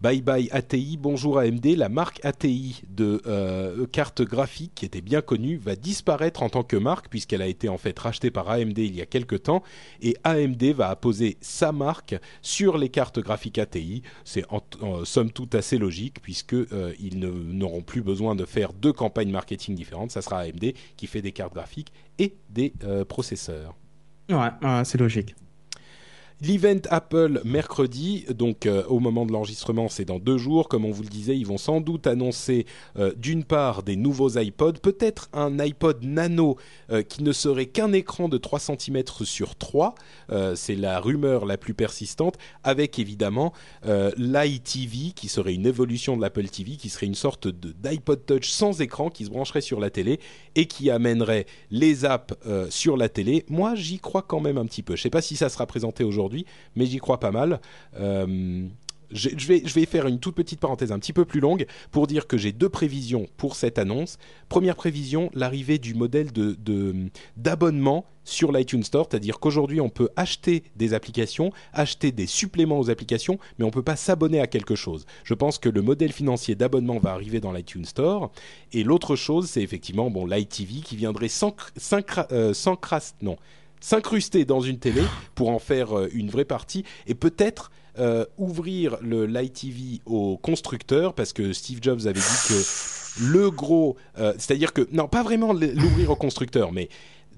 Bye 0.00 0.20
bye 0.20 0.48
ATI, 0.50 0.98
bonjour 0.98 1.38
AMD. 1.38 1.64
La 1.76 1.88
marque 1.88 2.22
ATI 2.24 2.82
de 2.88 3.22
euh, 3.26 3.86
cartes 3.86 4.22
graphiques 4.22 4.72
qui 4.74 4.84
était 4.84 5.00
bien 5.00 5.22
connue 5.22 5.56
va 5.56 5.76
disparaître 5.76 6.42
en 6.42 6.50
tant 6.50 6.62
que 6.62 6.76
marque 6.76 7.08
puisqu'elle 7.08 7.40
a 7.40 7.46
été 7.46 7.68
en 7.68 7.78
fait 7.78 7.98
rachetée 7.98 8.30
par 8.30 8.50
AMD 8.50 8.76
il 8.76 8.94
y 8.94 9.00
a 9.00 9.06
quelques 9.06 9.44
temps 9.44 9.62
et 10.02 10.16
AMD 10.24 10.62
va 10.74 10.90
apposer 10.90 11.38
sa 11.40 11.72
marque 11.72 12.16
sur 12.42 12.76
les 12.76 12.90
cartes 12.90 13.18
graphiques 13.18 13.58
ATI. 13.58 14.02
C'est 14.24 14.44
en, 14.50 14.62
somme 15.04 15.30
toute 15.30 15.54
assez 15.54 15.78
logique 15.78 16.20
puisque 16.20 16.54
euh, 16.54 16.92
n'auront 17.14 17.82
plus 17.82 18.02
besoin 18.02 18.34
de 18.34 18.44
faire 18.44 18.74
deux 18.74 18.92
campagnes 18.92 19.30
marketing 19.30 19.74
différentes. 19.74 20.10
Ça 20.10 20.20
sera 20.20 20.40
AMD 20.40 20.74
qui 20.96 21.06
fait 21.06 21.22
des 21.22 21.32
cartes 21.32 21.54
graphiques 21.54 21.92
et 22.18 22.34
des 22.50 22.74
euh, 22.84 23.04
processeurs. 23.04 23.74
Ouais, 24.28 24.50
c'est 24.84 24.98
logique. 24.98 25.34
L'event 26.42 26.80
Apple 26.90 27.40
mercredi, 27.44 28.24
donc 28.28 28.66
euh, 28.66 28.82
au 28.88 28.98
moment 28.98 29.24
de 29.24 29.30
l'enregistrement, 29.30 29.88
c'est 29.88 30.04
dans 30.04 30.18
deux 30.18 30.36
jours. 30.36 30.68
Comme 30.68 30.84
on 30.84 30.90
vous 30.90 31.04
le 31.04 31.08
disait, 31.08 31.36
ils 31.36 31.46
vont 31.46 31.58
sans 31.58 31.80
doute 31.80 32.08
annoncer 32.08 32.66
euh, 32.98 33.12
d'une 33.16 33.44
part 33.44 33.84
des 33.84 33.94
nouveaux 33.94 34.30
iPods, 34.30 34.74
peut-être 34.82 35.28
un 35.32 35.60
iPod 35.60 36.02
Nano 36.02 36.56
euh, 36.90 37.02
qui 37.02 37.22
ne 37.22 37.30
serait 37.30 37.66
qu'un 37.66 37.92
écran 37.92 38.28
de 38.28 38.36
3 38.36 38.58
cm 38.58 39.04
sur 39.22 39.54
3. 39.54 39.94
c'est 40.56 40.74
la 40.74 40.98
rumeur 40.98 41.46
la 41.46 41.56
plus 41.56 41.72
persistante, 41.72 42.36
avec 42.64 42.98
évidemment 42.98 43.52
l'iTV 43.84 45.12
qui 45.14 45.28
serait 45.28 45.54
une 45.54 45.66
évolution 45.66 46.16
de 46.16 46.22
l'Apple 46.22 46.48
TV, 46.48 46.76
qui 46.76 46.88
serait 46.88 47.06
une 47.06 47.14
sorte 47.14 47.46
d'iPod 47.46 48.26
Touch 48.26 48.48
sans 48.48 48.80
écran 48.80 49.08
qui 49.08 49.24
se 49.24 49.30
brancherait 49.30 49.60
sur 49.60 49.78
la 49.78 49.90
télé 49.90 50.18
et 50.56 50.66
qui 50.66 50.90
amènerait 50.90 51.46
les 51.70 52.04
apps 52.04 52.34
sur 52.70 52.96
la 52.96 53.08
télé. 53.08 53.44
Moi, 53.48 53.74
j'y 53.76 53.98
crois 53.98 54.22
quand 54.22 54.40
même 54.40 54.58
un 54.58 54.66
petit 54.66 54.82
peu. 54.82 54.96
Je 54.96 55.00
ne 55.00 55.02
sais 55.04 55.10
pas 55.10 55.22
si 55.22 55.36
ça 55.36 55.48
sera 55.48 55.66
présenté 55.66 56.02
aujourd'hui 56.02 56.23
mais 56.76 56.86
j'y 56.86 56.98
crois 56.98 57.20
pas 57.20 57.30
mal. 57.30 57.60
Euh, 57.98 58.66
je, 59.14 59.46
vais, 59.46 59.86
faire 59.86 60.06
une 60.06 60.18
toute 60.18 60.34
petite 60.34 60.60
parenthèse 60.60 60.92
un 60.92 60.98
petit 60.98 61.12
peu 61.12 61.24
plus 61.24 61.40
longue 61.40 61.66
pour 61.90 62.06
dire 62.06 62.26
que 62.26 62.36
j'ai 62.36 62.52
deux 62.52 62.68
prévisions 62.68 63.26
pour 63.36 63.56
cette 63.56 63.78
annonce. 63.78 64.18
Première 64.48 64.76
prévision, 64.76 65.30
l'arrivée 65.34 65.78
du 65.78 65.94
modèle 65.94 66.28
d'abonnement 67.36 68.06
sur 68.24 68.52
l'iTunes 68.52 68.82
Store, 68.82 69.06
c'est-à-dire 69.08 69.38
qu'aujourd'hui 69.38 69.80
on 69.80 69.90
peut 69.90 70.08
acheter 70.16 70.64
des 70.76 70.94
applications, 70.94 71.52
acheter 71.74 72.10
des 72.10 72.26
suppléments 72.26 72.78
aux 72.78 72.88
applications, 72.88 73.38
mais 73.58 73.64
on 73.64 73.68
ne 73.68 73.72
peut 73.72 73.82
pas 73.82 73.96
s'abonner 73.96 74.40
à 74.40 74.46
quelque 74.46 74.74
chose. 74.74 75.04
Je 75.24 75.34
pense 75.34 75.58
que 75.58 75.68
le 75.68 75.82
modèle 75.82 76.12
financier 76.12 76.54
d'abonnement 76.54 76.98
va 76.98 77.12
arriver 77.12 77.40
dans 77.40 77.52
l'iTunes 77.52 77.84
Store. 77.84 78.32
Et 78.72 78.82
l'autre 78.82 79.14
chose, 79.14 79.50
c'est 79.50 79.62
effectivement 79.62 80.10
bon, 80.10 80.24
l'iTV 80.26 80.80
qui 80.80 80.96
viendrait 80.96 81.28
sans, 81.28 81.54
euh, 82.32 82.54
non, 83.20 83.36
s'incruster 83.84 84.46
dans 84.46 84.62
une 84.62 84.78
télé 84.78 85.02
pour 85.34 85.50
en 85.50 85.58
faire 85.58 85.98
euh, 85.98 86.08
une 86.14 86.30
vraie 86.30 86.46
partie 86.46 86.84
et 87.06 87.14
peut-être 87.14 87.70
euh, 87.98 88.24
ouvrir 88.38 88.96
le 89.02 89.26
Light 89.26 89.52
TV 89.52 90.00
aux 90.06 90.38
constructeurs 90.38 91.12
parce 91.12 91.34
que 91.34 91.52
Steve 91.52 91.80
Jobs 91.82 92.00
avait 92.06 92.14
dit 92.14 92.48
que 92.48 93.24
le 93.30 93.50
gros, 93.50 93.96
euh, 94.18 94.32
c'est-à-dire 94.38 94.72
que 94.72 94.88
non, 94.90 95.06
pas 95.06 95.22
vraiment 95.22 95.52
l'ouvrir 95.52 96.10
aux 96.10 96.16
constructeurs, 96.16 96.72
mais 96.72 96.88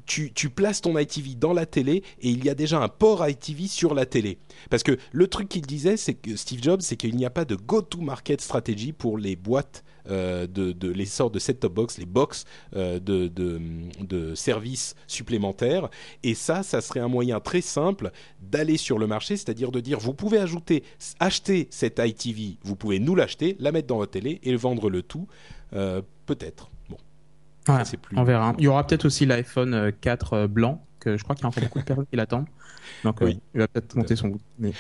tu, 0.07 0.51
places 0.51 0.81
ton 0.81 0.97
ITV 0.97 1.35
dans 1.35 1.53
la 1.53 1.67
télé 1.67 2.03
et 2.21 2.31
il 2.31 2.45
y 2.45 2.49
a 2.49 2.55
déjà 2.55 2.81
un 2.81 2.89
port 2.89 3.27
ITV 3.29 3.67
sur 3.67 3.95
la 3.95 4.07
télé. 4.07 4.39
Parce 4.71 4.83
que 4.83 4.97
le 5.13 5.27
truc 5.29 5.49
qu'il 5.49 5.63
disait, 5.63 5.97
c'est 5.97 6.15
que 6.15 6.37
Steve 6.37 6.63
Jobs, 6.63 6.81
c'est 6.81 6.97
qu'il 6.97 7.17
n'y 7.17 7.27
a 7.27 7.31
pas 7.31 7.45
de 7.45 7.57
go-to-market 7.57 8.41
stratégie 8.41 8.93
pour 8.93 9.19
les 9.19 9.37
boîtes 9.37 9.85
euh, 10.09 10.47
de, 10.47 10.89
les 10.89 11.05
sortes 11.05 11.35
de 11.35 11.39
set-top 11.41 11.73
box, 11.73 11.99
les 11.99 12.07
box 12.07 12.45
euh, 12.77 13.01
de, 13.01 14.35
services 14.35 14.95
supplémentaires. 15.07 15.89
Et 16.23 16.35
ça, 16.35 16.63
ça 16.63 16.81
serait 16.81 17.01
un 17.01 17.09
moyen 17.09 17.41
très 17.41 17.61
simple 17.61 18.13
d'aller 18.41 18.77
sur 18.77 18.99
le 18.99 19.07
marché, 19.07 19.37
c'est-à-dire 19.37 19.73
de 19.73 19.81
dire 19.81 19.99
vous 19.99 20.15
pouvez 20.15 20.39
ajouter, 20.39 20.85
acheter 21.19 21.67
cette 21.71 22.01
ITV, 22.05 22.59
vous 22.63 22.77
pouvez 22.77 23.01
nous 23.01 23.15
l'acheter, 23.15 23.57
la 23.59 23.73
mettre 23.73 23.89
dans 23.89 23.97
votre 23.97 24.13
télé 24.13 24.41
et 24.43 24.55
vendre 24.55 24.91
le 24.91 25.03
tout, 25.03 25.27
euh, 25.73 26.03
peut-être. 26.27 26.71
Plus... 27.67 28.17
On 28.17 28.25
verra. 28.25 28.55
Il 28.59 28.65
y 28.65 28.69
aura 28.69 28.87
peut-être 28.87 29.05
aussi 29.05 29.27
l'iPhone 29.27 29.93
4 30.01 30.47
blanc, 30.47 30.85
que 31.01 31.17
je 31.17 31.25
crois 31.25 31.35
qu'il 31.35 31.45
y 31.45 31.47
a 31.47 31.49
encore 31.49 31.63
beaucoup 31.65 31.79
de 31.81 31.85
personnes 31.85 32.07
qui 32.07 32.17
l'attendent. 32.17 32.47
Donc 33.05 33.21
oui. 33.21 33.41
il 33.55 33.61
va 33.61 33.69
peut-être 33.69 33.97
monter 33.97 34.17
son 34.17 34.29
goût. 34.29 34.41
Mais... 34.59 34.73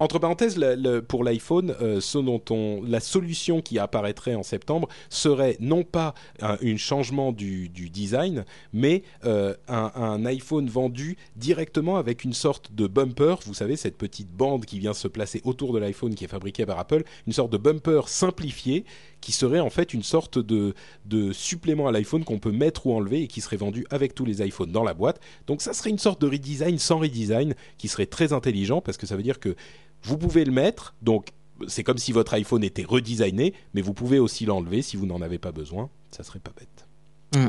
Entre 0.00 0.18
parenthèses, 0.18 0.60
pour 1.06 1.22
l'iPhone, 1.22 1.74
euh, 1.80 2.00
ce 2.00 2.18
dont 2.18 2.42
on, 2.50 2.82
la 2.84 2.98
solution 2.98 3.60
qui 3.60 3.78
apparaîtrait 3.78 4.34
en 4.34 4.42
septembre 4.42 4.88
serait 5.08 5.56
non 5.60 5.84
pas 5.84 6.14
un, 6.42 6.56
changement 6.76 7.30
du, 7.30 7.68
design, 7.68 8.44
mais 8.72 9.04
euh, 9.24 9.54
un, 9.68 10.26
iPhone 10.26 10.68
vendu 10.68 11.16
directement 11.36 11.96
avec 11.96 12.24
une 12.24 12.32
sorte 12.32 12.74
de 12.74 12.88
bumper. 12.88 13.36
Vous 13.46 13.54
savez, 13.54 13.76
cette 13.76 13.96
petite 13.96 14.30
bande 14.30 14.66
qui 14.66 14.80
vient 14.80 14.94
se 14.94 15.06
placer 15.06 15.40
autour 15.44 15.72
de 15.72 15.78
l'iPhone 15.78 16.16
qui 16.16 16.24
est 16.24 16.28
fabriquée 16.28 16.66
par 16.66 16.80
Apple, 16.80 17.04
une 17.28 17.32
sorte 17.32 17.52
de 17.52 17.58
bumper 17.58 18.08
simplifié 18.08 18.84
qui 19.24 19.32
serait 19.32 19.60
en 19.60 19.70
fait 19.70 19.94
une 19.94 20.02
sorte 20.02 20.38
de, 20.38 20.74
de 21.06 21.32
supplément 21.32 21.88
à 21.88 21.92
l'iPhone 21.92 22.24
qu'on 22.24 22.38
peut 22.38 22.52
mettre 22.52 22.86
ou 22.86 22.92
enlever 22.92 23.22
et 23.22 23.26
qui 23.26 23.40
serait 23.40 23.56
vendu 23.56 23.86
avec 23.88 24.14
tous 24.14 24.26
les 24.26 24.46
iPhones 24.46 24.70
dans 24.70 24.84
la 24.84 24.92
boîte. 24.92 25.18
Donc 25.46 25.62
ça 25.62 25.72
serait 25.72 25.88
une 25.88 25.98
sorte 25.98 26.20
de 26.20 26.26
redesign 26.26 26.78
sans 26.78 26.98
redesign 26.98 27.54
qui 27.78 27.88
serait 27.88 28.04
très 28.04 28.34
intelligent 28.34 28.82
parce 28.82 28.98
que 28.98 29.06
ça 29.06 29.16
veut 29.16 29.22
dire 29.22 29.40
que 29.40 29.56
vous 30.02 30.18
pouvez 30.18 30.44
le 30.44 30.52
mettre, 30.52 30.94
donc 31.00 31.28
c'est 31.68 31.82
comme 31.82 31.96
si 31.96 32.12
votre 32.12 32.34
iPhone 32.34 32.62
était 32.62 32.84
redesigné, 32.84 33.54
mais 33.72 33.80
vous 33.80 33.94
pouvez 33.94 34.18
aussi 34.18 34.44
l'enlever 34.44 34.82
si 34.82 34.98
vous 34.98 35.06
n'en 35.06 35.22
avez 35.22 35.38
pas 35.38 35.52
besoin. 35.52 35.88
Ça 36.10 36.22
serait 36.22 36.38
pas 36.38 36.52
bête. 36.54 36.86
Mm. 37.34 37.48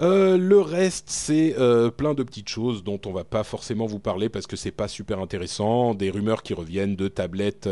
Euh, 0.00 0.38
le 0.38 0.60
reste, 0.60 1.10
c'est 1.10 1.54
euh, 1.58 1.90
plein 1.90 2.14
de 2.14 2.22
petites 2.22 2.48
choses 2.48 2.82
dont 2.82 2.98
on 3.04 3.12
va 3.12 3.24
pas 3.24 3.44
forcément 3.44 3.84
vous 3.84 3.98
parler 3.98 4.30
parce 4.30 4.46
que 4.46 4.56
c'est 4.56 4.70
pas 4.70 4.88
super 4.88 5.20
intéressant. 5.20 5.94
Des 5.94 6.08
rumeurs 6.08 6.42
qui 6.42 6.54
reviennent 6.54 6.96
de 6.96 7.08
tablettes 7.08 7.68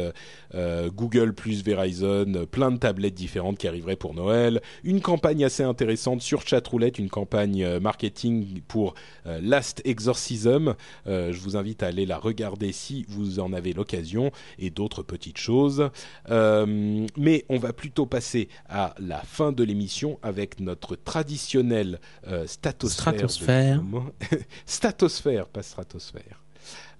euh, 0.54 0.90
Google 0.90 1.32
plus 1.32 1.64
Verizon, 1.64 2.46
plein 2.50 2.70
de 2.70 2.76
tablettes 2.76 3.14
différentes 3.14 3.56
qui 3.56 3.66
arriveraient 3.66 3.96
pour 3.96 4.12
Noël. 4.12 4.60
Une 4.84 5.00
campagne 5.00 5.42
assez 5.42 5.62
intéressante 5.62 6.20
sur 6.20 6.46
Chatroulette, 6.46 6.98
une 6.98 7.08
campagne 7.08 7.78
marketing 7.78 8.60
pour 8.68 8.94
Last 9.24 9.80
Exorcism. 9.84 10.74
je 11.06 11.38
vous 11.38 11.56
invite 11.56 11.82
à 11.82 11.86
aller 11.86 12.06
la 12.06 12.18
regarder 12.18 12.72
si 12.72 13.06
vous 13.08 13.40
en 13.40 13.52
avez 13.52 13.72
l'occasion 13.72 14.30
et 14.58 14.70
d'autres 14.70 15.02
petites 15.02 15.38
choses. 15.38 15.90
mais 16.28 17.44
on 17.48 17.58
va 17.58 17.72
plutôt 17.72 18.06
passer 18.06 18.48
à 18.68 18.94
la 18.98 19.18
fin 19.18 19.52
de 19.52 19.64
l'émission 19.64 20.18
avec 20.22 20.60
notre 20.60 20.96
traditionnel 20.96 22.00
euh, 22.26 22.46
statosphère. 22.46 23.14
Stratosphère. 23.14 23.82
statosphère, 24.66 25.46
pas 25.52 25.62
stratosphère. 25.62 26.42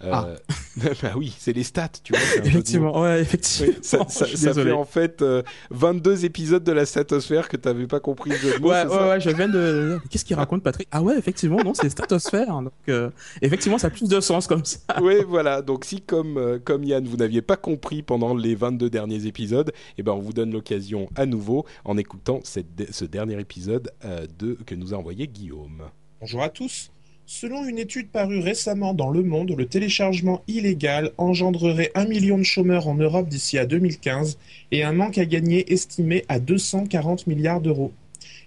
Euh, 0.05 0.11
ah. 0.13 0.29
bah 1.03 1.13
oui, 1.17 1.35
c'est 1.39 1.53
les 1.53 1.65
stats, 1.65 1.89
tu 2.03 2.13
vois. 2.13 2.23
effectivement, 2.45 3.01
ouais, 3.01 3.21
effectivement. 3.21 3.75
ça, 3.83 4.05
ça, 4.09 4.27
fait 4.27 4.73
en 4.73 4.85
fait 4.85 5.25
22 5.71 6.11
euh, 6.11 6.25
épisodes 6.25 6.63
de 6.63 6.73
la 6.73 6.87
statosphère 6.87 7.49
que 7.49 7.57
tu 7.57 7.67
n'avais 7.67 7.87
pas 7.87 8.01
compris. 8.01 8.31
Ouais, 8.31 8.87
ouais, 8.87 9.09
ouais, 9.09 9.21
je 9.21 9.31
viens 9.31 9.49
de. 9.49 9.99
Qu'est-ce 10.11 10.25
qu'il 10.25 10.37
raconte, 10.37 10.63
Patrick? 10.63 10.89
Ah 10.93 11.03
ouais, 11.03 11.19
effectivement, 11.19 11.63
non, 11.65 11.75
c'est 11.75 11.89
statosphère. 11.89 12.63
Donc, 12.63 12.73
euh, 12.89 13.11
effectivement, 13.43 13.79
ça 13.79 13.89
a 13.89 13.91
plus 13.91 14.09
de 14.09 14.21
sens 14.21 14.47
comme 14.47 14.65
ça. 14.65 14.79
oui, 15.03 15.17
voilà. 15.27 15.63
Donc, 15.63 15.85
si 15.85 16.01
comme 16.01 16.61
comme 16.65 16.85
Yann, 16.85 17.05
vous 17.07 17.17
n'aviez 17.17 17.43
pas 17.43 17.57
compris 17.57 18.03
pendant 18.03 18.35
les 18.35 18.55
22 18.55 18.91
derniers 18.91 19.27
épisodes, 19.27 19.73
eh 19.97 20.03
ben, 20.03 20.13
on 20.13 20.21
vous 20.21 20.33
donne 20.33 20.53
l'occasion 20.53 21.09
à 21.17 21.27
nouveau 21.27 21.65
en 21.85 21.97
écoutant 21.97 22.41
cette, 22.45 22.93
ce 22.93 23.05
dernier 23.05 23.41
épisode 23.41 23.91
de 24.39 24.57
que 24.67 24.75
nous 24.75 24.95
a 24.95 24.97
envoyé 24.97 25.27
Guillaume. 25.27 25.83
Bonjour 26.21 26.43
à 26.43 26.49
tous. 26.49 26.91
Selon 27.31 27.67
une 27.67 27.79
étude 27.79 28.09
parue 28.09 28.39
récemment 28.39 28.95
dans 28.95 29.11
Le 29.11 29.23
Monde, 29.23 29.55
le 29.55 29.67
téléchargement 29.67 30.43
illégal 30.49 31.13
engendrerait 31.19 31.91
un 31.95 32.07
million 32.07 32.39
de 32.39 32.43
chômeurs 32.43 32.89
en 32.89 32.95
Europe 32.95 33.29
d'ici 33.29 33.59
à 33.59 33.67
2015 33.67 34.39
et 34.73 34.83
un 34.83 34.95
manque 34.95 35.19
à 35.19 35.27
gagner 35.27 35.71
estimé 35.71 36.25
à 36.31 36.39
240 36.41 37.27
milliards 37.27 37.61
d'euros. 37.61 37.93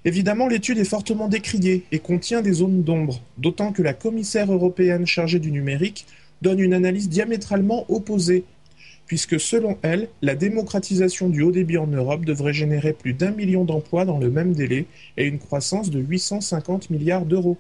Évidemment, 0.03 0.47
l'étude 0.47 0.79
est 0.79 0.83
fortement 0.83 1.27
décriée 1.27 1.83
et 1.91 1.99
contient 1.99 2.41
des 2.41 2.53
zones 2.53 2.81
d'ombre, 2.81 3.21
d'autant 3.37 3.71
que 3.71 3.83
la 3.83 3.93
commissaire 3.93 4.51
européenne 4.51 5.05
chargée 5.05 5.37
du 5.37 5.51
numérique 5.51 6.07
donne 6.41 6.59
une 6.59 6.73
analyse 6.73 7.07
diamétralement 7.07 7.85
opposée, 7.87 8.45
puisque 9.05 9.39
selon 9.39 9.77
elle, 9.83 10.09
la 10.23 10.33
démocratisation 10.33 11.29
du 11.29 11.43
haut 11.43 11.51
débit 11.51 11.77
en 11.77 11.85
Europe 11.85 12.25
devrait 12.25 12.51
générer 12.51 12.93
plus 12.93 13.13
d'un 13.13 13.29
million 13.29 13.63
d'emplois 13.63 14.05
dans 14.05 14.17
le 14.17 14.31
même 14.31 14.53
délai 14.53 14.87
et 15.17 15.25
une 15.27 15.37
croissance 15.37 15.91
de 15.91 15.99
850 15.99 16.89
milliards 16.89 17.25
d'euros. 17.25 17.59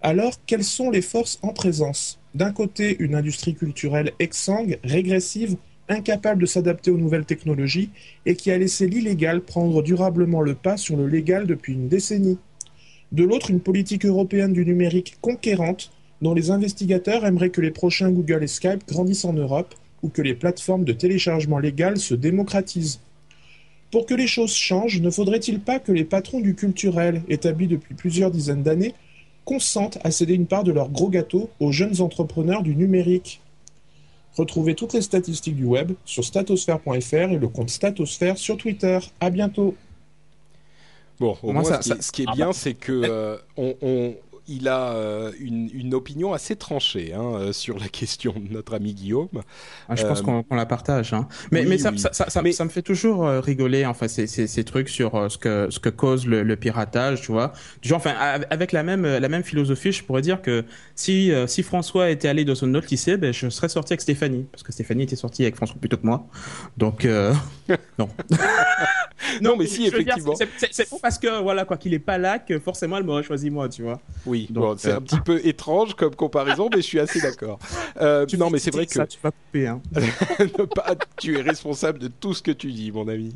Alors, 0.00 0.34
quelles 0.46 0.64
sont 0.64 0.90
les 0.90 1.02
forces 1.02 1.40
en 1.42 1.52
présence? 1.52 2.20
D'un 2.34 2.52
côté, 2.52 2.96
une 3.00 3.16
industrie 3.16 3.54
culturelle 3.54 4.12
exsangue, 4.20 4.78
régressive, 4.84 5.56
incapable 5.88 6.42
de 6.42 6.46
s'adapter 6.46 6.92
aux 6.92 6.98
nouvelles 6.98 7.24
technologies 7.24 7.90
et 8.24 8.36
qui 8.36 8.52
a 8.52 8.58
laissé 8.58 8.86
l'illégal 8.86 9.40
prendre 9.40 9.82
durablement 9.82 10.40
le 10.40 10.54
pas 10.54 10.76
sur 10.76 10.96
le 10.96 11.08
légal 11.08 11.48
depuis 11.48 11.72
une 11.72 11.88
décennie. 11.88 12.38
De 13.10 13.24
l'autre, 13.24 13.50
une 13.50 13.60
politique 13.60 14.04
européenne 14.04 14.52
du 14.52 14.64
numérique 14.64 15.16
conquérante 15.20 15.90
dont 16.22 16.34
les 16.34 16.52
investigateurs 16.52 17.26
aimeraient 17.26 17.50
que 17.50 17.60
les 17.60 17.72
prochains 17.72 18.10
Google 18.10 18.44
et 18.44 18.48
Skype 18.48 18.86
grandissent 18.86 19.24
en 19.24 19.32
Europe 19.32 19.74
ou 20.02 20.10
que 20.10 20.22
les 20.22 20.34
plateformes 20.34 20.84
de 20.84 20.92
téléchargement 20.92 21.58
légal 21.58 21.96
se 21.96 22.14
démocratisent. 22.14 23.00
Pour 23.90 24.06
que 24.06 24.14
les 24.14 24.26
choses 24.28 24.54
changent, 24.54 25.00
ne 25.00 25.10
faudrait-il 25.10 25.58
pas 25.58 25.80
que 25.80 25.90
les 25.92 26.04
patrons 26.04 26.40
du 26.40 26.54
culturel, 26.54 27.22
établis 27.28 27.66
depuis 27.66 27.94
plusieurs 27.94 28.30
dizaines 28.30 28.62
d'années, 28.62 28.94
consentent 29.48 29.96
à 30.04 30.10
céder 30.10 30.34
une 30.34 30.46
part 30.46 30.62
de 30.62 30.72
leur 30.72 30.90
gros 30.90 31.08
gâteau 31.08 31.48
aux 31.58 31.72
jeunes 31.72 32.02
entrepreneurs 32.02 32.62
du 32.62 32.76
numérique. 32.76 33.40
Retrouvez 34.36 34.74
toutes 34.74 34.92
les 34.92 35.00
statistiques 35.00 35.56
du 35.56 35.64
web 35.64 35.92
sur 36.04 36.22
statosphère.fr 36.22 37.14
et 37.14 37.38
le 37.38 37.48
compte 37.48 37.70
Statosphère 37.70 38.36
sur 38.36 38.58
Twitter. 38.58 38.98
À 39.20 39.30
bientôt. 39.30 39.74
Bon, 41.18 41.34
au 41.42 41.52
moins, 41.52 41.64
ce, 41.64 42.12
qui, 42.12 42.24
est 42.24 42.32
bien, 42.34 42.52
c'est 42.52 42.74
que 42.74 42.92
euh, 42.92 43.38
on, 43.56 44.14
il 44.48 44.66
a 44.66 44.92
euh, 44.92 45.32
une, 45.38 45.94
opinion 45.94 46.32
assez 46.32 46.56
tranchée 46.56 47.12
hein, 47.14 47.34
euh, 47.34 47.52
sur 47.52 47.78
la 47.78 47.88
question 47.88 48.34
de 48.36 48.52
notre 48.52 48.74
ami 48.74 48.94
Guillaume. 48.94 49.28
Ah, 49.88 49.96
je 49.96 50.06
pense 50.06 50.20
euh, 50.20 50.42
qu'on 50.42 50.54
la 50.54 50.66
partage. 50.66 51.12
Hein. 51.12 51.28
Mais, 51.50 51.64
mais, 51.64 51.78
ça, 51.78 51.92
ça, 51.94 52.42
me 52.42 52.68
fait 52.68 52.82
toujours 52.82 53.26
rigoler, 53.26 53.86
enfin, 53.86 54.08
ces, 54.08 54.26
ces, 54.26 54.64
trucs 54.64 54.88
sur 54.88 55.30
ce, 55.30 55.38
que, 55.38 55.68
ce 55.70 55.78
que 55.78 55.88
cause 55.88 56.26
le, 56.26 56.56
piratage, 56.56 57.22
tu 57.22 57.32
vois. 57.32 57.52
Genre, 57.82 57.98
enfin, 57.98 58.14
avec 58.50 58.72
la 58.72 58.82
même, 58.82 59.06
la 59.06 59.28
même 59.28 59.42
philosophie, 59.42 59.92
je 59.92 60.02
pourrais 60.02 60.22
dire 60.22 60.42
que 60.42 60.64
si, 60.94 61.32
si 61.46 61.62
François 61.62 62.10
était 62.10 62.28
allé 62.28 62.44
dans 62.44 62.62
un 62.64 62.74
autre 62.74 62.88
lycée, 62.90 63.16
ben, 63.16 63.32
je 63.32 63.48
serais 63.48 63.68
sorti 63.68 63.92
avec 63.92 64.00
Stéphanie. 64.00 64.46
Parce 64.50 64.62
que 64.62 64.72
Stéphanie 64.72 65.04
était 65.04 65.16
sortie 65.16 65.42
avec 65.42 65.56
François 65.56 65.76
plutôt 65.78 65.96
que 65.96 66.06
moi. 66.06 66.26
Donc, 66.76 67.06
non. 67.98 68.08
non, 69.40 69.56
mais 69.56 69.66
si, 69.66 69.86
effectivement. 69.86 70.34
C'est 70.70 70.90
pas 70.90 70.96
parce 71.02 71.18
que, 71.18 71.42
voilà, 71.42 71.64
quoi, 71.64 71.76
qu'il 71.76 71.94
est 71.94 71.98
pas 71.98 72.18
là 72.18 72.38
que 72.38 72.58
forcément 72.58 72.96
elle 72.96 73.04
m'aurait 73.04 73.22
choisi 73.22 73.50
moi, 73.50 73.68
tu 73.68 73.82
vois. 73.82 74.00
Oui, 74.26 74.37
c'est 74.76 74.92
un 74.92 75.00
petit 75.00 75.20
peu 75.20 75.44
étrange 75.46 75.94
comme 75.94 76.14
comparaison, 76.14 76.68
mais 76.70 76.82
je 76.82 76.86
suis 76.86 77.00
assez 77.00 77.20
d'accord. 77.20 77.58
Euh, 78.00 78.26
non, 78.38 78.50
mais 78.50 78.58
c'est 78.58 78.72
vrai 78.72 78.86
que. 78.86 78.92
Ça, 78.92 79.06
tu 79.06 79.18
vas 79.22 79.30
couper, 79.30 79.66
hein. 79.66 79.80
pas, 80.74 80.94
tu 81.18 81.38
es 81.38 81.42
responsable 81.42 81.98
de 81.98 82.08
tout 82.08 82.34
ce 82.34 82.42
que 82.42 82.50
tu 82.50 82.70
dis, 82.72 82.92
mon 82.92 83.08
ami. 83.08 83.34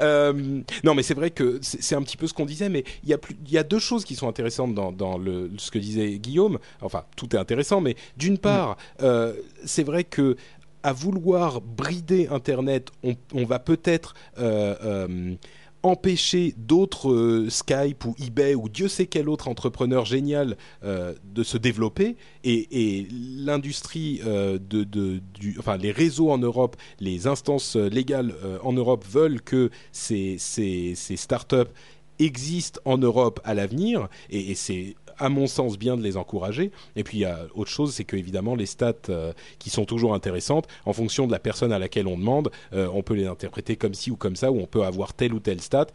Euh, 0.00 0.60
non, 0.84 0.94
mais 0.94 1.02
c'est 1.02 1.14
vrai 1.14 1.30
que 1.30 1.58
c'est 1.62 1.94
un 1.94 2.02
petit 2.02 2.16
peu 2.16 2.26
ce 2.26 2.34
qu'on 2.34 2.46
disait, 2.46 2.68
mais 2.68 2.84
il 3.02 3.10
y, 3.10 3.14
a 3.14 3.18
il 3.46 3.52
y 3.52 3.58
a 3.58 3.62
deux 3.62 3.78
choses 3.78 4.04
qui 4.04 4.14
sont 4.14 4.28
intéressantes 4.28 4.74
dans, 4.74 4.92
dans 4.92 5.18
le, 5.18 5.50
ce 5.58 5.70
que 5.70 5.78
disait 5.78 6.18
Guillaume. 6.18 6.58
Enfin, 6.80 7.04
tout 7.16 7.34
est 7.34 7.38
intéressant, 7.38 7.80
mais 7.80 7.96
d'une 8.16 8.38
part, 8.38 8.76
euh, 9.02 9.34
c'est 9.64 9.84
vrai 9.84 10.04
que 10.04 10.36
à 10.82 10.92
vouloir 10.92 11.60
brider 11.60 12.28
Internet, 12.28 12.90
on, 13.02 13.14
on 13.34 13.44
va 13.44 13.58
peut-être 13.58 14.14
euh, 14.38 14.76
euh, 14.84 15.34
empêcher 15.82 16.54
d'autres 16.56 17.10
euh, 17.10 17.50
Skype 17.50 18.04
ou 18.04 18.14
eBay 18.22 18.54
ou 18.54 18.68
Dieu 18.68 18.88
sait 18.88 19.06
quel 19.06 19.28
autre 19.28 19.48
entrepreneur 19.48 20.04
génial 20.04 20.56
euh, 20.84 21.14
de 21.24 21.42
se 21.42 21.56
développer. 21.56 22.16
Et, 22.44 23.06
l'industrie 23.10 24.20
euh, 24.24 24.58
de, 24.58 24.84
de, 24.84 25.20
du, 25.34 25.56
enfin 25.58 25.76
les 25.76 25.90
réseaux 25.90 26.30
en 26.30 26.38
Europe, 26.38 26.76
les 27.00 27.26
instances 27.26 27.76
légales 27.76 28.34
en 28.62 28.72
Europe 28.72 29.04
veulent 29.08 29.40
que 29.40 29.70
ces, 29.92 30.36
ces, 30.38 30.94
ces 30.94 31.16
startups 31.16 31.70
existent 32.18 32.80
en 32.84 32.98
Europe 32.98 33.40
à 33.44 33.54
l'avenir. 33.54 34.08
Et 34.30 34.54
c'est 34.54 34.96
à 35.18 35.28
mon 35.28 35.46
sens 35.46 35.78
bien 35.78 35.96
de 35.96 36.02
les 36.02 36.16
encourager. 36.16 36.70
Et 36.96 37.04
puis 37.04 37.18
il 37.18 37.20
y 37.20 37.24
a 37.24 37.46
autre 37.54 37.70
chose, 37.70 37.94
c'est 37.94 38.04
que 38.04 38.16
évidemment 38.16 38.54
les 38.54 38.66
stats 38.66 38.94
euh, 39.08 39.32
qui 39.58 39.70
sont 39.70 39.84
toujours 39.84 40.14
intéressantes, 40.14 40.66
en 40.84 40.92
fonction 40.92 41.26
de 41.26 41.32
la 41.32 41.38
personne 41.38 41.72
à 41.72 41.78
laquelle 41.78 42.06
on 42.06 42.18
demande, 42.18 42.50
euh, 42.72 42.88
on 42.92 43.02
peut 43.02 43.14
les 43.14 43.26
interpréter 43.26 43.76
comme 43.76 43.94
ci 43.94 44.10
ou 44.10 44.16
comme 44.16 44.36
ça, 44.36 44.50
ou 44.50 44.60
on 44.60 44.66
peut 44.66 44.82
avoir 44.82 45.14
telle 45.14 45.34
ou 45.34 45.40
telle 45.40 45.60
stat. 45.60 45.86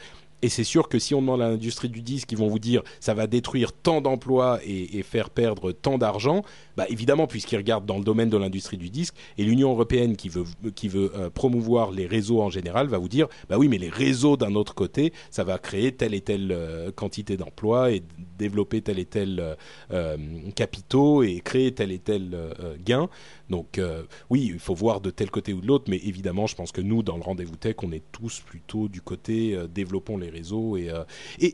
Et 0.44 0.50
c'est 0.50 0.66
sûr 0.66 0.90
que 0.90 1.00
si 1.00 1.16
on 1.16 1.22
demande 1.22 1.42
à 1.42 1.48
l'industrie 1.48 1.88
du 1.88 2.02
disque, 2.02 2.34
ils 2.34 2.38
vont 2.38 2.50
vous 2.50 2.60
dire 2.60 2.84
ça 3.00 3.14
va 3.14 3.28
détruire 3.28 3.72
tant 3.72 4.02
d'emplois 4.02 4.60
et, 4.66 5.02
faire 5.02 5.30
perdre 5.30 5.72
tant 5.72 5.98
d'argent. 5.98 6.44
Bah 6.76 6.86
évidemment, 6.90 7.28
puisqu'ils 7.28 7.56
regardent 7.56 7.86
dans 7.86 7.98
le 7.98 8.04
domaine 8.04 8.30
de 8.30 8.36
l'industrie 8.36 8.76
du 8.76 8.90
disque, 8.90 9.16
et 9.38 9.46
l'Union 9.46 9.72
européenne 9.72 10.18
qui 10.18 10.28
veut, 10.28 10.44
qui 10.76 10.90
veut 10.90 11.14
euh, 11.16 11.30
promouvoir 11.30 11.92
les 11.92 12.08
réseaux 12.08 12.42
en 12.42 12.50
général 12.50 12.88
va 12.88 12.98
vous 12.98 13.08
dire 13.08 13.30
bah 13.48 13.58
oui, 13.58 13.70
mais 13.70 13.78
les 13.78 13.90
réseaux 13.90 14.36
d'un 14.36 14.56
autre 14.56 14.76
côté, 14.76 15.14
ça 15.32 15.46
va 15.46 15.58
créer 15.60 15.94
telle 15.94 16.14
et 16.14 16.20
telle 16.20 16.92
quantité 16.98 17.38
d'emplois 17.38 17.92
et 17.92 18.04
développer 18.46 18.82
tel 18.82 18.98
et 19.00 19.10
tel 19.18 19.40
euh, 19.40 19.56
euh, 19.92 20.18
capitaux 20.56 21.24
et 21.24 21.36
créer 21.50 21.72
tel 21.72 21.92
et 21.92 22.00
tel 22.10 22.24
euh, 22.34 22.76
gain. 22.90 23.06
Donc 23.50 23.78
euh, 23.78 24.04
oui, 24.30 24.40
il 24.54 24.60
faut 24.60 24.76
voir 24.76 25.00
de 25.00 25.12
tel 25.12 25.30
côté 25.30 25.54
ou 25.54 25.62
de 25.62 25.68
l'autre, 25.68 25.86
mais 25.88 26.02
évidemment, 26.12 26.48
je 26.48 26.56
pense 26.56 26.72
que 26.72 26.82
nous, 26.82 27.02
dans 27.04 27.18
le 27.22 27.24
rendez-vous 27.24 27.56
tech, 27.56 27.76
on 27.84 27.92
est 27.92 28.04
tous 28.12 28.42
plutôt 28.52 28.88
du 28.90 29.02
côté 29.02 29.36
euh, 29.56 29.68
développons 29.68 30.18
les 30.24 30.32
réseaux 30.40 30.78
et 30.78 30.90
euh, 30.90 31.04
et, 31.40 31.52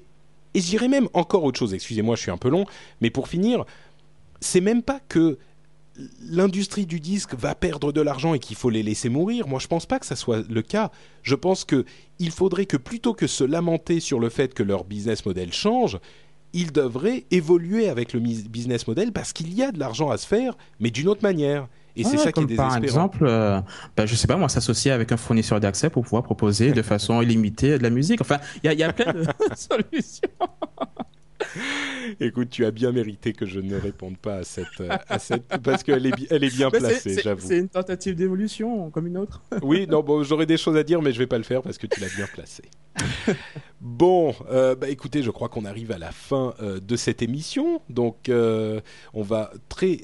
et 0.55 0.61
j'irais 0.61 0.91
même 0.97 1.09
encore 1.13 1.43
autre 1.43 1.59
chose. 1.59 1.73
Excusez-moi, 1.73 2.15
je 2.15 2.21
suis 2.21 2.31
un 2.31 2.41
peu 2.45 2.49
long, 2.49 2.65
mais 3.01 3.11
pour 3.11 3.27
finir, 3.27 3.65
c'est 4.41 4.61
même 4.61 4.83
pas 4.83 4.99
que 5.13 5.37
l'industrie 6.21 6.85
du 6.85 6.99
disque 6.99 7.33
va 7.35 7.55
perdre 7.55 7.91
de 7.91 8.01
l'argent 8.01 8.33
et 8.33 8.39
qu'il 8.39 8.55
faut 8.55 8.69
les 8.69 8.83
laisser 8.83 9.09
mourir. 9.09 9.47
Moi, 9.47 9.59
je 9.59 9.67
pense 9.67 9.85
pas 9.85 9.99
que 9.99 10.05
ça 10.05 10.15
soit 10.15 10.47
le 10.49 10.61
cas. 10.61 10.91
Je 11.23 11.35
pense 11.35 11.65
que 11.65 11.83
il 12.19 12.31
faudrait 12.31 12.65
que 12.65 12.77
plutôt 12.77 13.13
que 13.13 13.27
se 13.27 13.43
lamenter 13.43 13.99
sur 13.99 14.19
le 14.19 14.29
fait 14.29 14.53
que 14.53 14.63
leur 14.63 14.83
business 14.85 15.25
model 15.25 15.51
change, 15.51 15.99
ils 16.53 16.71
devraient 16.71 17.26
évoluer 17.31 17.89
avec 17.89 18.13
le 18.13 18.19
business 18.19 18.88
model 18.88 19.11
parce 19.11 19.34
qu'il 19.34 19.53
y 19.53 19.63
a 19.63 19.71
de 19.71 19.80
l'argent 19.80 20.09
à 20.09 20.17
se 20.17 20.27
faire, 20.27 20.57
mais 20.80 20.89
d'une 20.91 21.07
autre 21.07 21.23
manière. 21.23 21.67
Et 21.95 22.03
c'est 22.03 22.17
ça 22.17 22.31
qui 22.31 22.41
est 22.41 22.45
comme 22.45 22.55
Par 22.55 22.80
désespérant. 22.80 23.05
exemple, 23.07 23.26
euh, 23.26 23.59
bah, 23.97 24.05
je 24.05 24.15
sais 24.15 24.27
pas, 24.27 24.38
moi, 24.38 24.47
s'associer 24.47 24.91
avec 24.91 25.11
un 25.11 25.17
fournisseur 25.17 25.59
d'accès 25.59 25.89
pour 25.89 26.03
pouvoir 26.03 26.23
proposer 26.23 26.71
de 26.71 26.81
façon 26.93 27.21
illimitée 27.21 27.77
de 27.77 27.84
la 27.84 27.89
musique. 27.89 28.21
Enfin, 28.21 28.38
il 28.63 28.71
y 28.71 28.73
il 28.73 28.80
y 28.80 28.84
a 28.84 28.93
plein 28.93 29.11
de 29.11 29.26
solutions. 29.55 30.30
Écoute, 32.19 32.49
tu 32.49 32.65
as 32.65 32.71
bien 32.71 32.91
mérité 32.91 33.34
que 33.34 33.45
je 33.45 33.59
ne 33.59 33.76
réponde 33.76 34.17
pas 34.17 34.38
à 34.38 34.43
cette, 34.43 34.80
euh, 34.81 34.89
à 35.07 35.19
cette 35.19 35.47
parce 35.63 35.84
qu'elle 35.84 36.05
est, 36.05 36.13
elle 36.31 36.43
est 36.43 36.55
bien 36.55 36.69
c'est- 36.71 36.80
placée, 36.80 37.15
c'est- 37.15 37.21
j'avoue. 37.21 37.47
C'est 37.47 37.57
une 37.57 37.69
tentative 37.69 38.15
d'évolution 38.15 38.89
comme 38.89 39.07
une 39.07 39.17
autre. 39.17 39.41
Oui, 39.63 39.85
non, 39.88 40.01
bon, 40.01 40.23
j'aurais 40.23 40.45
des 40.45 40.57
choses 40.57 40.77
à 40.77 40.84
dire, 40.84 41.01
mais 41.01 41.11
je 41.11 41.19
vais 41.19 41.27
pas 41.27 41.38
le 41.38 41.43
faire 41.43 41.61
parce 41.61 41.77
que 41.77 41.88
tu 41.88 41.99
l'as 41.99 42.13
bien 42.15 42.27
placé. 42.27 42.63
bon, 43.81 44.34
euh, 44.49 44.76
bah 44.76 44.89
écoutez, 44.89 45.23
je 45.23 45.31
crois 45.31 45.49
qu'on 45.49 45.65
arrive 45.65 45.91
à 45.91 45.97
la 45.97 46.11
fin 46.11 46.53
euh, 46.61 46.80
de 46.80 46.95
cette 46.95 47.21
émission, 47.21 47.81
donc 47.89 48.30
euh, 48.30 48.81
on 49.13 49.21
va 49.21 49.51
très 49.69 49.99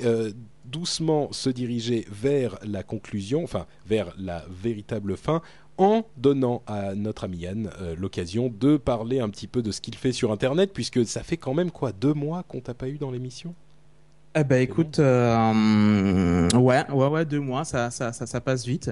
doucement 0.66 1.32
se 1.32 1.50
diriger 1.50 2.06
vers 2.12 2.58
la 2.64 2.84
conclusion, 2.84 3.44
enfin 3.44 3.68
vers 3.86 4.14
la 4.18 4.46
véritable 4.50 5.16
fin. 5.16 5.42
En 5.78 6.06
donnant 6.16 6.62
à 6.68 6.96
notre 6.96 7.26
ami 7.26 7.40
Yann 7.40 7.70
euh, 7.82 7.96
l'occasion 7.98 8.50
de 8.50 8.78
parler 8.78 9.20
un 9.20 9.30
petit 9.30 9.48
peu 9.48 9.62
de 9.62 9.72
ce 9.72 9.82
qu'il 9.82 9.96
fait 9.96 10.14
sur 10.14 10.32
Internet, 10.32 10.72
puisque 10.74 11.06
ça 11.06 11.22
fait 11.22 11.38
quand 11.38 11.54
même 11.54 11.72
quoi 11.72 11.92
deux 11.92 12.14
mois 12.14 12.44
qu'on 12.44 12.62
t'a 12.62 12.74
pas 12.74 12.88
eu 12.88 12.98
dans 12.98 13.12
l'émission? 13.12 13.54
Eh 14.38 14.44
ben 14.44 14.62
écoute, 14.62 15.00
euh, 15.00 16.50
ouais, 16.56 16.84
ouais, 16.92 17.08
ouais, 17.08 17.24
deux 17.24 17.40
mois, 17.40 17.64
ça, 17.64 17.90
ça, 17.90 18.12
ça, 18.12 18.26
ça 18.26 18.42
passe 18.42 18.66
vite. 18.66 18.92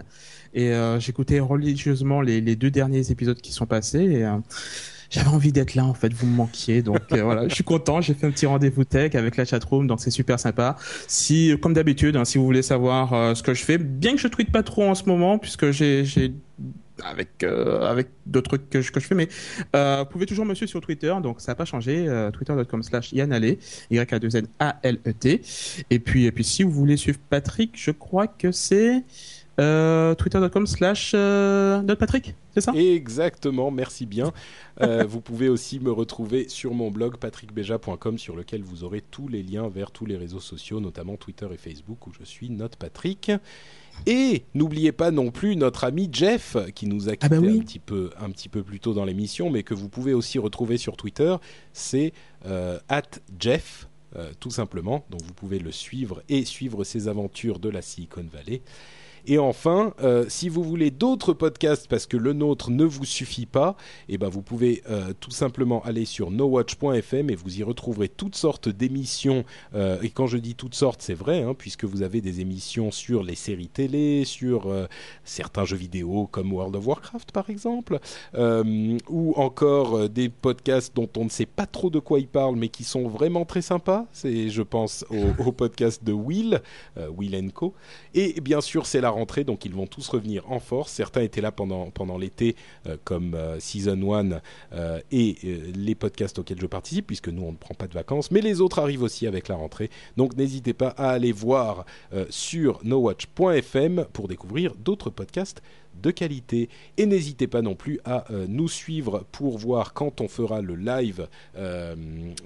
Et 0.53 0.72
euh, 0.72 1.01
j'écoutais 1.01 1.41
religieusement 1.41 2.22
les, 2.22 2.39
les 2.39 2.55
deux 2.55 2.72
derniers 2.72 3.11
épisodes 3.11 3.39
qui 3.41 3.51
sont 3.51 3.65
passés. 3.65 4.03
Et, 4.03 4.23
euh, 4.23 4.38
j'avais 5.10 5.27
envie 5.27 5.51
d'être 5.51 5.76
là 5.76 5.85
en 5.85 5.93
fait, 5.93 6.11
vous 6.14 6.26
me 6.26 6.35
manquiez, 6.35 6.81
donc 6.81 7.01
voilà, 7.11 7.47
je 7.47 7.53
suis 7.53 7.64
content. 7.64 8.01
J'ai 8.01 8.14
fait 8.14 8.26
un 8.26 8.31
petit 8.31 8.45
rendez-vous 8.45 8.84
tech 8.84 9.15
avec 9.15 9.35
la 9.35 9.45
chatroom, 9.45 9.85
donc 9.85 9.99
c'est 9.99 10.11
super 10.11 10.39
sympa. 10.39 10.77
Si, 11.07 11.53
comme 11.61 11.73
d'habitude, 11.73 12.15
hein, 12.15 12.26
si 12.26 12.38
vous 12.38 12.45
voulez 12.45 12.64
savoir 12.64 13.35
ce 13.35 13.43
que 13.43 13.53
je 13.53 13.64
fais, 13.64 13.77
bien 13.77 14.14
que 14.15 14.19
je 14.19 14.27
tweete 14.27 14.51
pas 14.51 14.64
trop 14.64 14.85
en 14.85 14.95
ce 14.95 15.03
moment, 15.05 15.38
puisque 15.38 15.69
j'ai 15.72 16.34
avec 17.01 17.43
euh, 17.43 17.81
avec 17.81 18.09
d'autres 18.25 18.57
trucs 18.57 18.69
que 18.69 18.81
je, 18.81 18.91
que 18.91 18.99
je 18.99 19.07
fais, 19.07 19.15
mais 19.15 19.27
euh, 19.75 19.99
vous 19.99 20.09
pouvez 20.09 20.25
toujours 20.25 20.45
me 20.45 20.53
suivre 20.53 20.69
sur 20.69 20.81
Twitter, 20.81 21.13
donc 21.21 21.41
ça 21.41 21.51
n'a 21.51 21.55
pas 21.55 21.65
changé. 21.65 22.07
Euh, 22.07 22.31
Twitter.com/slash 22.31 23.13
Yann 23.13 23.31
Allais, 23.33 23.57
Y 23.89 24.13
A 24.13 24.19
2 24.19 24.37
N 24.37 24.47
A 24.59 24.79
L 24.83 24.99
E 25.07 25.11
T. 25.11 25.41
Et 25.89 25.99
puis 25.99 26.25
et 26.25 26.31
puis 26.31 26.43
si 26.43 26.63
vous 26.63 26.71
voulez 26.71 26.97
suivre 26.97 27.19
Patrick, 27.29 27.71
je 27.75 27.91
crois 27.91 28.27
que 28.27 28.51
c'est 28.51 29.03
Twitter.com 29.55 30.65
slash 30.65 31.11
Patrick, 31.11 32.35
c'est 32.53 32.61
ça? 32.61 32.73
Exactement, 32.73 33.69
merci 33.69 34.05
bien. 34.07 34.31
Vous 35.07 35.21
pouvez 35.21 35.47
aussi 35.47 35.79
me 35.79 35.91
retrouver 35.91 36.49
sur 36.49 36.73
mon 36.73 36.89
blog 36.89 37.17
patrickbeja.com 37.17 38.17
sur 38.17 38.35
lequel 38.35 38.63
vous 38.63 38.83
aurez 38.83 39.01
tous 39.01 39.27
les 39.27 39.43
liens 39.43 39.69
vers 39.69 39.91
tous 39.91 40.07
les 40.07 40.17
réseaux 40.17 40.39
sociaux, 40.39 40.79
notamment 40.79 41.17
Twitter 41.17 41.47
et 41.53 41.57
Facebook 41.57 42.07
où 42.07 42.11
je 42.19 42.25
suis 42.25 42.49
Note 42.49 42.77
Patrick. 42.77 43.31
Et 44.05 44.43
n'oubliez 44.53 44.91
pas 44.91 45.11
non 45.11 45.31
plus 45.31 45.55
notre 45.55 45.83
ami 45.83 46.09
Jeff 46.11 46.57
qui 46.75 46.87
nous 46.87 47.09
a 47.09 47.13
quitté 47.13 47.25
Ah 47.25 47.29
bah 47.29 47.37
oui. 47.39 47.59
un, 47.59 47.63
petit 47.63 47.79
peu, 47.79 48.09
un 48.19 48.29
petit 48.29 48.49
peu 48.49 48.63
plus 48.63 48.79
tôt 48.79 48.93
dans 48.93 49.05
l'émission, 49.05 49.49
mais 49.49 49.63
que 49.63 49.73
vous 49.73 49.89
pouvez 49.89 50.13
aussi 50.13 50.39
retrouver 50.39 50.77
sur 50.77 50.97
Twitter. 50.97 51.35
C'est 51.71 52.13
euh, 52.45 52.79
Jeff, 53.39 53.87
euh, 54.15 54.31
tout 54.39 54.51
simplement. 54.51 55.05
Donc 55.09 55.21
vous 55.23 55.33
pouvez 55.33 55.59
le 55.59 55.71
suivre 55.71 56.21
et 56.29 56.45
suivre 56.45 56.83
ses 56.83 57.07
aventures 57.07 57.59
de 57.59 57.69
la 57.69 57.81
Silicon 57.81 58.25
Valley. 58.31 58.61
Et 59.25 59.37
enfin, 59.37 59.93
euh, 60.01 60.25
si 60.27 60.49
vous 60.49 60.63
voulez 60.63 60.91
d'autres 60.91 61.33
podcasts 61.33 61.87
parce 61.87 62.07
que 62.07 62.17
le 62.17 62.33
nôtre 62.33 62.71
ne 62.71 62.83
vous 62.83 63.05
suffit 63.05 63.45
pas, 63.45 63.77
eh 64.09 64.17
ben 64.17 64.27
vous 64.27 64.41
pouvez 64.41 64.83
euh, 64.89 65.13
tout 65.17 65.31
simplement 65.31 65.81
aller 65.83 66.03
sur 66.03 66.29
nowatch.fm 66.29 67.29
et 67.29 67.35
vous 67.35 67.59
y 67.59 67.63
retrouverez 67.63 68.09
toutes 68.09 68.35
sortes 68.35 68.67
d'émissions. 68.67 69.45
Euh, 69.75 70.01
et 70.01 70.09
quand 70.09 70.27
je 70.27 70.37
dis 70.37 70.55
toutes 70.55 70.75
sortes, 70.75 71.01
c'est 71.01 71.13
vrai, 71.13 71.41
hein, 71.41 71.53
puisque 71.57 71.85
vous 71.85 72.01
avez 72.01 72.19
des 72.19 72.41
émissions 72.41 72.91
sur 72.91 73.23
les 73.23 73.35
séries 73.35 73.69
télé, 73.69 74.25
sur 74.25 74.73
certains 75.23 75.63
jeux 75.63 75.77
vidéo 75.77 76.27
comme 76.27 76.51
World 76.51 76.75
of 76.75 76.85
Warcraft 76.85 77.31
par 77.31 77.49
exemple, 77.49 77.99
ou 78.35 79.33
encore 79.35 80.09
des 80.09 80.29
podcasts 80.29 80.95
dont 80.95 81.09
on 81.17 81.25
ne 81.25 81.29
sait 81.29 81.45
pas 81.45 81.65
trop 81.65 81.89
de 81.89 81.99
quoi 81.99 82.19
ils 82.19 82.27
parlent, 82.27 82.55
mais 82.55 82.67
qui 82.67 82.83
sont 82.83 83.07
vraiment 83.07 83.45
très 83.45 83.61
sympas. 83.61 84.05
C'est, 84.11 84.49
je 84.49 84.61
pense, 84.61 85.05
au, 85.09 85.47
au 85.47 85.51
podcast 85.51 86.03
de 86.03 86.11
Will, 86.11 86.61
Will 86.97 87.53
Co. 87.53 87.73
Et 88.13 88.39
bien 88.41 88.61
sûr, 88.61 88.85
c'est 88.85 89.01
la 89.01 89.12
rentrée, 89.14 89.44
donc 89.44 89.65
ils 89.65 89.73
vont 89.73 89.88
tous 89.88 90.07
revenir 90.10 90.49
en 90.52 90.60
force. 90.60 90.91
Certains 90.91 91.22
étaient 91.22 91.41
là 91.41 91.52
pendant, 91.52 92.18
l'été, 92.18 92.56
euh, 92.88 92.98
comme 93.03 93.34
euh, 93.34 93.60
Season 93.60 94.14
1 94.14 94.41
euh, 94.73 94.99
et 95.11 95.38
les 95.76 95.95
podcasts 95.95 96.40
auxquels 96.40 96.60
je 96.60 96.65
participe, 96.65 97.07
puisque 97.07 97.30
nous, 97.30 97.44
on 97.44 97.52
ne 97.52 97.57
prend 97.57 97.73
pas 97.73 97.88
de 97.88 97.94
vacances. 97.94 98.31
Mais 98.31 98.41
les 98.41 98.61
autres 98.61 98.80
arrivent 98.80 99.03
aussi 99.03 99.27
avec 99.27 99.48
la 99.48 99.56
rentrée. 99.56 99.90
Donc 100.18 100.35
n'hésitez 100.35 100.73
pas 100.73 100.90
à 100.90 101.11
aller 101.11 101.31
voir 101.31 101.85
sur 102.30 102.80
nowatch.fm 102.84 104.06
pour 104.14 104.27
découvrir 104.27 104.76
d'autres 104.76 105.10
podcasts 105.10 105.61
de 106.01 106.11
qualité. 106.11 106.69
Et 106.97 107.05
n'hésitez 107.05 107.47
pas 107.47 107.61
non 107.61 107.75
plus 107.75 107.99
à 108.05 108.31
euh, 108.31 108.45
nous 108.47 108.67
suivre 108.67 109.25
pour 109.31 109.57
voir 109.57 109.93
quand 109.93 110.21
on 110.21 110.27
fera 110.27 110.61
le 110.61 110.75
live 110.75 111.27
euh, 111.55 111.95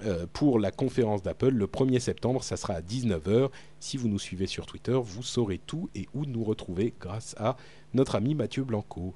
euh, 0.04 0.26
pour 0.32 0.58
la 0.58 0.70
conférence 0.70 1.22
d'Apple 1.22 1.50
le 1.50 1.66
1er 1.66 2.00
septembre. 2.00 2.42
Ça 2.42 2.56
sera 2.56 2.74
à 2.74 2.80
19h. 2.80 3.50
Si 3.80 3.96
vous 3.96 4.08
nous 4.08 4.18
suivez 4.18 4.46
sur 4.46 4.66
Twitter, 4.66 4.98
vous 5.02 5.22
saurez 5.22 5.58
tout 5.58 5.88
et 5.94 6.06
où 6.14 6.24
nous 6.24 6.44
retrouver 6.44 6.94
grâce 7.00 7.34
à 7.38 7.56
notre 7.94 8.16
ami 8.16 8.34
Mathieu 8.34 8.64
Blanco. 8.64 9.14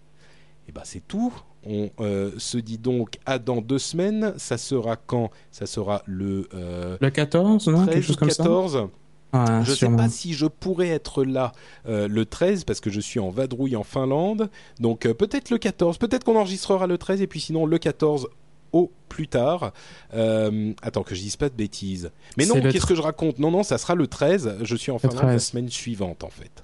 Et 0.68 0.72
ben 0.72 0.82
c'est 0.84 1.06
tout. 1.06 1.32
On 1.64 1.90
euh, 2.00 2.32
se 2.38 2.58
dit 2.58 2.78
donc 2.78 3.18
à 3.26 3.38
dans 3.38 3.60
deux 3.60 3.78
semaines. 3.78 4.34
Ça 4.36 4.58
sera 4.58 4.96
quand? 4.96 5.30
Ça 5.50 5.66
sera 5.66 6.02
le 6.06 6.48
euh, 6.54 6.96
Le 7.00 7.10
14, 7.10 7.68
non? 7.68 7.82
13 7.82 7.94
Quelque 7.94 8.06
chose 8.06 8.16
comme 8.16 8.30
ça? 8.30 8.88
14. 9.32 9.50
Ouais, 9.50 9.64
Je 9.64 9.70
ne 9.70 9.76
sais 9.76 9.96
pas 9.96 10.08
si 10.08 10.34
je 10.34 10.46
pourrais 10.46 10.88
être 10.88 11.24
là 11.24 11.52
euh, 11.88 12.08
le 12.08 12.24
13 12.24 12.64
parce 12.64 12.80
que 12.80 12.90
je 12.90 13.00
suis 13.00 13.20
en 13.20 13.30
vadrouille 13.30 13.76
en 13.76 13.82
Finlande. 13.82 14.50
Donc 14.80 15.06
euh, 15.06 15.14
peut-être 15.14 15.50
le 15.50 15.58
14, 15.58 15.98
peut-être 15.98 16.24
qu'on 16.24 16.36
enregistrera 16.36 16.86
le 16.86 16.98
13 16.98 17.22
et 17.22 17.26
puis 17.26 17.40
sinon 17.40 17.66
le 17.66 17.78
14 17.78 18.28
au 18.72 18.90
plus 19.08 19.28
tard. 19.28 19.72
Euh, 20.14 20.72
attends 20.82 21.02
que 21.02 21.14
je 21.14 21.20
dise 21.20 21.36
pas 21.36 21.48
de 21.48 21.54
bêtises. 21.54 22.10
Mais 22.36 22.46
non, 22.46 22.60
qu'est-ce 22.60 22.86
que 22.86 22.94
je 22.94 23.02
raconte? 23.02 23.38
Non, 23.38 23.50
non, 23.50 23.62
ça 23.62 23.78
sera 23.78 23.94
le 23.94 24.06
13. 24.06 24.58
Je 24.62 24.76
suis 24.76 24.90
en 24.90 24.98
Finlande 24.98 25.18
la 25.18 25.28
13. 25.28 25.44
semaine 25.44 25.68
suivante 25.68 26.24
en 26.24 26.30
fait. 26.30 26.62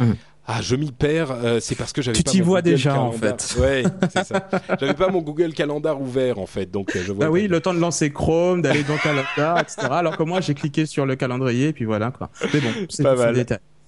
Hum. 0.00 0.16
Ah, 0.46 0.60
je 0.60 0.76
m'y 0.76 0.92
perds. 0.92 1.30
Euh, 1.30 1.58
c'est 1.60 1.74
parce 1.74 1.92
que 1.92 2.02
j'avais. 2.02 2.16
Tu 2.16 2.24
t'y 2.24 2.40
vois 2.40 2.62
déjà 2.62 3.00
en 3.00 3.12
fait. 3.12 3.56
Ouais, 3.64 3.84
c'est. 4.12 4.34
J'avais 4.80 4.94
pas 4.94 5.08
mon 5.08 5.22
Google 5.22 5.52
Calendar 5.52 6.00
ouvert 6.00 6.38
en 6.38 6.46
fait, 6.46 6.70
donc 6.70 6.94
euh, 6.94 7.02
je 7.04 7.12
vois. 7.12 7.26
Bah 7.26 7.30
oui, 7.30 7.46
le 7.46 7.60
temps 7.60 7.72
de 7.72 7.78
lancer 7.78 8.10
Chrome, 8.10 8.62
d'aller 8.62 8.82
dans 8.82 8.96
Calendar, 8.96 9.60
etc. 9.60 9.88
Alors 9.90 10.16
que 10.16 10.22
moi, 10.22 10.40
j'ai 10.40 10.54
cliqué 10.54 10.86
sur 10.86 11.06
le 11.06 11.16
calendrier 11.16 11.68
et 11.68 11.72
puis 11.72 11.84
voilà. 11.84 12.12
Mais 12.52 12.60
bon, 12.60 12.68
c'est 12.88 13.02
pas 13.02 13.14
mal. 13.14 13.46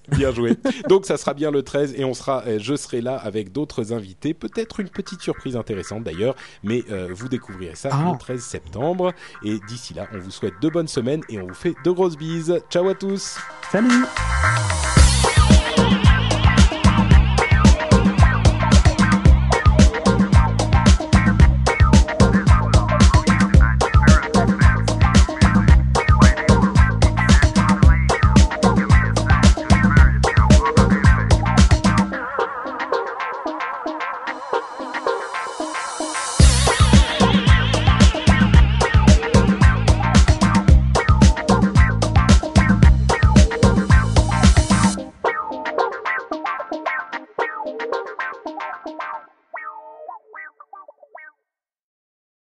Bien 0.09 0.31
joué. 0.31 0.55
Donc 0.87 1.05
ça 1.05 1.17
sera 1.17 1.33
bien 1.33 1.51
le 1.51 1.63
13 1.63 1.95
et 1.97 2.05
on 2.05 2.13
sera, 2.13 2.43
euh, 2.47 2.59
je 2.61 2.75
serai 2.77 3.01
là 3.01 3.17
avec 3.17 3.51
d'autres 3.51 3.91
invités. 3.91 4.33
Peut-être 4.33 4.79
une 4.79 4.87
petite 4.87 5.21
surprise 5.21 5.57
intéressante 5.57 6.05
d'ailleurs, 6.05 6.35
mais 6.63 6.83
vous 7.11 7.27
découvrirez 7.27 7.75
ça 7.75 7.89
ah. 7.91 8.11
le 8.13 8.17
13 8.17 8.41
septembre. 8.41 9.11
Et 9.43 9.57
d'ici 9.67 9.93
là, 9.93 10.07
on 10.13 10.19
vous 10.19 10.31
souhaite 10.31 10.53
de 10.61 10.69
bonnes 10.69 10.87
semaines 10.87 11.21
et 11.29 11.39
on 11.41 11.47
vous 11.47 11.53
fait 11.53 11.75
de 11.83 11.91
grosses 11.91 12.17
bises. 12.17 12.57
Ciao 12.69 12.87
à 12.87 12.95
tous. 12.95 13.37
Salut. 13.69 14.05